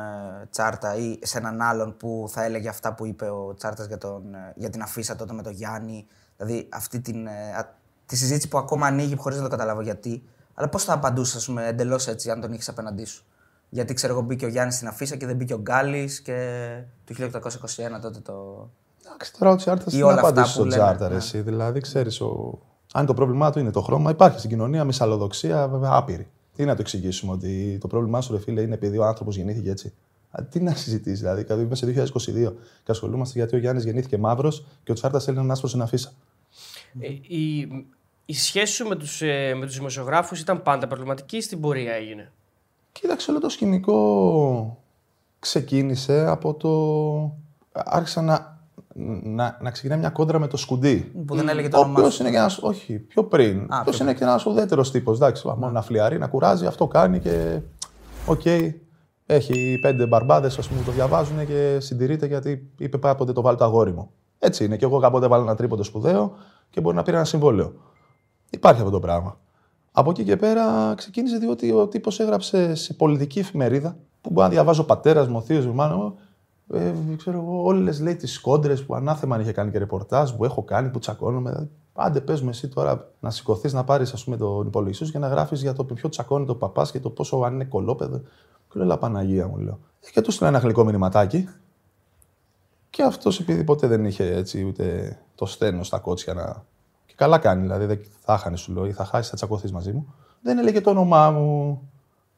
Τσάρτα 0.50 0.96
ή 0.96 1.18
σε 1.22 1.38
έναν 1.38 1.60
άλλον 1.60 1.96
που 1.96 2.26
θα 2.28 2.44
έλεγε 2.44 2.68
αυτά 2.68 2.94
που 2.94 3.06
είπε 3.06 3.24
ο 3.30 3.54
Τσάρτας 3.56 3.86
για, 3.86 3.98
τον, 3.98 4.34
ε, 4.34 4.52
για 4.56 4.70
την 4.70 4.82
αφίσα 4.82 5.16
τότε 5.16 5.32
με 5.32 5.42
τον 5.42 5.52
Γιάννη; 5.52 6.06
Δηλαδή 6.36 6.68
αυτή 6.72 7.00
την, 7.00 7.26
ε, 7.26 7.30
α- 7.30 7.74
τη 8.06 8.16
συζήτηση 8.16 8.48
που 8.48 8.58
ακόμα 8.58 8.86
ανοίγει 8.86 9.16
χωρίς 9.16 9.38
να 9.38 9.44
το 9.44 9.50
καταλάβω 9.50 9.80
γιατί. 9.80 10.22
Αλλά 10.54 10.68
πώς 10.68 10.84
θα 10.84 10.92
απαντούσες, 10.92 11.36
ας 11.36 11.44
πούμε, 11.46 11.66
εντελώς 11.66 12.06
έτσι, 12.06 12.30
αν 12.30 12.40
τον 12.40 12.52
είχες 12.52 12.68
απέναντί 12.68 13.04
σου; 13.04 13.24
Γιατί 13.68 13.94
ξέρω 13.94 14.12
εγώ 14.12 14.22
μπήκε 14.22 14.44
ο 14.44 14.48
Γιάννης 14.48 14.74
στην 14.74 14.88
αφίσα 14.88 15.16
και 15.16 15.26
δεν 15.26 15.36
μπήκε 15.36 15.54
ο 15.54 15.58
Γκάλι 15.58 16.08
και 16.24 16.68
το 17.04 17.14
1821 17.14 18.00
τότε 18.02 18.20
το. 18.20 18.68
Εντάξει, 19.12 19.32
τώρα 19.38 19.50
ο 19.50 19.56
Τσάρτας 19.56 19.92
Ή 19.92 19.96
δεν 19.96 20.04
όλα 20.04 20.14
αυτά 20.14 20.28
απαντήσεις 20.28 20.56
που 20.56 20.58
στον 20.58 20.68
λέμε, 20.68 20.82
Τσάρτα. 20.82 21.06
ρε, 21.08 21.12
ναι. 21.14 21.18
εσύ. 21.20 21.40
Δηλαδή, 21.40 21.80
ξέρεις, 21.80 22.20
ο... 22.20 22.58
αν 22.92 23.06
το 23.06 23.14
πρόβλημά 23.14 23.50
του 23.52 23.58
είναι 23.58 23.70
το 23.70 23.80
χρώμα, 23.80 24.10
υπάρχει 24.10 24.38
στην 24.38 24.50
κοινωνία 24.50 24.84
μυσαλλοδοξία 24.84 25.68
βέβαια 25.68 25.90
άπειρη. 25.92 26.28
Τι 26.56 26.64
να 26.64 26.74
το 26.74 26.80
εξηγήσουμε, 26.80 27.32
ότι 27.32 27.78
το 27.80 27.86
πρόβλημά 27.86 28.20
σου, 28.20 28.32
ρε 28.32 28.38
φίλε, 28.40 28.60
είναι 28.60 28.74
επειδή 28.74 28.98
ο 28.98 29.04
άνθρωπος 29.04 29.36
γεννήθηκε 29.36 29.70
έτσι. 29.70 29.92
Α, 30.30 30.44
Τι 30.44 30.60
να 30.60 30.74
συζητήσεις, 30.74 31.20
δηλαδή. 31.20 31.42
Δηλαδή, 31.42 31.62
είμαστε 31.62 32.06
2022 32.14 32.52
και 32.84 32.90
ασχολούμαστε 32.90 33.38
γιατί 33.38 33.56
ο 33.56 33.58
Γιάννης 33.58 33.84
γεννήθηκε 33.84 34.18
μαύρος 34.18 34.64
και 34.84 34.90
ο 34.90 34.94
Τσάρτας 34.94 35.24
θέλει 35.24 35.36
έναν 35.36 35.50
άσπρο 35.50 35.68
στην 35.68 35.82
αφίσα. 35.82 36.12
Ε, 37.00 37.08
η, 37.36 37.58
η 38.24 38.34
σχέση 38.34 38.72
σου 38.72 38.88
με 38.88 38.96
τους, 38.96 39.22
ε, 39.22 39.54
με 39.54 39.66
τους 39.66 39.76
δημοσιογράφους 39.76 40.40
ήταν 40.40 40.62
πάντα 40.62 40.86
προβληματική 40.86 41.36
ή 41.36 41.40
στην 41.40 41.60
πορεία 41.60 41.92
έγινε; 41.92 42.32
Κοίταξε, 42.92 43.30
όλο 43.30 43.40
το 43.40 43.48
σκηνικό 43.48 44.82
ξεκίνησε 45.38 46.26
από 46.26 46.54
το. 46.54 46.70
Άρχισα 47.72 48.22
να, 48.22 48.51
να, 49.22 49.58
να 49.60 49.70
ξεκινάει 49.70 49.98
μια 49.98 50.10
κόντρα 50.10 50.38
με 50.38 50.46
τον 50.46 50.56
Σκουντή. 50.56 51.12
που 51.26 51.34
δεν 51.36 51.48
έλεγε 51.48 51.68
το 51.68 51.76
Ο 51.76 51.80
όνομά 51.80 51.98
οποίο 51.98 52.10
σου. 52.10 52.22
είναι 52.22 52.30
και 52.30 52.36
ένα. 52.36 52.50
Όχι, 52.60 52.98
πιο 52.98 53.24
πριν. 53.24 53.58
Α, 53.58 53.76
Ο 53.76 53.80
οποίο 53.80 53.92
πιο 53.92 54.04
είναι 54.04 54.14
και 54.14 54.24
ένας 54.24 54.46
ουδέτερος 54.46 54.90
τύπος. 54.90 55.16
Εντάξει, 55.16 55.46
μόνο 55.46 55.70
να 55.70 55.82
φλυαρεί, 55.82 56.18
να 56.18 56.26
κουράζει, 56.26 56.66
αυτό 56.66 56.86
κάνει 56.86 57.18
και. 57.20 57.60
Οκ. 58.26 58.42
Έχει 59.26 59.78
πέντε 59.82 60.06
μπαρμπάδες, 60.06 60.58
ας 60.58 60.68
πούμε, 60.68 60.80
που 60.80 60.86
το 60.86 60.92
διαβάζουν 60.92 61.46
και 61.46 61.76
συντηρείται 61.80 62.26
γιατί 62.26 62.70
είπε 62.78 62.96
κάποτε 62.98 63.32
το 63.32 63.40
βάλ' 63.40 63.56
το 63.56 63.64
αγόρι 63.64 63.92
μου. 63.92 64.10
Έτσι 64.38 64.64
είναι. 64.64 64.76
Και 64.76 64.84
εγώ 64.84 64.98
κάποτε 64.98 65.26
βάλω 65.26 65.42
ένα 65.42 65.54
τρίποντο 65.54 65.82
σπουδαίο 65.82 66.32
και 66.70 66.80
μπορεί 66.80 66.96
να 66.96 67.02
πήρε 67.02 67.16
ένα 67.16 67.24
συμβόλαιο. 67.24 67.72
Υπάρχει 68.50 68.80
αυτό 68.80 68.92
το 68.92 69.00
πράγμα. 69.00 69.38
Από 69.92 70.10
εκεί 70.10 70.24
και 70.24 70.36
πέρα 70.36 70.94
ξεκίνησε 70.96 71.36
διότι 71.38 71.72
ο 71.72 71.86
τύπος 71.88 72.20
έγραψε 72.20 72.74
σε 72.74 72.94
πολιτική 72.94 73.38
εφημερίδα 73.38 73.96
που 74.20 74.30
μπορεί 74.30 74.46
να 74.46 74.52
διαβάζω 74.52 74.82
ο 74.82 74.84
πατέρας 74.84 75.28
μου, 75.28 75.36
ο 75.36 75.40
θείος 75.40 75.64
μου, 75.66 75.72
η 75.72 75.74
μάνα 75.74 75.96
μου. 75.96 76.18
Ε, 76.68 76.92
ξέρω 77.16 77.38
εγώ, 77.38 77.62
όλες 77.62 78.00
λέει 78.00 78.16
τις 78.16 78.40
κόντρες 78.40 78.84
που 78.84 78.94
ανάθεμα 78.94 79.34
αν 79.34 79.40
είχε 79.40 79.52
κάνει 79.52 79.70
και 79.70 79.78
ρεπορτάζ 79.78 80.32
που 80.32 80.44
έχω 80.44 80.62
κάνει, 80.62 80.88
που 80.88 80.98
τσακώνομαι. 80.98 81.50
Δηλαδή, 81.50 81.70
Άντε, 81.94 82.20
πες 82.20 82.40
μου 82.40 82.48
εσύ 82.48 82.68
τώρα 82.68 83.10
να 83.20 83.30
σηκωθείς 83.30 83.72
να 83.72 83.84
πάρεις 83.84 84.24
τον 84.38 84.66
υπολογιστή 84.66 85.04
σου 85.04 85.12
και 85.12 85.18
να 85.18 85.28
γράφεις 85.28 85.60
για 85.60 85.72
το 85.72 85.84
ποιο 85.84 86.08
τσακώνει 86.08 86.46
το 86.46 86.54
παπάς 86.54 86.90
και 86.90 87.00
το 87.00 87.10
πόσο 87.10 87.36
αν 87.36 87.54
είναι 87.54 87.64
κολόπεδο. 87.64 88.18
Και 88.68 88.78
λέω, 88.78 88.86
«Λα, 88.86 88.98
Παναγία 88.98 89.48
μου, 89.48 89.56
λέω. 89.56 89.78
Ε, 90.00 90.10
Και 90.10 90.20
του 90.20 90.30
στείλα 90.30 90.48
ένα 90.48 90.58
γλυκό 90.58 90.84
μηνυματάκι. 90.84 91.48
Και 92.90 93.02
αυτός 93.02 93.40
επειδή 93.40 93.64
ποτέ 93.64 93.86
δεν 93.86 94.04
είχε 94.04 94.34
έτσι 94.34 94.64
ούτε 94.64 95.18
το 95.34 95.46
στένο 95.46 95.82
στα 95.82 95.98
κότσια 95.98 96.34
να. 96.34 96.64
Και 97.06 97.14
καλά 97.16 97.38
κάνει, 97.38 97.62
δηλαδή 97.62 97.84
δεν 97.84 98.00
θα 98.20 98.38
χάνεις, 98.38 98.60
σου 98.60 98.72
λέω, 98.72 98.86
ή 98.86 98.92
θα 98.92 99.04
χάσεις, 99.04 99.30
θα 99.30 99.36
τσακωθείς 99.36 99.72
μαζί 99.72 99.92
μου. 99.92 100.14
Δεν 100.42 100.58
έλεγε 100.58 100.80
το 100.80 100.90
όνομά 100.90 101.30
μου. 101.30 101.80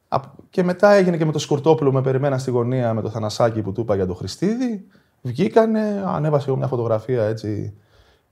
Α- 0.07 0.19
Και 0.49 0.63
μετά 0.63 0.91
έγινε 0.91 1.17
και 1.17 1.25
με 1.25 1.31
το 1.31 1.39
Σκουρτόπουλο, 1.39 1.91
με 1.91 2.01
περιμένα 2.01 2.37
στη 2.37 2.51
γωνία 2.51 2.93
με 2.93 3.01
το 3.01 3.09
Θανασάκι 3.09 3.61
που 3.61 3.71
του 3.71 3.81
είπα 3.81 3.95
για 3.95 4.05
το 4.05 4.13
Χριστίδη. 4.13 4.85
Βγήκανε, 5.21 6.03
ανέβασε 6.05 6.49
εγώ 6.49 6.57
μια 6.57 6.67
φωτογραφία 6.67 7.23
έτσι 7.23 7.73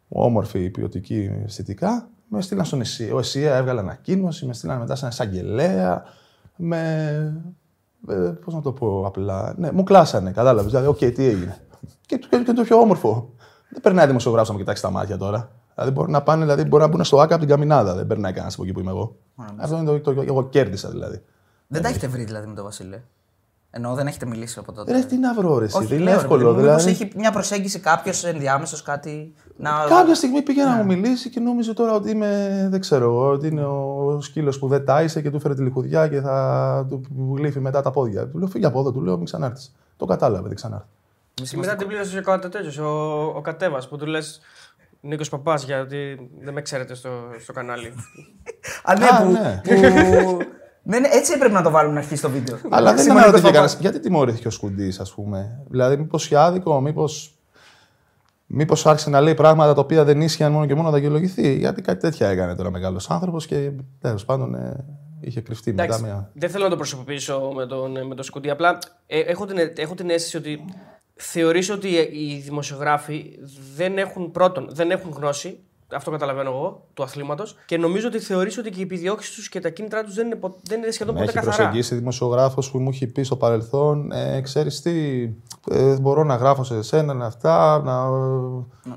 όμορφη, 0.10 0.70
ποιοτική, 0.70 1.32
αισθητικά. 1.46 2.08
Με 2.28 2.42
στείλαν 2.42 2.66
στον 2.66 2.82
ΕΣΥΑ. 2.82 3.14
Ο 3.14 3.20
ΕΣΥΑ 3.20 3.56
έβγαλε 3.56 3.80
ανακοίνωση, 3.80 4.46
με 4.46 4.54
στείλαν 4.54 4.80
μετά 4.80 4.96
σαν 4.96 5.10
εισαγγελέα. 5.10 6.04
Με. 6.56 7.44
Πώς 8.46 8.54
να 8.54 8.62
το 8.62 8.72
πω 8.72 9.04
απλά. 9.06 9.54
Ναι, 9.58 9.72
μου 9.72 9.84
κλάσανε, 9.84 10.32
κατάλαβες. 10.32 10.72
Δηλαδή, 10.72 10.88
οκ, 10.88 10.98
τι 10.98 11.26
έγινε. 11.26 11.58
Και, 12.06 12.18
το- 12.30 12.44
και 12.44 12.54
το 12.54 12.62
πιο 12.64 12.78
όμορφο. 12.80 13.30
Δεν 13.70 13.82
περνάει 13.82 14.06
δημοσιογράφος 14.08 14.48
να 14.48 14.54
μου 14.54 14.60
κοιτάξει 14.60 14.82
τα 14.82 14.90
μάτια 14.90 15.18
τώρα. 15.18 15.52
Δηλαδή, 15.76 15.92
μπορεί 15.92 16.12
να 16.12 16.22
πάνε, 16.22 16.44
δηλαδή, 16.44 16.64
μπορεί 16.64 16.84
να 16.84 16.90
μπουν 16.90 17.04
στο 17.04 17.20
ΟΑΚΑ 17.20 17.36
από 17.36 17.46
την 17.46 17.54
καμινάδα. 17.54 17.96
Δεν 17.96 18.08
περνάει 18.08 18.32
κανένας 18.32 18.54
από 18.54 18.64
εκεί 18.64 18.72
που 18.72 18.80
είμαι 18.80 18.90
εγώ. 18.92 19.16
Αυτό 19.58 19.78
είναι 19.78 20.00
το, 20.00 20.14
το, 20.14 20.22
εγώ 20.22 20.44
κέρδισα 20.50 20.90
δηλαδή. 20.90 21.22
Δεν 21.74 21.82
τα 21.82 21.90
έχετε 21.90 22.08
βρει 22.08 22.24
δηλαδή 22.24 22.48
με 22.48 22.54
τον 22.54 22.64
Βασίλη. 22.64 23.02
Ενώ 23.76 23.94
δεν 23.94 24.08
έχετε 24.08 24.26
μιλήσει 24.26 24.60
από 24.60 24.72
τότε. 24.72 24.92
Ρε, 24.92 25.00
τι 25.04 25.18
να 25.18 25.34
βρω, 25.34 25.58
ρε, 25.58 25.66
εσύ, 25.66 25.78
Όχι, 25.78 25.86
δεν 25.86 25.96
είναι 25.96 26.06
λέω, 26.06 26.16
ρε, 26.16 26.22
εύκολο. 26.22 26.44
παιδί 26.44 26.56
μου, 26.56 26.66
μήπως 26.66 26.84
Δηλαδή, 26.84 27.04
έχει 27.04 27.12
μια 27.16 27.32
προσέγγιση 27.32 27.80
κάποιος 27.80 28.24
ενδιάμεσος, 28.24 28.82
κάτι. 28.82 29.34
Να... 29.58 29.72
Κάποια 29.88 30.16
στιγμή 30.16 30.42
πήγε 30.42 30.64
να 30.64 30.76
μου 30.76 30.86
μιλήσει 30.86 31.30
και 31.30 31.40
νόμιζε 31.40 31.74
τώρα 31.74 31.94
ότι 31.94 32.10
είμαι, 32.10 32.68
δεν 32.70 32.80
ξέρω 32.80 33.06
εγώ, 33.06 33.30
ότι 33.30 33.48
είναι 33.48 33.66
ο 33.66 34.18
σκύλος 34.22 34.60
που 34.60 34.68
δεν 34.68 34.86
τάισε 34.86 35.22
και 35.22 35.30
του 35.30 35.40
φέρε 35.40 35.56
τη 35.56 35.62
λιχουδιά 35.62 36.08
και 36.08 36.22
θα 36.22 36.86
του 36.90 37.02
γλύφει 37.38 37.60
μετά 37.60 37.82
τα 37.82 37.92
πόδια. 37.92 38.28
Του 38.28 38.38
λέω 38.38 38.48
φύγει 38.48 38.66
από 38.66 38.80
εδώ, 38.80 38.92
του 38.92 39.02
λέω 39.02 39.16
μην 39.16 39.26
ξανάρθεις. 39.26 39.76
Το 39.98 40.06
κατάλαβε, 40.06 40.48
δεν 40.48 40.56
ξανάρθει. 40.56 40.88
Και 41.34 41.58
μετά 41.58 41.76
την 41.76 41.88
πλήρωσε 41.88 42.24
ο 42.26 42.40
τέτοιο, 42.40 42.86
ο, 42.88 43.24
ο 43.38 43.42
Κατέβας, 43.42 43.88
που 43.88 43.98
του 43.98 44.06
λες 44.06 44.42
Νίκος 45.02 45.30
Παπάς, 45.30 45.64
γιατί 45.64 46.30
δεν 46.40 46.54
με 46.54 46.62
ξέρετε 46.62 46.94
στο, 46.94 47.10
στο 47.40 47.54
κανάλι. 47.54 47.94
Α, 48.84 48.98
ναι, 48.98 49.06
Α, 49.08 49.24
που, 49.24 49.32
ναι. 49.32 49.62
που- 50.24 50.38
ναι, 50.84 51.00
ναι, 51.00 51.08
έτσι 51.12 51.34
έπρεπε 51.36 51.54
να 51.54 51.62
το 51.62 51.70
βάλουμε 51.70 51.98
αρχή 52.00 52.16
στο 52.16 52.30
βίντεο. 52.30 52.58
Αλλά 52.70 52.94
δεν 52.94 53.04
Σημαντικός 53.04 53.10
αναρωτήθηκε 53.10 53.52
παπάς. 53.52 53.72
κανένα. 53.72 53.90
Γιατί 53.90 54.00
τιμωρήθηκε 54.00 54.48
ο 54.48 54.52
Σκουντής, 54.52 55.00
ας 55.00 55.14
πούμε. 55.14 55.60
Δηλαδή, 55.70 55.98
μήπως 55.98 56.26
είχε 56.26 56.38
άδικο, 56.38 56.82
μήπω. 56.82 57.06
Μήπως 58.46 58.86
άρχισε 58.86 59.10
να 59.10 59.22
λέει 59.22 59.34
πράγματα 59.34 59.74
τα 59.74 59.82
οποία 59.82 60.04
δεν 60.04 60.22
ίσχυαν 60.22 60.52
μόνο 60.52 60.66
και 60.66 60.76
μόνο 60.76 60.90
να 60.90 60.96
δικαιολογηθεί. 60.96 61.56
Γιατί 61.58 61.82
κάτι 61.82 62.00
τέτοια 62.00 62.28
έκανε 62.28 62.56
τώρα 62.56 62.72
μεγάλος 62.72 63.10
άνθρωπος 63.10 63.46
και 63.46 63.72
τέλος 64.02 64.26
πάντων 64.26 64.56
ε, 64.56 64.86
είχε 65.20 65.42
κρυφτεί 65.42 65.70
μετά 65.72 65.84
Εντάξει, 65.84 66.04
μια. 66.04 66.30
δεν 66.34 66.50
θέλω 66.50 66.64
να 66.64 66.70
το 66.70 66.76
προσωποποιήσω 66.76 67.52
με 67.56 67.66
τον, 67.66 68.08
με 68.08 68.16
τον 68.16 68.24
Σκουντή. 68.24 68.50
Απλά 68.50 68.78
ε, 69.08 69.20
έχω, 69.20 69.46
την, 69.46 69.58
έχω 69.76 69.96
την 69.96 70.10
αίσθηση 70.10 70.38
ότι 70.38 70.66
θεωρείς 71.16 71.70
ότι 71.70 71.88
οι 71.88 72.42
δημοσιογράφοι 72.46 73.40
δεν 73.76 73.98
έχουν 73.98 74.32
πρώτον, 74.32 74.68
δεν 74.72 74.92
έχουν 74.92 75.12
γνώση, 75.16 75.60
αυτό 75.96 76.12
καταλαβαίνω 76.12 76.50
εγώ, 76.50 76.82
του 76.94 77.04
αθλήματος. 77.04 77.56
Και 77.66 77.78
νομίζω 77.78 78.08
ότι 78.08 78.20
θεωρείς 78.20 78.58
ότι 78.58 78.70
και 78.70 78.80
οι 78.80 78.84
επιδιώξεις 78.84 79.36
τους 79.36 79.50
και 79.50 79.60
τα 79.60 79.70
κίνητρά 79.70 80.04
τους 80.04 80.14
δεν, 80.14 80.26
είναι, 80.26 80.36
πο- 80.36 80.56
δεν 80.64 80.82
είναι 80.82 80.92
σχεδόν 80.92 81.14
Με 81.14 81.20
ποτέ 81.20 81.32
έχει 81.32 81.40
καθαρά. 81.46 81.64
προσεγγίσει 81.64 81.96
δημοσιογράφος 81.96 82.72
που 82.72 82.80
μου 82.80 82.90
έχει 82.90 83.08
πει 83.08 83.24
στο 83.24 83.36
παρελθόν, 83.36 84.12
ε, 84.12 84.42
ξέρεις 84.42 84.82
τι, 84.82 85.22
ε, 85.70 86.00
μπορώ 86.00 86.24
να 86.24 86.36
γράφω 86.36 86.64
σε 86.64 86.76
εσένα 86.76 87.14
να 87.14 87.26
αυτά, 87.26 87.82
να... 87.84 88.08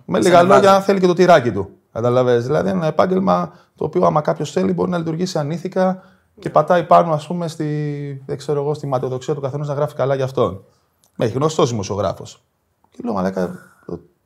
με 0.05 0.19
λίγα 0.21 0.39
ανεβάζει. 0.39 0.63
λόγια 0.65 0.81
θέλει 0.81 1.01
και 1.01 1.07
το 1.07 1.13
τυράκι 1.15 1.53
του. 1.53 1.69
Καταλαβαίνεις. 1.93 2.45
Δηλαδή 2.47 2.69
ένα 2.69 2.87
επάγγελμα 2.87 3.53
το 3.77 3.85
οποίο 3.85 4.07
άμα 4.07 4.21
κάποιος 4.21 4.53
θέλει 4.53 4.73
μπορεί 4.73 4.91
να 4.91 4.99
λειτουργήσει 4.99 5.39
ανήθικα 5.39 6.03
και 6.39 6.51
πατάει 6.51 6.85
πάνω 6.85 7.13
ας 7.13 7.27
πούμε 7.27 7.49
στη, 7.49 8.23
δεν 8.27 8.37
ξέρω 8.37 8.61
εγώ, 8.61 8.75
στη 8.75 8.87
ματαιοδοξία 8.87 9.35
του 9.35 9.41
καθενός 9.41 9.69
να 9.69 9.75
γράφει 9.75 9.95
καλά 9.95 10.15
για 10.15 10.25
αυτόν. 10.25 10.65
Με 11.15 11.25
έχει 11.25 11.35
γνωστός 11.35 11.71
δημοσιογράφος. 11.71 12.43
Και 12.91 12.99
λέω, 13.05 13.13
Μαλάκα, 13.13 13.59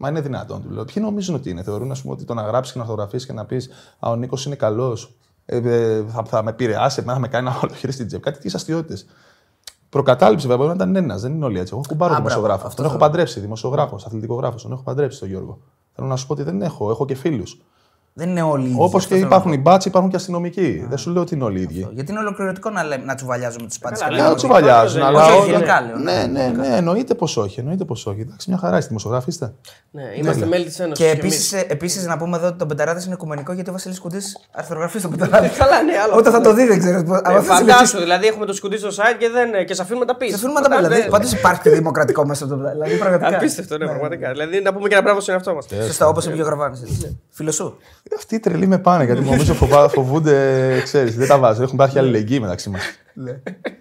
μα 0.00 0.08
είναι 0.08 0.20
δυνατόν. 0.20 0.62
Του 0.62 0.70
λέω, 0.70 0.84
Ποιοι 0.84 1.02
νομίζουν 1.06 1.34
ότι 1.34 1.50
είναι; 1.50 1.62
Θεωρούν 1.62 1.90
ας 1.90 2.00
πούμε, 2.02 2.12
ότι 2.14 2.24
το 2.24 2.34
να 2.34 2.42
γράψεις 2.42 2.72
και 2.72 2.78
να 2.78 2.84
φωτογραφίσει 2.84 3.26
και 3.26 3.32
να 3.32 3.44
πεις 3.44 3.68
Α, 3.98 4.10
ο 4.10 4.16
Νίκος 4.16 4.44
είναι 4.46 4.54
καλός. 4.54 5.14
Ε, 5.46 5.56
ε, 5.56 6.04
θα, 6.08 6.24
θα 6.24 6.42
με 6.42 6.50
επηρεάσει, 6.50 6.98
εμένα 7.00 7.14
θα 7.14 7.20
με 7.20 7.28
κάνει 7.28 7.44
να 7.44 7.50
βάλω 7.52 7.68
το 7.68 7.74
χέρι 7.74 7.92
στην 7.92 8.06
τσέπη. 8.06 8.22
Κάτι 8.22 8.36
τέτοιες 8.36 8.54
αστείωτες. 8.54 9.06
Προκατάληψη 9.88 10.46
βέβαια 10.46 10.66
μπορεί 10.66 10.78
να 10.78 10.84
ήταν 10.84 10.96
ένας, 11.04 11.20
δεν 11.20 11.32
είναι 11.34 11.44
όλοι 11.44 11.58
έτσι. 11.58 11.72
Εγώ 11.74 11.82
κουμπάρω 11.88 12.12
Α, 12.12 12.14
μπράβο, 12.14 12.28
δημοσιογράφο. 12.28 12.66
αυτό 12.66 12.76
Τον 12.76 12.84
έχω 12.84 12.94
θέλω. 12.94 13.06
παντρέψει, 13.08 13.40
δημοσιογράφος, 13.40 14.06
αθλητικογράφος. 14.06 14.62
Τον 14.62 14.72
έχω 14.72 14.82
παντρέψει 14.82 15.18
τον 15.18 15.28
Γιώργο. 15.28 15.58
Θέλω 15.92 16.06
να 16.06 16.16
σου 16.16 16.26
πω 16.26 16.32
ότι 16.32 16.42
δεν 16.42 16.62
έχω, 16.62 16.90
έχω 16.90 17.04
και 17.04 17.14
φίλους. 17.14 17.60
Δεν 18.12 18.28
είναι 18.28 18.42
όλοι 18.42 18.62
οι 18.62 18.66
ίδιοι. 18.66 18.76
Όπως 18.80 18.94
αυτό 19.02 19.08
και 19.08 19.14
θέλω 19.20 19.26
υπάρχουν 19.26 19.50
να 19.50 19.56
οι 19.56 19.60
μπάτσοι, 19.60 19.88
υπάρχουν 19.88 20.10
και 20.10 20.16
αστυνομικοί. 20.16 20.84
Δεν 20.88 20.98
σου 20.98 21.10
λέω 21.10 21.22
ότι 21.22 21.34
είναι 21.34 21.44
όλοι 21.44 21.58
οι 21.58 21.62
ίδιοι. 21.62 21.80
πω. 21.82 21.90
Γιατί 21.92 22.10
είναι 22.10 22.20
ολοκληρωτικό 22.20 22.70
να, 22.70 22.84
λέμε, 22.84 23.04
να 23.04 23.14
τσουβαλιάζουμε 23.14 23.66
τους 23.66 23.78
πάντε. 23.78 23.96
Καλά, 23.98 24.10
Ναι, 24.10 24.16
λέω 24.16 24.28
να 24.28 24.34
τσουβαλιάζουν, 24.34 25.02
αλλά. 25.02 25.24
Όχι, 25.26 25.38
όχι- 25.38 25.50
γενικά 25.50 25.80
λέω, 25.80 25.96
Ναι, 25.96 26.26
ναι, 26.32 26.52
ναι, 26.56 26.76
εννοείται 26.76 27.14
πως 27.14 27.36
όχι. 27.36 27.60
Εννοείται 27.60 27.84
πως 27.84 28.06
όχι. 28.06 28.20
Εντάξει, 28.20 28.50
μια 28.50 28.58
χαρά 28.58 28.76
είστε 28.76 28.88
δημοσιογράφοι 28.88 29.28
είστε. 29.28 29.52
Ναι, 29.90 30.02
είμαστε 30.16 30.46
μέλη 30.46 30.64
της 30.64 30.78
Ένωσης. 30.80 31.04
Και 31.04 31.10
επίσης 31.10 31.52
επίσης, 31.52 32.06
να 32.06 32.16
πούμε 32.18 32.36
εδώ 32.36 32.46
ότι 32.46 32.58
το 32.58 32.66
Πενταράδες 32.66 33.04
είναι 33.04 33.14
οικουμενικό 33.14 33.52
γιατί 33.52 33.70
ο 33.70 33.72
Βασίλης 33.72 34.00
Κουντής 34.00 34.38
αρθρογραφεί 34.52 34.98
στον 34.98 35.10
Πενταράδες. 35.10 35.56
Καλά, 35.56 35.82
ναι, 35.82 35.92
άλλο. 36.04 36.14
Όταν 36.16 36.32
θα 36.32 36.40
το 36.40 36.54
δει, 36.54 36.66
δεν 36.66 36.78
ξέρω. 36.78 36.98
Ε, 36.98 37.20
Αλλά 37.24 37.42
θα 37.42 37.54
Φαντάσου, 37.54 37.98
δηλαδή 37.98 38.26
έχουμε 38.26 38.46
το 38.46 38.52
σκουντί 38.52 38.76
στο 38.78 38.88
site 38.88 39.16
και, 39.18 39.28
δεν, 39.28 39.66
και 39.66 39.74
σε 39.74 39.82
αφήνουμε 39.82 40.04
τα 40.04 40.16
πεις. 40.16 40.28
Σε 40.28 40.34
αφήνουμε 40.34 40.60
να 40.60 40.68
τα 40.68 40.76
πεις. 40.76 40.86
Δηλαδή, 40.88 41.08
πάντω 41.10 41.28
υπάρχει 41.38 41.60
και 41.60 41.70
δημοκρατικό 41.70 42.26
μέσα 42.26 42.44
από 42.44 42.52
το 42.52 42.58
Πενταράδε. 42.58 42.84
Δηλαδή, 42.84 43.00
πραγματικά. 43.02 43.36
Απίστευτο, 43.36 43.78
ναι, 43.78 43.86
πραγματικά. 43.86 44.30
Δηλαδή 44.30 44.60
να 44.60 44.72
πούμε 44.72 44.88
και 44.88 44.94
ένα 44.94 45.02
μπράβο 45.02 45.20
στον 45.20 45.34
εαυτό 45.34 45.54
μας. 45.54 45.66
Σωστά, 45.86 46.06
όπως 46.08 46.26
είπε 46.26 46.42
ο 46.42 46.44
Γραβάνης. 46.44 46.80
Φίλο 48.02 48.08
σου. 48.08 48.12
Ε, 48.12 48.16
Αυτοί 48.16 48.34
οι 48.34 48.40
τρελοί 48.40 48.66
με 48.66 48.78
πάνε 48.78 49.04
γιατί 49.04 49.20
νομίζω 49.24 49.54
φοβά- 49.54 49.88
φοβούνται, 49.90 50.80
ξέρεις, 50.82 51.16
δεν 51.16 51.28
τα 51.28 51.38
βάζουν. 51.38 51.62
Έχουν 51.62 51.74
υπάρχει 51.74 51.98
αλληλεγγύη 51.98 52.38
μεταξύ 52.40 52.70
μας. 52.70 52.82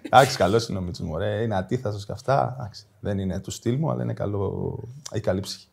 Εντάξει, 0.02 0.36
καλός 0.36 0.68
είναι 0.68 0.78
ο 0.78 0.80
Μίτσος 0.80 1.06
μου. 1.06 1.12
Ωραία, 1.14 1.42
είναι 1.42 1.56
ατίθαστος 1.56 2.06
και 2.06 2.12
αυτά. 2.12 2.56
Εντάξει, 2.58 2.84
δεν 3.00 3.18
είναι 3.18 3.40
του 3.40 3.50
στυλ 3.50 3.76
μου, 3.76 3.90
αλλά 3.90 4.02
είναι 4.02 4.12
καλό. 4.12 4.78
Έχει 5.12 5.22
καλή 5.22 5.40
ψυχή. 5.40 5.66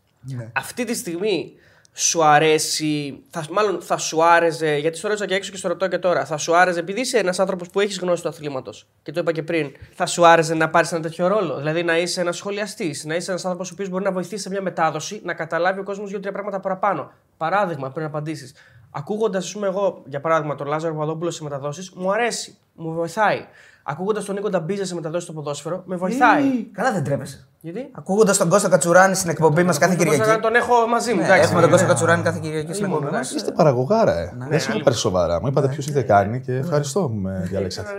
Αυτή 0.53 0.85
τη 0.85 0.93
στιγμή 0.95 1.51
σου 1.99 2.23
αρέσει, 2.23 3.23
θα, 3.29 3.45
μάλλον 3.51 3.81
θα 3.81 3.97
σου 3.97 4.23
άρεσε, 4.23 4.75
γιατί 4.75 4.97
στο 4.97 5.07
ρώτησα 5.07 5.25
και 5.25 5.35
έξω 5.35 5.51
και 5.51 5.57
στο 5.57 5.67
ρωτώ 5.67 5.87
και 5.87 5.97
τώρα, 5.97 6.25
θα 6.25 6.37
σου 6.37 6.55
άρεσε, 6.55 6.79
επειδή 6.79 6.99
είσαι 6.99 7.17
ένας 7.17 7.39
άνθρωπος 7.39 7.69
που 7.69 7.79
έχεις 7.79 7.99
γνώση 7.99 8.21
του 8.21 8.29
αθλήματος 8.29 8.87
και 9.03 9.11
το 9.11 9.19
είπα 9.19 9.31
και 9.31 9.43
πριν, 9.43 9.71
θα 9.93 10.05
σου 10.05 10.25
άρεσε 10.25 10.53
να 10.53 10.69
πάρεις 10.69 10.91
ένα 10.91 11.01
τέτοιο 11.01 11.27
ρόλο; 11.27 11.57
Δηλαδή 11.57 11.83
να 11.83 11.97
είσαι 11.97 12.21
ένας 12.21 12.37
σχολιαστής, 12.37 13.05
να 13.05 13.15
είσαι 13.15 13.31
ένας 13.31 13.45
άνθρωπος 13.45 13.69
ο 13.69 13.73
οποίος 13.73 13.89
μπορεί 13.89 14.03
να 14.03 14.11
βοηθήσει 14.11 14.41
σε 14.41 14.49
μια 14.49 14.61
μετάδοση, 14.61 15.21
να 15.23 15.33
καταλάβει 15.33 15.79
ο 15.79 15.83
κόσμος 15.83 16.09
δύο-τρία 16.09 16.31
πράγματα 16.31 16.59
παραπάνω. 16.59 17.11
Παράδειγμα, 17.37 17.91
πριν 17.91 18.05
απαντήσεις. 18.05 18.53
Ακούγοντας, 18.91 19.45
ας 19.45 19.51
πούμε, 19.51 19.67
εγώ, 19.67 20.03
για 20.05 20.21
παράδειγμα, 20.21 20.55
τον 20.55 20.67
Λάζαρο 20.67 20.93
Παπαδόπουλο 20.93 21.31
σε 21.31 21.43
μεταδόσεις, 21.43 21.91
μου 21.95 22.11
αρέσει, 22.11 22.57
μου 22.73 22.93
βοηθάει. 22.93 23.45
Ακούγοντας 23.89 24.25
τον 24.25 24.35
Νίκο 24.35 24.49
Νταμπίζα 24.49 24.85
σε 24.85 24.95
μεταδόσει 24.95 25.23
στο 25.23 25.33
ποδόσφαιρο, 25.33 25.81
με 25.85 25.95
βοηθάει. 25.95 26.43
Καλά, 26.71 26.91
δεν 26.91 27.03
τρέπεσαι. 27.03 27.47
Γιατί; 27.61 27.89
Ακούγοντας 27.91 28.37
τον 28.37 28.49
Κώστα 28.49 28.69
Κατσουράνη 28.69 29.15
στην 29.15 29.29
εκπομπή 29.29 29.63
μας 29.63 29.77
κάθε 29.77 29.95
Πώς 29.95 30.05
να 30.05 30.11
Κυριακή. 30.11 30.41
Τον 30.41 30.55
έχω 30.55 30.87
μαζί 30.87 31.13
μου. 31.13 31.19
Ναι, 31.19 31.25
εντάξει, 31.25 31.43
Έχουμε 31.43 31.59
τον 31.61 31.69
ναι. 31.69 31.75
Κώστα 31.75 31.87
Κατσουράνη 31.87 32.23
κάθε 32.23 32.39
Κυριακή 32.41 32.73
στην 32.73 32.85
εκπομπή 32.85 33.11
μας. 33.11 33.31
Είστε 33.31 33.51
παραγωγάρα, 33.51 34.19
ε. 34.19 34.33
Ναι, 34.37 34.45
δεν 34.49 34.59
σε 34.59 34.71
έχω 34.71 34.79
πάρει 34.79 34.95
σοβαρά. 34.95 35.41
Μου 35.41 35.47
είπατε 35.47 35.67
ποιος 35.67 35.85
έχετε 35.85 36.01
κάνει 36.01 36.39
και 36.41 36.53
ευχαριστώ 36.53 37.01
που 37.01 37.15
με 37.15 37.45
διαλέξατε. 37.49 37.89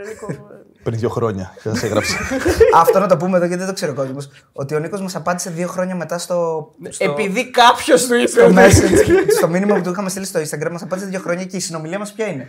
Πριν 0.83 0.99
δύο 0.99 1.09
χρόνια 1.09 1.53
και 1.63 1.69
σας 1.69 1.83
έγραψα. 1.83 2.17
Αυτό 2.83 2.99
να 2.99 3.07
το 3.07 3.17
πούμε 3.17 3.37
εδώ 3.37 3.47
γιατί 3.47 3.59
δεν 3.59 3.69
το 3.69 3.75
ξέρει 3.75 3.91
ο 3.91 3.95
κόσμος. 3.95 4.29
Ότι 4.53 4.75
ο 4.75 4.79
Νίκος 4.79 5.01
μας 5.01 5.17
απάντησε 5.17 5.51
δύο 5.51 5.69
χρόνια 5.69 5.95
μετά 5.95 6.19
στο. 6.19 6.69
στο- 6.89 7.05
Επειδή 7.05 7.51
κάποιος 7.51 8.07
του 8.07 8.15
είπε. 8.15 8.27
στο 8.29 8.47
message, 8.55 9.07
στο 9.37 9.49
μήνυμα 9.49 9.75
που 9.75 9.81
του 9.83 9.91
είχαμε 9.91 10.09
στείλει 10.09 10.25
στο 10.25 10.41
Instagram, 10.41 10.71
μας 10.71 10.83
απάντησε 10.83 11.09
δύο 11.09 11.21
χρόνια 11.21 11.45
και 11.45 11.57
η 11.57 11.61
συνομιλία 11.61 11.99
μας 11.99 12.13
ποια 12.13 12.27
είναι. 12.27 12.47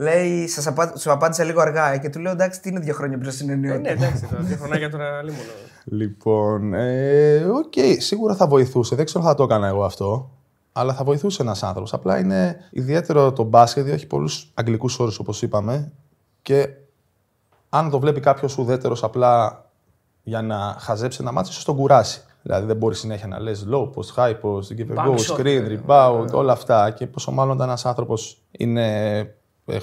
Λέει, 0.00 0.48
σας 0.48 0.66
απα... 0.66 0.96
σου 0.96 1.12
απάντησα 1.12 1.44
λίγο 1.44 1.60
αργά 1.60 1.92
ε, 1.92 1.98
και 1.98 2.10
του 2.10 2.18
λέω 2.18 2.32
εντάξει, 2.32 2.60
τι 2.60 2.68
είναι 2.68 2.80
δύο 2.80 2.94
χρόνια 2.94 3.16
πριν 3.16 3.28
Ναι, 3.28 3.34
συνεννοιότητα. 3.36 3.90
εντάξει, 3.90 4.26
τώρα 4.30 4.42
δύο 4.42 4.56
χρονάκια 4.56 4.90
τώρα 4.90 5.22
λίμωνο. 5.22 5.42
Λοιπόν, 5.84 6.74
ε, 6.74 7.44
οκ, 7.44 7.72
σίγουρα 7.98 8.34
θα 8.34 8.46
βοηθούσε. 8.46 8.94
Δεν 8.94 9.04
ξέρω 9.04 9.24
αν 9.24 9.28
θα 9.30 9.34
το 9.34 9.42
έκανα 9.42 9.66
εγώ 9.66 9.84
αυτό. 9.84 10.30
Αλλά 10.72 10.94
θα 10.94 11.04
βοηθούσε 11.04 11.42
ένας 11.42 11.62
άνθρωπος. 11.62 11.92
Απλά 11.92 12.18
είναι 12.18 12.56
ιδιαίτερο 12.70 13.32
το 13.32 13.42
μπάσκετ, 13.42 13.84
διότι 13.84 13.98
έχει 13.98 14.06
πολλούς 14.06 14.50
αγγλικούς 14.54 14.98
όρους 14.98 15.18
όπως 15.18 15.42
είπαμε. 15.42 15.92
Και 16.42 16.68
αν 17.68 17.90
το 17.90 17.98
βλέπει 17.98 18.20
κάποιος 18.20 18.58
ουδέτερος 18.58 19.02
απλά 19.02 19.64
για 20.22 20.42
να 20.42 20.76
χαζέψει 20.78 21.18
ένα 21.20 21.32
μάτσο, 21.32 21.50
ίσως 21.52 21.64
τον 21.64 21.76
κουράσει. 21.76 22.22
Δηλαδή 22.42 22.66
δεν 22.66 22.76
μπορεί 22.76 22.94
συνέχεια 22.94 23.26
να 23.26 23.40
λες 23.40 23.66
low 23.70 23.90
post, 23.90 24.14
high 24.16 24.34
post, 24.42 24.76
give 24.78 24.96
a 24.96 25.04
Back 25.04 25.06
go, 25.06 25.14
shot, 25.14 25.36
screen, 25.36 25.62
ναι, 25.68 25.80
rebound, 25.86 26.28
όλα 26.32 26.52
αυτά. 26.52 26.90
Και 26.90 27.06
πόσο 27.06 27.30
μάλλον 27.32 27.54
όταν 27.54 27.68
ένας 27.68 27.86
άνθρωπος 27.86 28.42
είναι 28.50 29.34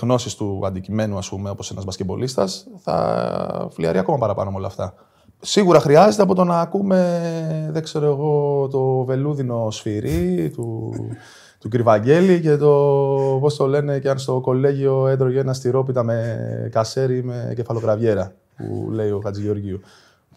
γνώση 0.02 0.38
του 0.38 0.62
αντικειμένου, 0.66 1.18
ας 1.18 1.30
πούμε, 1.30 1.50
όπως 1.50 1.72
ένας 1.72 1.86
μπασκεμπολίστα, 1.86 2.48
θα 2.78 3.68
φλιαρεί 3.72 3.98
ακόμα 3.98 4.18
παραπάνω 4.18 4.52
με 4.52 4.58
όλα 4.58 4.68
αυτά. 4.68 4.94
Σίγουρα 5.40 5.80
χρειάζεται 5.80 6.24
από 6.24 6.36
το 6.36 6.44
να 6.44 6.60
ακούμε, 6.60 7.70
δεν 7.72 7.84
ξέρω 7.84 8.06
εγώ, 8.06 8.68
το 8.72 9.04
βελούδινο 9.04 9.72
σφυρί 9.72 10.52
του, 10.56 10.94
του 11.60 11.70
Κρυβαγγέλη 11.70 12.42
και 12.42 12.58
το, 12.58 12.74
πώς 13.42 13.56
το 13.56 13.68
λένε 13.68 14.00
και 14.00 14.10
αν 14.10 14.18
στο 14.18 14.40
κολέγιο 14.42 15.08
έτρωγε 15.08 15.40
ένα 15.40 15.54
στυρόπιτα 15.54 16.04
με 16.04 16.70
κασέρι 16.72 17.24
με 17.24 17.54
κεφαλογραβιέρα, 17.56 18.34
που 18.58 18.88
λέει 18.92 19.10
ο 19.10 19.22
Χατζηγεωργίου. 19.24 19.80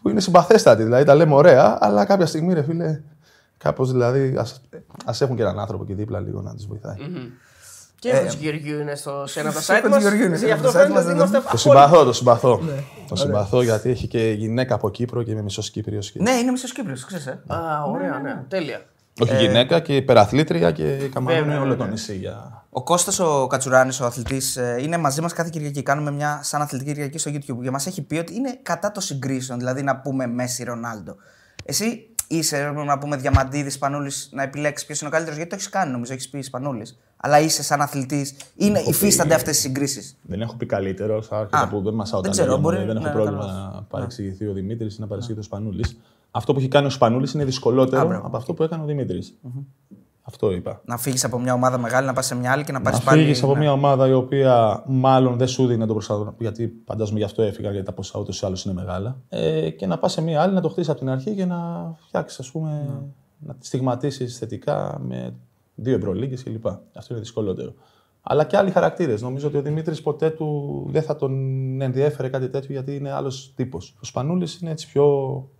Που 0.01 0.09
είναι 0.09 0.19
συμπαθέστατη, 0.19 0.83
δηλαδή 0.83 1.03
τα 1.03 1.15
λέμε 1.15 1.33
ωραία, 1.33 1.77
αλλά 1.81 2.05
κάποια 2.05 2.25
στιγμή, 2.25 2.53
ρε 2.53 2.61
φίλε, 2.63 3.01
κάπως 3.57 3.91
δηλαδή, 3.91 4.35
ας, 4.37 4.61
ας 5.05 5.21
έχουν 5.21 5.35
και 5.35 5.41
έναν 5.41 5.59
άνθρωπο 5.59 5.83
εκεί 5.83 5.93
δίπλα 5.93 6.19
λίγο 6.19 6.41
να 6.41 6.55
τους 6.55 6.65
βοηθάει. 6.65 6.95
Και 8.01 8.09
ο 8.09 8.35
Γεωργίου 8.39 8.79
είναι 8.79 8.95
στο, 8.95 9.23
σε 9.27 9.39
ένα 9.39 9.49
από 9.49 9.57
τα 9.57 9.63
στο 9.63 9.73
site 9.73 9.81
μας. 9.81 9.91
Χατζηγεωργίου 9.91 10.25
είναι 10.25 10.37
σε 10.37 10.45
Γι' 10.45 10.51
ένα 10.51 10.55
αυτό 10.67 10.67
από 10.69 10.77
τα 10.77 10.83
site 10.83 10.87
φαίνεται 10.87 10.93
μας, 10.93 11.03
ότι 11.03 11.07
δεν 11.07 11.15
είμαστε 11.15 11.37
Το 11.37 11.43
απόλυτοι. 11.43 11.61
συμπαθώ, 11.61 12.03
το 12.03 12.13
συμπαθώ. 12.13 12.61
Το 13.07 13.15
συμπαθώ 13.15 13.61
γιατί 13.61 13.89
έχει 13.89 14.07
και 14.07 14.35
γυναίκα 14.37 14.75
από 14.75 14.89
Κύπρο 14.89 15.23
και 15.23 15.31
είμαι 15.31 15.41
μισός 15.41 15.69
Κύπριος. 15.69 16.11
Και... 16.11 16.19
Ναι, 16.21 16.31
είναι 16.31 16.51
μισός 16.51 16.71
Κύπριος, 16.73 17.05
ξέρεις. 17.05 17.25
Ε. 17.25 17.41
Α, 17.47 17.83
ωραία, 17.83 18.19
ναι. 18.19 18.43
Τέλεια. 18.47 18.81
Όχι 19.21 19.35
γυναίκα 19.35 19.79
και 19.79 19.95
υπεραθλήτρια 19.95 20.71
και 20.71 20.83
καμαρώνει 21.13 21.43
Βέβαια, 21.43 21.59
όλο 21.59 21.69
βέβαια. 21.69 21.85
το 21.85 21.91
νησί 21.91 22.15
για. 22.15 22.65
Ο 22.69 22.83
Κώστας 22.83 23.19
ο 23.19 23.47
Κατσουράνης, 23.47 23.99
ο 23.99 24.05
αθλητής, 24.05 24.57
ε, 24.57 24.77
είναι 24.79 24.97
μαζί 24.97 25.21
μας 25.21 25.33
κάθε 25.33 25.49
Κυριακή. 25.51 25.83
Κάνουμε 25.83 26.11
μια 26.11 26.39
σαν 26.43 26.61
αθλητική 26.61 26.89
Κυριακή 26.91 27.17
στο 27.17 27.31
YouTube. 27.33 27.63
Και 27.63 27.71
μας 27.71 27.87
έχει 27.87 28.01
πει 28.01 28.15
ότι 28.17 28.35
είναι 28.35 28.59
κατά 28.61 28.91
το 28.91 29.01
συγκρίσεων, 29.01 29.59
δηλαδή 29.59 29.81
να 29.83 29.97
πούμε 29.97 30.27
Μέση 30.27 30.63
Ρονάλντο. 30.63 31.15
Εσύ 31.65 32.10
είσαι, 32.35 32.71
να 32.85 32.97
πούμε, 32.97 33.15
Διαμαντίδης, 33.17 33.73
Σπανούλη, 33.73 34.11
να 34.31 34.43
επιλέξεις 34.43 34.85
ποιος 34.87 34.99
είναι 34.99 35.09
ο 35.09 35.11
καλύτερος, 35.11 35.37
γιατί 35.37 35.49
το 35.51 35.55
έχεις 35.59 35.69
κάνει, 35.69 35.91
νομίζω, 35.91 36.13
έχεις 36.13 36.29
πει 36.29 36.41
Σπανούλη. 36.41 36.85
Αλλά 37.17 37.39
είσαι 37.39 37.63
σαν 37.63 37.81
αθλητής, 37.81 38.33
είναι, 38.55 38.79
υφίστανται 38.87 39.33
αυτές 39.33 39.53
τις 39.53 39.61
συγκρίσεις. 39.61 40.17
Δεν 40.21 40.41
έχω 40.41 40.55
πει 40.55 40.65
καλύτερο, 40.65 41.15
Α, 41.17 41.37
άρχισα 41.39 41.67
που 41.69 41.81
δεν 41.81 41.93
μασάω 41.93 42.21
τα 42.21 42.21
δεν 42.21 42.31
ξέρω, 42.31 42.47
λόγια 42.47 42.61
μου, 42.63 42.69
μπορεί- 42.75 42.85
δεν 42.87 42.95
έχω 42.95 43.05
ναι, 43.05 43.11
πρόβλημα 43.11 43.39
καλά. 43.45 43.71
να 43.75 43.81
παρεξηγηθεί 43.81 44.47
ο 44.47 44.53
Δημήτρης 44.53 44.97
ή 44.97 44.99
να 45.01 45.07
παρεξηγηθεί 45.07 45.39
ο 45.41 45.43
Σπανούλης. 45.43 45.97
Αυτό 46.31 46.53
που 46.53 46.59
έχει 46.59 46.67
κάνει 46.67 46.85
ο 46.85 46.89
Σπανούλης 46.89 47.33
είναι 47.33 47.45
δυσκολότερο 47.45 48.01
Α, 48.01 48.05
μπράβο. 48.05 48.27
από 48.27 48.37
αυτό 48.37 48.53
που 48.53 48.63
έκανε 48.63 48.83
ο 48.83 48.85
δημητρη 48.85 49.23
Αυτό 50.23 50.51
είπα. 50.51 50.81
Να 50.85 50.97
φύγεις 50.97 51.23
από 51.23 51.39
μια 51.39 51.53
ομάδα 51.53 51.77
μεγάλη, 51.77 52.05
να 52.07 52.13
πας 52.13 52.25
σε 52.25 52.35
μια 52.35 52.51
άλλη 52.51 52.63
και 52.63 52.71
να 52.71 52.81
πάρει 52.81 52.95
Να 52.95 53.01
πάλι. 53.03 53.21
φύγεις 53.21 53.43
από 53.43 53.53
ναι. 53.53 53.59
μια 53.59 53.71
ομάδα 53.71 54.07
η 54.07 54.13
οποία 54.13 54.83
μάλλον 54.87 55.37
δεν 55.37 55.47
σου 55.47 55.67
δίνει 55.67 55.85
τον 55.85 55.95
προσανατολισμό, 55.95 56.37
γιατί 56.39 56.73
φαντάζομαι 56.85 57.17
γι' 57.19 57.25
αυτό 57.25 57.41
έφυγα, 57.41 57.71
γιατί 57.71 57.85
τα 57.85 57.91
ποσά 57.93 58.19
ούτως 58.19 58.41
ή 58.41 58.45
άλλως 58.45 58.65
είναι 58.65 58.73
μεγάλα. 58.73 59.17
Ε, 59.29 59.69
και 59.69 59.85
να 59.85 59.97
πας 59.97 60.11
σε 60.11 60.21
μια 60.21 60.41
άλλη, 60.41 60.53
να 60.53 60.61
το 60.61 60.69
χτίσεις 60.69 60.89
από 60.89 60.99
την 60.99 61.09
αρχή 61.09 61.35
και 61.35 61.45
να 61.45 61.91
φτιάξεις, 62.07 62.39
ας 62.39 62.51
πούμε, 62.51 62.69
Ναι. 62.69 62.99
να 63.47 63.55
τη 63.55 63.65
στιγματίσεις 63.65 64.37
θετικά 64.37 64.99
με 65.07 65.33
δύο 65.75 65.95
ευρωλίγκες 65.95 66.43
κλπ. 66.43 66.65
Αυτό 66.67 67.13
είναι 67.13 67.19
δυσκολότερο. 67.19 67.73
Αλλά 68.21 68.43
και 68.43 68.57
άλλοι 68.57 68.71
χαρακτήρες. 68.71 69.21
Νομίζω 69.21 69.47
ότι 69.47 69.57
ο 69.57 69.61
Δημήτρης 69.61 70.01
ποτέ 70.01 70.29
του 70.29 70.85
δεν 70.89 71.01
θα 71.03 71.15
τον 71.15 71.31
ενδιέφερε 71.81 72.27
κάτι 72.29 72.49
τέτοιο 72.49 72.73
γιατί 72.73 72.95
είναι 72.95 73.11
άλλος 73.11 73.53
τύπος. 73.55 73.95
Ο 74.01 74.05
Σπανούλης 74.05 74.59
είναι 74.59 74.71
έτσι 74.71 74.87
πιο, 74.91 75.05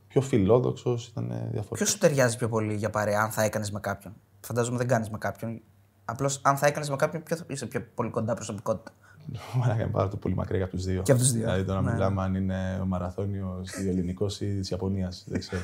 πιο 0.08 0.22
φιλόδοξος, 0.22 1.08
ήταν 1.08 1.26
διαφορετικό. 1.28 1.76
Ποιος 1.76 1.90
σου 1.90 1.98
ταιριάζει 1.98 2.38
πιο 2.38 2.50
πολύ 2.50 2.74
για 2.76 2.90
παρέα, 2.90 3.22
αν 3.22 3.30
θα 3.32 3.44
έκανες 3.44 3.72
με 3.72 3.80
κάποιον; 3.80 4.14
Φαντάζομαι 4.42 4.78
δεν 4.78 4.88
κάνεις 4.88 5.10
με 5.10 5.18
κάποιον. 5.18 5.62
Απλώς 6.06 6.40
αν 6.44 6.58
θα 6.58 6.68
έκανες 6.68 6.90
με 6.90 6.96
κάποιον, 6.96 7.24
ποιο 7.24 7.36
θα 7.36 7.46
είσαι 7.48 7.66
πιο 7.66 7.86
πολύ 7.96 8.10
κοντά 8.10 8.34
προσωπικότητα. 8.34 8.92
Μαλάκα, 9.60 9.82
είναι 9.82 9.92
πάρα 9.92 10.08
το 10.08 10.18
πολύ 10.18 10.36
μακριά 10.36 10.64
από 10.64 10.76
τους 10.76 10.86
δύο. 10.86 11.02
Και 11.02 11.12
από 11.12 11.22
τους 11.22 11.32
δύο. 11.32 11.42
Δηλαδή 11.42 11.64
τώρα 11.64 11.82
Ναι. 11.82 11.92
μιλάμε 11.92 12.22
αν 12.22 12.36
είναι 12.36 12.80
ο 12.82 12.86
μαραθώνιος 12.86 13.72
ή 13.72 13.88
ο 13.88 13.90
ελληνικός 13.90 14.42
ή 14.42 14.60
της 14.60 14.70
Ιαπωνίας. 14.70 15.26
Δεν 15.28 15.40
ξέρω. 15.40 15.62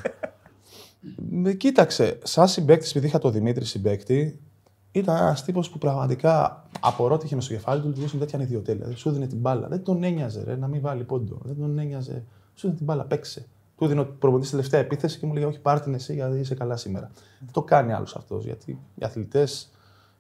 Με 1.29 1.53
κοίταξε, 1.63 2.19
σαν 2.23 2.47
συμπέκτη, 2.47 2.87
επειδή 2.89 3.05
είχα 3.07 3.19
το 3.19 3.29
Δημήτρη 3.29 3.65
συμπέκτη, 3.65 4.39
ήταν 4.91 5.17
ένας 5.17 5.43
τύπος 5.43 5.69
που 5.69 5.77
πραγματικά 5.77 6.65
απορρότυχε 6.79 7.35
μες 7.35 7.43
στο 7.43 7.53
κεφάλι 7.53 7.81
του 7.81 7.87
λειτουργούσε 7.87 8.15
με 8.17 8.25
τέτοια 8.25 8.41
ιδιοτέλεια. 8.41 8.81
Δηλαδή, 8.81 8.99
σου 8.99 9.11
δίνει 9.11 9.27
την 9.27 9.37
μπάλα. 9.37 9.67
Δεν 9.67 9.83
τον 9.83 10.03
ένοιαζε 10.03 10.43
ρε, 10.43 10.55
να 10.55 10.67
μην 10.67 10.81
βάλει 10.81 11.03
πόντο. 11.03 11.37
Δεν 11.43 11.57
τον 11.59 11.79
ένοιαζε. 11.79 12.23
Σου 12.53 12.61
δίνει 12.67 12.75
την 12.75 12.85
μπάλα, 12.85 13.03
παίξε. 13.05 13.45
Του 13.77 13.87
δίνω 13.87 14.03
προπονητή 14.03 14.49
τελευταία 14.49 14.79
επίθεση 14.79 15.19
και 15.19 15.25
μου 15.25 15.33
λέγε: 15.33 15.45
Όχι, 15.45 15.59
πάρ 15.59 15.79
την 15.81 15.93
εσύ 15.93 16.13
γιατί 16.13 16.39
είσαι 16.39 16.55
καλά 16.55 16.77
σήμερα. 16.77 17.11
Δεν 17.39 17.49
το 17.51 17.61
κάνει 17.61 17.93
άλλος 17.93 18.15
αυτός. 18.15 18.45
Γιατί 18.45 18.79
οι 18.95 19.05
αθλητές 19.05 19.71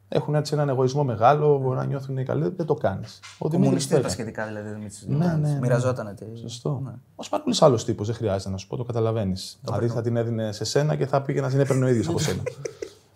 έχουν 0.09 0.35
έτσι 0.35 0.53
έναν 0.53 0.69
εγωισμό 0.69 1.03
μεγάλο, 1.03 1.57
μπορεί 1.59 1.77
να 1.77 1.85
νιώθουν 1.85 2.25
καλοί. 2.25 2.53
Δεν 2.55 2.65
το 2.65 2.73
κάνεις. 2.73 3.19
Ο 3.37 3.49
Δημήτρης 3.49 3.87
Κομμουνιστή 3.87 3.89
το 3.89 4.01
τα 4.01 4.07
έκανε. 4.07 4.13
σχετικά 4.13 4.45
δηλαδή. 4.45 4.69
Δημήτρης. 4.69 5.05
Ναι, 5.07 5.25
ναι, 5.25 5.35
ναι. 5.53 5.59
Μοιραζόταν. 5.59 6.15
τι- 6.15 6.37
Σωστό. 6.39 6.81
Ναι. 6.85 6.91
Ο 7.15 7.23
Σπανούλη 7.23 7.55
άλλος 7.59 7.85
τύπος, 7.85 8.07
δεν 8.07 8.15
χρειάζεται 8.15 8.49
να 8.51 8.57
σου 8.57 8.67
πω, 8.67 8.77
το 8.77 8.83
καταλαβαίνεις. 8.83 9.59
Δηλαδή 9.63 9.87
θα 9.87 10.01
την 10.01 10.15
έδινε 10.17 10.51
σε 10.51 10.63
σένα 10.63 10.95
και 10.95 11.05
θα 11.05 11.21
πήγε 11.21 11.41
να 11.41 11.49
την 11.49 11.59
έπαιρνε 11.59 11.85
ο 11.85 11.87
ίδιος 11.87 12.07
από 12.07 12.19
σένα. 12.19 12.41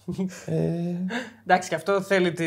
ε, 0.45 0.59
Εντάξει, 1.45 1.69
και 1.69 1.75
αυτό 1.75 2.01
θέλει 2.01 2.31
τη. 2.31 2.45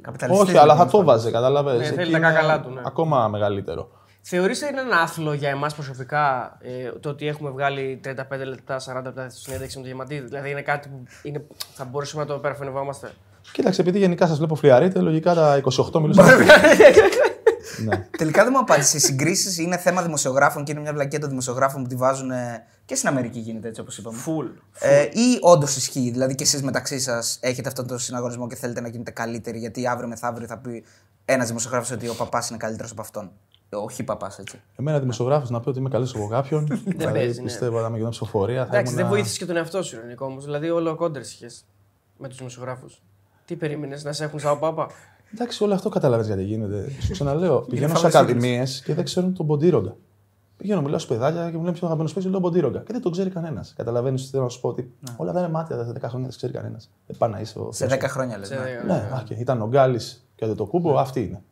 Καπιταλιστής, 0.00 0.48
όχι, 0.48 0.56
αλλά 0.56 0.76
θα 0.76 0.84
λοιπόν. 0.84 1.00
το 1.00 1.06
βάζε, 1.06 1.30
καταλαβαίνεις. 1.30 1.80
Ναι, 1.80 1.86
θέλει 1.96 2.00
Εκεί 2.00 2.10
τα 2.12 2.18
είναι 2.18 2.26
κακαλά 2.26 2.60
του, 2.60 2.70
ναι. 2.70 2.80
Ακόμα 2.84 3.28
μεγαλύτερο. 3.28 3.88
Θεωρείς 4.24 4.62
ότι 4.62 4.72
είναι 4.72 4.80
ένα 4.80 4.96
άθλο 4.96 5.32
για 5.32 5.48
εμάς 5.48 5.74
προσωπικά 5.74 6.56
ε, 6.60 6.98
το 7.00 7.08
ότι 7.08 7.26
έχουμε 7.26 7.50
βγάλει 7.50 8.00
35 8.04 8.10
λεπτά, 8.46 8.80
40 8.80 9.02
λεπτά 9.04 9.28
στη 9.28 9.40
συνέντευξη 9.40 9.76
με 9.76 9.82
τον 9.82 9.92
Διαμαντίδη. 9.92 10.26
Δηλαδή 10.26 10.50
είναι 10.50 10.62
κάτι 10.62 10.88
που 10.88 11.04
είναι, 11.22 11.44
θα 11.74 11.84
μπορούσαμε 11.84 12.22
να 12.22 12.28
το 12.28 12.34
υπερφωνευόμαστε. 12.34 13.10
Κοίταξε, 13.52 13.80
επειδή 13.80 13.98
γενικά 13.98 14.26
σας 14.26 14.38
βλέπω 14.38 14.54
φλιαρείτε, 14.54 15.00
λογικά 15.00 15.34
τα 15.34 15.60
28 15.92 16.00
μιλούσαμε. 16.00 16.44
ναι. 17.84 18.06
Τελικά 18.18 18.42
δεν 18.42 18.52
μου 18.54 18.58
απάντησες. 18.60 18.94
Οι 18.94 18.98
συγκρίσεις 19.06 19.58
είναι 19.58 19.76
θέμα 19.76 20.02
δημοσιογράφων 20.02 20.64
και 20.64 20.72
είναι 20.72 20.80
μια 20.80 20.92
βλακία 20.92 21.20
των 21.20 21.28
δημοσιογράφων 21.28 21.82
που 21.82 21.88
τη 21.88 21.94
βάζουν. 21.96 22.30
ε, 22.30 22.64
και 22.84 22.94
στην 22.94 23.08
Αμερική 23.08 23.38
γίνεται 23.38 23.68
έτσι 23.68 23.80
όπως 23.80 23.98
είπαμε. 23.98 24.18
Φουλ. 24.18 24.46
Ε, 24.80 25.02
ή 25.02 25.38
όντως 25.40 25.76
ισχύει, 25.76 26.10
δηλαδή 26.10 26.34
και 26.34 26.42
εσείς 26.42 26.62
μεταξύ 26.62 27.00
σας 27.00 27.38
έχετε 27.40 27.68
αυτόν 27.68 27.86
τον 27.86 27.98
συναγωνισμό 27.98 28.46
και 28.46 28.56
θέλετε 28.56 28.80
να 28.80 28.88
γίνετε 28.88 29.10
καλύτεροι, 29.10 29.58
γιατί 29.58 29.86
αύριο 29.86 30.08
μεθαύριο 30.08 30.46
θα 30.46 30.58
πει 30.58 30.84
ένας 31.24 31.46
δημοσιογράφος 31.46 31.90
ότι 31.90 32.08
ο 32.08 32.14
παπάς 32.14 32.48
είναι 32.48 32.58
καλύτερος 32.58 32.90
από 32.90 33.00
αυτόν. 33.00 33.30
Ε, 33.72 33.76
Όχι 33.76 34.02
παπάς, 34.02 34.38
έτσι. 34.38 34.60
Εμένα 34.76 34.98
δημοσιογράφο 35.00 35.46
να 35.50 35.60
πει 35.60 35.68
ότι 35.68 35.78
είμαι 35.78 35.88
καλύτερο 35.88 36.18
από 36.20 36.28
κάποιον. 36.28 36.66
δηλαδή, 36.96 37.18
παίζει, 37.18 37.38
ναι. 37.38 37.44
πιστεύω 37.44 37.74
ότι 37.76 37.82
με 37.84 37.90
γινόταν 37.90 38.10
ψηφοφορία. 38.10 38.62
θα 38.66 38.72
Εντάξει, 38.72 38.92
δεν 38.94 39.00
ήμουνα- 39.04 39.16
βοήθησε 39.16 39.38
και 39.38 39.46
τον 39.46 39.56
εαυτό 39.56 39.82
σου, 39.82 39.96
Νικό 40.08 40.26
όμως. 40.26 40.44
Δηλαδή, 40.44 40.70
όλο 40.70 40.94
κόντερ 40.96 41.22
είχες 41.22 41.64
με 42.18 42.28
τους 42.28 42.36
δημοσιογράφου. 42.36 42.86
Τι 43.44 43.56
περίμενες 43.56 44.04
να 44.04 44.12
σε 44.12 44.24
έχουν 44.24 44.38
σαν 44.38 44.58
πάπα; 44.58 44.86
Εντάξει, 45.34 45.64
όλο 45.64 45.74
αυτό 45.74 45.88
καταλαβαίνεις 45.88 46.26
γιατί 46.34 46.42
γίνεται. 46.44 46.88
Σου 47.00 47.12
ξαναλέω, 47.12 47.60
πηγαίνω 47.70 47.88
σε 47.88 47.94
φάλα 47.94 48.08
ακαδημίες 48.08 48.82
και 48.82 48.94
δεν 48.94 49.04
ξέρουν 49.04 49.34
τον 49.34 49.46
Ποντίρογκα. 49.46 49.96
Πηγαίνω, 50.56 50.82
μιλάω 50.82 50.98
σε 50.98 51.06
παιδάκια 51.06 51.50
και 51.50 51.56
μου 51.56 51.62
λένε 51.64 51.76
ποιο 51.76 51.86
αγαπημένο 51.86 52.14
παίκτη, 52.14 52.28
λέω 52.30 52.40
Ποντίρογκα. 52.40 52.78
Και 52.78 52.92
δεν 52.92 53.02
τον 53.02 53.12
ξέρει 53.12 53.30
κανένας. 53.30 53.72
Καταλαβαίνεις 53.76 54.22
τι 54.24 54.30
θέλω 54.30 54.42
να 54.42 54.48
σου 54.48 54.60
πω 54.60 54.68
ότι 54.68 54.92
όλα 55.16 55.30
αυτά 55.30 55.42
είναι 55.42 55.50
μάτια, 55.52 55.76
τα 55.76 55.82
10 55.92 55.96
χρόνια 56.00 56.20
δεν 56.20 56.30
σε 56.30 56.36
ξέρει 56.36 56.52
κανένας. 56.52 56.90
Δεν 57.06 57.16
πάει 57.16 57.30
να 57.30 57.40
είσαι 57.40 57.58
ο 57.58 57.72
Σε 57.72 57.86
Θεός. 57.86 58.00
10 58.00 58.08
χρόνια 58.08 58.38
λες. 58.38 58.48
Σε 58.48 58.54
Ναι. 58.54 58.60
δέκα. 58.62 58.84
Ναι, 58.84 59.08
ά, 59.16 59.22
και 59.24 59.34
ήταν 59.34 59.62
ο 59.62 59.66
Γκάλης 59.66 60.26
και 60.34 60.44
ο 60.44 60.54
το 60.54 60.66
κούμπο, 60.66 60.98
αυτοί 60.98 61.20
είναι. 61.24 61.42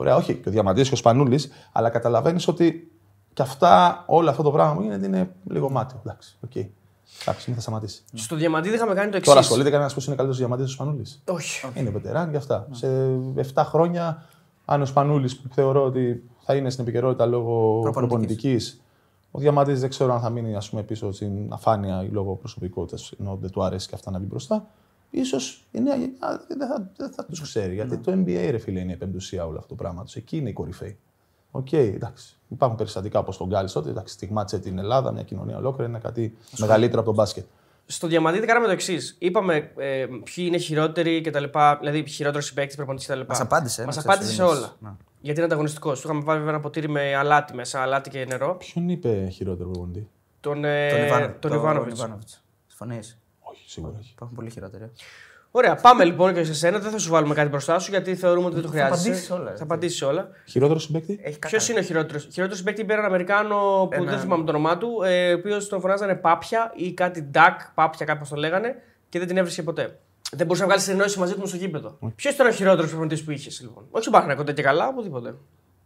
Ωραία, 0.00 0.16
όχι 0.16 0.34
και 0.34 0.48
ο 0.48 0.52
Διαμαντής 0.52 0.88
και 0.88 0.94
ο 0.94 0.96
Σπανούλης, 0.96 1.50
αλλά 1.72 1.88
καταλαβαίνεις 1.88 2.48
ότι 2.48 2.92
και 3.32 3.42
αυτά, 3.42 4.04
όλο 4.06 4.30
αυτό 4.30 4.42
το 4.42 4.50
πράγμα 4.50 4.74
που 4.74 4.82
γίνεται 4.82 5.06
είναι 5.06 5.30
λίγο 5.50 5.70
μάταιο. 5.70 6.00
Εντάξει, 6.04 6.36
οκ. 6.44 6.54
Εντάξει, 7.22 7.44
μην 7.46 7.54
θα 7.54 7.60
σταματήσει. 7.60 8.02
Στο 8.14 8.36
Διαμαντίδη 8.36 8.74
είχαμε 8.74 8.94
κάνει 8.94 9.10
το 9.10 9.16
εξής. 9.16 9.28
Τώρα 9.28 9.40
ασχολείται 9.40 9.70
κανένας 9.70 9.94
που 9.94 10.00
είναι 10.00 10.14
καλύτερος 10.14 10.38
Διαμαντής 10.38 10.66
ο 10.66 10.68
Σπανούλης; 10.68 11.22
Όχι. 11.28 11.66
Είναι 11.74 11.90
veteran 11.90 12.30
και 12.30 12.36
αυτά. 12.36 12.66
Σε 12.70 12.86
7 13.54 13.64
χρόνια, 13.64 14.26
αν 14.64 14.82
ο 14.82 14.86
Σπανούλης 14.86 15.36
που 15.36 15.48
θεωρώ 15.54 15.84
ότι 15.84 16.22
θα 16.40 16.54
είναι 16.54 16.70
στην 16.70 16.84
επικαιρότητα 16.84 17.26
λόγω 17.26 17.80
προπονητικής, 17.92 18.80
ο 19.30 19.38
Διαμαντής 19.38 19.80
δεν 19.80 19.88
ξέρω 19.88 20.14
αν 20.14 20.20
θα 20.20 20.30
μείνει 20.30 20.56
ας 20.56 20.70
πούμε, 20.70 20.82
πίσω 20.82 21.12
στην 21.12 21.52
αφάνεια 21.52 22.04
ή 22.04 22.08
λόγω 22.08 22.34
προσωπικότητας, 22.34 23.12
ενώ 23.20 23.38
δεν 23.40 23.50
του 23.50 23.62
αρέσει 23.62 23.88
και 23.88 23.94
αυτά 23.94 24.10
να 24.10 24.18
μπει 24.18 24.26
μπροστά. 24.26 24.66
Ίσως 25.10 25.64
η 25.70 25.80
νέα 25.80 25.94
γενιά 25.96 26.44
δεν 26.48 26.68
θα, 26.68 26.90
δεν 26.96 27.10
θα 27.12 27.24
τους 27.24 27.40
ξέρει. 27.40 27.74
Γιατί 27.74 27.98
το 27.98 28.12
NBA, 28.12 28.48
ρε 28.50 28.58
φίλε, 28.58 28.80
είναι 28.80 28.92
η 28.92 28.96
πεμπτουσία 28.96 29.46
όλο 29.46 29.56
αυτό 29.56 29.68
το 29.68 29.74
πράγμα 29.74 30.04
τους. 30.04 30.14
Εκεί 30.16 30.36
είναι 30.36 30.48
η 30.48 30.52
κορυφαίοι. 30.52 30.98
Οκ, 31.50 31.72
εντάξει. 31.72 32.36
Υπάρχουν 32.48 32.76
περιστατικά 32.78 33.18
όπως 33.18 33.36
τον 33.36 33.46
Γκάλη 33.48 33.70
τότε. 33.70 33.90
Εντάξει, 33.90 34.14
στιγμάτισε 34.14 34.58
την 34.58 34.78
Ελλάδα, 34.78 35.12
μια 35.12 35.22
κοινωνία 35.22 35.56
ολόκληρη, 35.56 35.90
είναι 35.90 35.98
κάτι 35.98 36.36
μεγαλύτερο 36.58 36.96
από 36.98 37.04
τον 37.08 37.14
μπάσκετ. 37.14 37.44
Στο 37.86 38.06
Διαμαντίδη 38.06 38.46
κάναμε 38.46 38.66
το 38.66 38.72
εξής. 38.72 39.16
Είπαμε 39.18 39.72
ε, 39.76 40.06
ποιοι 40.06 40.44
είναι 40.48 40.58
χειρότεροι 40.58 41.20
κτλ. 41.20 41.44
Δηλαδή, 41.80 42.06
χειρότερος 42.08 42.46
συμπαίκτης, 42.46 42.76
προπονητής 42.76 43.06
κτλ. 43.06 43.20
Μας 43.28 43.40
απάντησε, 43.40 43.84
Μας 43.84 43.96
να 43.96 44.00
ξέρεις, 44.02 44.18
απάντησε 44.18 44.34
σε 44.36 44.42
δεν 44.42 44.50
όλα. 44.56 44.58
είναι- 44.80 44.90
να. 44.90 44.96
Γιατί 45.20 45.36
είναι 45.38 45.46
ανταγωνιστικός. 45.46 46.00
Του 46.00 46.06
είχαμε 46.06 46.22
βάλει 46.24 46.38
βέβαια 46.38 46.54
ένα 46.54 46.62
ποτήρι 46.62 46.88
με 46.88 47.14
αλάτι 47.14 47.54
μέσα, 47.54 47.80
αλάτι 47.80 48.10
και 48.10 48.24
νερό. 48.24 48.56
Ποιον 48.56 48.88
είπε 48.88 49.28
χειρότερο 49.32 49.68
προπονητή; 49.70 50.08
Τον, 50.40 50.64
ε, 50.64 50.88
Τον 50.90 51.04
Ιβάνο- 51.06 51.26
τον 51.26 51.50
τον 51.50 51.52
Ιβάνοβιτ. 51.52 51.92
Ιβάνοβιτς. 51.96 52.44
Συμφωνείς; 52.66 53.18
Όχι, 53.70 53.78
σίγουρα 53.80 53.98
όχι. 54.00 54.10
Υπάρχουν 54.14 54.36
πολύ 54.36 54.50
χειρότεροι. 54.50 54.90
Ωραία, 55.50 55.74
πάμε 55.74 56.04
λοιπόν 56.04 56.34
και 56.34 56.44
σε 56.44 56.54
σένα. 56.54 56.78
Δεν 56.78 56.90
θα 56.90 56.98
σου 56.98 57.10
βάλουμε 57.10 57.34
κάτι 57.34 57.48
μπροστά 57.48 57.78
σου 57.78 57.90
γιατί 57.90 58.14
θεωρούμε 58.14 58.46
ότι 58.46 58.54
δεν 58.54 58.62
το 58.64 58.68
Θα 58.70 58.74
χρειάζεσαι. 58.74 59.08
απαντήσεις 59.08 59.30
όλα, 59.30 59.44
Θα 59.44 59.50
έτσι. 59.50 59.62
απαντήσεις 59.62 60.02
όλα. 60.02 60.28
Χειρότερος 60.46 60.82
συμπαίκτη; 60.82 61.20
Έχει 61.22 61.38
Ποιος 61.38 61.68
είναι 61.68 61.78
ο 61.78 61.82
χειρότερος; 61.82 62.22
Χειρότερος 62.32 62.58
συμπαίκτη 62.58 62.80
πήρε 62.84 62.92
έναν 62.94 63.04
Αμερικάνο 63.04 63.56
που 63.90 64.02
Ένα- 64.02 64.10
δεν 64.10 64.20
θυμάμαι 64.20 64.44
το 64.44 64.50
όνομά 64.50 64.78
του, 64.78 65.02
ε, 65.04 65.32
ο 65.34 65.38
οποίος 65.38 65.68
τον 65.68 65.80
φωνάζανε 65.80 66.14
Πάπια 66.14 66.72
ή 66.76 66.92
κάτι 66.92 67.22
Ντακ, 67.22 67.60
Πάπια 67.74 68.06
κάπω 68.06 68.28
το 68.28 68.36
λέγανε 68.36 68.74
και 69.08 69.18
δεν 69.18 69.28
την 69.28 69.36
έβρισκε 69.36 69.62
ποτέ. 69.62 69.98
Δεν 70.32 70.46
μπορούσε 70.46 70.60
να 70.62 70.68
βγάλει 70.68 70.82
συνεννόηση 70.82 71.18
μαζί 71.18 71.32
του 71.34 71.40
μες 71.40 71.48
στο 71.48 71.58
γήπεδο. 71.58 71.98
Ποιος 72.16 72.34
ήταν 72.34 72.46
ο 72.46 72.50
χειρότερος 72.50 72.88
προπονητής 72.90 73.24
που 73.24 73.30
είχες 73.30 73.60
λοιπόν; 73.60 73.84
Όχι 73.90 74.02
στον 74.02 74.12
Παναγιώτο 74.12 74.40
τότε 74.42 74.52
και 74.52 74.62
καλά, 74.62 74.88
οπουδήποτε. 74.88 75.34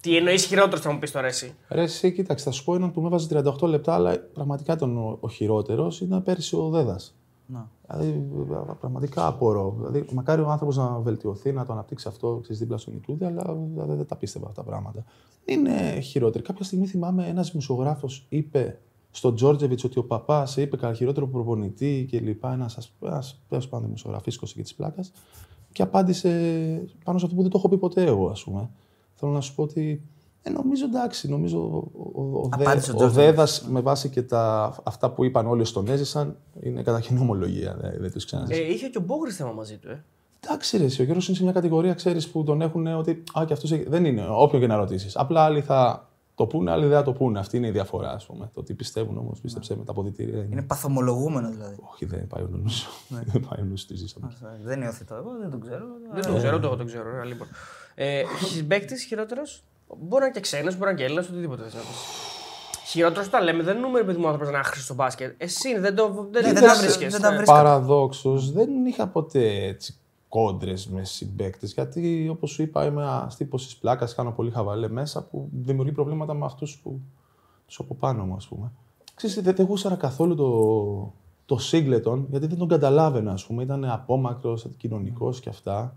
Τι 0.00 0.16
εννοείς 0.16 0.44
χειρότερος 0.44 0.80
θα 0.80 0.92
μου 0.92 0.98
πεις 0.98 1.10
τώρα 1.10 1.26
εσύ; 1.26 1.54
Ρε, 1.68 1.82
εσύ, 1.82 2.12
κοίταξε, 2.12 2.44
θα 2.44 2.50
σου 2.50 2.64
πω 2.64 2.74
έναν 2.74 2.92
που 2.92 3.00
με 3.00 3.06
έβαζε 3.06 3.26
38 3.62 3.68
λεπτά, 3.68 3.94
αλλά 3.94 4.18
πραγματικά 4.34 4.72
ήταν 4.72 4.96
ο, 4.96 5.16
ο 5.20 5.28
χειρότερος. 5.28 6.00
Ήταν 6.00 6.22
πέρσι 6.22 6.56
ο 6.56 6.68
Δέδας. 6.68 7.14
Να. 7.46 7.70
Δηλαδή, 7.90 8.30
πραγματικά 8.80 9.26
απορώ. 9.26 9.74
Δηλαδή, 9.76 10.06
μακάρι 10.12 10.42
ο 10.42 10.48
άνθρωπος 10.48 10.76
να 10.76 10.98
βελτιωθεί, 10.98 11.52
να 11.52 11.64
το 11.64 11.72
αναπτύξει 11.72 12.08
αυτό 12.08 12.38
ξέρεις, 12.42 12.60
δίπλα 12.60 12.76
στον 12.76 12.94
Ιτούδη, 12.94 13.24
αλλά 13.24 13.56
δηλαδή, 13.72 13.94
δεν 13.94 14.06
τα 14.06 14.16
πίστευα 14.16 14.46
αυτά 14.48 14.62
τα 14.62 14.68
πράγματα. 14.68 15.04
Είναι 15.44 16.00
χειρότερη. 16.00 16.44
Κάποια 16.44 16.64
στιγμή 16.64 16.86
θυμάμαι 16.86 17.26
ένας 17.26 17.50
δημοσιογράφος 17.50 18.26
είπε 18.28 18.78
στον 19.10 19.34
Τζόρτζεβιτς 19.34 19.84
ότι 19.84 19.98
ο 19.98 20.04
παπάς 20.04 20.56
είπε 20.56 20.76
καλά 20.76 20.94
χειρότερο 20.94 21.28
προπονητή 21.28 22.06
και 22.10 22.20
λοιπά. 22.20 22.52
Ένας 22.52 22.92
τέλος 23.48 23.68
πάντων 23.68 23.84
δημοσιογραφίσκο 23.84 24.46
και 24.46 24.62
τη 24.62 24.74
πλάκα. 24.76 25.04
Και 25.72 25.82
απάντησε 25.82 26.30
πάνω 27.04 27.18
σε 27.18 27.24
αυτό 27.24 27.36
που 27.36 27.42
δεν 27.42 27.50
το 27.50 27.58
έχω 27.58 27.68
πει 27.68 27.78
ποτέ 27.78 28.04
εγώ, 28.04 28.28
ας 28.28 28.44
πούμε. 28.44 28.70
Θέλω 29.14 29.32
να 29.32 29.40
σου 29.40 29.54
πω 29.54 29.62
ότι 29.62 30.02
ε, 30.46 30.50
νομίζω 30.50 30.84
εντάξει, 30.84 31.28
νομίζω 31.28 31.58
ο, 31.58 31.90
ο, 32.14 32.38
ο, 32.38 32.48
Απάντησε 32.50 32.70
ο 32.70 32.78
Δέ- 32.78 32.94
ο 32.94 32.96
Τζόρτζεβιτς. 32.96 33.14
Δέδας 33.14 33.66
με 33.68 33.80
βάση 33.80 34.08
και 34.08 34.22
τα, 34.22 34.74
αυτά 34.82 35.10
που 35.10 35.24
είπαν 35.24 35.46
όλοι 35.46 35.64
στον 35.64 35.88
έζησαν 35.88 36.36
είναι 36.60 36.82
κατά 36.82 37.00
κοινή 37.00 37.20
ομολογία. 37.20 37.76
Δεν, 37.80 37.96
δεν 37.98 38.12
τους 38.12 38.24
ξαναζήσει. 38.24 38.60
Ε, 38.60 38.72
είχε 38.72 38.88
και 38.88 38.98
ο 38.98 39.00
Μπόγρη 39.00 39.30
θέμα 39.30 39.52
μαζί 39.52 39.76
του, 39.76 39.88
ε. 39.88 40.04
Εντάξει, 40.44 40.76
ρε, 40.76 40.84
εσύ, 40.84 41.00
ο 41.00 41.04
Γιώργος 41.04 41.28
είναι 41.28 41.36
σε 41.36 41.42
μια 41.42 41.52
κατηγορία, 41.52 41.94
ξέρεις 41.94 42.28
που 42.28 42.44
τον 42.44 42.60
έχουν 42.62 42.86
ότι. 42.86 43.22
Α, 43.38 43.44
και 43.46 43.52
αυτός 43.52 43.70
δεν 43.86 44.04
είναι. 44.04 44.26
Όποιον 44.30 44.60
και 44.60 44.66
να 44.66 44.76
ρωτήσεις. 44.76 45.16
Απλά 45.16 45.40
άλλοι 45.40 45.60
θα 45.60 46.08
το 46.34 46.46
πούνε, 46.46 46.70
άλλοι 46.70 46.86
δεν 46.86 46.96
θα 46.96 47.02
το 47.02 47.12
πούνε. 47.12 47.38
Αυτή 47.38 47.56
είναι 47.56 47.66
η 47.66 47.70
διαφορά, 47.70 48.10
ας 48.10 48.26
πούμε. 48.26 48.50
Το 48.54 48.62
τι 48.62 48.74
πιστεύουν 48.74 49.18
όμως, 49.18 49.40
πίστεψε 49.40 49.76
με 49.76 49.84
τα 49.84 49.90
αποδητήρια. 49.90 50.38
Είναι... 50.38 50.48
Είναι 50.50 50.62
παθομολογούμενο 50.62 51.50
δηλαδή. 51.50 51.76
Όχι, 51.92 52.04
δεν 52.04 52.26
πάει 52.26 52.42
ο 52.42 52.48
νου. 52.50 52.64
δεν 53.32 53.46
πάει 53.48 53.60
ο 53.60 53.64
νου 53.64 53.74
τη 53.74 53.96
ζήσαμε. 53.96 54.32
Δεν 54.62 54.80
είναι 54.80 54.88
οθετό. 54.88 55.14
Εγώ 55.14 55.30
δεν 55.40 55.50
το 55.50 55.58
ξέρω. 55.58 55.84
Δεν 56.12 56.22
το 56.22 56.36
ξέρω, 56.36 56.58
το 56.58 56.66
εγώ 56.66 56.76
το 56.76 56.84
ξέρω. 56.84 57.16
ρε, 57.16 57.24
Λοιπόν. 57.24 57.46
Ε, 57.94 58.22
Συμπαίκτη 58.52 58.98
χειρότερος; 59.06 59.62
Μπορεί 59.88 60.20
να 60.20 60.24
είναι 60.24 60.34
και 60.34 60.40
ξένος, 60.40 60.72
μπορεί 60.76 60.84
να 60.84 60.90
είναι 60.90 60.98
και 60.98 61.04
Έλληνας, 61.04 61.28
οτιδήποτε 61.28 61.62
θες 61.62 61.74
να 61.74 61.80
πεις. 61.80 61.96
Χειρότερος 62.86 63.26
όταν 63.26 63.44
λέμε 63.44 63.62
δεν 63.62 63.76
εννοούμε 63.76 63.98
επειδή 64.00 64.18
ο 64.24 64.26
άνθρωπο 64.26 64.44
να 64.44 64.50
είναι 64.50 64.58
άχρηστος 64.58 64.84
στο 64.84 64.94
μπάσκετ. 64.94 65.34
Εσύ 65.42 65.78
δεν, 65.78 65.94
το, 65.94 66.08
δεν, 66.30 66.42
Ναι, 66.42 66.52
δεν 66.52 66.54
δεν 66.54 66.62
τα 66.62 66.74
τα 66.74 66.80
βρίσκεσαι. 66.80 67.08
δεν 67.08 67.20
τα 67.20 67.30
ναι. 67.30 67.36
βρίσκω. 67.36 67.54
Παραδόξως, 67.54 68.52
δεν 68.52 68.86
είχα 68.86 69.06
ποτέ 69.06 69.64
έτσι 69.64 69.96
κόντρες 70.28 70.86
με 70.88 71.04
συμπαίκτες. 71.04 71.72
Γιατί 71.72 72.28
όπως 72.30 72.50
σου 72.50 72.62
είπα, 72.62 72.84
είμαι 72.84 73.02
ένας 73.02 73.36
τύπος 73.36 73.64
της 73.64 73.76
πλάκας, 73.76 74.14
κάνω 74.14 74.30
πολύ 74.30 74.50
χαβαλέ 74.50 74.88
μέσα 74.88 75.22
που 75.24 75.48
δημιουργεί 75.52 75.92
προβλήματα 75.92 76.34
με 76.34 76.44
αυτούς 76.44 76.78
που 76.82 77.00
τους 77.66 77.78
από 77.78 77.94
πάνω 77.94 78.24
μου, 78.24 78.34
ας 78.34 78.48
πούμε. 78.48 78.70
Ξέρεις, 79.14 79.42
δεν 79.42 79.54
δεν 79.54 79.66
γούσαρα 79.66 79.94
καθόλου 79.94 80.34
το, 80.34 81.12
το 81.46 81.58
Σίγκλετον, 81.58 82.26
γιατί 82.30 82.46
δεν 82.46 82.58
τον 82.58 82.68
καταλάβαινα, 82.68 83.32
ας 83.32 83.46
πούμε. 83.46 83.62
Ήταν 83.62 83.84
απόμακρος, 83.84 84.66
κοινωνικό 84.76 85.30
και 85.40 85.48
αυτά. 85.48 85.96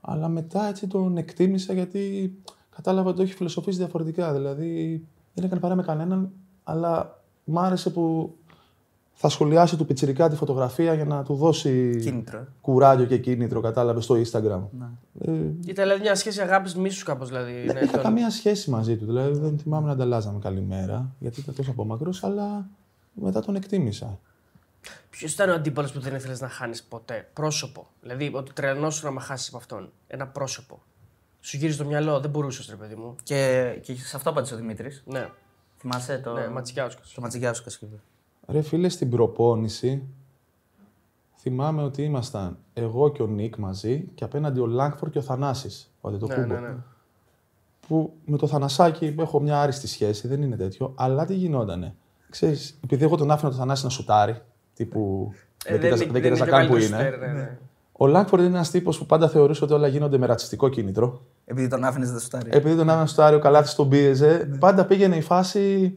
Αλλά 0.00 0.28
μετά 0.28 0.68
έτσι 0.68 0.86
τον 0.86 1.16
εκτίμησα 1.16 1.72
γιατί 1.72 2.32
κατάλαβα 2.76 3.08
ότι 3.08 3.16
το 3.16 3.22
έχει 3.22 3.34
φιλοσοφήσει 3.34 3.78
διαφορετικά. 3.78 4.32
Δηλαδή 4.32 5.02
δεν 5.34 5.44
έκανε 5.44 5.60
παρά 5.60 5.74
με 5.74 5.82
κανέναν, 5.82 6.30
αλλά 6.64 7.22
μ' 7.44 7.58
άρεσε 7.58 7.90
που 7.90 8.34
θα 9.18 9.28
σχολιάσει 9.28 9.76
του 9.76 9.86
πιτσιρικά 9.86 10.28
τη 10.28 10.36
φωτογραφία 10.36 10.94
για 10.94 11.04
να 11.04 11.22
του 11.22 11.34
δώσει 11.34 11.98
Κίνητρο. 12.02 12.38
ε. 12.38 12.46
κουράγιο 12.60 13.06
και 13.06 13.18
κίνητρο, 13.18 13.60
κατάλαβες, 13.60 14.04
στο 14.04 14.14
Instagram. 14.14 14.60
Ε, 15.20 15.32
Ήταν 15.32 15.84
δηλαδή 15.84 16.00
μια 16.00 16.14
σχέση 16.14 16.40
αγάπης 16.40 16.74
μίσους 16.74 17.02
κάπως. 17.02 17.28
Δηλαδή, 17.28 17.52
δεν 17.66 17.74
ναι, 17.74 17.80
είχα 17.80 17.92
τον- 17.92 18.02
καμία 18.02 18.30
σχέση 18.30 18.70
μαζί 18.70 18.96
του. 18.96 19.04
Δηλαδή 19.06 19.38
δεν 19.38 19.58
θυμάμαι 19.58 19.86
να 19.86 19.92
ανταλλάζαμε 19.92 20.38
καλημέρα, 20.38 21.14
γιατί 21.18 21.40
ήταν 21.40 21.54
τόσο 21.54 21.70
απόμακρο, 21.70 22.12
αλλά 22.20 22.66
μετά 23.12 23.40
τον 23.40 23.54
εκτίμησα. 23.56 24.18
Ποιος 25.10 25.32
ήταν 25.32 25.50
ο 25.50 25.54
αντίπαλος 25.54 25.92
που 25.92 26.00
δεν 26.00 26.14
ήθελες 26.14 26.40
να 26.40 26.48
χάνεις 26.48 26.82
ποτέ; 26.82 27.28
Πρόσωπο. 27.32 27.86
Δηλαδή 28.02 28.30
ότι 28.34 28.52
τρελνόσου 28.52 29.04
να 29.06 29.10
με 29.12 29.20
χάσεις 29.20 29.48
από 29.48 29.56
αυτόν. 29.56 29.90
Ένα 30.06 30.26
πρόσωπο. 30.26 30.82
Σου 31.46 31.56
γύρισε 31.56 31.78
το 31.78 31.84
μυαλό, 31.88 32.20
δεν 32.20 32.30
μπορούσες, 32.30 32.68
ρε 32.70 32.76
παιδί 32.76 32.94
μου. 32.94 33.14
Και, 33.22 33.68
και 33.82 33.94
σε 33.94 34.16
αυτό 34.16 34.30
απάντησε 34.30 34.54
ο 34.54 34.56
Δημήτρης. 34.56 35.02
Ναι, 35.06 35.28
Θυμάσαι 35.78 36.18
το. 36.18 36.32
ναι, 36.32 36.48
Ματσικιάουσκας. 36.48 37.12
Το 37.14 37.20
Ματζιγιάουσκα 37.20 37.70
είπε. 37.80 37.96
Ρε 38.48 38.62
φίλε, 38.62 38.88
στην 38.88 39.10
προπόνηση 39.10 40.02
θυμάμαι 41.38 41.82
ότι 41.82 42.02
ήμασταν 42.02 42.58
εγώ 42.74 43.10
και 43.12 43.22
ο 43.22 43.26
Νίκ 43.26 43.56
μαζί 43.56 44.08
και 44.14 44.24
απέναντι 44.24 44.60
ο 44.60 44.66
Λάγκφορ 44.66 45.10
και 45.10 45.18
ο 45.18 45.22
Θανάσης, 45.22 45.90
ο 46.00 46.10
Ναι, 46.10 46.16
Αντετοκούμπο. 46.16 46.54
ναι, 46.54 46.60
ναι. 46.68 46.74
Που 47.88 48.12
με 48.24 48.36
το 48.36 48.46
Θανασάκι 48.46 49.14
έχω 49.18 49.40
μια 49.40 49.60
άριστη 49.60 49.86
σχέση, 49.86 50.28
δεν 50.28 50.42
είναι 50.42 50.56
τέτοιο, 50.56 50.92
αλλά 50.96 51.24
τι 51.24 51.34
γινότανε. 51.34 51.94
Ξέρεις, 52.30 52.78
επειδή 52.84 53.04
εγώ 53.04 53.16
τον 53.16 53.30
άφηνα 53.30 53.50
το 53.50 53.56
Θανάση 53.56 53.84
να 53.84 53.90
σουτάρει, 53.90 54.42
τύπου 54.74 55.30
Ε, 55.64 55.70
δεν 55.72 55.80
κοίταζα- 55.80 56.04
είναι- 56.04 56.12
δεν 56.12 56.24
είναι 56.24 56.34
κοίταζα 56.36 56.44
και 56.44 56.50
ο 56.50 56.52
καν 56.58 56.66
που 56.66 56.72
καλύτερος 56.72 57.00
είναι. 57.02 57.10
σουτέρ, 57.12 57.28
ναι, 57.34 57.40
ναι. 57.40 57.58
Ο 57.98 58.06
Λάγκφορντ 58.06 58.42
είναι 58.42 58.54
ένας 58.54 58.70
τύπος 58.70 58.98
που 58.98 59.06
πάντα 59.06 59.28
θεωρούσε 59.28 59.64
ότι 59.64 59.72
όλα 59.72 59.86
γίνονται 59.86 60.18
με 60.18 60.26
ρατσιστικό 60.26 60.68
κίνητρο. 60.68 61.20
Επειδή 61.44 61.68
τον 61.68 61.84
άφηνες 61.84 62.10
δεν 62.10 62.20
σουτάρει. 62.20 62.50
Επειδή 62.52 62.76
τον 62.76 62.90
άφηνες 62.90 63.10
στο 63.10 63.22
Άριο 63.22 63.38
Καλάθι 63.38 63.76
τον 63.76 63.88
πίεζε, 63.88 64.56
πάντα 64.58 64.84
πήγαινε 64.84 65.16
η 65.16 65.20
φάση, 65.20 65.96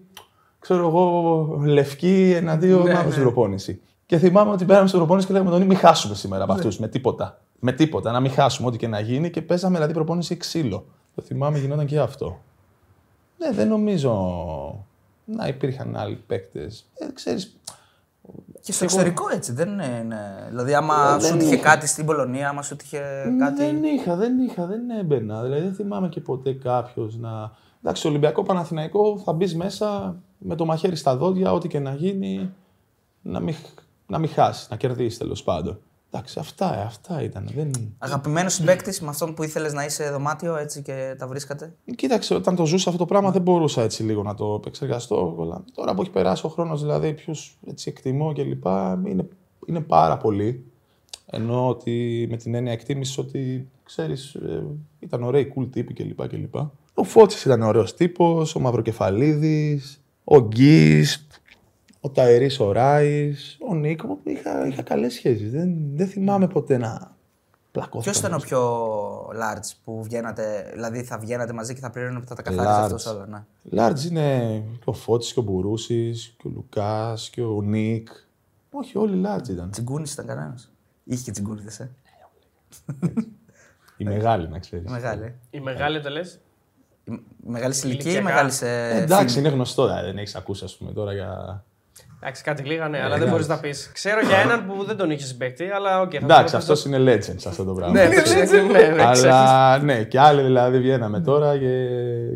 ξέρω 0.60 0.88
εγώ, 0.88 1.62
λευκή 1.64 2.34
εναντίον 2.36 2.84
Ναι, 2.84 2.93
ναι, 2.93 3.10
στην 3.10 3.22
προπόνηση. 3.22 3.82
Και 4.06 4.18
θυμάμαι 4.18 4.52
ότι 4.52 4.66
πέραμε 4.66 4.88
στην 4.88 5.00
προπόνηση 5.00 5.28
και 5.28 5.34
λέγαμε 5.34 5.52
τον 5.52 5.62
μην 5.62 5.78
χάσουμε 5.78 6.16
σήμερα 6.16 6.43
από 6.43 6.54
αυτούς, 6.54 6.80
με 6.80 6.88
τίποτα. 6.88 7.41
Με 7.60 7.72
τίποτα, 7.72 8.12
να 8.12 8.20
μην 8.20 8.32
χάσουμε 8.32 8.68
ό,τι 8.68 8.78
και 8.78 8.88
να 8.88 9.00
γίνει 9.00 9.30
και 9.30 9.41
παίζαμε 9.41 9.76
δηλαδή 9.76 9.93
προπόνηση 9.93 10.38
ξύλο. 10.38 10.86
Το 11.16 11.22
θυμάμαι 11.22 11.60
γινόταν 11.60 11.86
και 11.86 12.00
αυτό. 12.00 12.39
Ναι, 13.38 13.52
δεν 13.52 13.68
νομίζω 13.68 14.86
να 15.26 15.47
υπήρχαν 15.47 15.95
άλλοι 15.95 16.24
παίκτες. 16.28 16.86
Ε, 16.93 17.12
ξέρεις, 17.14 17.59
Και 18.62 18.72
στο 18.72 18.84
εξωτερικό 18.84 19.24
έτσι 19.34 19.51
δεν 19.51 19.70
είναι. 19.70 20.45
Δηλαδή, 20.49 20.74
άμα 20.74 21.16
Ε, 21.18 21.20
σου 21.22 21.28
δεν 21.30 21.39
τύχε 21.39 21.53
είχα. 21.55 21.64
κάτι 21.70 21.88
στην 21.88 22.05
Πολωνία, 22.05 22.49
άμα 22.49 22.62
σου 22.62 22.76
τύχε 22.76 23.01
κάτι. 23.39 23.55
Δεν 23.66 23.84
είχα, 23.84 24.16
δεν 24.16 24.39
είχα, 24.39 24.66
δεν 24.66 24.89
έμπαινα. 24.89 25.41
Δηλαδή 25.43 25.62
δεν 25.64 25.74
θυμάμαι 25.74 26.10
και 26.10 26.20
ποτέ 26.22 26.53
κάποιος 26.53 27.18
να. 27.18 27.51
Εντάξει, 27.80 27.99
στο 28.01 28.10
Ολυμπιακό 28.10 28.43
Παναθηναϊκό 28.43 29.22
θα 29.26 29.34
μπεις 29.34 29.55
μέσα 29.55 30.16
με 30.38 30.55
το 30.55 30.66
μαχαίρι 30.66 30.95
στα 30.95 31.16
δόντια, 31.18 31.53
ό,τι 31.53 31.68
και 31.68 31.80
να 31.80 31.93
γίνει, 31.93 32.53
να 33.22 33.39
μην, 33.39 33.55
να 34.07 34.18
μην 34.18 34.30
χάσεις, 34.30 34.70
να 34.70 34.76
κερδίσεις 34.76 35.18
τέλος 35.18 35.43
πάντων. 35.43 35.80
Εντάξει, 36.12 36.39
αυτά, 36.39 36.80
ε, 36.80 36.82
αυτά 36.82 37.24
ήταν. 37.24 37.49
Δεν... 37.55 37.72
Αγαπημένος 37.97 38.53
συμπέκτη 38.53 39.03
με 39.03 39.10
αυτόν 39.10 39.34
που 39.34 39.43
ήθελες 39.43 39.74
να 39.74 39.86
είσαι 39.86 40.10
δωμάτιο 40.10 40.55
έτσι 40.55 40.82
και 40.82 41.16
τα 41.18 41.28
βρίσκατε; 41.28 41.74
Κοίταξε, 41.95 42.34
όταν 42.34 42.55
το 42.55 42.66
ζούσα 42.66 42.89
αυτό 42.89 43.01
το 43.01 43.05
πράγμα 43.05 43.32
δεν 43.32 43.41
μπορούσα 43.41 43.82
έτσι 43.82 44.03
λίγο 44.03 44.24
να 44.24 44.36
το 44.36 44.53
επεξεργαστώ. 44.53 45.38
αλλά 45.41 45.64
Τώρα 45.76 45.93
που 45.93 46.01
έχει 46.01 46.12
περάσει 46.12 46.45
ο 46.45 46.49
χρόνος, 46.49 46.82
δηλαδή 46.82 47.14
ποιους 47.14 47.57
εκτιμώ 47.84 48.34
κλπ. 48.34 48.66
Είναι, 49.05 49.28
είναι 49.66 49.80
πάρα 49.80 50.18
πολύ. 50.18 50.64
Ενώ 51.26 51.68
ότι 51.68 52.28
με 52.30 52.38
την 52.38 52.55
έννοια 52.55 52.72
εκτίμησης 52.72 53.18
ότι 53.18 53.70
ξέρεις, 53.84 54.38
ήταν 54.99 55.24
ωραίοι, 55.24 55.53
cool 55.55 55.68
τύποι 55.72 55.93
κλπ. 55.93 56.28
κλπ. 56.28 56.55
Ο 56.93 57.03
Φώτης 57.03 57.45
ήταν 57.45 57.62
ωραίος 57.62 57.93
τύπος, 57.93 58.55
ο 58.55 58.60
Μαυροκεφαλίδης, 58.60 60.01
ο 60.24 60.39
Γκίστ, 60.39 61.32
ο 62.02 62.10
Ταερή 62.10 62.50
ο 62.60 62.72
Ράης, 62.72 63.58
ο 63.70 63.76
Νίκο. 63.76 64.20
Είχα, 64.24 64.68
είχα 64.68 64.82
καλές 64.82 65.14
σχέσεις. 65.14 65.52
Δεν, 65.52 65.76
δεν 65.95 66.08
θυμάμαι 66.08 66.47
ποτέ 66.47 66.78
να 66.78 67.16
πλακώθηκα. 67.72 68.12
Ποιος 68.12 68.18
ήταν 68.18 68.34
ο 68.34 68.38
πιο 68.38 68.62
large 69.28 69.72
που 69.84 70.04
βγαίνατε, 70.04 70.70
δηλαδή 70.74 71.04
θα 71.04 71.18
βγαίνατε 71.18 71.54
μαζί 71.54 71.74
και 71.74 71.80
θα 71.80 71.89
πληρώνετε 71.89 72.26
θα 72.26 72.36
τα 72.36 72.41
καθάριζε 72.41 72.74
large. 72.80 72.84
αυτός 72.84 73.06
όλα. 73.06 73.26
Ναι. 73.28 73.43
Λάρτζ 73.64 74.06
είναι 74.06 74.60
και 74.78 74.84
ο 74.86 74.93
Φώτης 74.93 75.34
και 75.34 75.39
ο 75.39 75.43
Μπουρούσης 75.43 76.36
και 76.38 76.47
ο 76.47 76.52
Λουκάς 76.56 77.30
και 77.30 77.41
ο 77.41 77.62
Νίκ. 77.62 78.08
Όχι, 78.72 78.97
όλοι 78.97 79.16
Λάρτζ 79.16 79.50
ήταν. 79.50 79.70
Τσιγκούνης 79.72 80.14
ήταν 80.14 80.26
κανένας. 80.26 80.72
Είχε 81.04 81.24
και 81.24 81.32
τσιγκούνηδες, 81.32 81.72
ε. 81.84 81.88
Η 83.97 84.04
μεγάλη, 84.04 84.47
να 84.47 84.60
ξέρεις. 84.60 84.86
Η 84.89 84.91
μεγάλη. 84.91 85.36
Η 85.50 85.60
μεγάλη 85.60 86.02
το 86.02 86.10
λες; 86.10 86.39
Η 87.06 87.12
μεγάλη 87.45 87.74
σε 87.74 87.88
ηλικία 87.88 88.12
ή 88.12 88.14
Ηλικιακά. 88.14 88.34
μεγάλη 88.36 88.52
σε. 88.52 88.68
Ε, 88.70 89.02
Εντάξει, 89.02 89.39
είναι 89.39 89.50
γνωστό, 89.50 89.86
δηλαδή, 89.88 90.06
δεν 90.06 90.18
έχεις 90.18 90.36
ακούσει, 90.36 90.64
ας 90.64 90.78
πούμε, 90.78 90.91
τώρα 90.91 91.14
για. 91.14 91.64
Εντάξει, 92.22 92.43
κάτι 92.43 92.63
λίγα, 92.63 92.88
ναι, 92.88 93.01
αλλά 93.03 93.17
δεν 93.17 93.30
μπορείς 93.30 93.47
να 93.47 93.59
πεις. 93.59 93.89
Ξέρω 93.93 94.20
για 94.22 94.38
έναν 94.38 94.65
που 94.67 94.84
δεν 94.84 94.97
τον 94.97 95.11
είχες 95.11 95.28
συμπαίκτη, 95.28 95.63
αλλά 95.70 96.01
οκ. 96.01 96.09
θα 96.11 96.17
Εντάξει, 96.26 96.51
το- 96.51 96.57
αυτός 96.57 96.86
είναι 96.86 96.97
legend 97.13 97.36
σε 97.38 97.49
αυτό 97.49 97.63
το 97.63 97.74
πράγμα. 97.74 97.93
Ναι, 98.03 98.15
το 98.15 98.22
ξέρω, 98.22 98.63
ναι, 98.67 98.80
ναι, 98.80 99.11
ξέρω. 99.11 99.34
Αλλά 99.34 99.78
ναι, 99.78 100.03
και 100.03 100.20
άλλοι 100.20 100.41
δηλαδή 100.41 100.80
βγαίναμε 100.80 101.20
τώρα 101.20 101.57
και 101.57 101.88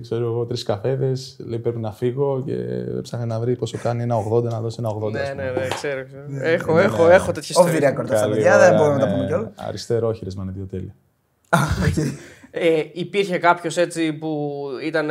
ξέρω 0.01 0.25
εγώ 0.25 0.45
τρεις 0.45 0.63
καφέδες. 0.63 1.36
Λέει 1.47 1.59
πρέπει 1.59 1.79
να 1.79 1.91
φύγω 1.91 2.43
και 2.45 2.53
έψαχνε 2.97 3.25
να 3.25 3.39
βρει 3.39 3.55
πόσο 3.55 3.77
κάνει 3.84 4.03
ένα 4.03 4.15
80 4.34 4.43
να 4.43 4.59
δώσει 4.61 4.77
ένα 4.79 4.89
80. 4.89 5.11
Ναι, 5.11 5.19
ας 5.19 5.29
πούμε. 5.29 5.43
ναι, 5.43 5.51
ναι, 5.51 5.67
ξέρω. 5.67 6.03
ξέρω. 6.05 6.23
Έχω, 6.49 6.79
έχω, 6.79 7.09
έχω 7.09 7.31
τέτοιες 7.31 7.57
Off 7.57 7.61
the 7.63 7.65
ιστορίες. 7.67 7.91
record 7.91 8.01
αυτά, 8.03 8.19
Καλή 8.19 8.34
παιδιά, 8.34 8.57
δεν 8.57 8.69
ώρα, 8.69 8.77
μπορούμε 8.77 8.95
να 8.97 9.01
τα 9.03 9.07
ναι. 9.09 9.13
πούμε 9.13 9.25
κιόλας. 9.27 9.51
Αριστερόχειρε 9.55 10.29
με 10.36 10.51
δύο 10.55 10.65
τέλεια. 10.65 10.95
Ε, 12.51 12.84
υπήρχε 12.93 13.38
κάποιος 13.38 13.77
έτσι 13.77 14.13
που 14.13 14.61
ήταν 14.84 15.09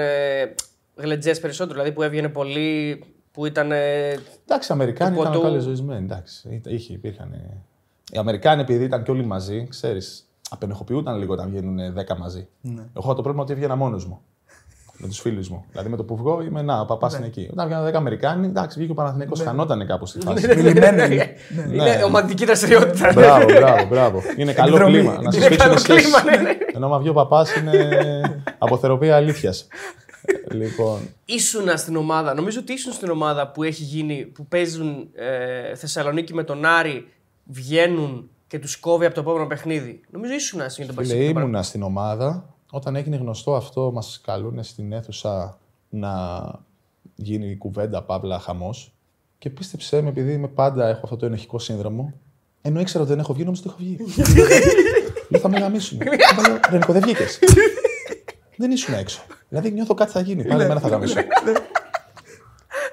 γλεντζές 0.95 1.41
περισσότερο, 1.41 1.75
δηλαδή 1.79 1.95
που 1.95 2.03
έβγαινε 2.03 2.29
πολύ, 2.29 3.03
που 3.33 3.47
ήταν. 3.47 3.73
ε, 3.73 4.11
Εντάξει, 4.47 4.71
οι 4.71 4.75
Αμερικάνοι 4.75 5.15
Του 5.15 5.21
ήταν 5.21 5.33
ποτού. 5.33 5.45
πάλι 5.45 5.59
ζωισμένοι. 5.59 6.05
Εντάξει, 6.05 6.49
Ήτα- 6.51 6.71
είχε, 6.71 6.93
υπήρχαν. 6.93 7.33
ε, 7.33 7.57
Οι 8.13 8.19
Αμερικάνοι, 8.19 8.61
επειδή 8.61 8.85
ήταν 8.85 9.03
και 9.03 9.11
όλοι 9.11 9.25
μαζί, 9.25 9.67
ξέρεις, 9.71 10.29
απενεχοποιούνταν 10.51 11.19
λίγο 11.19 11.33
όταν 11.33 11.49
βγαίνουν 11.51 11.79
10 11.95 12.17
μαζί. 12.19 12.49
Εγώ 12.65 12.81
είχα 13.03 13.15
το 13.15 13.23
πρόβλημα 13.23 13.43
ότι 13.43 13.53
έβγαινα 13.53 13.77
μόνος 13.77 14.07
μου. 14.07 14.21
Με 14.99 15.09
τους 15.09 15.21
φίλους 15.21 15.49
μου. 15.49 15.65
Δηλαδή 15.71 15.89
με 15.89 15.97
το 15.97 16.05
που 16.05 16.17
βγω 16.17 16.43
είμαι 16.43 16.63
να, 16.63 16.81
ο 16.81 16.85
παπά 16.85 17.11
είναι 17.17 17.27
εκεί. 17.27 17.49
Όταν 17.53 17.67
βγαίνουν 17.67 17.85
10 17.89 17.95
Αμερικάνοι, 17.95 18.47
εντάξει, 18.47 18.77
βγήκε 18.79 18.93
ο 18.93 18.95
Παναθηναϊκός, 18.95 19.41
χανότανε 19.41 19.85
κάπου 19.85 20.07
στη 20.07 20.21
φάση. 20.21 20.47
Είναι 21.73 22.03
ομαδική 22.05 22.45
δραστηριότητα. 22.45 23.13
μπράβο, 23.15 23.45
μπράβο, 23.45 23.87
μπράβο. 23.87 24.23
Είναι 24.37 24.53
καλό 24.53 24.75
Εκδρομή. 24.75 24.93
κλίμα. 24.93 25.13
Να 25.13 25.21
Είναι 25.23 25.49
σα 25.49 25.57
καλό 25.57 25.77
σχέση. 25.79 26.03
κλίμα, 26.03 26.23
ναι, 26.25 26.43
ναι. 26.43 26.57
Ενώ 26.75 26.89
μα 26.89 26.99
βγει 26.99 27.09
ο 27.09 27.13
παπάς 27.13 27.57
είναι 27.57 27.73
αποθεραπεία 28.59 29.17
αλήθειας. 29.17 29.67
Λοιπόν, 30.61 31.01
Ήσουν 31.25 31.79
στην 31.79 31.97
ομάδα, 31.97 32.35
νομίζω 32.35 32.61
ότι 32.61 32.73
ήσουν 32.73 32.93
στην 32.93 33.11
ομάδα 33.11 33.51
που 33.51 33.63
έχει 33.63 33.83
γίνει, 33.83 34.25
που 34.25 34.47
παίζουν 34.47 35.09
ε, 35.15 35.75
Θεσσαλονίκη 35.75 36.35
με 36.35 36.45
τον 36.45 36.65
Άρη, 36.65 37.09
βγαίνουν 37.45 38.31
και 38.47 38.59
τους 38.59 38.77
κόβει 38.77 39.05
από 39.05 39.15
το 39.15 39.21
επόμενο 39.21 39.47
παιχνίδι. 39.47 40.01
Νομίζω 40.11 40.33
ήσουν 40.33 40.71
στην 40.71 40.87
το 40.87 40.93
Φίλε, 40.93 41.15
ήμουνα 41.15 41.63
στην 41.63 41.83
ομάδα. 41.83 42.55
Όταν 42.71 42.97
έγινε 42.97 43.17
γνωστό 43.17 43.55
αυτό, 43.55 43.93
μας 43.93 44.21
καλούν 44.25 44.63
στην 44.63 44.93
αίθουσα 44.93 45.59
να 45.89 46.11
γίνει 47.15 47.57
κουβέντα, 47.57 48.03
παύλα, 48.03 48.39
χαμός. 48.39 48.95
Και 49.39 49.51
πίστεψέ 49.51 50.03
με, 50.03 50.09
επειδή 50.09 50.33
είμαι 50.33 50.49
πάντα 50.49 50.89
έχω 50.89 51.01
αυτό 51.03 51.17
το 51.17 51.27
ενοχικό 51.27 51.59
σύνδρομο, 51.59 52.13
ενώ 52.63 52.81
ήξερα 52.81 53.03
ότι 53.03 53.13
δεν 53.13 53.21
έχω 53.21 53.33
βγει, 53.33 53.45
νόμιζα 53.45 53.63
ότι 53.67 53.71
έχω 53.71 53.79
βγει. 53.79 54.23
Λέω 55.31 55.41
θα 55.41 55.49
με 55.49 55.59
γαμίσουν. 55.59 55.99
Λέω, 56.47 56.59
Ρενικό, 56.71 56.93
δεν 56.93 57.03
βγήκες. 57.03 57.39
δεν 58.57 58.71
ήσουν 58.71 58.95
έξω. 58.95 59.23
Δηλαδή 59.53 59.71
νιώθω 59.71 59.95
κάτι 59.95 60.11
θα 60.11 60.21
γίνει. 60.21 60.45
Πάλι 60.45 60.63
εμένα 60.63 60.81
θα 60.81 60.89
γαμίσουν. 60.89 61.23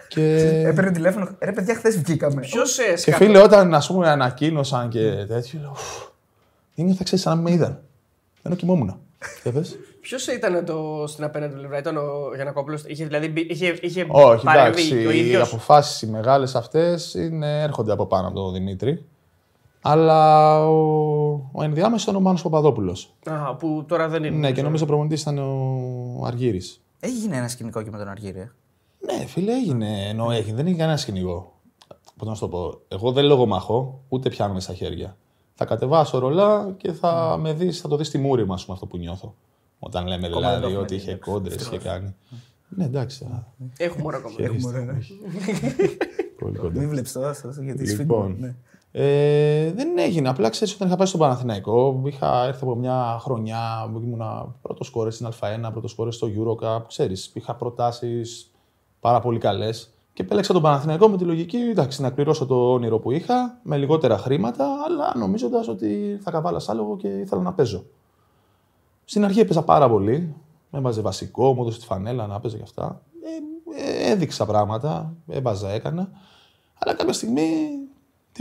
και 0.08 0.36
Έπαιρνε 0.66 0.92
τηλέφωνο. 0.92 1.28
Ρε, 1.40 1.52
παιδιά, 1.52 1.76
χθες 1.76 1.98
βγήκαμε. 2.02 2.42
Ποιος 2.42 2.78
ε, 2.80 2.84
και 2.90 2.98
σκα- 2.98 3.16
φίλε, 3.16 3.40
όταν 3.42 3.74
ας 3.74 3.88
πούμε 3.88 4.10
ανακοίνωσαν 4.10 4.90
και 4.90 5.26
τέτοιο, 5.28 5.60
λέω, 5.60 5.70
«Ουφ, 5.72 5.98
δεν 6.76 6.86
νιώθα 6.86 7.04
ξέρεις 7.04 7.24
σαν 7.24 7.36
να 7.36 7.42
μην 7.42 7.50
με 7.52 7.58
είδαν. 7.58 7.80
Ενώ 8.44 8.56
κοιμόμουν. 8.56 9.00
Για 9.44 9.52
πες. 9.52 9.78
Ποιος 10.02 10.28
ήταν 10.28 10.66
το, 10.66 11.04
στην 11.08 11.24
απέναντι 11.24 11.56
πλευρά, 11.56 11.78
ήταν 11.78 11.98
ο 11.98 12.32
Γιανακόπουλος; 12.36 12.84
Είχε, 12.86 13.06
δηλαδή, 13.06 13.28
μπει- 13.28 13.52
είχε, 13.52 13.78
είχε 13.82 14.06
Όχι, 14.10 14.44
παρεμβεί 14.46 14.68
εντάξει. 14.82 14.90
και 14.90 15.08
ο 15.08 15.12
Οι 15.12 15.20
ίδιο. 15.20 15.42
αποφάσεις 15.44 16.02
οι 16.02 16.08
μεγάλες 16.08 16.56
αυτές 16.56 17.16
έρχονται 17.42 17.92
από 17.92 18.06
πάνω 18.06 18.28
από 18.28 18.36
τον 18.36 18.54
Δημήτρη. 18.54 19.06
Αλλά 19.82 20.60
ο, 20.68 21.50
ο 21.52 21.64
ενδιάμεσος 21.64 22.04
ήταν 22.04 22.16
ο 22.16 22.20
Μάνος 22.20 22.42
Παπαδόπουλος. 22.42 23.14
που 23.60 23.86
τώρα 23.88 24.08
δεν 24.08 24.24
είναι. 24.24 24.36
Ναι, 24.38 24.52
και 24.52 24.62
νομίζω 24.62 24.84
ο 24.84 24.88
προπονητής 24.88 25.22
ήταν 25.22 25.38
ο 25.38 26.26
Αργύρης. 26.26 26.82
Έχει 27.00 27.14
γίνει 27.14 27.38
ένα 27.38 27.48
σκηνικό 27.48 27.82
και 27.82 27.90
με 27.92 27.98
τον 27.98 28.08
Αργύρι. 28.08 28.40
ε; 28.40 28.50
Ναι, 29.00 29.26
φίλε, 29.26 29.52
έγινε. 29.54 30.08
Ενώ 30.10 30.32
έγινε, 30.32 30.56
δεν 30.56 30.66
έχει 30.68 30.76
κανένα 30.76 30.98
σκηνικό. 30.98 31.54
Πώς 32.18 32.28
να 32.28 32.34
σου 32.34 32.40
το 32.40 32.48
πω. 32.50 32.80
Εγώ 32.88 33.12
δεν 33.12 33.26
λογομαχώ, 33.26 34.00
ούτε 34.10 34.30
πιάνομαι 34.30 34.60
στα 34.60 34.74
χέρια. 34.74 35.18
Θα 35.56 35.66
κατεβάσω 35.66 36.20
ρολά 36.20 36.74
και 36.78 36.92
θα 36.92 37.38
με 37.40 37.54
δεις, 37.54 37.80
θα 37.82 37.88
το 37.88 37.96
δεις 37.98 38.08
στη 38.08 38.18
μούρη 38.18 38.46
μου, 38.46 38.54
ας 38.54 38.62
πούμε, 38.66 38.74
αυτό 38.74 38.86
που 38.88 38.98
νιώθω. 38.98 39.36
Όταν 39.80 40.08
λέμε 40.08 40.28
Ακόμα 40.28 40.50
δεν 40.52 40.62
το 40.62 40.68
δηλαδή 40.68 40.74
έχουμε 40.74 40.82
ότι 40.84 40.96
δει, 40.96 41.02
είχε 41.02 41.12
εντάξει. 41.12 41.32
κόντρες 41.32 41.68
και 41.68 41.78
κάνει. 41.78 42.16
Ναι, 42.70 42.86
εντάξει. 42.86 43.24
α, 43.26 43.46
Έχουμε 43.78 44.04
ώρα 44.06 44.18
ακόμα. 44.18 44.34
χαίρεστε, 44.36 44.96
όχι. 45.00 45.18
Πολύ 46.40 46.58
κοντά. 46.58 46.80
Μην 46.80 46.90
βλέπεις 46.90 47.12
το 47.12 47.26
αυτό 47.26 47.48
γιατί 47.50 47.84
Λοιπόν, 47.84 47.96
σφίγγω. 47.96 48.36
Ναι. 48.40 48.56
Ε, 48.92 49.72
δεν 49.72 49.98
έγινε. 49.98 50.30
Απλά 50.30 50.50
ξέρεις, 50.50 50.74
όταν 50.74 50.88
είχα 50.88 50.96
πάει 50.98 51.08
στον 51.08 51.20
Παναθηναϊκό, 51.20 52.02
είχα 52.06 52.46
έρθει 52.46 52.64
από 52.64 52.76
μια 52.76 53.18
χρονιά 53.20 53.90
που 53.94 54.00
ήμουν 54.00 54.56
πρώτος 54.62 54.88
σκόρε 54.88 55.10
στην 55.10 55.28
Α1, 55.28 55.70
πρώτος 55.72 55.92
σκόρε 55.92 56.12
στο 56.12 56.28
Eurocup. 56.38 56.82
Ξέρεις, 56.88 57.32
είχα 57.34 57.56
προτάσεις 57.56 58.52
πάρα 59.00 59.20
πολύ 59.20 59.40
καλές. 59.40 59.94
Και 60.14 60.22
επέλεξα 60.22 60.54
τον 60.54 60.62
Παναθηναϊκό 60.62 61.08
με 61.08 61.18
τη 61.18 61.24
λογική 61.24 61.58
εντάξει, 61.58 62.02
να 62.02 62.10
κληρώσω 62.10 62.46
το 62.46 62.72
όνειρο 62.72 63.00
που 63.00 63.12
είχα 63.12 63.60
με 63.64 63.78
λιγότερα 63.78 64.18
χρήματα, 64.18 64.66
αλλά 64.86 65.14
νομίζοντας 65.16 65.68
ότι 65.68 66.20
θα 66.22 66.32
καβάλα 66.32 66.62
άλογο 66.68 66.98
και 66.98 67.08
ήθελα 67.08 67.42
να 67.42 67.54
παίζω. 67.54 67.84
Στην 69.06 69.24
αρχή 69.24 69.40
έπαιζα 69.40 69.64
πάρα 69.64 69.90
πολύ. 69.90 70.36
Με 70.72 70.80
έβαζε 70.80 71.02
βασικό, 71.02 71.54
μου 71.54 71.62
έδωσε 71.62 71.80
τη 71.80 71.86
φανέλα 71.86 72.28
να 72.28 72.40
παίζω 72.40 72.58
και 72.58 72.64
αυτά. 72.64 73.02
Ε, 73.76 74.08
ε, 74.08 74.12
έδειξα 74.12 74.46
πράγματα, 74.46 75.14
έβαζα, 75.28 75.70
έκανα. 75.70 76.10
Αλλά 76.80 76.94
κάποια 76.94 77.14
στιγμή 77.14 77.46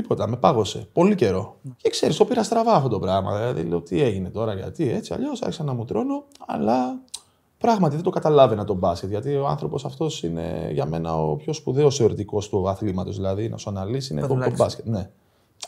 τίποτα, 0.02 0.28
με 0.28 0.36
πάγωσε. 0.36 0.88
Πολύ 0.92 1.14
καιρό. 1.14 1.56
Και 1.76 1.90
ξέρεις, 1.90 2.16
το 2.16 2.24
πήρα 2.24 2.42
στραβά 2.42 2.72
αυτό 2.72 2.88
το 2.88 2.98
πράγμα. 2.98 3.36
Δηλαδή, 3.36 3.62
λέω 3.62 3.80
τι 3.80 4.02
έγινε 4.02 4.30
τώρα, 4.30 4.54
γιατί 4.54 4.90
έτσι, 4.90 5.14
αλλιώς 5.14 5.42
άρχισα 5.42 5.64
να 5.64 5.72
μου 5.72 5.84
τρώνω. 5.84 6.24
Αλλά 6.46 7.00
πράγματι 7.58 7.94
δεν 7.94 8.04
το 8.04 8.10
καταλάβαινα 8.10 8.64
τον 8.64 8.76
μπάσκετ. 8.76 9.10
Γιατί 9.10 9.36
ο 9.36 9.46
άνθρωπος 9.46 9.84
αυτός 9.84 10.22
είναι 10.22 10.70
για 10.72 10.86
μένα 10.86 11.16
ο 11.16 11.36
πιο 11.36 11.52
σπουδαίος 11.52 12.00
εορτικό 12.00 12.38
του 12.50 12.68
αθλήματος. 12.68 13.16
Δηλαδή, 13.16 13.48
να 13.48 13.56
σου 13.56 13.70
αναλύσει 13.70 14.12
είναι 14.12 14.20
το, 14.20 14.26
το 14.26 14.32
τουλάχιστον. 14.34 14.66
μπάσκετ. 14.66 14.86
Ναι. 14.86 15.10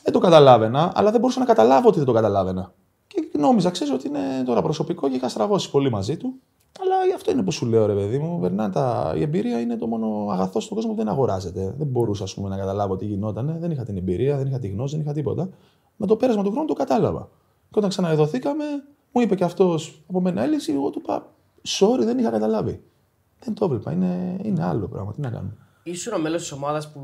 Δεν 0.02 0.12
το 0.12 0.18
καταλάβαινα, 0.18 0.92
αλλά 0.94 1.10
δεν 1.10 1.20
μπορούσα 1.20 1.38
να 1.38 1.44
καταλάβω 1.44 1.88
ότι 1.88 1.96
δεν 1.96 2.06
το 2.06 2.12
καταλάβαινα. 2.12 2.72
Και 3.06 3.28
νόμιζα, 3.38 3.70
ξέρεις, 3.70 3.92
ότι 3.92 4.08
είναι 4.08 4.20
τώρα 4.46 4.62
προσωπικό 4.62 5.08
και 5.08 5.16
είχα 5.16 5.28
στραβώσει 5.28 5.70
πολύ 5.70 5.90
μαζί 5.90 6.16
του. 6.16 6.34
Αλλά 6.80 7.04
γι' 7.06 7.12
αυτό 7.12 7.30
είναι 7.30 7.42
που 7.42 7.50
σου 7.50 7.66
λέω, 7.66 7.86
ρε 7.86 7.94
παιδί 7.94 8.18
μου. 8.18 8.40
Περνά 8.40 8.70
τα... 8.70 9.14
Η 9.16 9.22
εμπειρία 9.22 9.60
είναι 9.60 9.76
το 9.76 9.86
μόνο 9.86 10.26
αγαθό 10.30 10.60
στον 10.60 10.76
κόσμο 10.76 10.92
που 10.92 10.96
δεν 10.96 11.08
αγοράζεται. 11.08 11.74
Δεν 11.78 11.86
μπορούσα 11.86 12.24
ας 12.24 12.34
πούμε, 12.34 12.48
να 12.48 12.56
καταλάβω 12.56 12.96
τι 12.96 13.04
γινόταν. 13.04 13.56
Δεν 13.60 13.70
είχα 13.70 13.84
την 13.84 13.96
εμπειρία, 13.96 14.36
δεν 14.36 14.46
είχα 14.46 14.58
τη 14.58 14.68
γνώση, 14.68 14.94
δεν 14.94 15.04
είχα 15.04 15.12
τίποτα. 15.12 15.48
Με 15.96 16.06
το 16.06 16.16
πέρασμα 16.16 16.42
του 16.42 16.50
χρόνου 16.50 16.66
το 16.66 16.74
κατάλαβα. 16.74 17.28
Και 17.70 17.78
όταν 17.78 17.90
ξαναεδωθήκαμε, 17.90 18.64
μου 19.12 19.20
είπε 19.20 19.34
και 19.34 19.44
αυτός 19.44 20.02
από 20.08 20.20
μένα 20.20 20.42
έλυση, 20.42 20.72
εγώ 20.72 20.90
του 20.90 21.00
είπα, 21.02 21.32
sorry, 21.68 22.00
δεν 22.04 22.18
είχα 22.18 22.30
καταλάβει. 22.30 22.82
Δεν 23.44 23.54
το 23.54 23.64
έβλεπα. 23.64 23.92
Είναι, 23.92 24.36
είναι 24.42 24.64
άλλο 24.64 24.88
πράγμα. 24.88 25.12
Τι 25.12 25.20
να 25.20 25.30
κάνουμε. 25.30 25.56
Ήσουν 25.82 26.20
μέλος 26.20 26.40
της 26.40 26.52
ομάδας 26.52 26.92
που 26.92 27.00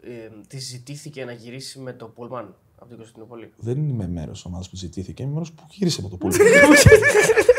ε, 0.00 0.28
τη 0.48 0.58
ζητήθηκε 0.58 1.24
να 1.24 1.32
γυρίσει 1.32 1.78
με 1.78 1.92
το 1.92 2.06
Πούλμαν 2.06 2.54
από 2.76 2.88
την 2.88 2.96
Κωνσταντινούπολη; 2.96 3.52
Δεν 3.56 3.88
είμαι 3.88 4.08
μέρος 4.08 4.44
ομάδας 4.44 4.70
που 4.70 4.76
ζητήθηκε, 4.76 5.22
είμαι 5.22 5.32
μέρος 5.32 5.52
που 5.52 5.62
γύρισε 5.70 6.00
από 6.00 6.10
το 6.10 6.16
πούλμα. 6.16 6.36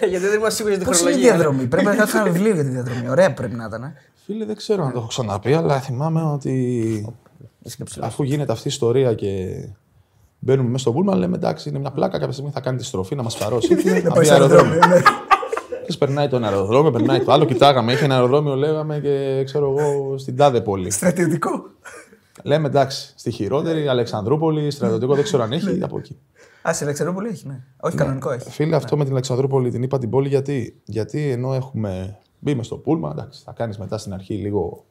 Ναι, 0.00 0.06
Γιατί 0.06 0.26
δεν 0.26 0.34
είμαστε 0.38 0.54
σίγουροι 0.54 0.74
για 0.74 0.82
την 0.84 0.92
Πώς 0.92 1.00
είναι 1.00 1.10
η 1.10 1.12
χρονολογία. 1.12 1.36
διαδρομή; 1.36 1.66
Πρέπει 1.66 1.86
να 1.86 1.94
γράψει 1.94 2.16
ένα 2.16 2.24
βιβλίο 2.30 2.54
για 2.54 2.62
τη 2.64 2.68
διαδρομή. 2.70 3.08
Ωραία 3.08 3.32
πρέπει 3.34 3.54
να 3.54 3.64
ήταν. 3.64 3.82
ε. 3.82 3.94
Φίλε, 4.24 4.44
δεν 4.44 4.56
ξέρω 4.56 4.84
αν 4.84 4.92
το 4.92 4.98
έχω 4.98 5.06
ξαναπεί, 5.06 5.52
αλλά 5.54 5.80
θυμάμαι 5.80 6.22
ότι 6.22 6.52
Είσαι 7.62 7.76
και 7.76 7.84
ψηλός. 7.84 8.06
Αφού 8.08 8.22
γίνεται 8.22 8.52
αυτή 8.52 8.68
η 8.68 8.70
ιστορία 8.70 9.14
και 9.14 9.46
μπαίνουμε 10.38 10.68
μέσα 10.68 10.78
στο 10.82 10.92
πούλμα, 10.92 11.14
λέμε 11.16 11.36
εντάξει, 11.36 11.68
είναι 11.68 11.78
μια 11.78 11.90
πλάκα. 11.90 12.18
Κάποια 12.18 12.32
στιγμή 12.32 12.50
θα 12.50 12.60
κάνει 12.60 12.78
τη 12.78 12.84
στροφή 12.84 13.14
να 13.14 13.22
μας 13.22 13.36
παρώσει. 13.38 13.74
Να 14.04 14.10
πάει 14.12 14.24
σε 14.24 14.32
αεροδρόμιο. 14.32 14.74
ναι. 14.88 15.00
Και 15.86 15.96
περνάει 15.98 16.28
το 16.28 16.36
ένα 16.36 16.48
αεροδρόμιο, 16.48 16.90
περνάει 16.90 17.20
το 17.20 17.32
άλλο. 17.32 17.44
Κοιτάγαμε, 17.44 17.92
έχει 17.92 18.04
ένα 18.04 18.14
αεροδρόμιο, 18.14 18.54
λέγαμε 18.54 18.98
και 18.98 19.42
ξέρω 19.44 19.74
εγώ 19.78 20.18
στην 20.18 20.36
τάδε 20.36 20.60
πόλη. 20.60 20.90
Στρατιωτικό. 20.90 21.50
Λέμε 22.42 22.66
εντάξει, 22.68 23.12
στη 23.16 23.30
χειρότερη, 23.30 23.88
Αλεξανδρούπολη, 23.88 24.70
στρατιωτικό, 24.70 25.14
δεν 25.14 25.24
ξέρω 25.24 25.42
αν 25.42 25.52
έχει, 25.52 25.80
από 25.82 25.98
εκεί. 25.98 26.16
Α, 26.68 26.72
σε 26.72 26.84
Αλεξανδρούπολη 26.84 27.28
έχει, 27.28 27.46
ναι. 27.46 27.62
Όχι, 27.80 27.96
κανονικό 27.96 28.30
έχει. 28.30 28.50
Φίλε, 28.50 28.76
αυτό 28.76 28.96
με 28.96 29.02
την 29.02 29.12
Αλεξανδρούπολη 29.12 29.70
την 29.70 29.82
είπα 29.82 29.98
την 29.98 30.10
πόλη 30.10 30.28
γιατί. 30.28 30.80
Γιατί 30.84 31.30
ενώ 31.30 31.54
έχουμε 31.54 32.18
μπει 32.38 32.54
μες 32.54 32.66
στο 32.66 32.76
πούλμα, 32.76 33.10
εντάξει, 33.10 33.42
θα 33.44 33.52
κάνεις 33.52 33.78
μετά 33.78 33.98
στην 33.98 34.12
αρχή 34.12 34.34
λίγο 34.34 34.84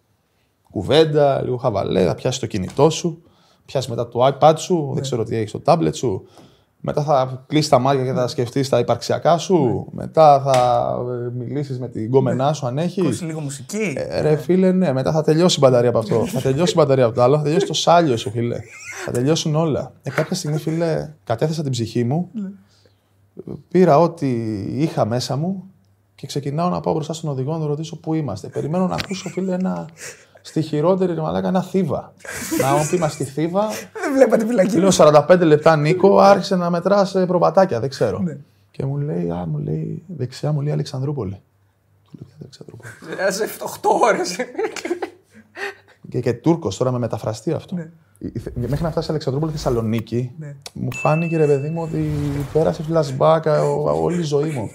κουβέντα, 0.69 1.41
λίγο 1.41 1.57
χαβαλέ, 1.57 2.05
θα 2.05 2.15
πιάσεις 2.15 2.39
το 2.39 2.45
κινητό 2.45 2.89
σου, 2.89 3.23
πιάσεις 3.65 3.89
μετά 3.89 4.07
το 4.07 4.27
iPad 4.27 4.53
σου, 4.57 4.91
δεν 4.93 5.01
ξέρω 5.01 5.23
τι 5.23 5.35
έχεις 5.35 5.49
στο 5.49 5.61
tablet 5.65 5.95
σου. 5.95 6.27
Μετά 6.85 7.03
θα 7.03 7.43
κλείσεις 7.47 7.69
τα 7.69 7.79
μάτια 7.79 8.03
και 8.03 8.11
θα 8.11 8.27
σκεφτείς 8.27 8.69
τα 8.69 8.79
υπαρξιακά 8.79 9.37
σου. 9.37 9.87
Μετά 9.91 10.41
θα 10.41 10.97
μιλήσεις 11.37 11.79
με 11.79 11.87
την 11.87 12.11
κόμενά 12.11 12.53
σου 12.53 12.67
αν 12.67 12.77
έχεις. 12.77 13.03
Ακούσεις 13.03 13.21
λίγο 13.21 13.39
μουσική. 13.39 13.93
Ε, 13.97 14.21
ρε 14.21 14.35
φίλε, 14.35 14.71
ναι, 14.71 14.93
μετά 14.93 15.11
θα 15.11 15.23
τελειώσει 15.23 15.55
η 15.59 15.59
μπαταρία 15.61 15.89
από 15.89 15.99
αυτό. 15.99 16.25
θα 16.25 16.41
τελειώσει 16.41 16.71
η 16.71 16.75
μπαταρία 16.77 17.05
από 17.05 17.15
το 17.15 17.21
άλλο, 17.21 17.37
θα 17.37 17.43
τελειώσει 17.43 17.65
το 17.65 17.73
σάλιο 17.73 18.17
σου, 18.17 18.29
φίλε. 18.31 18.59
θα 19.05 19.11
τελειώσουν 19.11 19.55
όλα. 19.55 19.91
Ε, 20.01 20.09
κάποια 20.09 20.35
στιγμή, 20.35 20.57
φίλε, 20.57 21.13
κατέθεσα 21.23 21.63
την 21.63 21.71
ψυχή 21.71 22.03
μου, 22.03 22.29
πήρα 23.67 23.99
ό,τι 23.99 24.29
είχα 24.81 25.05
μέσα 25.05 25.35
μου 25.35 25.63
και 26.15 26.27
ξεκινάω 26.27 26.69
να 26.69 26.79
πάω 26.79 26.93
μπροστά 26.93 27.13
στον 27.13 27.29
οδηγό 27.29 27.51
να 27.53 27.59
τον 27.59 27.67
ρωτήσω 27.67 27.99
πού 27.99 28.13
είμαστε. 28.13 28.47
Περιμένω 28.47 28.87
να 28.87 28.95
ακούσω, 28.95 29.29
φίλε, 29.29 29.53
ένα. 29.53 29.89
Στη 30.47 30.61
χειρότερη 30.61 31.13
ρε 31.13 31.21
μαλάκα, 31.21 31.47
ένα 31.47 31.61
θύβα. 31.63 32.13
να 32.61 32.71
μου 32.71 32.87
πει 32.89 32.97
μα 32.97 33.07
στη 33.09 33.23
θύβα. 33.23 33.67
Δεν 34.01 34.13
βλέπα 34.15 34.37
την 34.37 34.47
φυλακή. 34.47 34.77
Λέω 34.77 34.89
45 34.93 35.39
λεπτά 35.41 35.75
Νίκο, 35.75 36.19
άρχισε 36.19 36.55
να 36.55 36.69
μετρά 36.69 37.09
προβατάκια, 37.27 37.79
δεν 37.79 37.89
ξέρω. 37.89 38.23
Και 38.71 38.85
μου 38.85 38.97
λέει, 38.97 39.29
α, 39.31 39.45
μου 39.47 39.57
λέει, 39.57 40.03
δεξιά 40.07 40.51
μου 40.51 40.61
λέει 40.61 40.73
Αλεξανδρούπολη. 40.73 41.41
Του 42.05 42.11
λέω, 42.17 42.25
«Ποια 42.27 42.37
Αλεξανδρούπολη. 42.41 43.31
Σε 43.31 43.47
8 43.81 43.89
ώρες. 44.01 44.35
Και, 46.09 46.19
και 46.19 46.33
Τούρκος 46.33 46.77
τώρα 46.77 46.91
με 46.91 46.97
μεταφραστεί 46.99 47.51
αυτό. 47.51 47.75
Η- 48.17 48.27
η- 48.27 48.41
Μέχρι 48.67 48.83
να 48.83 48.91
φτάσει 48.91 49.07
Αλεξανδρούπολη 49.09 49.51
Θεσσαλονίκη, 49.53 50.31
Ναι. 50.37 50.55
μου 50.73 50.93
φάνηκε 50.93 51.37
ρε 51.37 51.45
παιδί 51.45 51.69
μου 51.69 51.81
ότι 51.81 52.11
πέρασε 52.53 52.83
flashback 52.91 53.41
ο- 53.63 54.03
όλη 54.03 54.19
η 54.19 54.23
ζωή 54.23 54.49
μου. 54.49 54.69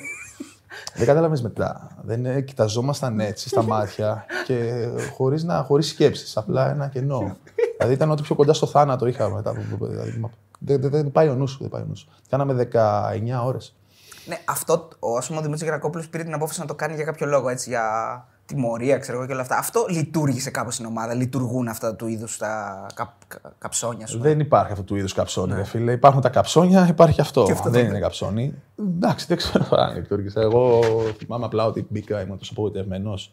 Δεν 0.94 1.06
κατάλαβε 1.06 1.38
μετά. 1.42 1.96
Δεν 2.02 2.26
ε, 2.26 2.40
κοιταζόμασταν 2.40 3.20
έτσι 3.20 3.48
στα 3.48 3.62
μάτια 3.62 4.24
και 4.46 4.88
χωρίς 5.16 5.44
να 5.44 5.62
χωρίς 5.62 5.88
σκέψεις, 5.88 6.36
απλά 6.36 6.70
ένα 6.70 6.88
κενό. 6.88 7.36
δηλαδή 7.76 7.94
ήταν 7.94 8.10
ό,τι 8.10 8.22
πιο 8.22 8.34
κοντά 8.34 8.52
στο 8.52 8.66
θάνατο 8.66 9.06
είχα 9.06 9.30
μετά. 9.30 9.50
από- 9.50 9.86
δηλαδή, 9.86 10.18
μα- 10.18 10.30
Δεν, 10.58 10.80
δεν, 10.80 10.90
δεν 10.90 11.12
πάει 11.12 11.28
ο 11.28 11.34
νους 11.34 11.50
σου, 11.50 11.58
δεν 11.60 11.68
πάει 11.68 11.82
ο 11.82 11.84
νους 11.88 11.98
σου. 11.98 12.08
Κάναμε 12.28 12.68
19 12.72 13.44
ώρες. 13.44 13.74
Ναι, 14.26 14.38
αυτό 14.44 14.88
ο, 14.98 15.16
ας 15.16 15.26
πούμε, 15.26 15.38
ο 15.38 15.42
Δημήτρης 15.42 15.66
Γερακόπουλος 15.68 16.08
πήρε 16.08 16.22
την 16.24 16.34
απόφαση 16.34 16.60
να 16.60 16.66
το 16.66 16.74
κάνει 16.74 16.94
για 16.94 17.04
κάποιο 17.04 17.26
λόγο, 17.26 17.48
έτσι, 17.48 17.70
για 17.70 17.84
τιμωρία, 18.54 18.98
ξέρω 18.98 19.16
εγώ 19.16 19.26
και 19.26 19.32
όλα 19.32 19.40
αυτά. 19.40 19.58
Αυτό 19.58 19.84
λειτουργήσε 19.88 20.50
κάπως 20.50 20.74
στην 20.74 20.86
ομάδα. 20.86 21.14
Λειτουργούν 21.14 21.68
αυτά 21.68 21.94
του 21.94 22.06
είδους 22.06 22.36
τα 22.36 22.86
κα, 22.94 23.14
κα- 23.28 23.40
καψόνια, 23.58 24.04
ας 24.04 24.12
πούμε. 24.12 24.28
Δεν 24.28 24.40
υπάρχει 24.40 24.72
αυτού 24.72 24.84
του 24.84 24.96
είδους 24.96 25.12
καψόνι, 25.12 25.54
ρε 25.54 25.64
φίλε. 25.64 25.92
Υπάρχουν 25.92 26.20
τα 26.20 26.28
καψόνια, 26.28 26.86
υπάρχει 26.88 27.20
αυτό. 27.20 27.42
Και 27.44 27.52
αυτό 27.52 27.70
δεν 27.70 27.82
το- 27.84 27.88
είναι 27.90 27.98
καψόνι. 27.98 28.54
Εντάξει, 28.78 29.26
δεν 29.26 29.36
ξέρω 29.36 29.66
αν 29.82 29.94
λειτουργήσε. 29.94 30.40
Εγώ 30.40 30.80
θυμάμαι 31.18 31.44
απλά 31.44 31.64
ότι 31.66 31.86
μπήκα, 31.88 32.20
ήμουν 32.20 32.38
τόσο 32.38 32.52
απογοητευμένος 32.52 33.32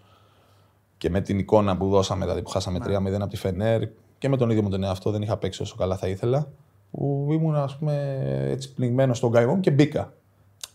και 0.97 1.09
με 1.09 1.21
την 1.21 1.39
εικόνα 1.39 1.77
που 1.77 1.89
δώσαμε, 1.89 2.23
δηλαδή 2.25 2.41
που 2.41 2.49
χάσαμε 2.49 2.79
3-0 2.83 3.21
από 3.21 3.27
τη 3.27 3.37
Φενέρ 3.37 3.81
και 4.17 4.29
με 4.29 4.37
τον 4.37 4.49
ίδιο 4.49 4.63
μου 4.63 4.69
τον 4.69 4.83
εαυτό 4.83 5.11
δεν 5.11 5.21
είχα 5.21 5.37
παίξει 5.37 5.61
όσο 5.61 5.75
καλά 5.75 5.97
θα 5.97 6.07
ήθελα. 6.07 6.47
Που 6.91 7.27
ήμουν, 7.31 7.55
ας 7.55 7.77
πούμε, 7.77 8.17
έτσι 8.49 8.73
πνιγμένος 8.73 9.17
στον 9.17 9.31
καημό 9.31 9.53
μου 9.55 9.59
και 9.59 9.71
μπήκα. 9.71 10.13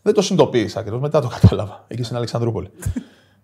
Δεν 0.02 0.14
το 0.14 0.22
συνειδητοποίησα 0.22 0.78
ακριβώς, 0.80 1.00
μετά 1.00 1.20
το 1.20 1.28
κατάλαβα. 1.40 1.84
Εκεί 1.88 2.02
στην 2.02 2.16
Αλεξανδρούπολη. 2.16 2.70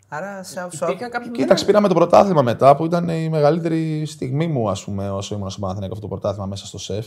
Άρα, 0.09 0.43
σε 0.43 0.67
σε- 0.71 0.85
Υπήρχαν 0.85 1.11
κάποιοι 1.11 1.31
Κοίταξε, 1.31 1.65
πήραμε 1.65 1.89
το 1.89 1.95
πρωτάθλημα 1.95 2.43
μετά 2.43 2.77
που 2.77 2.85
ήταν 2.85 3.09
η 3.09 3.29
μεγαλύτερη 3.29 4.05
στιγμή 4.07 4.47
μου, 4.47 4.71
ας 4.71 4.85
πούμε, 4.85 5.11
όσο 5.11 5.35
ήμουν 5.35 5.51
στο 5.51 5.61
Παναθηναϊκό 5.61 5.95
αυτό 5.95 6.07
το 6.09 6.15
πρωτάθλημα 6.15 6.47
μέσα 6.47 6.67
στο 6.67 6.79
σεφ. 6.79 7.07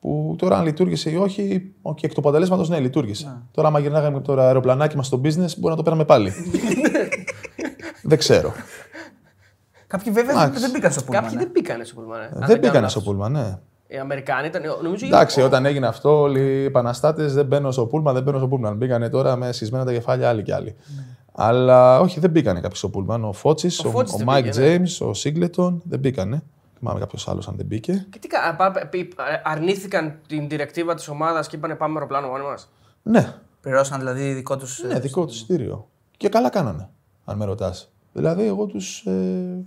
Που 0.00 0.34
τώρα 0.38 0.56
αν 0.56 0.64
λειτουργήσε 0.64 1.10
ή 1.10 1.16
όχι, 1.16 1.72
okay, 1.82 2.02
εκ 2.04 2.12
του 2.12 2.20
αποτελέσματος 2.20 2.68
ναι, 2.68 2.78
λειτουργήσε. 2.80 3.42
Τώρα, 3.50 3.68
άμα 3.68 3.78
γυρνάγαμε 3.78 4.20
το 4.20 4.32
αεροπλανάκι 4.40 4.96
μας 4.96 5.06
στο 5.06 5.20
business, 5.24 5.56
μπορεί 5.56 5.70
να 5.70 5.76
το 5.76 5.82
πέραμε 5.82 6.04
πάλι. 6.04 6.32
δεν 8.02 8.18
ξέρω. 8.18 8.52
Κάποιοι 9.86 10.12
βέβαια 10.12 10.42
Εντάξει. 10.42 10.60
δεν 10.60 10.70
μπήκαν 10.70 10.92
στο 10.92 11.02
πούλμα. 11.02 11.20
Κάποιοι 11.20 11.36
ναι. 11.36 11.42
δεν 11.42 11.52
μπήκανε 11.52 11.84
στο 11.84 11.94
πούλμα. 11.94 12.18
ναι. 12.18 12.24
Αν 12.24 12.30
δεν 12.32 12.46
κάνω 12.46 12.60
πήγανε 12.60 12.78
λάθος. 12.80 12.92
στο 12.92 13.00
πούλμα, 13.00 13.28
ναι. 13.28 13.58
Οι 13.88 13.96
Αμερικάνοι 13.98 14.46
ήταν. 14.46 14.62
Νομίζω 14.82 15.06
Εντάξει, 15.06 15.40
ο- 15.40 15.44
όταν 15.44 15.66
έγινε 15.66 15.86
αυτό, 15.86 16.20
όλοι 16.20 16.40
οι 16.40 16.64
επαναστάτες 16.64 17.34
δεν 17.34 17.46
μπαίνουν 17.46 17.72
στο 17.72 17.86
πούλμα, 17.86 18.12
δεν 18.12 18.22
μπαίνουν 18.22 18.40
στο 18.40 18.48
πούλμαν. 18.48 18.76
Μπήκανε 18.76 19.08
τώρα 19.08 19.36
με 19.36 19.52
σεισμένα 19.52 19.84
τα 19.84 19.92
κεφάλια 19.92 20.28
άλλοι 20.28 20.42
κι 20.42 20.52
άλλοι. 20.52 20.76
Αλλά 21.38 22.00
όχι, 22.00 22.20
δεν 22.20 22.30
μπήκανε 22.30 22.60
κάποιοι 22.60 22.76
στο 22.76 22.88
πούλμαν. 22.88 23.24
Ο 23.24 23.32
Φώτσης, 23.32 23.84
Ο 23.84 23.88
ο, 23.88 23.90
Φώτσης 23.90 24.12
ο 24.12 24.16
δεν 24.16 24.26
Μάικ 24.26 24.44
πήγε, 24.44 24.58
ναι. 24.60 24.84
Τζέιμς, 24.84 25.08
ο 25.10 25.14
Σίγκλετον 25.14 25.82
δεν 25.84 25.98
μπήκανε. 25.98 26.42
Θυμάμαι 26.78 26.98
κάποιος 27.00 27.28
άλλος 27.28 27.48
αν 27.48 27.56
δεν 27.56 27.66
μπήκε. 27.66 28.06
Και 28.10 28.18
τι 28.18 28.28
κα- 28.28 28.54
πα- 28.56 28.70
πα- 28.70 28.86
πι- 28.86 29.12
αρνήθηκαν 29.44 30.18
την 30.26 30.48
διρεκτίβα 30.48 30.94
της 30.94 31.08
ομάδας 31.08 31.48
και 31.48 31.56
είπανε 31.56 31.74
πάμε 31.74 31.92
με 31.92 31.98
αεροπλάνο 31.98 32.28
μόνοι 32.28 32.44
μας. 32.44 32.70
Ναι, 33.02 33.34
Πληρώσαν 33.60 33.98
δηλαδή 33.98 34.32
δικό 34.32 34.56
τους. 34.56 34.82
ναι, 34.82 34.98
δικό 35.00 35.26
τους 35.26 35.34
εισιτήριο. 35.36 35.88
Και 36.16 36.28
καλά 36.28 36.48
κάνανε, 36.50 36.88
αν 37.24 37.36
με 37.36 37.44
ρωτάς. 37.44 37.92
Δηλαδή, 38.12 38.46
εγώ 38.46 38.66
τους. 38.66 39.04
Ε... 39.06 39.62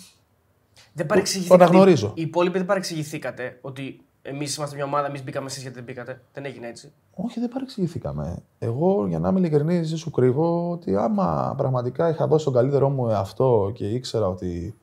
Δεν 0.94 1.06
παρεξηγηθήκατε. 1.06 1.64
αναγνωρίζω. 1.64 2.12
Οι 2.16 2.22
υπόλοιποι 2.22 2.58
δεν 2.58 2.68
παρεξηγηθήκατε 2.68 3.58
ότι 3.62 4.02
εμείς 4.22 4.56
είμαστε 4.56 4.76
μια 4.76 4.86
ομάδα, 4.86 5.08
εμείς 5.08 5.24
μπήκαμε 5.24 5.46
εσείς 5.46 5.62
γιατί 5.62 5.76
δεν 5.76 5.84
μπήκατε. 5.84 6.22
Δεν 6.34 6.46
έγινε 6.46 6.68
έτσι. 6.68 6.92
Όχι, 7.16 7.40
δεν 7.40 7.50
παρεξηγηθήκαμε. 7.50 8.36
Εγώ, 8.60 9.08
για 9.08 9.20
να 9.20 9.30
είμαι 9.30 9.40
ειλικρινής, 9.40 9.90
δεν 9.90 9.98
σου 9.98 10.12
κρύβω 10.12 10.72
ότι 10.72 10.96
άμα 10.96 11.54
πραγματικά 11.58 12.10
είχα 12.10 12.28
δώσει 12.28 12.46
τον 12.46 12.54
καλύτερό 12.54 12.90
μου 12.90 13.10
εαυτό 13.10 13.72
και 13.74 13.88
ήξερα 13.88 14.28
ότι 14.28 14.76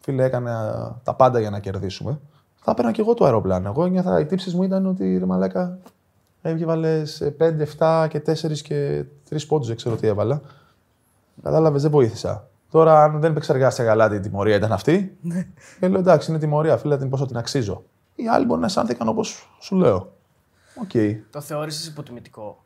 φίλε 0.00 0.24
έκανα 0.24 1.00
τα 1.04 1.14
πάντα 1.14 1.40
για 1.40 1.50
να 1.50 1.58
κερδίσουμε, 1.58 2.20
θα 2.54 2.70
έπαιρνα 2.70 2.92
και 2.92 3.00
εγώ 3.00 3.14
το 3.14 3.24
αεροπλάνο. 3.24 3.68
Εγώ 3.68 3.86
νιώθα, 3.86 4.20
οι 4.20 4.26
τύψεις 4.26 4.54
μου 4.54 4.62
ήταν 4.62 4.86
ότι 4.86 5.18
ρε 5.18 5.26
Μαλάκα, 5.26 5.78
έβγαλε 6.42 7.02
5, 7.38 7.66
7 7.78 8.06
και 8.08 8.22
4 8.26 8.58
και 8.62 9.04
3 9.30 9.46
πόντους, 9.48 9.66
δεν 9.66 9.76
ξέρω 9.76 9.96
τι 9.96 10.06
έβαλα. 10.06 10.40
Κατάλαβες, 11.42 11.82
δεν 11.82 11.90
βοήθησα. 11.90 12.48
Τώρα, 12.70 13.02
αν 13.02 13.20
δεν 13.20 13.30
επεξεργάστηκα 13.30 13.86
καλά 13.86 14.08
την 14.08 14.22
τιμωρία, 14.22 14.56
ήταν 14.56 14.72
αυτή. 14.72 15.16
και 15.80 15.88
λέω 15.88 15.98
εντάξει, 15.98 16.30
είναι 16.30 16.40
τιμωρία, 16.40 16.76
φίλε, 16.76 16.98
την 16.98 17.08
πόσο 17.08 17.26
την 17.26 17.36
αξίζω. 17.36 17.84
Οι 18.14 18.28
άλλοι 18.28 18.44
μπορεί 18.44 18.60
να 18.60 18.66
αισθάνθηκαν 18.66 19.08
όπως 19.08 19.48
σου 19.60 19.76
λέω. 19.76 20.12
Οκ. 20.82 20.90
Το 21.30 21.40
θεώρησες 21.40 21.86
υποτιμητικό; 21.86 22.62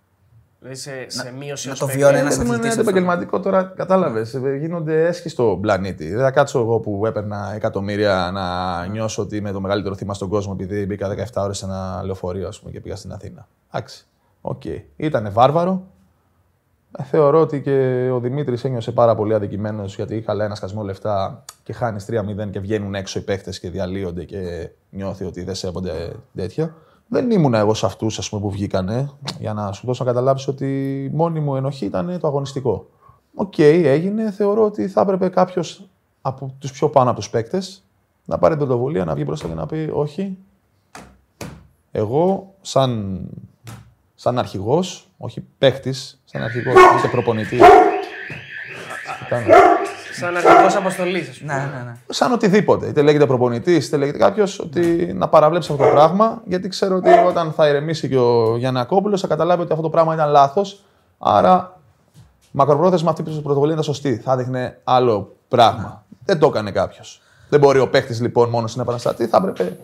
Δηλαδή 0.58 0.78
σε, 0.78 0.90
σε 1.06 1.32
μείωση 1.32 1.66
να 1.66 1.72
ως 1.72 1.78
το 1.78 1.86
παίκτη. 1.86 2.00
βιώνει 2.00 2.16
Ε, 2.16 2.20
ένας 2.20 2.36
δεν 2.36 2.46
είναι 2.46 2.56
αθλητής 2.56 2.78
επαγγελματικό 2.78 3.40
τώρα, 3.40 3.64
κατάλαβες. 3.64 4.40
Γίνονται 4.60 5.06
αίσχη 5.06 5.28
στον 5.28 5.60
πλανήτη. 5.60 6.08
Δεν 6.08 6.20
θα 6.20 6.30
κάτσω 6.30 6.58
εγώ 6.58 6.80
που 6.80 7.06
έπαιρνα 7.06 7.52
εκατομμύρια 7.54 8.30
να 8.32 8.86
νιώσω 8.86 9.22
ότι 9.22 9.36
είμαι 9.36 9.52
το 9.52 9.60
μεγαλύτερο 9.60 9.94
θύμα 9.94 10.14
στον 10.14 10.28
κόσμο 10.28 10.56
επειδή 10.60 10.86
μπήκα 10.86 11.14
17 11.34 11.42
ώρες 11.42 11.58
σε 11.58 11.64
ένα 11.64 12.02
λεωφορείο 12.04 12.48
ας 12.48 12.58
πούμε, 12.60 12.70
και 12.72 12.80
πήγα 12.80 12.96
στην 12.96 13.12
Αθήνα. 13.12 13.48
Εντάξει. 13.72 14.06
Οκ. 14.40 14.62
Ήτανε 14.96 15.28
βάρβαρο. 15.28 15.86
Ε, 16.98 17.02
Θεωρώ 17.02 17.40
ότι 17.40 17.60
και 17.60 18.08
ο 18.12 18.20
Δημήτρης 18.20 18.64
ένιωσε 18.64 18.92
πάρα 18.92 19.14
πολύ 19.14 19.34
αδικημένος 19.34 19.96
γιατί 19.96 20.16
είχα, 20.16 20.34
λέει, 20.34 20.46
ένα 20.46 20.54
σκασμό 20.54 20.82
λεφτά 20.82 21.44
και 21.62 21.72
χάνεις 21.72 22.06
3-0 22.10 22.50
και 22.50 22.60
βγαίνουν 22.60 22.94
έξω 22.94 23.18
οι 23.18 23.22
παίχτες 23.22 23.60
και 23.60 23.70
διαλύονται 23.70 24.24
και 24.24 24.70
νιώθει 24.90 25.24
ότι 25.24 25.42
δεν 25.42 25.54
σέβονται 25.54 26.12
τέτοια. 26.34 26.74
Δεν 27.08 27.30
ήμουν 27.30 27.54
εγώ 27.54 27.74
σε 27.74 27.86
αυτούς 27.86 28.28
που 28.28 28.50
βγήκανε 28.50 29.10
για 29.38 29.52
να 29.52 29.72
σου 29.72 29.86
δώσω 29.86 30.04
να 30.04 30.10
καταλάβεις 30.10 30.48
ότι 30.48 31.02
η 31.04 31.16
μόνη 31.16 31.40
μου 31.40 31.56
ενοχή 31.56 31.84
ήταν 31.84 32.18
το 32.20 32.26
αγωνιστικό. 32.26 32.88
Οκ, 33.34 33.58
έγινε. 33.58 34.30
Θεωρώ 34.30 34.64
ότι 34.64 34.88
θα 34.88 35.00
έπρεπε 35.00 35.28
κάποιος 35.28 35.88
από 36.20 36.54
τους 36.58 36.72
πιο 36.72 36.88
πάνω 36.88 37.10
από 37.10 37.18
τους 37.18 37.30
παίκτες 37.30 37.84
να 38.24 38.38
πάρει 38.38 38.56
την 38.56 38.66
πρωτοβουλία 38.66 39.04
να 39.04 39.14
βγει 39.14 39.24
μπροστά 39.26 39.48
και 39.48 39.54
να 39.54 39.66
πει: 39.66 39.90
Όχι, 39.92 40.38
εγώ 41.90 42.54
σαν, 42.60 43.20
σαν 44.14 44.38
αρχηγός, 44.38 45.10
όχι 45.18 45.46
παίκτης, 45.58 46.20
σαν 46.30 46.42
αρχηγός, 46.42 46.74
είσαι 46.96 47.08
προπονητής. 47.08 47.60
Τι 49.18 49.24
κάνω. 49.28 49.46
Σαν 50.12 50.36
αρχηγό 50.36 50.78
αποστολής, 50.78 51.28
ας 51.28 51.38
πούμε. 51.38 51.54
Ναι, 51.54 51.58
ναι, 51.58 51.82
ναι. 51.84 51.92
σαν 52.08 52.32
οτιδήποτε. 52.32 52.86
Είτε 52.86 53.02
λέγεται 53.02 53.26
προπονητής, 53.26 53.86
είτε 53.86 53.96
λέγεται 53.96 54.18
κάποιος, 54.18 54.58
ότι 54.58 55.12
να 55.14 55.28
παραβλέψει 55.28 55.72
αυτό 55.72 55.84
το 55.84 55.90
πράγμα, 55.90 56.42
γιατί 56.44 56.68
ξέρω 56.68 56.96
ότι 56.96 57.10
όταν 57.26 57.52
θα 57.52 57.68
ηρεμήσει 57.68 58.08
και 58.08 58.18
ο 58.18 58.56
Γιαννακόπουλος 58.56 59.16
θα 59.16 59.26
καταλάβει 59.26 59.62
ότι 59.62 59.70
αυτό 59.70 59.82
το 59.82 59.90
πράγμα 59.90 60.14
ήταν 60.14 60.30
λάθος. 60.30 60.84
Άρα, 61.18 61.80
μακροπρόθεσμα 62.50 63.10
αυτή 63.10 63.30
η 63.30 63.40
πρωτοβουλία 63.40 63.72
ήταν 63.72 63.84
σωστή. 63.84 64.16
Θα 64.16 64.36
δείχνε 64.36 64.78
άλλο 64.84 65.36
πράγμα. 65.48 66.04
Δεν 66.24 66.38
το 66.38 66.46
έκανε 66.46 66.70
κάποιος. 66.70 67.20
Δεν 67.48 67.60
μπορεί 67.60 67.78
ο 67.78 67.88
παίχτη 67.88 68.14
λοιπόν 68.14 68.48
μόνος 68.48 68.76
να 68.76 68.82
επαναστατεί. 68.82 69.26
Θα 69.26 69.36
έπρεπε 69.36 69.78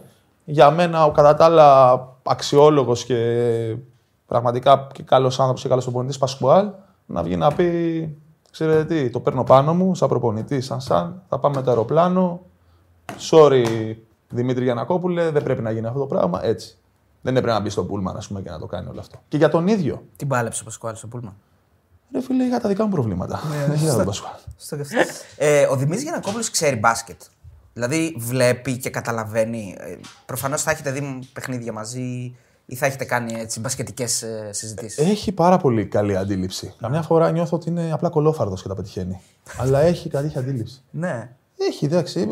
για 0.45 0.71
μένα 0.71 1.05
ο 1.05 1.11
κατά 1.11 1.35
τα 1.35 1.45
άλλα 1.45 2.01
αξιόλογος 2.23 3.05
και 3.05 3.17
πραγματικά 4.33 4.89
και 4.93 5.03
καλός 5.03 5.39
άνθρωπος 5.39 5.63
και 5.63 5.69
καλός 5.69 5.85
προπονητής 5.85 6.19
Πασκουάλ 6.19 6.71
να 7.07 7.23
βγει 7.23 7.37
να 7.37 7.53
πει: 7.53 8.17
Ξέρετε 8.51 8.85
τι, 8.85 9.11
το 9.11 9.21
παίρνω 9.21 9.45
πάνω 9.45 9.75
μου 9.75 9.95
σαν 9.95 10.09
προπονητή, 10.09 10.61
σαν 10.61 10.81
σαν. 10.81 11.23
Θα 11.29 11.39
πάμε 11.39 11.57
με 11.57 11.63
το 11.63 11.71
αεροπλάνο. 11.71 12.41
Sorry 13.31 13.95
Δημήτρη 14.29 14.65
Γιανακόπουλε, 14.65 15.31
δεν 15.31 15.43
πρέπει 15.43 15.63
να 15.63 15.71
γίνει 15.71 15.87
αυτό 15.87 15.99
το 15.99 16.07
πράγμα. 16.07 16.45
Έτσι. 16.45 16.77
Δεν 17.23 17.37
έπρεπε 17.37 17.55
να 17.57 17.61
μπει 17.63 17.71
στο 17.71 17.85
πούλμαν, 17.85 18.17
ας 18.17 18.29
πούμε, 18.29 18.41
και 18.41 18.51
να 18.51 18.59
το 18.59 18.67
κάνει 18.67 18.89
όλο 18.89 19.01
αυτό. 19.01 19.19
Και 19.29 19.37
για 19.37 19.49
τον 19.49 19.67
ίδιο. 19.67 20.03
Την 20.17 20.29
πάλεψε 20.29 20.61
ο 20.63 20.65
Πασκουάλ 20.65 20.97
στο 20.97 21.07
Πούλμα. 21.07 21.37
Ρε 22.13 22.21
φίλε, 22.21 22.45
είχα 22.45 22.61
τα 22.61 22.69
δικά 22.69 22.85
μου 22.85 22.91
προβλήματα. 22.91 23.41
Δεν 23.69 23.75
είχα 23.75 23.97
τον 23.97 24.05
Πασχουάλ. 24.05 24.35
Στο 24.57 24.77
και 24.77 24.83
αυτό. 24.83 24.97
ε, 25.37 25.67
ο 25.71 25.77
Δημήτρης 25.77 26.03
Γιανακόπουλος 26.03 26.51
ξέρει 26.51 26.77
μπάσκετ. 26.77 27.21
Δηλαδή 27.73 28.17
βλέπει 28.19 28.79
και 28.79 28.91
καταλαβαίνει. 28.91 29.77
Ε, 29.79 29.97
Προφανώς 30.27 30.63
θα 30.63 30.71
έχετε 30.71 30.91
δει 30.91 31.19
παιχνίδια 31.33 31.73
μαζί 31.73 32.37
ή 32.67 32.75
θα 32.75 32.87
έχετε 32.87 33.05
κάνει 33.05 33.33
έτσι 33.33 33.61
μπασκετικές 33.61 34.23
ε, 34.23 34.51
συζητήσεις; 34.53 34.99
Έχει 34.99 35.33
πάρα 35.33 35.57
πολύ 35.57 35.87
καλή 35.87 36.17
αντίληψη. 36.17 36.75
Καμιά 36.81 37.03
φορά 37.03 37.31
νιώθω 37.31 37.57
ότι 37.57 37.69
είναι 37.69 37.93
απλά 37.93 38.09
κολόφαρδος 38.09 38.63
και 38.63 38.69
τα 38.69 38.75
πετυχαίνει. 38.75 39.21
Αλλά 39.59 39.81
έχει 39.81 40.09
καλή 40.09 40.33
αντίληψη. 40.37 40.83
Ναι. 40.91 41.31
Έχει, 41.69 41.85
εντάξει. 41.85 42.29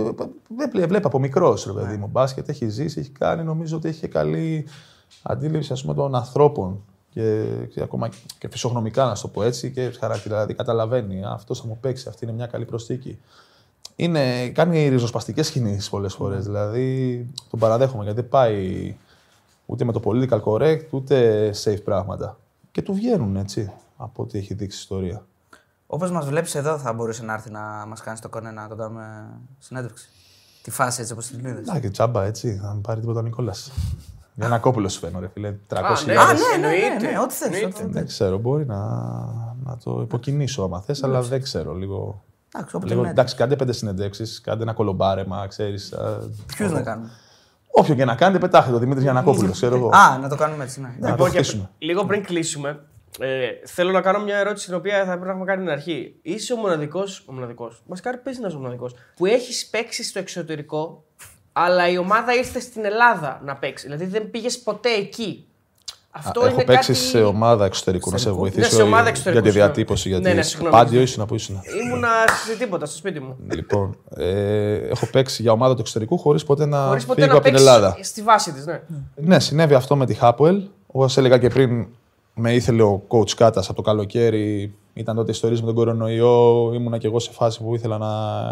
Βλέπει, 0.56 0.86
βλέπει 0.86 1.06
από 1.06 1.18
μικρός 1.18 1.64
ρε 1.64 1.72
παιδί 1.72 1.96
μου. 1.96 2.06
Μπάσκετ 2.06 2.48
έχει 2.48 2.68
ζήσει, 2.68 3.00
έχει 3.00 3.10
κάνει. 3.10 3.42
Νομίζω 3.42 3.76
ότι 3.76 3.88
έχει 3.88 4.00
και 4.00 4.08
καλή 4.08 4.66
αντίληψη 5.22 5.72
ας 5.72 5.82
πούμε, 5.82 5.94
των 5.94 6.14
ανθρώπων. 6.14 6.84
Και, 7.12 7.44
και 7.70 7.82
ακόμα 7.82 8.08
και 8.38 8.48
φυσιογνωμικά, 8.50 9.04
να 9.04 9.14
σου 9.14 9.22
το 9.22 9.28
πω 9.28 9.42
έτσι, 9.42 9.70
και 9.70 9.90
χαρακτήρα. 10.00 10.34
Δηλαδή 10.34 10.54
καταλαβαίνει, 10.54 11.22
αυτός 11.24 11.60
θα 11.60 11.66
μου 11.66 11.78
παίξει, 11.80 12.08
αυτή 12.08 12.24
είναι 12.24 12.34
μια 12.34 12.46
καλή 12.46 12.64
προσθήκη. 12.64 13.18
Είναι, 13.96 14.48
κάνει 14.48 14.88
ριζοσπαστικές 14.88 15.50
κινήσεις 15.50 15.88
πολλές 15.88 16.14
φορές. 16.14 16.44
Δηλαδή 16.44 17.26
τον 17.50 17.58
παραδέχομαι 17.58 18.04
γιατί 18.04 18.20
δεν 18.20 18.28
πάει 18.28 18.94
ούτε 19.70 19.84
με 19.84 19.92
το 19.92 20.00
political 20.04 20.42
correct, 20.42 20.86
ούτε 20.90 21.50
safe 21.64 21.82
πράγματα. 21.84 22.38
Και 22.72 22.82
του 22.82 22.94
βγαίνουν 22.94 23.36
έτσι, 23.36 23.72
από 23.96 24.22
ό,τι 24.22 24.38
έχει 24.38 24.54
δείξει 24.54 24.76
η 24.76 24.80
ιστορία. 24.80 25.24
Όπως 25.86 26.10
μας 26.10 26.26
βλέπεις 26.26 26.54
εδώ, 26.54 26.78
θα 26.78 26.92
μπορούσε 26.92 27.24
να 27.24 27.32
έρθει 27.32 27.50
να 27.50 27.84
μας 27.88 28.00
κάνει 28.00 28.18
το 28.18 28.28
κονέ 28.28 28.50
να 28.50 28.68
το 28.68 28.74
κάνουμε 28.74 29.28
συνέντευξη. 29.58 30.08
Τη 30.62 30.70
φάση 30.70 31.00
έτσι 31.00 31.12
όπως 31.12 31.26
την 31.26 31.38
είδες. 31.38 31.66
Να 31.66 31.80
και 31.80 31.90
τσάμπα 31.90 32.24
έτσι, 32.24 32.58
θα 32.62 32.72
μην 32.72 32.80
πάρει 32.80 33.00
τίποτα 33.00 33.18
ο 33.18 33.22
Νικόλας. 33.22 33.72
Για 34.34 34.46
ένα 34.46 34.58
κόπουλο 34.58 34.88
σου 34.88 34.98
φαίνω, 34.98 35.20
ρε 35.20 35.28
φίλε. 35.28 35.54
300 35.68 35.78
ναι. 36.06 36.16
Α, 36.16 36.32
ναι, 36.32 36.66
ναι, 36.68 36.68
ναι, 36.68 36.98
ναι, 37.00 37.10
ναι, 37.10 37.18
ό,τι 37.18 37.34
θες, 37.34 37.62
ό,τι 37.64 37.72
θες. 37.72 37.86
Δεν 37.90 38.06
ξέρω, 38.06 38.38
μπορεί 38.38 38.66
να, 38.66 38.78
να 39.64 39.76
το 39.84 40.00
υποκινήσω 40.00 40.62
άμα 40.62 40.80
θες, 40.80 41.02
αλλά 41.02 41.22
δεν 41.22 41.42
ξέρω. 41.42 41.74
Λίγο, 41.74 42.22
Εντάξει, 42.54 42.76
όποτε 42.76 42.90
λίγο, 42.90 43.02
είναι 43.02 43.10
εντάξει, 43.10 43.34
κάντε 43.34 43.56
πέντε 43.56 43.72
συνεντεύξεις, 43.72 44.40
κάντε 44.40 44.62
ένα 44.62 44.72
κολομπάρεμα, 44.72 45.46
ξέρεις. 45.46 45.94
Ποιους 46.46 46.72
να 46.72 46.82
κάνουμε; 46.82 47.10
Όποιο 47.72 47.94
και 47.94 48.04
να 48.04 48.14
κάνετε, 48.14 48.38
πετάχτε 48.38 48.70
το 48.72 48.78
Δημήτρης 48.78 49.02
Γιανακόπουλος, 49.02 49.50
ξέρω 49.52 49.76
εγώ. 49.76 49.88
Α, 49.88 50.18
να 50.18 50.28
το 50.28 50.36
κάνουμε 50.36 50.64
έτσι, 50.64 50.80
ναι. 50.80 50.88
Να 50.98 51.06
το 51.06 51.10
Λοιπόν, 51.12 51.30
και 51.30 51.36
χτίσουμε. 51.36 51.70
λίγο 51.78 52.04
πριν 52.04 52.24
κλείσουμε, 52.24 52.84
ε, 53.20 53.48
θέλω 53.66 53.90
να 53.90 54.00
κάνω 54.00 54.20
μια 54.20 54.36
ερώτηση 54.36 54.66
την 54.66 54.74
οποία 54.74 54.98
θα 54.98 55.04
πρέπει 55.04 55.24
να 55.24 55.30
έχουμε 55.30 55.44
κάνει 55.44 55.60
στην 55.60 55.72
αρχή. 55.72 56.14
Είσαι 56.22 56.52
ο 56.52 56.56
μοναδικός. 56.56 57.24
Ο 57.26 57.32
μοναδικός, 57.32 57.82
Μασκάρι, 57.86 58.16
παίζει 58.18 58.40
να 58.40 58.46
είσαι 58.46 58.56
ο 58.56 58.58
μοναδικός. 58.60 58.94
Που 59.16 59.26
έχεις 59.26 59.66
παίξει 59.66 60.04
στο 60.04 60.18
εξωτερικό, 60.18 61.04
αλλά 61.52 61.88
η 61.88 61.98
ομάδα 61.98 62.34
ήρθε 62.34 62.60
στην 62.60 62.84
Ελλάδα 62.84 63.40
να 63.44 63.56
παίξει. 63.56 63.86
Δηλαδή 63.86 64.04
δεν 64.04 64.30
πήγες 64.30 64.58
ποτέ 64.58 64.90
εκεί. 64.90 65.44
Αυτό 66.12 66.40
Έχω 66.40 66.54
είναι 66.54 66.64
παίξει 66.64 66.92
κάτι... 66.92 67.04
σε 67.04 67.22
ομάδα 67.22 67.64
εξωτερικού, 67.64 68.10
να 68.10 68.16
σε 68.18 68.30
βοηθήσω 68.30 68.60
Ναι, 68.60 68.66
σε 68.74 68.82
ομάδα 68.82 69.00
για 69.02 69.10
εξωτερικού, 69.10 69.42
τη 69.42 69.48
συγγνώμη. 69.50 69.72
διατύπωση. 69.72 70.08
Ναι, 70.08 70.14
Γιατί 70.18 70.34
ναι, 70.36 70.42
στο 70.42 70.50
συγγνώμη. 70.50 70.74
πάντιο 70.76 71.00
ήσουν 71.00 71.26
που 71.26 71.34
ήσουν. 71.34 71.60
Ήμουνα 71.84 72.08
σε 72.46 72.56
τίποτα, 72.58 72.86
στο 72.86 72.96
σπίτι 72.96 73.20
μου. 73.20 73.36
Λοιπόν, 73.54 73.96
ε, 74.16 74.74
έχω 74.74 75.06
παίξει 75.06 75.42
για 75.42 75.52
ομάδα 75.52 75.74
του 75.74 75.80
εξωτερικού 75.80 76.18
χωρίς 76.18 76.44
ποτέ 76.44 76.66
να 76.66 76.86
Χωρίς 76.86 77.04
ποτέ 77.06 77.20
φύγω 77.20 77.32
να 77.32 77.38
από 77.38 77.48
την 77.48 77.52
παίξεις 77.52 77.68
Ελλάδα. 77.74 77.96
στη 78.02 78.22
βάση 78.22 78.52
της, 78.52 78.66
ναι. 78.66 78.80
Ναι, 79.14 79.40
συνέβη 79.40 79.74
αυτό 79.74 79.96
με 79.96 80.06
τη 80.06 80.14
Χάπουελ. 80.14 80.62
Όπως 80.86 81.16
έλεγα 81.16 81.38
και 81.38 81.48
πριν, 81.48 81.86
με 82.34 82.54
ήθελε 82.54 82.82
ο 82.82 83.02
coach 83.08 83.30
Κάτας 83.30 83.66
από 83.66 83.76
το 83.76 83.82
καλοκαίρι. 83.82 84.74
Ήταν 84.94 85.16
τότε 85.16 85.30
ιστορίε 85.30 85.58
με 85.60 85.66
τον 85.66 85.74
κορονοϊό. 85.74 86.70
Ήμουνα 86.74 86.98
και 86.98 87.06
εγώ 87.06 87.18
σε 87.18 87.30
φάση 87.32 87.62
που 87.62 87.74
ήθελα 87.74 87.98
να 87.98 88.08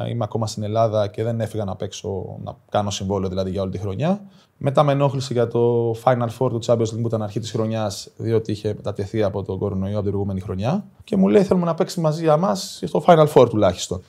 είμαι 0.08 0.24
ακόμα 0.24 0.46
στην 0.46 0.62
Ελλάδα 0.62 1.06
και 1.06 1.22
δεν 1.22 1.40
έφυγα 1.40 1.64
να 1.64 1.76
παίξω, 1.76 2.38
να 2.44 2.56
κάνω 2.70 2.90
συμβόλαιο 2.90 3.28
δηλαδή 3.28 3.50
για 3.50 3.62
όλη 3.62 3.70
τη 3.70 3.78
χρονιά. 3.78 4.20
Μετά 4.60 4.82
με 4.82 4.92
ενόχλησε 4.92 5.32
για 5.32 5.48
το 5.48 5.90
Final 6.04 6.28
Four 6.38 6.50
του 6.50 6.58
Champions 6.64 6.80
League 6.80 7.00
που 7.00 7.06
ήταν 7.06 7.22
αρχή 7.22 7.40
της 7.40 7.50
χρονιάς, 7.50 8.10
διότι 8.16 8.52
είχε 8.52 8.74
μετατεθεί 8.76 9.22
από 9.22 9.42
τον 9.42 9.58
κορονοϊό 9.58 9.92
από 9.92 10.02
την 10.02 10.10
προηγούμενη 10.10 10.40
χρονιά. 10.40 10.84
Και 11.04 11.16
μου 11.16 11.28
λέει: 11.28 11.42
Θέλουμε 11.42 11.66
να 11.66 11.74
παίξει 11.74 12.00
μαζί 12.00 12.22
για 12.22 12.36
μας 12.36 12.82
στο 12.86 13.02
Final 13.06 13.26
Four 13.34 13.48
τουλάχιστον. 13.48 14.02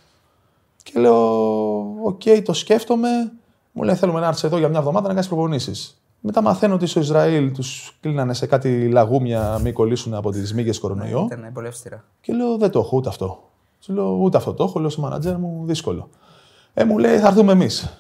Και 0.84 1.00
λέω: 1.00 1.18
Οκ, 2.04 2.22
το 2.44 2.54
σκέφτομαι. 2.54 3.10
Μου 3.72 3.84
λέει: 3.84 3.96
Θέλουμε 3.96 4.20
να 4.20 4.28
έρθεις 4.28 4.44
εδώ 4.44 4.58
για 4.58 4.70
μια 4.70 4.80
εβδομάδα 4.80 5.08
να 5.08 5.14
κάνεις 5.14 5.28
προπονήσεις. 5.28 6.02
Μετά 6.20 6.42
μαθαίνω 6.42 6.74
ότι 6.74 6.86
στο 6.86 7.00
Ισραήλ 7.00 7.52
τους 7.52 7.98
κλείνανε 8.02 8.34
σε 8.34 8.46
κάτι 8.46 8.90
λαγούμια, 8.90 9.60
μη 9.64 9.72
κολλήσουν 9.72 10.14
από 10.14 10.32
τις 10.32 10.54
μύγες 10.54 10.80
κορονοϊό. 10.80 11.28
Ήταν 11.32 11.50
πολύ 11.54 11.68
αυστηρά. 11.68 12.04
Και 12.22 12.34
λέω: 12.34 12.58
Δεν 12.58 12.72
το 12.72 12.80
έχω 12.80 12.98
ούτε 12.98 13.10
αυτό. 13.10 13.50
Τους 13.80 13.96
λέω: 13.96 14.18
Ούτε 14.22 14.38
αυτό 14.38 14.54
το 14.54 14.64
έχω. 14.64 14.80
Λέω 14.80 14.90
στο 14.90 15.02
μάνατζερ 15.02 15.38
μου: 15.38 15.64
Δύσκολο. 15.66 16.10
Ε, 16.74 16.84
μου 16.84 16.98
λέει: 16.98 17.18
Θα 17.18 17.28
έρθουμε 17.28 17.52
εμείς. 17.52 18.00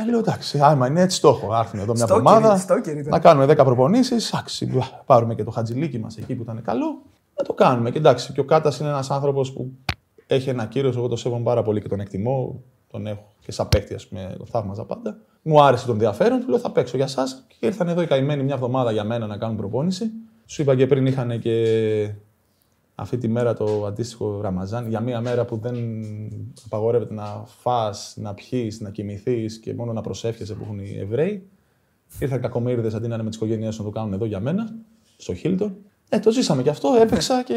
Ε, 0.00 0.04
λέω: 0.10 0.18
Εντάξει, 0.18 0.58
άμα 0.60 0.86
είναι 0.86 1.00
έτσι 1.00 1.20
το 1.20 1.28
έχω. 1.28 1.52
Να 1.52 1.58
έρθουμε 1.58 1.82
εδώ 1.82 1.92
μια 1.92 2.06
Στο 2.06 2.16
ΚΕΡ 2.16 2.26
εβδομάδα. 2.26 2.46
ήταν, 2.46 2.58
στο 2.58 2.77
ΚΕΡ 2.77 2.96
ήταν. 2.96 3.10
Να 3.10 3.18
κάνουμε 3.18 3.46
10 3.52 3.64
προπονήσεις. 3.64 4.32
Εντάξει, 4.32 4.68
πάρουμε 5.06 5.34
και 5.34 5.44
το 5.44 5.50
χαρτζιλίκι 5.50 5.98
μας 5.98 6.16
εκεί 6.16 6.34
που 6.34 6.42
ήταν 6.42 6.62
καλό. 6.62 7.02
Να 7.36 7.44
το 7.44 7.52
κάνουμε. 7.52 7.90
Και 7.90 7.98
εντάξει, 7.98 8.32
και 8.32 8.40
ο 8.40 8.44
Κάτας 8.44 8.78
είναι 8.78 8.88
ένας 8.88 9.10
άνθρωπος 9.10 9.52
που 9.52 9.72
έχει 10.26 10.48
ένα 10.48 10.64
κύριο. 10.66 10.92
Εγώ 10.96 11.08
το 11.08 11.16
σέβομαι 11.16 11.42
πάρα 11.42 11.62
πολύ 11.62 11.80
και 11.80 11.88
τον 11.88 12.00
εκτιμώ. 12.00 12.62
Τον 12.90 13.06
έχω 13.06 13.32
και 13.40 13.52
σαν 13.52 13.68
παίκτη, 13.68 13.94
ας 13.94 14.06
πούμε, 14.06 14.34
τον 14.36 14.46
θαύμαζα 14.46 14.84
πάντα. 14.84 15.16
Μου 15.42 15.62
άρεσε 15.62 15.86
τον 15.86 15.94
ενδιαφέρον, 15.94 16.40
του 16.40 16.48
λέω 16.48 16.58
θα 16.58 16.70
παίξω 16.70 16.96
για 16.96 17.04
εσά. 17.04 17.24
Και 17.46 17.66
ήρθαν 17.66 17.88
εδώ 17.88 18.02
οι 18.02 18.06
καημένοι 18.06 18.42
μια 18.42 18.54
εβδομάδα 18.54 18.92
για 18.92 19.04
μένα 19.04 19.26
να 19.26 19.36
κάνουν 19.36 19.56
προπόνηση. 19.56 20.10
Σου 20.46 20.62
είπα 20.62 20.76
και 20.76 20.86
πριν 20.86 21.06
είχαν 21.06 21.38
και 21.40 21.54
αυτή 23.00 23.18
τη 23.18 23.28
μέρα 23.28 23.54
το 23.54 23.86
αντίστοιχο 23.86 24.40
Ραμαζάν, 24.40 24.88
για 24.88 25.00
μία 25.00 25.20
μέρα 25.20 25.44
που 25.44 25.56
δεν 25.56 25.76
απαγορεύεται 26.64 27.14
να 27.14 27.44
φας, 27.46 28.14
να 28.16 28.34
πιείς, 28.34 28.80
να 28.80 28.90
κοιμηθείς 28.90 29.58
και 29.58 29.74
μόνο 29.74 29.92
να 29.92 30.00
προσεύχεσαι 30.00 30.54
που 30.54 30.62
έχουν 30.62 30.78
οι 30.78 30.96
Εβραίοι. 30.98 31.48
Ήρθαν 32.18 32.40
κακομύριδες 32.40 32.94
αντί 32.94 33.08
να 33.08 33.14
είναι 33.14 33.22
με 33.22 33.28
τις 33.28 33.38
οικογένειές 33.38 33.68
τους 33.68 33.78
να 33.78 33.84
το 33.84 33.90
κάνουν 33.90 34.12
εδώ 34.12 34.24
για 34.24 34.40
μένα, 34.40 34.74
στο 35.16 35.34
Χίλτον. 35.34 35.76
Ε, 36.08 36.18
το 36.18 36.30
ζήσαμε 36.30 36.62
κι 36.62 36.68
αυτό, 36.68 36.88
έπαιξα 37.00 37.42
και... 37.42 37.54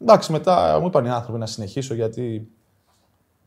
Εντάξει, 0.00 0.32
μετά 0.32 0.78
μου 0.80 0.86
είπαν 0.86 1.04
οι 1.04 1.10
άνθρωποι 1.10 1.38
να 1.38 1.46
συνεχίσω 1.46 1.94
γιατί 1.94 2.48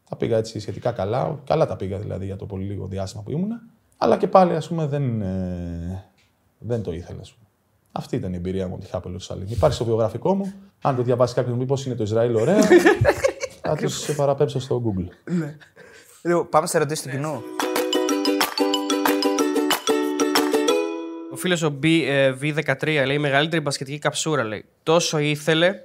τα 0.09 0.15
πήγα 0.15 0.37
έτσι 0.37 0.59
σχετικά 0.59 0.91
καλά. 0.91 1.39
Καλά 1.45 1.65
τα 1.65 1.75
πήγα 1.75 1.99
δηλαδή 1.99 2.25
για 2.25 2.35
το 2.35 2.45
πολύ 2.45 2.65
λίγο 2.65 2.87
διάστημα 2.87 3.23
που 3.23 3.31
ήμουνα. 3.31 3.61
Αλλά 3.97 4.17
και 4.17 4.27
πάλι, 4.27 4.55
ας 4.55 4.67
πούμε, 4.67 4.87
δεν, 4.87 5.21
ε, 5.21 6.05
δεν 6.59 6.81
το 6.83 6.91
ήθελα, 6.91 7.19
ας 7.19 7.33
πούμε. 7.33 7.48
Αυτή 7.91 8.15
ήταν 8.15 8.33
η 8.33 8.35
εμπειρία 8.35 8.67
μου 8.67 8.75
με 8.75 8.83
τη 8.83 8.89
Χάπελ 8.89 9.11
Ιερουσαλήμ. 9.11 9.45
Υπάρχει 9.49 9.75
στο 9.75 9.85
βιογραφικό 9.85 10.35
μου. 10.35 10.53
Αν 10.81 10.95
το 10.95 11.01
διαβάσει 11.01 11.33
κάποιος 11.33 11.53
μου 11.53 11.59
πει 11.59 11.65
πώς 11.65 11.85
είναι 11.85 11.95
το 11.95 12.03
Ισραήλ, 12.03 12.35
ωραία. 12.35 12.61
θα 13.61 13.75
τους 13.75 13.99
σε 13.99 14.13
παραπέμψω 14.13 14.59
στο 14.59 14.81
Google. 14.85 15.33
Λοιπόν, 16.21 16.49
πάμε 16.49 16.67
σε 16.67 16.77
ερωτήσεις 16.77 17.05
του 17.05 17.09
κοινού. 17.09 17.41
Ο 21.31 21.35
φίλος 21.35 21.61
ο 21.61 21.79
B, 21.83 21.85
ε, 22.07 22.33
V13 22.41 22.83
λέει: 22.83 23.15
Η 23.15 23.17
μεγαλύτερη 23.17 23.61
μπασκετική 23.61 23.99
καψούρα 23.99 24.43
λέει. 24.43 24.65
Τόσο 24.83 25.17
ήθελε, 25.17 25.81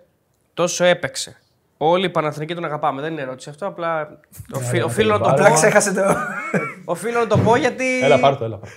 τόσο 0.55 0.85
έπαιξε. 0.85 1.37
Όλοι 1.77 2.05
οι 2.05 2.09
Παναθηνικοί 2.09 2.55
τον 2.55 2.65
αγαπάμε. 2.65 3.01
Δεν 3.01 3.13
είναι 3.13 3.21
ερώτηση 3.23 3.51
αυτό. 3.51 3.67
Απλά 3.67 4.19
οφείλω, 4.53 4.85
οφείλω 4.85 5.13
να 5.13 5.19
το 5.19 5.29
Απλά 5.31 5.49
πω. 5.49 5.55
ξέχασε 5.55 5.93
το. 5.93 6.03
Οφείλω 6.85 7.19
να 7.19 7.27
το 7.27 7.39
πω 7.39 7.57
γιατί. 7.57 8.01
Έλα, 8.03 8.19
πάρ' 8.19 8.37
το, 8.37 8.45
έλα. 8.45 8.57
πάρ' 8.57 8.71
το. 8.71 8.77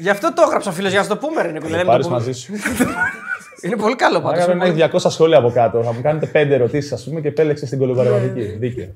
Γι' 0.00 0.10
αυτό 0.10 0.32
το 0.32 0.42
έγραψα 0.46 0.70
ο 0.70 0.72
φίλο, 0.72 0.88
για 0.88 0.96
να 0.98 1.02
σου 1.02 1.08
το 1.08 1.16
πούμε. 1.16 1.42
Ρε, 1.42 1.48
Νίκο. 1.48 1.60
Το 1.60 1.66
Δηλαδή, 1.66 1.86
πάρεις 1.86 2.06
το 2.06 2.12
πούμε. 2.12 2.24
μαζί 2.24 2.40
σου. 2.40 2.52
Είναι 3.62 3.76
πολύ 3.76 3.96
καλό 3.96 4.20
πάντως. 4.20 4.42
Άρα 4.48 4.64
έχει 4.64 4.88
200 4.92 4.98
σχόλια 5.10 5.38
από 5.38 5.50
κάτω. 5.50 5.82
Θα 5.82 5.92
μου 5.92 6.00
κάνετε 6.02 6.26
5 6.46 6.50
ερωτήσεις, 6.50 6.92
ας 6.92 7.04
πούμε, 7.04 7.20
και 7.20 7.28
επέλεξε 7.28 7.66
την 7.66 7.78
κολυμπαρευματική. 7.78 8.40
Δίκαιο. 8.58 8.94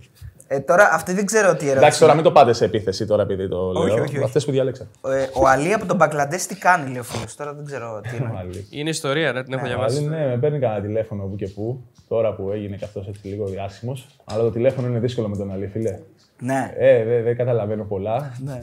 Ε, 0.55 0.61
τώρα 0.61 0.89
αυτή 0.93 1.13
δεν 1.13 1.27
ξέρω 1.27 1.49
τι 1.49 1.65
ερώτηση. 1.65 1.77
Εντάξει, 1.77 2.01
τώρα 2.01 2.15
μην 2.15 2.25
το 2.25 2.33
πάτε 2.33 2.53
σε 2.53 2.65
επίθεση 2.65 3.07
τώρα 3.07 3.23
επειδή 3.23 3.49
το 3.49 3.57
λέω. 3.73 3.83
Όχι, 3.83 3.93
όχι, 3.93 4.01
όχι. 4.17 4.23
Αυτές 4.25 4.45
που 4.45 4.51
διάλεξα. 4.51 4.87
Ε, 5.07 5.27
ο 5.35 5.47
Αλή 5.49 5.73
από 5.73 5.87
τον 5.87 5.97
Μπαγκλαντές 5.97 6.47
τι 6.47 6.55
κάνει, 6.57 6.89
λέει 6.91 6.99
ο 6.99 7.03
φίλος; 7.03 7.35
Τώρα 7.37 7.55
δεν 7.55 7.65
ξέρω 7.65 8.01
τι 8.01 8.17
είναι. 8.17 8.33
Άλλη. 8.39 8.67
Είναι 8.71 8.91
ιστορία, 8.91 9.33
ναι, 9.33 9.43
την 9.43 9.53
έχω 9.53 9.63
Δηλαδή, 9.67 9.95
διαβάσει. 9.95 10.09
ναι, 10.09 10.27
με 10.27 10.39
παίρνει 10.41 10.59
κανένα 10.59 10.81
τηλέφωνο 10.81 11.25
που 11.25 11.37
και 11.37 11.47
που. 11.47 11.83
Τώρα 12.09 12.35
που 12.35 12.51
έγινε 12.51 12.77
και 12.77 12.85
αυτός 12.85 13.09
έτσι 13.09 13.27
λίγο 13.27 13.47
διάσημος. 13.47 14.07
Αλλά 14.25 14.43
το 14.43 14.51
τηλέφωνο 14.51 14.87
είναι 14.89 14.99
δύσκολο 14.99 15.29
με 15.29 15.37
τον 15.37 15.53
Αλή, 15.53 15.67
φίλε. 15.67 15.99
Ναι. 16.41 16.73
Ε, 16.79 17.05
δεν 17.05 17.23
δεν 17.25 17.37
καταλαβαίνω 17.37 17.85
πολλά. 17.85 18.33
ναι. 18.45 18.59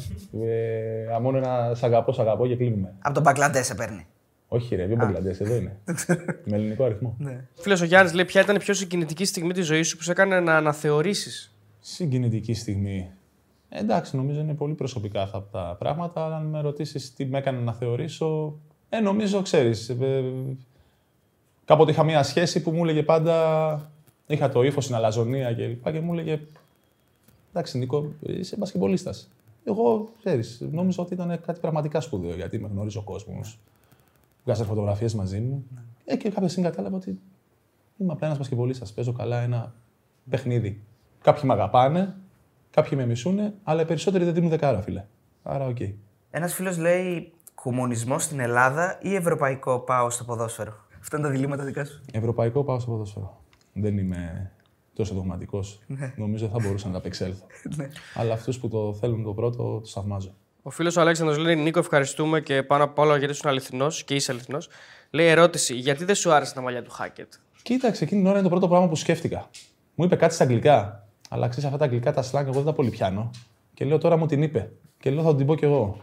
Ε, 0.46 1.14
α, 1.16 1.20
μόνο 1.20 1.38
ένα 1.38 1.72
σ' 1.76 1.84
αγαπώ, 1.84 2.12
σ' 2.12 2.20
αγαπώ 2.20 2.48
και 2.48 2.56
κλείνουμε. 2.56 2.94
Από 3.00 3.14
τον 3.14 3.24
Μπαγκλαντές 3.24 3.66
σε 3.66 3.76
παίρνει. 3.76 4.08
Όχι, 4.48 4.76
ρε, 4.76 4.86
δύο 4.86 4.96
Μπαγκλαντές, 4.96 5.40
εδώ 5.40 5.56
είναι. 5.56 5.78
με 6.44 6.56
ελληνικό 6.56 6.84
αριθμό. 6.84 7.18
Φίλος 7.56 7.82
ο 7.82 7.86
Γιάννης 7.86 8.14
λέει: 8.14 8.26
Ποια 8.26 8.42
ήταν 8.42 8.56
η 8.56 8.60
πιο 8.60 8.74
συγκινητική 8.74 9.26
στιγμή 9.26 9.54
της 9.54 9.66
ζωής 9.66 9.88
σου 9.88 9.98
που 9.98 10.04
σε 10.04 10.12
έκανε 10.12 10.40
να 10.40 10.56
αναθεωρήσεις; 10.56 11.54
Συγκινητική 11.80 12.54
στιγμή. 12.54 13.12
Ε, 13.70 13.80
εντάξει, 13.80 14.16
νομίζω 14.16 14.40
είναι 14.40 14.54
πολύ 14.54 14.74
προσωπικά 14.74 15.22
αυτά 15.22 15.48
τα 15.52 15.76
πράγματα, 15.80 16.26
αλλά 16.26 16.36
αν 16.36 16.46
με 16.46 16.62
ρωτήσεις 16.62 17.14
τι 17.14 17.26
με 17.26 17.38
έκανε 17.38 17.60
να 17.60 17.74
θεωρήσω. 17.74 18.58
Ε, 18.90 19.00
νομίζω, 19.00 19.42
ξέρεις. 19.42 19.90
Ε, 19.90 20.24
κάποτε 21.66 21.92
είχα 21.92 22.04
μία 22.04 22.24
σχέση 22.24 22.62
που 22.62 22.72
μου 22.72 22.84
έλεγε 22.84 23.04
πάντα. 23.04 23.92
Είχα 24.28 24.50
το 24.50 24.64
ύφος 24.64 24.84
στην 24.84 24.96
αλαζονία 24.96 25.54
και 25.54 25.68
λοιπά 25.68 25.92
και 25.92 26.00
μου 26.00 26.14
έλεγε. 26.14 26.42
Εντάξει, 27.50 27.78
Νίκο, 27.78 28.12
είσαι 28.20 28.56
μπασκεμπολίστα. 28.58 29.14
Εγώ, 29.64 30.10
ξέρεις, 30.20 30.62
νόμιζα 30.72 31.04
ότι 31.04 31.14
ήταν 31.14 31.42
κάτι 31.46 31.60
πραγματικά 31.60 32.02
σπουδαίο 32.02 32.36
γιατί 32.36 32.60
με 32.60 32.68
γνωρίζει 32.68 32.98
ο 32.98 33.02
κόσμος. 33.02 33.60
Βγάζε 34.44 34.64
φωτογραφίες 34.64 35.14
μαζί 35.14 35.40
μου. 35.40 35.66
Ε, 36.06 36.16
και 36.16 36.30
κάποια 36.30 36.48
στιγμή 36.48 36.70
κατάλαβα 36.70 36.96
ότι 36.96 37.20
είμαι 37.98 38.12
απλά 38.12 38.26
ένας 38.26 38.38
μπασκετμπολίστας. 38.38 38.86
Παίζω 38.96 39.14
καλά 39.14 39.42
ένα 39.42 39.74
παιχνίδι. 40.30 40.82
Κάποιοι 41.22 41.44
με 41.46 41.54
αγαπάνε, 41.54 42.16
κάποιοι 42.72 42.92
με 43.02 43.06
μισούνε, 43.06 43.54
αλλά 43.64 43.82
οι 43.82 43.86
περισσότεροι 43.86 44.24
δεν 44.24 44.34
δίνουν 44.34 44.50
δεκάρα, 44.50 44.82
φίλε. 44.82 45.06
Άρα, 45.44 45.66
οκ. 45.66 45.78
Ένας 46.32 46.54
φίλος 46.54 46.78
λέει 46.78 47.34
κομμουνισμός 47.56 48.24
στην 48.24 48.40
Ελλάδα 48.40 48.98
ή 49.02 49.16
ευρωπαϊκό 49.16 49.80
ΠΑΟ 49.80 50.10
στο 50.10 50.24
ποδόσφαιρο; 50.24 50.74
Αυτά 51.00 51.18
είναι 51.18 51.28
τα 51.28 51.32
διλήμματα 51.34 51.64
δικά 51.64 51.86
σου. 51.86 52.02
Ευρωπαϊκό 52.12 52.64
ΠΑΟ 52.64 52.80
στο 52.80 52.92
ποδόσφαιρο. 52.92 53.42
Δεν 53.74 53.98
είμαι 53.98 54.52
τόσο 54.94 55.14
δογματικός. 55.14 55.80
Νομίζω 56.16 56.48
θα 56.48 56.60
μπορούσα 56.62 56.86
να 56.86 56.92
τα 56.92 56.98
απεξέλθω. 56.98 57.46
Αλλά 58.20 58.34
αυτούς 58.34 58.60
που 58.60 58.68
το 58.68 58.94
θέλουν 58.94 59.24
το 59.24 59.34
πρώτο, 59.34 59.80
τους 59.80 59.92
θαυμάζω. 59.92 60.34
Ο 60.62 60.70
φίλος 60.70 60.98
ο 60.98 61.02
Αλέξανδρος 61.02 61.38
λέει: 61.38 61.56
Νίκο, 61.56 61.80
ευχαριστούμε 61.80 62.42
και 62.42 62.64
πάνω 62.64 62.84
απ' 62.84 63.00
όλα 63.00 63.18
γιατί 63.18 63.34
ήσουν 63.34 63.50
αληθινός 63.50 64.04
και 64.04 64.16
είσαι 64.16 64.32
αληθινός. 64.32 64.70
Λέει 65.10 65.28
ερώτηση: 65.28 65.76
Γιατί 65.76 66.06
δεν 66.06 66.16
σου 66.16 66.32
άρεσε 66.32 66.54
τα 66.54 66.62
μαλλιά 66.62 66.84
του 66.84 66.92
Χάκετ; 66.92 67.34
Κοίταξε, 67.62 68.04
εκείνη 68.04 68.22
την 68.22 68.30
ώρα 68.30 68.40
είναι 68.40 68.48
το 68.48 68.54
πρώτο 68.54 68.68
πράγμα 68.68 68.88
που 68.88 68.96
σκέφτηκα. 68.96 69.50
Μου 69.96 70.06
είπε 70.06 70.16
κάτι 70.16 70.34
στα 70.34 70.44
αγγλικά. 70.44 71.09
Αλλά 71.32 71.48
ξέρεις 71.48 71.66
αυτά 71.66 71.78
τα 71.78 71.86
αγγλικά 71.86 72.14
τα 72.14 72.24
slang, 72.24 72.44
εγώ 72.44 72.52
δεν 72.52 72.64
τα 72.64 72.74
πολύ 72.74 72.90
πιάνω. 72.90 73.30
Και 73.74 73.86
λέω 73.86 73.98
τώρα 73.98 74.18
μου 74.18 74.26
την 74.26 74.42
είπε. 74.42 74.72
Και 75.00 75.10
λέω 75.10 75.24
θα 75.24 75.36
την 75.36 75.46
πω 75.46 75.56
κι 75.56 75.66
εγώ. 75.66 75.98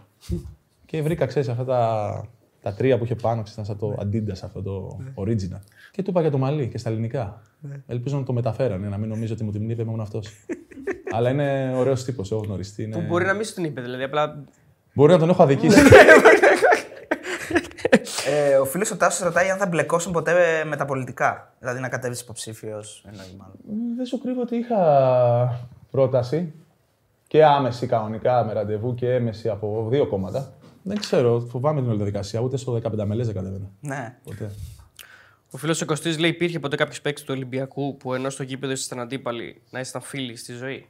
και 0.86 1.03
βρήκα, 1.03 1.27
ξέρεις, 1.27 1.48
αυτά 1.48 1.65
τα, 1.65 2.24
τα 2.62 2.73
τρία 2.73 2.98
που 2.98 3.05
είχε 3.05 3.15
πάνω, 3.15 3.43
ξέρεις, 3.43 3.69
ήταν 3.69 3.78
σαν 3.78 3.78
το 3.78 4.03
Adidas, 4.03 4.40
αυτό 4.44 4.62
το 4.62 4.98
original. 5.15 5.61
Και 5.90 6.03
του 6.03 6.11
είπα 6.11 6.20
για 6.20 6.31
το 6.31 6.39
μαλλί 6.39 6.69
και 6.69 6.78
στα 6.78 6.90
ελληνικά. 6.90 7.43
Ελπίζω 7.86 8.19
να 8.19 8.24
το 8.24 8.32
μεταφέρανε, 8.32 8.89
να 8.89 8.98
μην 8.98 9.09
νομίζω 9.09 9.32
ότι 9.32 9.44
μου 9.44 9.51
την 9.51 9.70
είπε 9.70 9.85
μόνο 9.85 10.03
αυτός. 10.03 10.28
Αλλά 11.12 11.31
είναι 11.31 11.74
ωραίος 11.77 12.05
τύπος, 12.05 12.32
έχω 12.32 12.40
γνωριστεί. 12.40 12.82
Είναι... 12.82 12.97
Που 12.97 13.03
μπορεί 13.09 13.24
να 13.24 13.35
μην 13.35 13.44
σου 13.44 13.55
την 13.55 13.65
είπε, 13.65 13.81
δηλαδή 13.81 14.03
απλά. 14.03 14.44
Μπορεί 14.94 15.12
να 15.12 15.19
τον 15.19 15.28
έχω 15.28 15.43
αδικήσει. 15.43 15.81
Ε, 18.27 18.57
ο 18.57 18.65
φίλος 18.65 18.91
ο 18.91 18.97
Τάσος 18.97 19.21
ρωτάει 19.27 19.51
αν 19.51 19.59
θα 19.59 19.67
μπλεκώσουν 19.67 20.13
ποτέ 20.13 20.65
με 20.65 20.77
τα 20.77 20.85
πολιτικά. 20.85 21.55
Δηλαδή 21.59 21.81
να 21.81 21.89
κατέβεις 21.89 22.21
υποψήφιος. 22.21 23.05
Εννοεί 23.09 23.37
μάλλον. 23.39 23.57
Δεν 23.97 24.07
σου 24.07 24.21
κρύβω 24.21 24.41
ότι 24.41 24.57
είχα 24.57 25.69
πρόταση 25.91 26.53
και 27.27 27.45
άμεση 27.45 27.87
κανονικά 27.87 28.45
με 28.45 28.53
ραντεβού 28.53 28.95
και 28.95 29.15
έμεση 29.15 29.49
από 29.49 29.87
δύο 29.91 30.07
κόμματα. 30.07 30.53
Δεν 30.83 30.99
ξέρω, 30.99 31.41
φοβάμαι 31.41 31.81
την 31.81 31.89
όλη 31.89 31.97
διαδικασία. 31.97 32.41
Ούτε 32.41 32.57
στο 32.57 32.81
15 32.83 33.05
μελέ 33.05 33.25
δεν 33.25 33.35
κατέβαινα. 33.35 33.71
Ναι. 33.81 34.17
Ποτέ. 34.25 34.51
Ο 35.51 35.57
φίλος 35.57 35.81
ο 35.81 35.85
Κωστής 35.85 36.19
λέει: 36.19 36.31
Υπήρχε 36.31 36.59
ποτέ 36.59 36.77
κάποιος 36.77 37.01
παίκτης 37.01 37.25
του 37.25 37.33
Ολυμπιακού 37.37 37.97
που 37.97 38.15
ενώ 38.15 38.31
στο 38.31 38.43
γήπεδο 38.43 38.73
ήσασταν 38.73 39.01
αντίπαλοι 39.01 39.63
να 39.71 39.81
ήσασταν 39.81 40.03
φίλοι 40.03 40.37
στη 40.37 40.53
ζωή; 40.53 40.87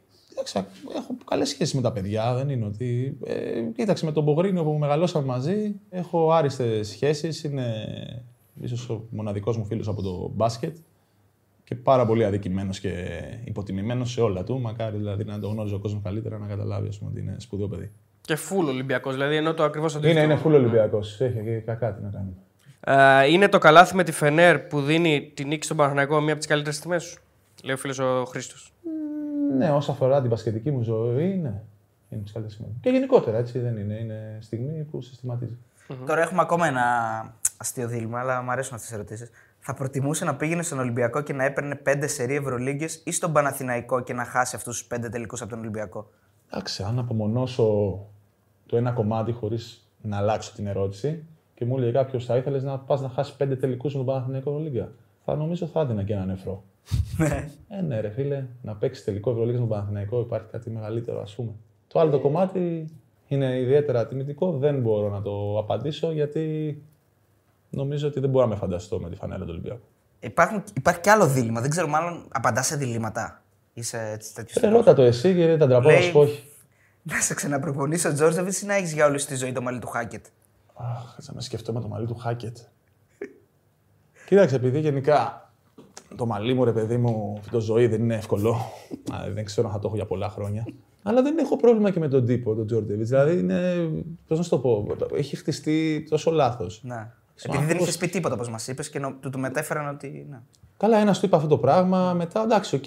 Κοίταξε, 0.46 0.66
έχω 0.96 1.16
καλές 1.30 1.48
σχέσεις 1.48 1.74
με 1.74 1.80
τα 1.80 1.92
παιδιά. 1.92 2.34
Δεν 2.34 2.48
είναι 2.48 2.64
ότι. 2.64 3.18
Ε, 3.24 3.60
κοίταξε, 3.76 4.04
με 4.04 4.12
τον 4.12 4.24
Πογρίνιο 4.24 4.64
που 4.64 4.72
μεγαλώσαμε 4.72 5.26
μαζί, 5.26 5.74
έχω 5.90 6.32
άριστες 6.32 6.88
σχέσεις. 6.88 7.44
Είναι 7.44 7.74
ίσως 8.60 8.88
ο 8.88 9.06
μοναδικός 9.10 9.56
μου 9.56 9.64
φίλος 9.64 9.88
από 9.88 10.02
το 10.02 10.30
μπάσκετ 10.34 10.76
και 11.64 11.74
πάρα 11.74 12.06
πολύ 12.06 12.24
αδικημένος 12.24 12.80
και 12.80 13.22
υποτιμημένος 13.44 14.10
σε 14.10 14.20
όλα 14.20 14.44
του. 14.44 14.60
Μακάρι 14.60 14.96
δηλαδή 14.96 15.24
να 15.24 15.40
το 15.40 15.48
γνώριζε 15.48 15.74
ο 15.74 15.78
κόσμος 15.78 16.02
καλύτερα 16.02 16.38
να 16.38 16.46
καταλάβει 16.46 16.88
ας 16.88 16.98
πούμε, 16.98 17.10
ότι 17.10 17.20
είναι 17.20 17.36
σπουδαίο 17.38 17.68
παιδί. 17.68 17.90
Και 18.20 18.36
φουλ 18.36 18.66
Ολυμπιακός, 18.66 19.14
δηλαδή 19.14 19.36
ενώ 19.36 19.54
το 19.54 19.62
ακριβώς 19.62 19.96
αντίθετο. 19.96 20.20
Είναι, 20.20 20.32
είναι 20.32 20.42
full 20.44 20.54
Ολυμπιακός. 20.54 21.20
Έχει 21.20 21.42
και 21.42 21.58
κακά 21.58 21.92
τι 21.92 22.02
να 22.02 22.08
κάνει. 22.08 22.36
Ε, 23.20 23.30
είναι 23.30 23.48
το 23.48 23.58
καλάθι 23.58 23.94
με 23.94 24.04
τη 24.04 24.12
Φενέρ 24.12 24.58
που 24.58 24.80
δίνει 24.80 25.32
τη 25.34 25.44
νίκη 25.44 25.64
στον 25.64 25.76
Παναθηναϊκό 25.76 26.20
μία 26.20 26.30
από 26.30 26.38
τις 26.38 26.46
καλύτερες 26.46 26.78
τιμέ 26.78 26.98
σου. 26.98 27.20
Λέει 27.62 27.74
ο 27.74 27.78
φίλος 27.78 27.98
ο 27.98 28.24
Χρήστος. 28.24 28.72
Ναι, 29.56 29.70
όσο 29.70 29.90
αφορά 29.90 30.20
την 30.20 30.30
πασχετική 30.30 30.70
μου 30.70 30.82
ζωή, 30.82 31.36
ναι. 31.36 31.62
Είναι 32.08 32.22
τι 32.22 32.32
καλύτερε 32.32 32.48
στιγμέ. 32.48 32.72
Και 32.80 32.90
γενικότερα 32.90 33.38
έτσι 33.38 33.58
δεν 33.58 33.76
είναι. 33.76 33.94
Είναι 33.94 34.38
στιγμή 34.40 34.82
που 34.82 35.00
συστηματίζει. 35.00 35.56
Τώρα 36.06 36.20
έχουμε 36.20 36.40
ακόμα 36.42 36.66
ένα 36.66 36.84
αστείο 37.56 37.88
δίλημα, 37.88 38.20
αλλά 38.20 38.42
μου 38.42 38.50
αρέσουν 38.50 38.74
αυτές 38.74 38.88
τι 38.88 38.94
ερωτήσεις. 38.94 39.30
Θα 39.58 39.74
προτιμούσε 39.74 40.24
να 40.24 40.36
πήγαινε 40.36 40.62
στον 40.62 40.78
Ολυμπιακό 40.78 41.20
και 41.20 41.32
να 41.32 41.44
έπαιρνε 41.44 41.74
πέντε 41.74 42.06
σερή 42.06 42.34
Ευρωλίγκες 42.34 43.02
ή 43.04 43.12
στον 43.12 43.32
Παναθηναϊκό 43.32 44.00
και 44.00 44.12
να 44.12 44.24
χάσει 44.24 44.56
αυτούς 44.56 44.78
τους 44.78 44.86
πέντε 44.86 45.08
τελικούς 45.08 45.40
από 45.40 45.50
τον 45.50 45.58
Ολυμπιακό; 45.58 46.10
Εντάξει, 46.50 46.82
αν 46.82 46.98
απομονώσω 46.98 47.98
το 48.66 48.76
ένα 48.76 48.90
κομμάτι 48.90 49.32
χωρίς 49.32 49.88
να 50.02 50.16
αλλάξω 50.16 50.52
την 50.54 50.66
ερώτηση 50.66 51.24
και 51.54 51.64
μου 51.64 51.76
έλεγε 51.76 51.92
κάποιος 51.92 52.24
θα 52.24 52.36
ήθελες 52.36 52.62
να 52.62 52.78
πας 52.78 53.00
να 53.00 53.08
χάσεις 53.08 53.34
πέντε 53.34 53.56
τελικούς 53.56 53.92
με 53.92 53.98
τον 53.98 54.06
Παναθηναϊκό 54.06 54.58
Λίγκα. 54.58 54.88
Θα 55.28 55.36
νομίζω 55.36 55.66
θα 55.66 55.80
έδινα 55.80 56.02
και 56.02 56.12
ένα 56.12 56.24
νεφρό. 56.24 56.64
ε, 57.68 57.80
ναι, 57.80 58.00
ρε 58.00 58.10
φίλε, 58.10 58.46
να 58.62 58.74
παίξεις 58.76 59.04
τελικό 59.04 59.30
Ευρωλίγα 59.30 59.52
με 59.52 59.58
τον 59.58 59.68
Παναθηναϊκό 59.68 60.20
υπάρχει 60.20 60.46
κάτι 60.50 60.70
μεγαλύτερο, 60.70 61.20
ας 61.20 61.34
πούμε. 61.34 61.50
Το 61.86 62.00
άλλο 62.00 62.10
το 62.10 62.20
κομμάτι 62.20 62.86
είναι 63.26 63.58
ιδιαίτερα 63.58 64.06
τιμητικό. 64.06 64.52
Δεν 64.52 64.80
μπορώ 64.80 65.08
να 65.08 65.22
το 65.22 65.58
απαντήσω 65.58 66.12
γιατί 66.12 66.82
νομίζω 67.70 68.08
ότι 68.08 68.20
δεν 68.20 68.30
μπορώ 68.30 68.46
να 68.46 68.52
με 68.52 68.58
φανταστώ 68.58 69.00
με 69.00 69.10
τη 69.10 69.16
φανέλα 69.16 69.44
του 69.44 69.50
Ολυμπιακού. 69.50 69.86
Υπάρχουν, 70.20 70.62
υπάρχει 70.74 71.00
και 71.00 71.10
άλλο 71.10 71.26
δίλημα. 71.26 71.60
Δεν 71.60 71.70
ξέρω, 71.70 71.88
μάλλον 71.88 72.28
απαντάς 72.32 72.66
σε 72.66 72.76
διλήμματα. 72.76 73.42
Είσαι 73.72 74.10
έτσι 74.12 74.34
τέτοιος. 74.34 74.64
Ε, 74.64 74.68
ρώτα 74.68 74.94
το 74.94 75.02
εσύ 75.02 75.34
και 75.34 75.46
δεν 75.46 75.58
τα 75.58 75.66
τραπώ 75.66 75.90
να 75.90 76.00
σου 76.00 76.12
πω 76.12 76.20
όχι. 76.20 76.44
Να 77.02 77.20
σε 77.20 77.34
ξαναπροπονήσει 77.34 78.08
ο 78.08 78.12
Τζόρτζεβιτ 78.12 78.56
ή 78.56 78.66
να 78.66 78.74
έχεις 78.74 78.92
για 78.92 79.06
όλη 79.06 79.18
σου 79.18 79.26
τη 79.26 79.34
ζωή 79.34 79.52
το 79.52 79.62
μαλλί 79.62 79.78
του 79.78 79.86
Χάκετ. 79.86 80.26
Αχ, 80.74 81.16
θα 81.20 81.34
με 81.34 81.40
σκεφτώ 81.40 81.72
με 81.72 81.80
το 81.80 81.88
μαλλί 81.88 82.06
του 82.06 82.14
Χάκετ. 82.14 82.56
Κοίταξε, 84.26 84.56
επειδή 84.56 84.80
γενικά 84.80 85.50
το 86.16 86.26
μαλλί 86.26 86.54
μου, 86.54 86.64
ρε 86.64 86.72
παιδί 86.72 86.96
μου, 86.96 87.40
το 87.50 87.60
ζωή 87.60 87.86
δεν 87.86 88.02
είναι 88.02 88.14
εύκολο. 88.14 88.50
Α, 89.12 89.30
δεν 89.34 89.44
ξέρω 89.44 89.66
αν 89.66 89.72
θα 89.72 89.78
το 89.78 89.86
έχω 89.86 89.96
για 89.96 90.06
πολλά 90.06 90.28
χρόνια. 90.28 90.66
Αλλά 91.02 91.22
δεν 91.22 91.38
έχω 91.38 91.56
πρόβλημα 91.56 91.90
και 91.90 91.98
με 91.98 92.08
τον 92.08 92.26
τύπο, 92.26 92.54
τον 92.54 92.66
Τζόρτζεβιτς. 92.66 93.06
Δηλαδή 93.06 93.38
είναι. 93.38 93.88
Πώς 94.28 94.38
να 94.38 94.44
σου 94.44 94.50
το 94.50 94.58
πω, 94.58 94.86
έχει 95.14 95.36
χτιστεί 95.36 96.06
τόσο 96.10 96.30
λάθος. 96.30 96.80
Ναι. 96.84 97.10
Επειδή 97.42 97.64
δεν 97.64 97.76
είχες 97.76 97.96
πει 97.96 98.08
τίποτα, 98.08 98.34
όπως 98.34 98.50
μας 98.50 98.68
είπες, 98.68 98.90
και 98.90 98.98
νο- 98.98 99.16
του, 99.20 99.30
του 99.30 99.38
μετέφεραν 99.38 99.94
ότι. 99.94 100.26
Ναι. 100.30 100.38
Καλά, 100.76 100.98
ένας 100.98 101.18
του 101.20 101.26
είπε 101.26 101.36
αυτό 101.36 101.48
το 101.48 101.58
πράγμα. 101.58 102.12
Μετά, 102.14 102.42
εντάξει, 102.42 102.76
οκ, 102.76 102.84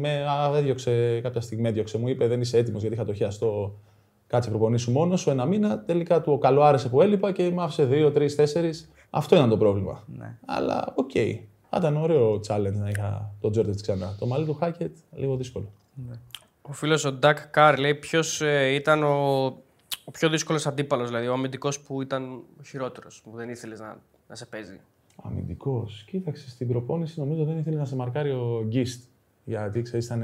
με 0.00 0.24
α, 0.24 0.56
έδιωξε 0.56 1.20
κάποια 1.20 1.40
στιγμή, 1.40 1.68
έδιωξε. 1.68 1.98
Μου 1.98 2.08
είπε 2.08 2.26
δεν 2.26 2.40
είσαι 2.40 2.58
έτοιμος 2.58 2.80
γιατί 2.80 2.96
είχα 2.96 3.04
το 3.04 3.12
χιαστό. 3.14 3.78
Κάτσε 4.26 4.50
προπονήσου 4.50 4.92
μόνος 4.92 5.20
σου 5.20 5.30
ένα 5.30 5.44
μήνα. 5.44 5.80
Τελικά 5.80 6.20
του 6.20 6.38
καλοάρεσε 6.38 6.88
που 6.88 7.02
έλειπα 7.02 7.32
και 7.32 7.50
με 7.50 7.62
άφησε 7.62 7.84
δύο, 7.84 8.12
τρεις, 8.12 8.34
τέσσερις. 8.34 8.90
Αυτό 9.10 9.36
ήταν 9.36 9.48
το 9.48 9.56
πρόβλημα. 9.56 10.04
Ναι. 10.16 10.36
Αλλά 10.44 10.92
οκ. 10.94 11.10
Θα 11.70 11.76
ήταν 11.78 11.96
ωραίο 11.96 12.40
challenge 12.48 12.74
να 12.74 12.88
είχα 12.88 13.34
τον 13.40 13.50
Τζόρτζεβιτς 13.50 13.80
ξανά. 13.80 14.16
Το 14.18 14.26
μαλλί 14.26 14.44
του 14.44 14.54
Χάκετ 14.54 14.96
λίγο 15.16 15.36
δύσκολο. 15.36 15.72
Ο 16.62 16.72
φίλος 16.72 17.04
ο 17.04 17.12
Ντάκ 17.12 17.48
Καρ 17.48 17.78
λέει 17.78 17.94
ποιος 17.94 18.42
ήταν 18.72 19.02
ο, 19.02 19.44
ο 20.04 20.10
πιο 20.12 20.28
δύσκολος 20.28 20.66
αντίπαλος, 20.66 21.08
δηλαδή 21.08 21.26
ο 21.26 21.32
αμυντικός 21.32 21.80
που 21.80 22.02
ήταν 22.02 22.32
ο 22.32 22.62
χειρότερος, 22.66 23.22
που 23.24 23.30
δεν 23.34 23.48
ήθελες 23.48 23.80
να, 23.80 23.98
να 24.28 24.34
σε 24.34 24.46
παίζει. 24.46 24.80
Αμυντικός. 25.22 26.04
Κοίταξε 26.06 26.50
στην 26.50 26.68
προπόνηση 26.68 27.20
νομίζω 27.20 27.44
δεν 27.44 27.58
ήθελε 27.58 27.76
να 27.76 27.84
σε 27.84 27.96
μαρκάρει 27.96 28.30
ο 28.30 28.64
Γκίστ. 28.66 29.04
Γιατί 29.44 29.82
ξέρεις, 29.82 30.06
ήταν 30.06 30.22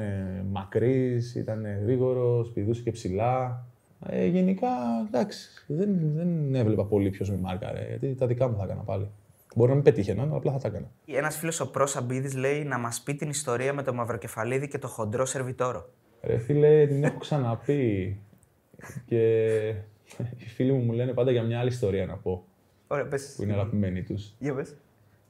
μακρύς, 0.51 1.35
ήταν 1.35 1.67
γρήγορος, 1.83 2.51
πηδούσε 2.51 2.83
και 2.83 2.91
ψηλά. 2.91 3.65
Ε, 4.07 4.27
γενικά 4.27 4.69
εντάξει, 5.07 5.49
δεν, 5.67 5.99
δεν 6.15 6.55
έβλεπα 6.55 6.85
πολύ 6.85 7.11
ποιος 7.11 7.31
με 7.31 7.37
μάρκαρε. 7.37 7.87
Γιατί 7.89 8.15
τα 8.15 8.27
δικά 8.27 8.49
μου 8.49 8.57
θα 8.57 8.65
έκανα 8.65 8.81
πάλι. 8.83 9.11
Μπορεί 9.55 9.69
να 9.69 9.75
μην 9.75 9.85
πετύχαιναν, 9.85 10.29
αλλά 10.29 10.37
απλά 10.37 10.53
θα 10.53 10.59
τα 10.59 10.69
έκανα. 10.69 10.91
Ένας 11.07 11.37
φίλος 11.37 11.61
ο 11.61 11.71
Προς 11.71 11.97
Αμπίδης 11.97 12.35
λέει 12.35 12.65
να 12.65 12.79
μας 12.79 13.01
πει 13.01 13.15
την 13.15 13.29
ιστορία 13.29 13.73
με 13.73 13.83
το 13.83 13.95
μαυροκεφαλίδι 13.95 14.69
και 14.69 14.79
το 14.79 14.89
χοντρό 14.89 15.27
σερβιτόρο. 15.27 15.89
Ρε 16.23 16.39
φίλε, 16.39 16.87
την 16.87 17.05
έχω 17.05 17.19
ξαναπεί. 17.19 18.19
και 19.07 19.57
οι 20.37 20.45
φίλοι 20.55 20.73
μου 20.73 20.83
μου 20.83 20.93
λένε 20.93 21.13
πάντα 21.13 21.31
για 21.31 21.43
μια 21.43 21.59
άλλη 21.59 21.69
ιστορία 21.69 22.07
να 22.07 22.17
πω, 22.17 22.45
Ωραία, 22.87 23.07
πες. 23.07 23.35
που 23.37 23.43
είναι 23.43 23.53
αγαπημένη 23.53 24.03
τους. 24.03 24.35
Για 24.39 24.55
πες. 24.55 24.75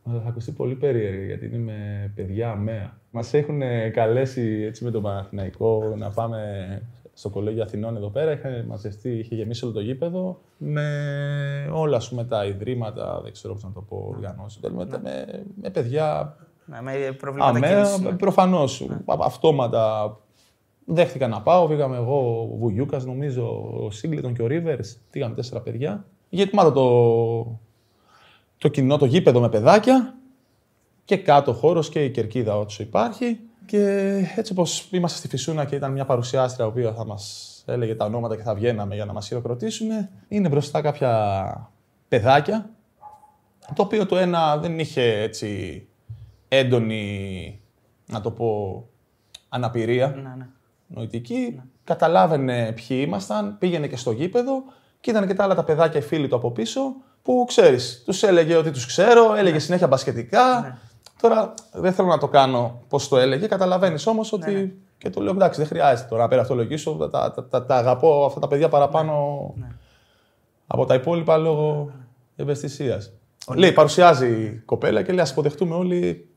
Αλλά 0.04 0.20
θα 0.20 0.28
ακουστεί 0.28 0.52
πολύ 0.52 0.74
περίεργη 0.74 1.24
γιατί 1.26 1.46
είναι 1.46 1.58
με 1.58 2.12
παιδιά 2.14 2.50
αμαία. 2.50 2.98
Μας 3.10 3.34
έχουν 3.34 3.60
καλέσει 3.92 4.62
έτσι 4.66 4.84
με 4.84 4.90
τον 4.90 5.02
Παναθηναϊκό 5.02 5.94
να 5.96 6.10
πάμε 6.10 6.82
στο 7.22 7.30
κολέγιο 7.30 7.62
Αθηνών 7.62 7.96
εδώ 7.96 8.08
πέρα. 8.08 8.32
Είχε 8.32 8.64
μαζευτεί, 8.68 9.10
είχε 9.10 9.34
γεμίσει 9.34 9.64
όλο 9.64 9.74
το 9.74 9.80
γήπεδο 9.80 10.40
με 10.56 11.70
όλα 11.72 12.00
σου 12.00 12.14
με 12.14 12.24
τα 12.24 12.44
ιδρύματα, 12.44 13.20
δεν 13.22 13.32
ξέρω 13.32 13.54
πώς 13.54 13.62
να 13.62 13.72
το 13.72 13.80
πω, 13.80 14.06
οργανώσεις. 14.08 14.60
Με, 14.62 14.86
με, 15.02 15.44
με 15.62 15.70
παιδιά 15.70 16.36
Ναι, 16.64 16.80
με 16.80 17.12
προβλήματα 17.18 17.56
αμαία, 17.56 17.74
κίνησης, 17.74 18.00
ναι. 18.00 18.12
προφανώς. 18.12 18.88
Αυτόματα 19.06 20.16
δέχτηκα 20.84 21.28
να 21.28 21.40
πάω. 21.40 21.66
Πήγαμε 21.68 21.96
εγώ, 21.96 22.48
ο 22.52 22.56
Βουγιούκας, 22.56 23.04
νομίζω, 23.04 23.72
ο 23.84 23.90
Σίγκλετον 23.90 24.34
και 24.34 24.42
ο 24.42 24.46
Ρίβερς. 24.46 24.98
Πήγαμε 25.10 25.34
τέσσερα 25.34 25.60
παιδιά. 25.60 26.04
Γεμάτο 26.28 26.72
το, 26.72 27.60
το 28.58 28.68
κοινό, 28.68 28.96
το 28.96 29.04
γήπεδο 29.04 29.40
με 29.40 29.48
παιδάκια 29.48 30.14
και 31.04 31.16
κάτω 31.16 31.52
χώρος 31.52 31.88
και 31.88 32.04
η 32.04 32.10
κερκίδα 32.10 32.58
όσο 32.58 32.82
υπάρχει. 32.82 33.40
Και 33.66 34.12
έτσι 34.36 34.52
όπως 34.52 34.88
είμαστε 34.90 35.18
στη 35.18 35.28
Φυσούνα 35.28 35.64
και 35.64 35.74
ήταν 35.74 35.92
μια 35.92 36.04
παρουσιάστρια 36.04 36.64
η 36.64 36.68
οποία 36.68 36.92
θα 36.92 37.04
μας 37.04 37.48
έλεγε 37.66 37.94
τα 37.94 38.04
ονόματα 38.04 38.36
και 38.36 38.42
θα 38.42 38.54
βγαίναμε 38.54 38.94
για 38.94 39.04
να 39.04 39.12
μας 39.12 39.26
χειροκροτήσουν, 39.26 39.88
είναι 40.28 40.48
μπροστά 40.48 40.80
κάποια 40.80 41.70
παιδάκια, 42.08 42.70
το 43.74 43.82
οποίο 43.82 44.06
το 44.06 44.16
ένα 44.16 44.56
δεν 44.56 44.78
είχε 44.78 45.20
έτσι 45.20 45.82
έντονη, 46.48 47.60
να 48.06 48.20
το 48.20 48.30
πω, 48.30 48.84
αναπηρία 49.48 50.06
Ναι, 50.06 50.34
ναι. 50.36 50.46
νοητική, 50.86 51.60
καταλάβαινε 51.84 52.72
ποιοι 52.72 53.02
ήμασταν, 53.06 53.58
πήγαινε 53.58 53.86
και 53.86 53.96
στο 53.96 54.10
γήπεδο 54.10 54.62
και 55.00 55.10
ήταν 55.10 55.26
και 55.26 55.34
τα 55.34 55.44
άλλα 55.44 55.54
τα 55.54 55.64
παιδάκια 55.64 56.00
οι 56.00 56.02
φίλοι 56.02 56.28
του 56.28 56.36
από 56.36 56.50
πίσω 56.50 56.80
που 57.22 57.44
ξέρεις, 57.48 58.02
τους 58.04 58.22
έλεγε 58.22 58.56
ότι 58.56 58.70
τους 58.70 58.86
ξέρω, 58.86 59.34
έλεγε 59.34 59.58
συνέχεια 59.58 59.86
μπασκετικά. 59.86 60.78
Τώρα 61.22 61.54
δεν 61.72 61.92
θέλω 61.92 62.08
να 62.08 62.18
το 62.18 62.28
κάνω 62.28 62.82
πώς 62.88 63.08
το 63.08 63.18
έλεγε, 63.18 63.46
καταλαβαίνεις 63.46 64.06
όμως 64.06 64.32
ότι 64.32 64.82
Και 64.98 65.10
του 65.10 65.20
λέω 65.20 65.32
εντάξει, 65.32 65.60
δεν 65.60 65.68
χρειάζεται 65.68 66.08
τώρα 66.08 66.22
να 66.22 66.28
περιαυτολογήσω. 66.28 66.92
Τα, 66.92 67.10
τα, 67.10 67.32
τα, 67.32 67.48
τα, 67.48 67.66
τα 67.66 67.76
αγαπώ 67.76 68.24
αυτά 68.26 68.40
τα 68.40 68.48
παιδιά 68.48 68.68
παραπάνω 68.68 69.14
από 70.66 70.84
τα 70.86 70.94
υπόλοιπα 70.94 71.36
λόγω 71.36 71.90
ευαισθησίας. 72.36 73.12
Λέει, 73.54 73.72
παρουσιάζει 73.72 74.26
η 74.26 74.62
κοπέλα 74.64 75.02
και 75.02 75.12
λέει: 75.12 75.24
Α 75.24 75.28
υποδεχτούμε 75.30 75.74
όλοι 75.74 76.28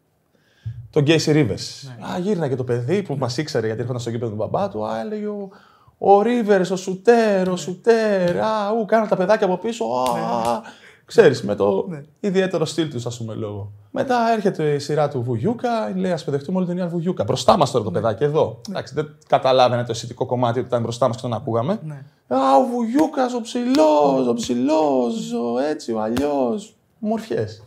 τον 0.89 1.03
Γκέισι 1.03 1.31
Ρίβες. 1.31 1.95
Α, 2.13 2.19
γύρνα 2.19 2.47
και 2.47 2.55
το 2.55 2.63
παιδί 2.63 3.01
που 3.01 3.15
μας 3.15 3.37
ήξερε 3.37 3.65
γιατί 3.65 3.81
έρχονταν 3.81 4.01
στο 4.01 4.11
γήπεδο 4.11 4.31
του 4.31 4.37
μπαμπά 4.37 4.69
του. 4.69 4.85
Α, 4.85 4.99
έλεγε 4.99 5.27
ο, 5.27 5.49
ο 5.97 6.21
Ρίβερς, 6.21 6.71
ο 6.71 6.75
Σουτέρ, 6.75 7.49
ο 7.49 7.55
Σουτέρ. 7.55 8.37
Α, 8.37 8.71
ου, 8.71 8.85
κάνουν 8.85 9.07
τα 9.07 9.15
παιδάκια 9.15 9.45
από 9.45 9.57
πίσω. 9.57 9.85
Α, 9.85 10.61
ξέρεις, 11.05 11.43
με 11.43 11.55
το 11.55 11.87
ιδιαίτερο 12.19 12.65
στυλ 12.65 12.89
τους, 12.89 13.05
ας 13.05 13.17
πούμε, 13.17 13.33
λόγο. 13.33 13.71
Μετά 13.91 14.31
έρχεται 14.33 14.73
η 14.73 14.79
σειρά 14.79 15.07
του 15.09 15.21
Βουγιούκα, 15.21 15.93
λέει: 15.95 16.11
Α 16.11 16.19
παιδεχτούμε 16.25 16.57
όλη 16.57 16.67
την 16.67 16.77
Ιαν 16.77 16.89
Βουγιούκα. 16.89 17.23
Μπροστά 17.23 17.57
μας 17.57 17.71
τώρα 17.71 17.83
το 17.83 17.91
παιδάκι, 17.91 18.23
εδώ. 18.23 18.61
Εντάξει, 18.69 18.93
δεν 18.93 19.15
καταλάβαινε 19.27 19.83
το 19.83 19.91
αισθητικό 19.91 20.25
κομμάτι 20.25 20.59
ότι 20.59 20.67
ήταν 20.67 20.81
μπροστά 20.81 21.07
μας 21.07 21.15
και 21.15 21.21
τον 21.21 21.33
ακούγαμε. 21.33 21.79
Α, 22.27 22.37
ο 22.57 22.65
Βουγιούκας, 22.71 23.33
ο 23.33 23.41
ψηλός, 23.41 24.27
ο 24.27 24.33
ψηλός, 24.33 25.33
ο 25.33 25.59
έτσι, 25.69 25.93
ο 25.93 26.01
αλλιώς. 26.01 26.75
Μορφιές. 26.99 27.63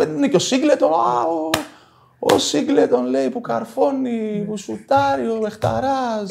Είναι 0.00 0.28
και 0.28 0.36
ο 0.36 0.38
Σίγκλετον, 0.38 0.92
α, 0.92 1.22
ο, 1.22 1.50
ο 2.18 2.38
Σίγκλετον 2.38 3.06
λέει 3.06 3.28
που 3.28 3.40
καρφώνει, 3.40 4.44
που 4.48 4.56
σουτάρει, 4.56 5.26
ο 5.26 5.42
Εχταράζ. 5.46 6.30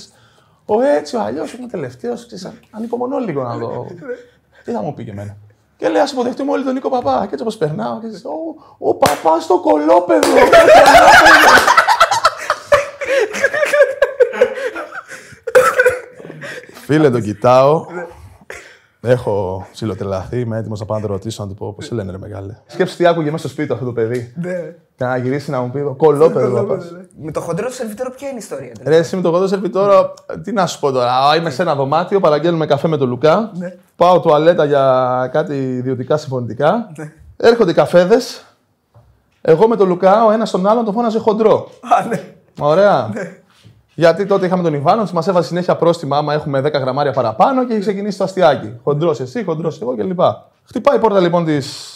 Ο 0.66 0.82
έτσι, 0.82 1.16
ο 1.16 1.22
αλλιώς, 1.22 1.54
είναι 1.54 1.68
τελευταίος. 1.68 2.28
Ανυπομονώ 2.72 3.18
λίγο 3.18 3.44
να 3.44 3.58
δω. 3.58 3.88
Τι 4.64 4.72
θα 4.72 4.82
μου 4.82 4.94
πει 4.94 5.04
και 5.04 5.12
εμένα. 5.12 5.38
Και 5.80 5.90
λέει, 5.90 6.02
ας 6.02 6.12
υποδεχτούμε 6.12 6.52
όλοι 6.52 6.64
τον 6.64 6.74
Νίκο 6.74 6.90
Παπά. 6.90 7.20
Και 7.20 7.30
έτσι 7.32 7.42
όπως 7.42 7.58
περνάω, 7.58 8.00
και 8.00 8.06
έτσι, 8.06 8.28
ο, 8.28 8.32
ο 8.90 8.96
παπάς 8.96 9.44
στο 9.44 9.60
κολόπεδο. 9.60 10.28
Φίλε, 16.86 17.10
τον 17.10 17.22
κοιτάω. 17.22 17.86
Έχω 19.02 19.68
ψιλοτρελαθεί, 19.72 20.40
είμαι 20.40 20.58
έτοιμος 20.58 20.80
να 20.80 20.86
πάω 20.86 20.98
να 21.00 21.08
το 21.08 21.14
ρωτήσω, 21.14 21.44
να 21.44 21.50
του 21.50 21.56
πω 21.56 21.74
πώς 21.74 21.86
σε 21.86 21.96
λένε, 21.96 22.12
ρε 22.12 22.18
μεγάλε; 22.18 22.58
Σκέψου 22.66 22.98
τι 22.98 23.06
άκουγε 23.06 23.32
μέσα 23.32 23.38
στο 23.38 23.48
σπίτι 23.48 23.68
του 23.68 23.74
αυτό 23.74 23.86
το 23.86 23.94
παιδί. 23.94 24.34
Ναι. 24.36 24.76
Και 24.96 25.04
να 25.04 25.18
γυρίσει 25.18 25.52
να 25.52 25.62
μου 25.62 25.72
πει: 25.72 25.94
Κολόπεδο, 25.98 26.56
παπάς». 26.56 26.94
Με 27.22 27.32
το 27.32 27.42
χοντρό 27.42 27.70
σερβιτόρο, 27.70 28.12
ποια 28.12 28.28
είναι 28.28 28.36
η 28.36 28.42
ιστορία. 28.42 28.72
Ρε, 28.84 28.96
εσύ 28.96 29.16
με 29.16 29.22
το 29.22 29.32
κοντό 29.32 29.48
σερβιτόρο, 29.48 30.14
τι 30.44 30.52
να 30.52 30.66
σου 30.68 30.80
πω 30.80 30.92
τώρα. 30.92 31.28
Α, 31.30 31.36
Είμαι 31.36 31.50
σε 31.50 31.62
ένα 31.62 31.76
δωμάτιο, 31.76 32.20
παραγγέλνουμε 32.20 32.66
καφέ 32.66 32.88
με 32.88 32.98
τον 32.98 33.10
Λουκά. 33.10 33.52
Ναι. 33.54 33.76
Πάω 33.96 34.20
τουαλέτα 34.20 34.66
για 34.66 35.30
κάτι 35.32 35.54
ιδιωτικά 35.56 36.18
συμφωνητικά. 36.18 36.92
Έρχονται 37.38 37.72
οι 37.72 37.74
καφέδες. 37.74 38.44
Εγώ 39.42 39.68
με 39.68 39.76
τον 39.76 39.88
Λουκά, 39.88 40.26
ο 40.26 40.32
ένας 40.32 40.52
τον 40.52 40.68
άλλον 40.68 40.86
τον 40.86 40.94
φώναζε 40.94 41.20
χοντρό. 41.20 41.70
Α, 41.82 42.06
ναι. 42.06 42.34
Ωραία. 42.60 43.10
Γιατί 43.94 44.26
τότε 44.26 44.46
είχαμε 44.46 44.64
τον 44.64 44.74
Ιβάνο, 44.74 45.08
μας 45.14 45.28
έβαζε 45.28 45.48
συνέχεια 45.48 45.76
πρόστιμα 45.76 46.18
άμα 46.18 46.34
έχουμε 46.34 46.60
10 46.60 46.72
γραμμάρια 46.72 47.12
παραπάνω 47.12 47.66
και 47.66 47.72
είχε 47.74 47.82
ξεκινήσει 47.82 48.18
το 48.18 48.24
αστιάκι. 48.24 48.80
Χοντρός 48.84 49.20
εσύ, 49.20 49.44
χοντρός 49.44 49.82
εγώ 49.82 49.96
κλπ. 49.96 50.20
Χτυπάει 50.64 50.98
η 50.98 51.00
πόρτα 51.00 51.20
λοιπόν 51.20 51.46
της, 51.46 51.96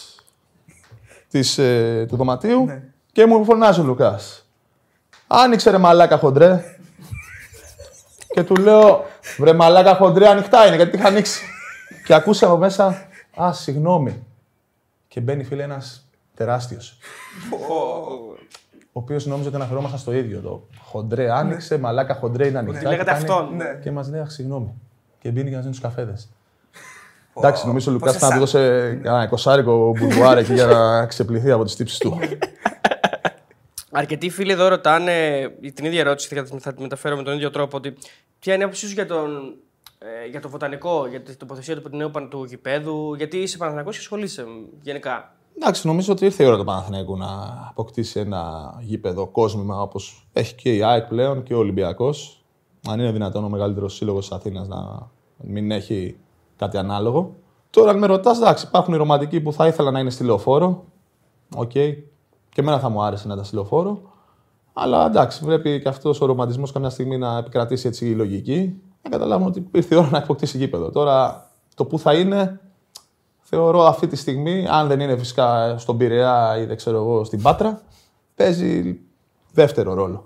της, 1.28 1.58
ε, 1.58 2.06
του 2.08 2.16
δωματίου 2.16 2.66
και 3.12 3.26
μου 3.26 3.44
φωνάζει 3.44 3.80
ο 3.80 3.84
Λουκάς. 3.84 4.43
Άνοιξε 5.26 5.70
ρε 5.70 5.78
μαλάκα 5.78 6.16
χοντρέ. 6.18 6.64
και 8.34 8.42
του 8.42 8.54
λέω, 8.56 9.04
βρε 9.38 9.52
μαλάκα 9.52 9.94
χοντρέ, 9.94 10.28
ανοιχτά 10.28 10.66
είναι 10.66 10.76
γιατί 10.76 10.90
την 10.90 11.00
είχα 11.00 11.08
ανοίξει. 11.08 11.42
και 12.06 12.14
ακούσα 12.14 12.46
από 12.46 12.56
μέσα, 12.56 13.06
α, 13.42 13.52
συγγνώμη. 13.52 14.22
Και 15.08 15.20
μπαίνει 15.20 15.44
φίλε 15.44 15.62
ένας 15.62 16.06
τεράστιος. 16.34 16.98
ο 18.92 19.00
οποίος 19.00 19.26
νόμιζε 19.26 19.46
ότι 19.48 19.56
αναφερόμασταν 19.56 19.98
στο 20.00 20.12
ίδιο. 20.12 20.40
Το 20.40 20.66
χοντρέ 20.84 21.30
άνοιξε, 21.32 21.78
μαλάκα 21.78 22.14
χοντρέ 22.14 22.46
είναι 22.46 22.58
ανοιχτά. 22.58 22.88
Λέγατε 22.88 22.96
και 23.04 23.10
κάνει- 23.10 23.30
αυτόν. 23.30 23.56
Ναι. 23.56 23.78
Και 23.82 23.90
μας 23.90 24.08
λέει, 24.08 24.20
αχ, 24.20 24.30
συγγνώμη. 24.30 24.74
Και 25.18 25.30
μπαίνει 25.30 25.48
για 25.48 25.56
να 25.56 25.62
δίνει 25.62 25.74
τους 25.74 25.82
καφέδες. 25.82 26.28
Εντάξει, 27.36 27.66
νομίζω 27.66 27.90
ο 27.90 27.94
Λουκάς 27.94 28.12
πόσες 28.12 28.28
θα 28.28 28.38
του 28.38 28.46
σα- 28.46 28.60
δώσει 28.60 29.00
ένα 29.04 29.22
εικοσάρικο 29.22 29.92
μπουρμπουάρ 29.98 30.38
εκεί 30.38 30.52
για 30.54 30.66
να 30.66 31.06
ξεπληθεί 31.06 31.50
από 31.50 31.64
τις 31.64 31.74
τύψεις 31.76 31.98
του. 31.98 32.18
Αρκετοί 33.96 34.30
φίλοι 34.30 34.52
εδώ 34.52 34.68
ρωτάνε 34.68 35.48
την 35.74 35.84
ίδια 35.84 36.00
ερώτηση, 36.00 36.34
θα 36.34 36.42
τη- 36.42 36.58
θα 36.58 36.74
τη 36.74 36.82
μεταφέρω 36.82 37.16
με 37.16 37.22
τον 37.22 37.34
ίδιο 37.34 37.50
τρόπο. 37.50 37.76
Ότι 37.76 37.94
ποια 38.38 38.52
είναι 38.54 38.62
η 38.62 38.64
άποψή 38.64 38.86
σου 38.86 38.92
για, 38.92 39.06
τον, 39.06 39.54
ε, 39.98 40.28
για 40.30 40.40
το 40.40 40.48
βοτανικό, 40.48 41.06
για 41.06 41.22
την 41.22 41.36
τοποθεσία 41.38 41.80
του 41.82 41.96
νέου 41.96 42.10
παν- 42.10 42.30
του 42.30 42.44
γηπέδου, 42.44 43.14
γιατί 43.14 43.36
είσαι 43.38 43.56
Παναθηναϊκός 43.56 43.94
και 43.94 44.00
ασχολείσαι 44.00 44.42
μ, 44.44 44.48
γενικά. 44.82 45.34
Εντάξει, 45.56 45.86
νομίζω 45.86 46.12
ότι 46.12 46.24
ήρθε 46.24 46.42
η 46.44 46.46
ώρα 46.46 46.56
του 46.56 46.64
Παναθηναϊκού 46.64 47.16
να 47.16 47.26
αποκτήσει 47.68 48.20
ένα 48.20 48.74
γήπεδο 48.80 49.26
κόσμημα 49.26 49.80
όπως 49.80 50.26
έχει 50.32 50.54
και 50.54 50.74
η 50.74 50.82
ΑΕΚ 50.82 51.04
πλέον 51.06 51.42
και 51.42 51.54
ο 51.54 51.58
Ολυμπιακός. 51.58 52.44
Αν 52.88 53.00
είναι 53.00 53.12
δυνατόν 53.12 53.44
ο 53.44 53.48
μεγαλύτερος 53.48 53.94
σύλλογος 53.94 54.28
της 54.28 54.36
Αθήνας 54.36 54.68
να 54.68 55.08
μην 55.36 55.70
έχει 55.70 56.16
κάτι 56.56 56.76
ανάλογο. 56.76 57.34
Τώρα, 57.70 57.90
αν 57.90 57.98
με 57.98 58.06
ρωτάς, 58.06 58.38
εντάξει, 58.38 58.66
υπάρχουν 58.66 58.94
οι 58.94 58.96
ρομαντικοί 58.96 59.40
που 59.40 59.52
θα 59.52 59.66
ήθελα 59.66 59.90
να 59.90 59.98
είναι 59.98 60.10
στη 60.10 60.24
λεωφόρο. 60.24 60.84
Οκ. 61.56 61.70
Και 62.54 62.60
εμένα 62.60 62.78
θα 62.78 62.88
μου 62.88 63.02
άρεσε 63.02 63.26
να 63.26 63.32
ήταν 63.32 63.44
στη 63.44 63.54
λεωφόρο. 63.54 64.00
Αλλά 64.72 65.06
εντάξει, 65.06 65.44
πρέπει 65.44 65.80
και 65.80 65.88
αυτός 65.88 66.20
ο 66.20 66.26
ρομαντισμός 66.26 66.72
καμιά 66.72 66.90
στιγμή 66.90 67.18
να 67.18 67.38
επικρατήσει 67.38 67.88
έτσι 67.88 68.08
η 68.10 68.14
λογική. 68.14 68.82
Να 69.02 69.10
καταλάβουμε 69.10 69.48
ότι 69.48 69.68
ήρθε 69.72 69.94
η 69.94 69.98
ώρα 69.98 70.08
να 70.10 70.18
αποκτήσει 70.18 70.58
γήπεδο. 70.58 70.90
Τώρα, 70.90 71.48
το 71.74 71.84
που 71.84 71.98
θα 71.98 72.14
είναι, 72.14 72.60
θεωρώ 73.40 73.82
αυτή 73.82 74.06
τη 74.06 74.16
στιγμή, 74.16 74.66
αν 74.70 74.88
δεν 74.88 75.00
είναι 75.00 75.16
φυσικά 75.16 75.78
στον 75.78 75.96
Πειραιά 75.96 76.58
ή 76.58 76.64
δεν 76.64 76.76
ξέρω 76.76 76.96
εγώ 76.96 77.24
στην 77.24 77.42
Πάτρα, 77.42 77.80
παίζει 78.34 79.00
δεύτερο 79.52 79.94
ρόλο. 79.94 80.24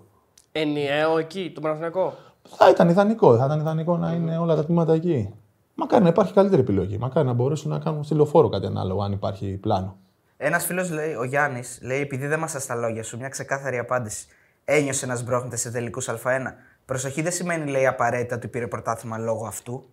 Ενιαίο 0.52 1.18
εκεί, 1.18 1.52
το 1.54 1.60
Παναθηναϊκό; 1.60 2.14
Θα 2.42 2.70
ήταν 2.70 2.88
ιδανικό, 2.88 3.36
θα 3.36 3.44
ήταν 3.44 3.60
ιδανικό 3.60 3.96
να 3.96 4.12
είναι 4.12 4.38
όλα 4.38 4.54
τα 4.54 4.64
τμήματα 4.64 4.92
εκεί. 4.92 5.34
Μακάρι 5.74 6.02
να 6.02 6.08
υπάρχει 6.08 6.32
καλύτερη 6.32 6.60
επιλογή. 6.60 6.98
Μακάρι 6.98 7.26
να 7.26 7.32
μπορέσουν 7.32 7.70
να 7.70 7.78
κάνουν 7.78 8.04
στη 8.04 8.14
λεωφόρο 8.14 8.48
κάτι 8.48 8.66
ανάλογο, 8.66 9.02
αν 9.02 9.12
υπάρχει 9.12 9.46
πλάνο. 9.46 9.96
Ένας 10.40 10.64
φίλος 10.64 10.90
λέει, 10.90 11.14
ο 11.14 11.24
Γιάννης, 11.24 11.78
λέει: 11.82 12.00
Επειδή 12.00 12.26
δεν 12.26 12.38
μας 12.38 12.56
στα 12.58 12.74
λόγια 12.74 13.02
σου, 13.02 13.16
μια 13.16 13.28
ξεκάθαρη 13.28 13.78
απάντηση. 13.78 14.26
Ένιωσε 14.64 15.06
να 15.06 15.14
σμπρώχνεται 15.14 15.56
σε 15.56 15.70
τελικούς 15.70 16.08
Α1. 16.10 16.52
Προσοχή 16.84 17.22
δεν 17.22 17.32
σημαίνει, 17.32 17.70
λέει, 17.70 17.86
απαραίτητα 17.86 18.36
ότι 18.36 18.48
πήρε 18.48 18.66
πρωτάθλημα 18.66 19.18
λόγω 19.18 19.46
αυτού. 19.46 19.84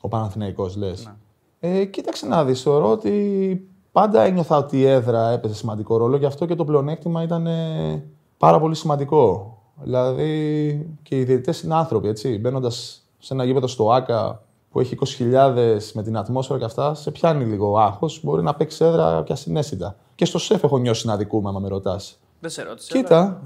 Ο 0.00 0.08
Παναθηναϊκός 0.08 0.76
λες. 0.76 1.12
Ε, 1.60 1.84
κοίταξε 1.84 2.26
να 2.26 2.44
δεις, 2.44 2.62
θεωρώ 2.62 2.90
ότι 2.90 3.68
πάντα 3.92 4.22
ένιωθα 4.22 4.56
ότι 4.56 4.78
η 4.78 4.86
έδρα 4.86 5.30
έπαιζε 5.30 5.54
σημαντικό 5.54 5.96
ρόλο, 5.96 6.16
γι' 6.16 6.26
αυτό 6.26 6.46
και 6.46 6.54
το 6.54 6.64
πλεονέκτημα 6.64 7.22
ήταν 7.22 7.46
ε, 7.46 8.02
πάρα 8.38 8.60
πολύ 8.60 8.74
σημαντικό. 8.74 9.54
Δηλαδή 9.82 10.96
και 11.02 11.18
οι 11.18 11.24
διαιτητές 11.24 11.62
είναι 11.62 11.74
άνθρωποι, 11.74 12.08
έτσι. 12.08 12.38
Μπαίνοντας 12.38 13.04
σε 13.18 13.34
ένα 13.34 13.44
γήπεδο 13.44 13.66
στο 13.66 13.92
ΆΚΑ 13.92 14.42
που 14.70 14.80
έχει 14.80 14.96
20.000 15.18 15.54
με 15.94 16.02
την 16.02 16.16
ατμόσφαιρα 16.16 16.58
και 16.58 16.64
αυτά, 16.64 16.94
σε 16.94 17.10
πιάνει 17.10 17.44
λίγο 17.44 17.78
άγχος, 17.78 18.20
μπορεί 18.22 18.42
να 18.42 18.54
παίξει 18.54 18.84
έδρα 18.84 19.22
πια 19.22 19.36
συνέστητα. 19.36 19.96
Και 20.14 20.24
στο 20.24 20.38
σεφ 20.38 20.62
έχω 20.62 20.78
νιώσει 20.78 21.06
να 21.06 21.16
δικούμε, 21.16 21.48
άμα 21.48 21.58
με 21.60 21.68
ρωτάς. 21.68 22.18
Δεν 22.40 22.50
σε 22.50 22.62
ρώτησε. 22.62 22.90
αλλά- 22.94 23.02
Κοίτα. 23.02 23.42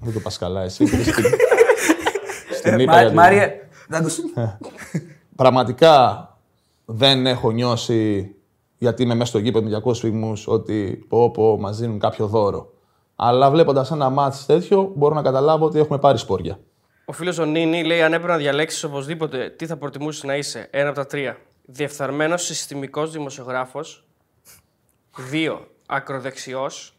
Δεν 0.00 0.12
το 0.12 0.20
πας 0.20 0.38
καλά 0.38 0.62
εσύ. 0.62 0.86
Στην, 0.86 1.02
στην 2.58 2.78
είπα 2.78 2.92
Μά- 2.92 3.00
γιατί- 3.00 3.14
Μάριε, 3.14 3.52
δεν 3.88 4.02
τους- 4.02 4.18
πραγματικά 5.36 6.28
δεν 6.84 7.26
έχω 7.26 7.50
νιώσει 7.50 8.34
γιατί 8.78 9.02
είμαι 9.02 9.14
μέσα 9.14 9.28
στο 9.30 9.38
γήπεδο 9.38 9.64
με 9.68 9.80
200 9.84 9.94
φυγμούς 9.94 10.46
ότι 10.48 11.04
πω 11.08 11.30
πω 11.30 11.58
μας 11.60 11.78
δίνουν 11.78 11.98
κάποιο 11.98 12.26
δώρο. 12.26 12.70
Αλλά 13.16 13.50
βλέποντας 13.50 13.90
ένα 13.90 14.10
μάτς 14.10 14.46
τέτοιο 14.46 14.92
μπορώ 14.94 15.14
να 15.14 15.22
καταλάβω 15.22 15.64
ότι 15.64 15.78
έχουμε 15.78 15.98
πάρει 15.98 16.18
σπόρια. 16.18 16.58
Ο 17.08 17.12
φίλος 17.12 17.38
ο 17.38 17.44
Νίνη 17.44 17.84
λέει: 17.84 18.02
Αν 18.02 18.12
έπρεπε 18.12 18.32
να 18.32 18.38
διαλέξεις 18.38 18.84
οπωσδήποτε, 18.84 19.50
τι 19.50 19.66
θα 19.66 19.76
προτιμούσες 19.76 20.22
να 20.22 20.36
είσαι; 20.36 20.68
Ένα 20.70 20.88
από 20.88 20.98
τα 20.98 21.06
τρία. 21.06 21.36
Διεφθαρμένος 21.66 22.42
συστημικός 22.44 23.10
δημοσιογράφος. 23.12 24.06
Δύο. 25.30 25.66
Ακροδεξιός. 25.86 26.96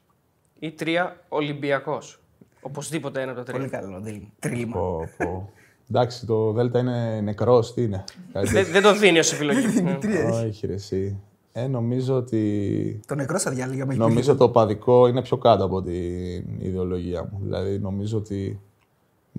Ή 0.60 0.72
τρία. 0.72 1.24
Ολυμπιακός. 1.30 2.20
Οπωσδήποτε 2.62 3.22
ένα 3.22 3.32
από 3.32 3.44
τα 3.44 3.52
Πολύ 3.52 3.68
τρία. 3.68 3.80
καλό 3.80 4.00
δίλημα. 4.00 4.28
τρίλημα. 4.40 4.74
Πω, 4.74 5.10
πω. 5.18 5.50
Εντάξει, 5.92 6.26
το 6.26 6.52
Δέλτα 6.52 6.80
είναι 6.80 7.22
νεκρός, 7.22 7.74
τι 7.74 7.82
είναι. 7.84 8.04
Κάτι 8.34 8.48
Δεν, 8.54 8.66
δεν 8.66 8.82
το 8.82 8.94
δίνει 8.96 9.20
ως 9.20 9.34
επιλογή. 9.34 9.82
Ναι. 9.82 9.94
τέτοιο. 9.96 10.46
Όχι 10.46 10.68
ρε 10.68 10.74
εσύ. 10.74 11.20
Ε, 11.52 11.68
νομίζω 11.68 12.16
ότι... 12.16 13.00
Το 13.08 13.16
νεκρός 13.16 13.44
θα 13.44 13.52
διάλεγα 13.52 13.86
με 13.86 13.96
Νομίζω 13.96 14.36
το 14.36 14.50
παδικό 14.50 15.08
είναι 15.08 15.22
πιο 15.22 15.38
κάτω 15.38 15.64
από 15.64 15.82
την 15.84 16.46
ιδεολογία 16.60 17.30
μου. 17.32 17.40
Δηλαδή 17.44 17.80
νομίζω 17.80 18.18
ότι 18.18 18.60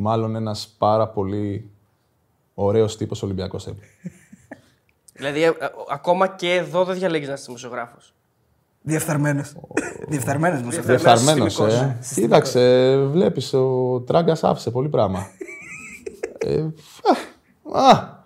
μάλλον 0.00 0.36
ένας 0.36 0.74
πάρα 0.78 1.08
πολύ 1.08 1.70
ωραίος 2.54 2.96
τύπος 2.96 3.22
Ολυμπιακός 3.22 3.64
θα 3.64 3.70
είναι. 3.70 4.12
δηλαδή, 5.12 5.42
ε, 5.42 5.46
ε, 5.46 5.52
ακόμα 5.90 6.28
και 6.28 6.52
εδώ 6.54 6.84
δεν 6.84 6.94
διαλέγεις 6.98 7.26
να 7.28 7.32
είσαι 7.34 7.42
δημοσιογράφος. 7.46 8.12
Διεφθαρμένος. 8.82 9.52
Διεφθαρμένος 10.08 10.62
μου. 10.62 10.70
Διεφθαρμένος, 10.70 11.52
συστημικός. 11.52 11.80
ε. 11.80 11.98
Κοίταξε, 12.14 12.96
βλέπεις, 13.06 13.52
ο 13.54 14.00
Τράγκας 14.06 14.44
άφησε 14.44 14.70
πολύ 14.70 14.88
πράγμα. 14.88 15.26
ε, 16.38 16.60
α, 17.72 17.88
α, 17.90 18.16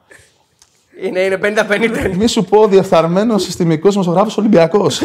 Είναι, 1.03 1.21
είναι 1.21 1.39
50-50. 1.43 2.15
μη 2.17 2.27
σου 2.27 2.45
πω 2.45 2.67
διεφθαρμένος 2.69 3.43
συστημικός 3.43 3.93
δημοσιογράφος 3.93 4.37
Ολυμπιακός. 4.39 5.01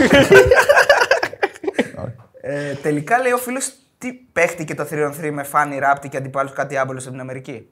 Ε, 2.42 2.74
τελικά 2.74 3.20
λέει 3.20 3.32
ο 3.32 3.38
φίλος 3.38 3.74
Τι 3.98 4.14
παίχτηκε 4.14 4.76
το 4.76 4.84
3-on-3 4.92 5.32
με 5.34 5.44
Φάνη 5.44 5.80
Ράπτη 5.80 6.10
και 6.10 6.18
αντιπάλους 6.18 6.54
κάτι 6.54 6.78
άμπολο 6.78 7.00
από 7.00 7.10
την 7.10 7.20
Αμερική; 7.20 7.68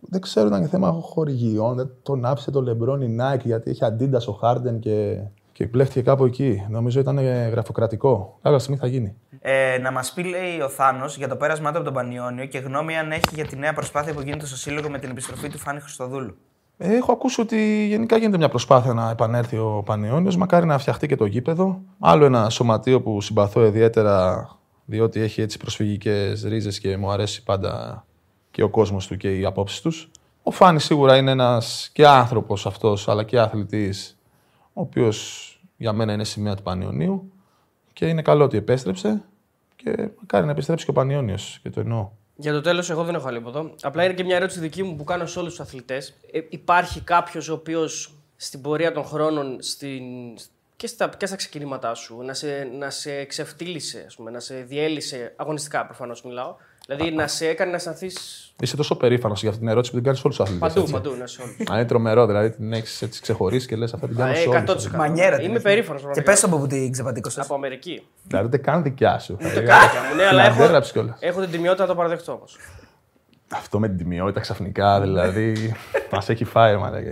Δεν 0.00 0.20
ξέρω, 0.20 0.46
ήταν 0.46 0.60
και 0.60 0.68
θέμα 0.68 0.90
χορηγιών. 0.90 1.76
Δεν 1.76 1.90
τον 2.02 2.24
άφησε 2.24 2.50
το 2.50 2.62
Λεμπρόν 2.62 3.00
η 3.00 3.16
Nike 3.20 3.44
γιατί 3.44 3.70
είχε 3.70 3.84
αντίντα 3.84 4.20
ο 4.26 4.32
Χάρντεν 4.32 4.78
και, 4.78 5.18
και 5.52 5.66
πλέχτηκε 5.66 6.02
κάπου 6.02 6.24
εκεί. 6.24 6.66
Νομίζω 6.68 7.00
ήταν 7.00 7.18
ε, 7.18 7.48
γραφειοκρατικό. 7.48 8.38
Κάποια 8.42 8.58
στιγμή 8.58 8.78
θα 8.78 8.86
γίνει. 8.86 9.16
Ε, 9.40 9.78
να 9.78 9.92
μας 9.92 10.12
πει, 10.12 10.22
λέει 10.22 10.60
ο 10.60 10.68
Θάνος, 10.68 11.16
για 11.16 11.28
το 11.28 11.36
πέρασμά 11.36 11.70
του 11.70 11.76
από 11.76 11.84
τον 11.84 11.94
Πανιόνιο 11.94 12.46
και 12.46 12.58
γνώμη 12.58 12.96
αν 12.96 13.12
έχει 13.12 13.34
για 13.34 13.46
τη 13.46 13.56
νέα 13.56 13.72
προσπάθεια 13.72 14.14
που 14.14 14.20
γίνεται 14.20 14.46
στο 14.46 14.56
Σύλλογο 14.56 14.90
με 14.90 14.98
την 14.98 15.10
επιστροφή 15.10 15.48
του 15.48 15.58
Φάνη 15.58 15.80
Χριστοδούλου. 15.80 16.36
Ε, 16.78 16.96
Έχω 16.96 17.12
ακούσει 17.12 17.40
ότι 17.40 17.86
γενικά 17.86 18.16
γίνεται 18.16 18.36
μια 18.36 18.48
προσπάθεια 18.48 18.92
να 18.92 19.10
επανέλθει 19.10 19.56
ο 19.56 19.82
Πανιόνιος. 19.84 20.36
Μακάρι 20.36 20.66
να 20.66 20.78
φτιαχτεί 20.78 21.06
και 21.06 21.16
το 21.16 21.24
γήπεδο. 21.24 21.80
Άλλο 21.98 22.24
ένα 22.24 22.50
σωματείο 22.50 23.02
που 23.02 23.20
συμπαθώ 23.20 23.64
ιδιαίτερα 23.64 24.48
διότι 24.92 25.20
έχει 25.20 25.40
έτσι 25.40 25.58
προσφυγικές 25.58 26.42
ρίζες 26.42 26.78
και 26.78 26.96
μου 26.96 27.10
αρέσει 27.10 27.42
πάντα 27.42 28.04
και 28.50 28.62
ο 28.62 28.68
κόσμος 28.68 29.06
του 29.06 29.16
και 29.16 29.38
οι 29.38 29.44
απόψεις 29.44 29.80
τους. 29.80 30.10
Ο 30.42 30.50
Φάνης 30.50 30.84
σίγουρα 30.84 31.16
είναι 31.16 31.30
ένας 31.30 31.90
και 31.92 32.06
άνθρωπος 32.06 32.66
αυτός, 32.66 33.08
αλλά 33.08 33.24
και 33.24 33.38
αθλητής, 33.38 34.18
ο 34.72 34.80
οποίος 34.80 35.46
για 35.76 35.92
μένα 35.92 36.12
είναι 36.12 36.24
σημαία 36.24 36.54
του 36.54 36.62
Πανιωνίου 36.62 37.32
και 37.92 38.06
είναι 38.06 38.22
καλό 38.22 38.44
ότι 38.44 38.56
επέστρεψε 38.56 39.22
και 39.76 40.08
μακάρι 40.20 40.44
να 40.44 40.52
επιστρέψει 40.52 40.84
και 40.84 40.90
ο 40.90 40.94
Πανιόνιος 40.94 41.58
και 41.62 41.70
το 41.70 41.80
εννοώ. 41.80 42.10
Για 42.36 42.52
το 42.52 42.60
τέλος, 42.60 42.90
εγώ 42.90 43.04
δεν 43.04 43.14
έχω 43.14 43.28
άλλη 43.28 43.36
από 43.36 43.48
εδώ. 43.48 43.74
Απλά 43.82 44.04
είναι 44.04 44.14
και 44.14 44.24
μια 44.24 44.36
ερώτηση 44.36 44.60
δική 44.60 44.82
μου 44.82 44.96
που 44.96 45.04
κάνω 45.04 45.26
σε 45.26 45.38
όλους 45.38 45.50
τους 45.50 45.60
αθλητές. 45.60 46.14
Ε, 46.32 46.40
υπάρχει 46.48 47.00
κάποιος 47.00 47.48
ο 47.48 47.52
οποίος 47.52 48.14
στην 48.36 48.60
πορεία 48.60 48.92
των 48.92 49.04
χρόνων 49.04 49.62
στην... 49.62 50.02
και, 50.82 50.88
στα, 50.88 51.08
και 51.16 51.26
στα 51.26 51.36
ξεκινήματά 51.36 51.94
σου 51.94 52.22
να 52.22 52.34
σε, 52.34 52.68
να 52.78 52.90
σε 52.90 53.24
ξεφτύλισε, 53.24 54.04
ας 54.06 54.14
πούμε, 54.14 54.30
να 54.30 54.40
σε 54.40 54.54
διέλυσε 54.54 55.32
αγωνιστικά 55.36 55.84
προφανώς 55.86 56.22
μιλάω. 56.24 56.54
Δηλαδή 56.86 57.10
να 57.10 57.26
σε 57.26 57.48
έκανε 57.48 57.70
να 57.70 57.76
αισθανθεί 57.76 58.10
Είσαι 58.60 58.76
τόσο 58.76 58.96
περήφανος 58.96 59.40
για 59.40 59.48
αυτή 59.48 59.60
την 59.60 59.70
ερώτηση 59.70 59.90
που 59.90 59.96
την 59.96 60.04
κάνεις 60.04 60.20
σε 60.20 60.26
όλους 60.26 60.38
τους 60.38 60.46
αθλητές. 60.48 60.72
παντού, 60.72 60.90
παντού. 60.90 61.16
Να 61.18 61.26
σε 61.26 61.42
όλους. 61.42 61.56
Αν 61.70 61.76
είναι 61.76 61.84
τρομερό, 61.86 62.26
δηλαδή 62.26 62.50
την 62.50 62.72
έχεις 62.72 63.02
έτσι 63.02 63.20
ξεχωρίσει 63.20 63.66
και 63.66 63.76
λες 63.76 63.94
αυτά 63.94 64.06
την 64.06 64.16
κάνω 64.16 64.32
Ε, 64.32 64.34
σε 64.34 64.48
όλους. 64.48 64.86
100%. 64.86 64.96
Μανιέρα 64.96 65.36
την 65.36 65.44
Είμαι 65.44 65.52
έχεις. 65.52 65.62
περήφανος. 65.64 66.02
Και 66.12 66.22
πες 66.22 66.44
από 66.44 66.58
που 66.58 66.66
την 66.66 66.92
ξεπατήκωσε. 66.92 67.40
Από 67.40 67.54
Αμερική. 67.54 68.02
Δηλαδή 68.26 68.48
δεν 68.48 68.62
καν 68.62 68.82
δικιά 68.82 69.18
σου. 69.18 69.36
Το 69.36 69.44
κάτοικια 69.44 70.02
μου, 70.10 70.16
ναι, 70.16 70.24
αλλά 70.26 70.42
Την 70.42 70.52
έχω, 70.52 70.62
αντέγραψες 70.62 70.92
κιόλας. 70.92 71.16
έχω 71.20 71.40
την 71.40 71.50
τιμιότητα 71.50 71.82
να 71.82 71.88
το 71.88 71.94
παραδεχτώ 71.96 72.32
όμως. 72.32 72.56
Αυτό 73.52 73.78
με 73.78 73.88
την 73.88 73.96
τιμιότητα 73.96 74.40
ξαφνικά, 74.40 75.00
δηλαδή. 75.00 75.74
μας 76.12 76.28
έχει 76.28 76.44
φάει, 76.44 76.76
μαλάκα. 76.76 77.10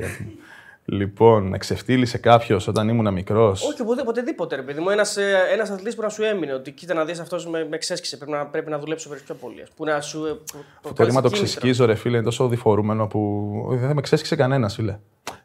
Λοιπόν, 0.84 1.46
με 1.46 1.58
ξεφτύλισε 1.58 2.18
κάποιος 2.18 2.66
όταν 2.68 2.88
ήμουν 2.88 3.12
μικρός; 3.12 3.62
Όχι, 3.64 3.84
ποτέ, 3.84 4.00
οποτεδήποτε, 4.00 4.56
ρε 4.56 4.62
παιδί 4.62 4.80
μου. 4.80 4.90
Ένας 4.90 5.16
ένας 5.52 5.70
αθλητής 5.70 5.94
που 5.94 6.02
να 6.02 6.08
σου 6.08 6.22
έμεινε. 6.22 6.52
Ότι 6.54 6.70
κοίτα 6.72 6.94
να 6.94 7.04
δεις 7.04 7.18
αυτός 7.20 7.46
με, 7.46 7.66
με 7.70 7.76
ξέσκησε. 7.78 8.16
Πρέπει 8.16 8.32
να, 8.32 8.46
πρέπει 8.46 8.70
να 8.70 8.78
δουλέψω 8.78 9.08
πιο 9.24 9.34
πολύ. 9.34 9.62
ας. 9.62 9.68
Που 9.76 9.84
να 9.84 10.00
σου. 10.00 10.26
ε, 10.26 10.30
που- 10.30 10.42
που 10.82 10.92
Το 10.92 11.04
ρήμα 11.04 11.20
το 11.20 11.28
κίνητρο. 11.28 11.46
ξεσκίζω, 11.48 11.84
ρε 11.86 11.94
φίλε, 11.94 12.16
είναι 12.16 12.24
τόσο 12.24 12.48
διφορούμενο 12.48 13.06
που 13.06 13.52
δεν 13.80 13.94
με 13.94 14.00
ξέσκησε 14.00 14.36
κανένας, 14.36 14.74
φίλε. 14.74 14.98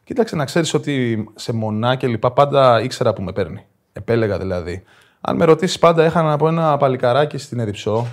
Κοίταξε 0.03 0.35
να 0.35 0.45
ξέρεις 0.45 0.73
ότι 0.73 1.25
σε 1.35 1.53
μονά 1.53 1.95
και 1.95 2.07
λοιπά 2.07 2.31
πάντα 2.31 2.81
ήξερα 2.81 3.13
που 3.13 3.21
με 3.21 3.31
παίρνει. 3.31 3.65
Επέλεγα 3.93 4.37
δηλαδή. 4.37 4.83
Αν 5.21 5.35
με 5.35 5.45
ρωτήσεις, 5.45 5.79
πάντα 5.79 6.03
έχανα 6.03 6.31
από 6.33 6.47
ένα 6.47 6.77
παλικαράκι 6.77 7.37
στην 7.37 7.59
Εδιψό, 7.59 8.07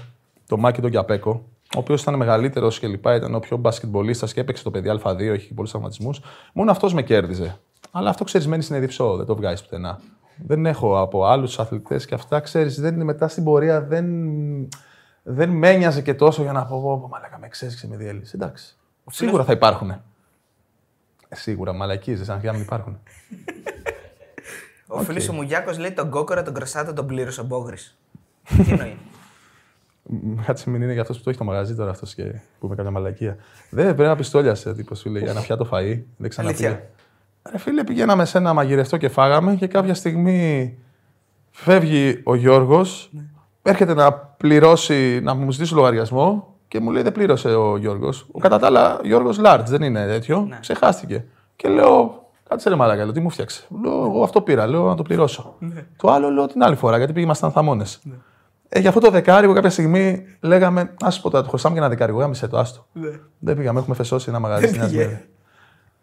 το 0.46 0.56
Μάκη 0.56 0.80
τον 0.80 0.90
Κιαπέκο, 0.90 1.44
ο 1.76 1.78
οποίος 1.78 2.02
ήταν 2.02 2.14
μεγαλύτερος 2.14 2.78
και 2.78 2.86
λοιπά, 2.86 3.14
ήταν 3.14 3.34
ο 3.34 3.38
πιο 3.38 3.56
μπασκετμπολίστας 3.56 4.32
και 4.32 4.40
έπαιξε 4.40 4.62
το 4.62 4.70
παιδί 4.70 5.00
Α2, 5.02 5.20
είχε 5.20 5.54
πολλούς 5.54 5.70
τραυματισμούς. 5.70 6.20
Μόνο 6.52 6.70
αυτός 6.70 6.94
με 6.94 7.02
κέρδιζε. 7.02 7.58
Αλλά 7.90 8.10
αυτό 8.10 8.24
ξέρεις, 8.24 8.46
μένει 8.46 8.62
στην 8.62 8.76
Εδιψό, 8.76 9.16
δεν 9.16 9.26
το 9.26 9.36
βγάζεις 9.36 9.62
πουθενά. 9.62 10.00
Δεν 10.36 10.66
έχω 10.66 11.00
από 11.00 11.24
άλλους 11.24 11.58
αθλητές 11.58 12.06
και 12.06 12.14
αυτά, 12.14 12.40
ξέρεις, 12.40 12.80
δεν 12.80 13.04
μετά 13.04 13.28
στην 13.28 13.44
πορεία 13.44 13.82
δεν, 13.82 14.06
δεν 15.22 15.50
με 15.50 15.70
ένοιαζε 15.70 16.02
και 16.02 16.14
τόσο 16.14 16.42
για 16.42 16.52
να 16.52 16.64
πω, 16.64 16.80
πω, 16.80 16.98
πω 17.00 17.08
μαλάκα, 17.08 17.38
με 17.38 17.48
ξέσχισε, 17.48 17.88
με 17.88 17.96
διέλυσε. 17.96 18.36
Εντάξει. 18.36 18.76
Σίγουρα 19.10 19.44
θα 19.44 19.52
υπάρχουν. 19.52 19.90
Ε, 21.28 21.34
σίγουρα, 21.34 21.72
μαλακίζε, 21.72 22.32
αν 22.32 22.40
και 22.40 22.48
αν 22.48 22.60
υπάρχουν. 22.60 22.98
Ο 24.86 24.98
okay. 24.98 25.04
φίλο 25.04 25.28
ο 25.30 25.32
Μουγιάκος 25.32 25.78
λέει 25.78 25.92
τον 25.92 26.10
κόκορα, 26.10 26.42
τον 26.42 26.54
κρασάτο, 26.54 26.92
τον 26.92 27.06
πλήρωσε 27.06 27.40
ο 27.40 27.44
Μπόγρης. 27.44 27.98
Τι 28.64 28.70
εννοεί; 28.70 28.98
Μ, 30.12 30.34
Κάτσε 30.46 30.70
μην 30.70 30.82
είναι 30.82 30.92
για 30.92 31.00
αυτός 31.00 31.16
που 31.16 31.22
το 31.22 31.30
έχει 31.30 31.38
το 31.38 31.44
μαγαζί 31.44 31.74
τώρα 31.74 31.90
αυτός 31.90 32.14
και 32.14 32.34
που 32.58 32.66
με 32.66 32.74
κάποια 32.74 32.90
μαλακία. 32.90 33.36
Δεν 33.70 33.84
πρέπει 33.84 34.08
να 34.08 34.16
πιστόλιασε 34.16 34.74
τύπος 34.74 35.00
φίλε 35.00 35.18
για 35.18 35.30
ένα 35.30 35.40
πιάτο 35.40 35.68
φαΐ. 35.72 36.02
Δεν 36.16 36.28
ξαναπήγε. 36.30 36.66
Αλήθεια. 36.66 36.90
Ρε 37.50 37.58
φίλε, 37.58 37.84
πηγαίναμε 37.84 38.24
σε 38.24 38.38
ένα 38.38 38.52
μαγειρευτό 38.52 38.96
και 38.96 39.08
φάγαμε 39.08 39.54
και 39.54 39.66
κάποια 39.66 39.94
στιγμή 39.94 40.74
φεύγει 41.50 42.20
ο 42.24 42.34
Γιώργος, 42.34 43.10
έρχεται 43.62 43.94
να 43.94 44.12
πληρώσει, 44.12 45.20
να 45.22 45.34
μου 45.34 45.50
ζητήσει 45.50 45.74
λογαριασμό 45.74 46.56
και 46.68 46.80
μου 46.80 46.90
λέει 46.90 47.02
δεν 47.02 47.12
πλήρωσε 47.12 47.54
ο 47.54 47.76
Γιώργος. 47.76 48.26
Ο 48.32 48.38
κατά 48.38 48.58
τα 48.58 48.66
άλλα 48.66 49.00
Γιώργος 49.02 49.38
Λάρτς 49.38 49.70
δεν 49.70 49.82
είναι 49.82 50.06
τέτοιο. 50.06 50.48
Ξεχάστηκε. 50.60 51.24
Και 51.56 51.68
λέω, 51.68 52.26
κάτσε 52.48 52.68
ρε 52.68 52.74
μαλάκα, 52.74 53.04
λέω, 53.04 53.12
τι 53.12 53.20
μου 53.20 53.30
φτιάξε. 53.30 53.66
Λέω, 53.82 54.04
εγώ 54.04 54.22
αυτό 54.22 54.40
πήρα, 54.40 54.66
λέω 54.66 54.86
να 54.86 54.94
το 54.94 55.02
πληρώσω. 55.02 55.56
Το 55.96 56.10
άλλο 56.10 56.30
λέω 56.30 56.46
την 56.46 56.62
άλλη 56.62 56.76
φορά, 56.76 56.96
γιατί 56.96 57.12
πήγαμε 57.12 57.34
θαμώνε. 57.34 57.84
Ε, 58.74 58.80
για 58.80 58.88
αυτό 58.88 59.00
το 59.00 59.10
δεκάρικο 59.10 59.52
κάποια 59.52 59.70
στιγμή 59.70 60.22
λέγαμε, 60.40 60.94
ας 61.00 61.20
πω 61.20 61.30
τώρα, 61.30 61.42
του 61.42 61.48
χρωστάμε 61.48 61.74
και 61.74 61.80
ένα 61.80 61.88
δεκάρικο. 61.88 62.18
Γάμισε 62.18 62.48
το, 62.48 62.58
άστο. 62.58 62.86
Δεν 63.38 63.56
πήγαμε, 63.56 63.78
έχουμε 63.80 63.94
φεσώσει 63.94 64.28
ένα 64.28 64.38
μαγαζί 64.38 64.66
στη 64.66 64.78
Νέας 64.78 64.90
Σμύρνη. 64.90 65.20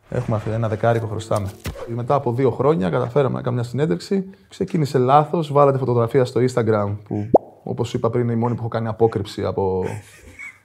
Έχουμε 0.10 0.38
αφήσει 0.38 0.56
ένα 0.56 0.68
δεκάρικο 0.68 1.08
χρωστάμε. 1.08 1.50
Μετά 1.88 2.16
από 2.16 2.34
δύο 2.34 2.52
χρόνια 2.52 2.90
καταφέραμε 2.90 3.36
να 3.36 3.42
κάνουμε 3.42 3.62
μια 3.62 3.70
συνέντευξη. 3.70 4.30
Ξεκίνησε 4.48 4.98
λάθος. 4.98 5.52
Βάλατε 5.52 5.78
φωτογραφία 5.78 6.26
στο 6.26 6.42
Instagram 6.42 6.96
που, 7.04 7.30
όπως 7.64 7.90
σου 7.90 7.98
είπα 7.98 8.10
πριν, 8.10 8.24
είναι 8.24 8.34
η 8.34 8.36
μόνη 8.36 8.54
που 8.54 8.60
έχω 8.60 8.70
κάνει 8.70 8.88
απόκρυψη 8.88 9.44
από, 9.44 9.84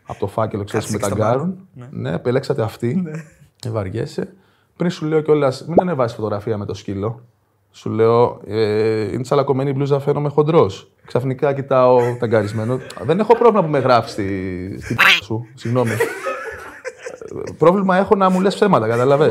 από 0.07 0.19
το 0.19 0.27
φάκελο. 0.27 0.65
Ξέρεις, 0.65 0.87
με 0.91 0.99
Κάτσε 0.99 1.15
τα 1.15 1.17
στο 1.17 1.25
γκάρουν. 1.25 1.69
Ναι. 1.91 2.13
επιλέξατε 2.13 2.63
αυτή. 2.63 2.95
Ναι. 2.95 3.71
βαριέσαι. 3.71 4.35
Πριν 4.77 4.91
σου 4.91 5.07
λέω 5.07 5.21
κιόλας, 5.21 5.65
μην 5.67 5.81
ανεβάσεις 5.81 6.17
φωτογραφία 6.17 6.59
με 6.59 6.65
το 6.65 6.75
σκύλο. 6.75 7.23
Σου 7.77 7.91
λέω, 7.91 8.41
ε, 8.47 9.13
είναι 9.13 9.23
τσαλακωμένη 9.23 9.71
η 9.71 9.73
μπλούζα, 9.77 10.01
φαίνομαι 10.01 10.29
χοντρός. 10.29 10.91
Ξαφνικά 11.07 11.53
κοιτάω 11.53 11.99
ταγκαρισμένο. 12.19 12.79
Δεν 13.03 13.21
έχω 13.21 13.37
πρόβλημα 13.37 13.65
που 13.65 13.71
με 13.71 13.79
γράφει 13.79 14.11
στη, 14.11 14.79
στη 14.83 14.97
σου. 15.23 15.47
Συγγνώμη. 15.55 15.91
Πρόβλημα 17.59 17.97
έχω 17.97 18.15
να 18.15 18.31
μου 18.31 18.41
λες 18.41 18.55
ψέματα, 18.55 18.89
καταλαβέ. 18.89 19.31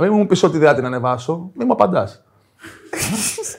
μην 0.00 0.12
μου 0.12 0.26
πεις 0.26 0.42
ότι 0.42 0.58
δεν 0.58 0.68
θα 0.68 0.74
την 0.74 0.84
ανεβάσω, 0.84 1.50
μην 1.54 1.66
μου 1.66 1.72
απαντάς. 1.72 2.22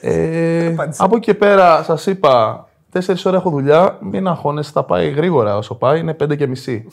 ε, 0.00 0.74
από 0.96 1.16
εκεί 1.16 1.24
και 1.24 1.34
πέρα, 1.34 1.82
σας 1.82 2.06
είπα, 2.06 2.66
τέσσερις 2.90 3.24
ώρες 3.24 3.40
έχω 3.40 3.50
δουλειά. 3.50 3.98
Μην 4.00 4.28
αγχώνεσαι, 4.28 4.70
θα 4.74 4.84
πάει 4.84 5.08
γρήγορα. 5.10 5.56
Όσο 5.56 5.74
πάει, 5.74 6.00
είναι 6.00 6.14
πέντε 6.14 6.36
και 6.36 6.46
μισή. 6.46 6.86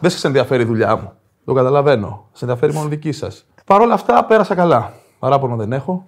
δεν 0.00 0.10
σας 0.10 0.24
ενδιαφέρει 0.24 0.62
η 0.62 0.66
δουλειά 0.66 0.96
μου. 0.96 1.12
Το 1.44 1.52
καταλαβαίνω. 1.52 2.28
Σε 2.32 2.44
ενδιαφέρει 2.44 2.72
μόνο 2.72 2.88
δική 2.88 3.12
σας. 3.12 3.46
Παρ' 3.64 3.80
όλα 3.80 3.94
αυτά, 3.94 4.24
πέρασα 4.24 4.54
καλά. 4.54 4.92
Παράπονο 5.18 5.56
δεν 5.56 5.72
έχω. 5.72 6.06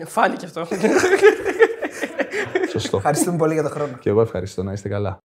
Ε, 0.00 0.04
Φάνηκε 0.06 0.46
αυτό. 0.46 0.66
Σωστό. 2.72 2.96
Ευχαριστούμε 2.96 3.36
πολύ 3.36 3.52
για 3.52 3.62
τον 3.62 3.72
χρόνο. 3.72 3.92
και 4.00 4.08
εγώ 4.08 4.20
ευχαριστώ 4.20 4.62
να 4.62 4.72
είστε 4.72 4.88
καλά. 4.88 5.18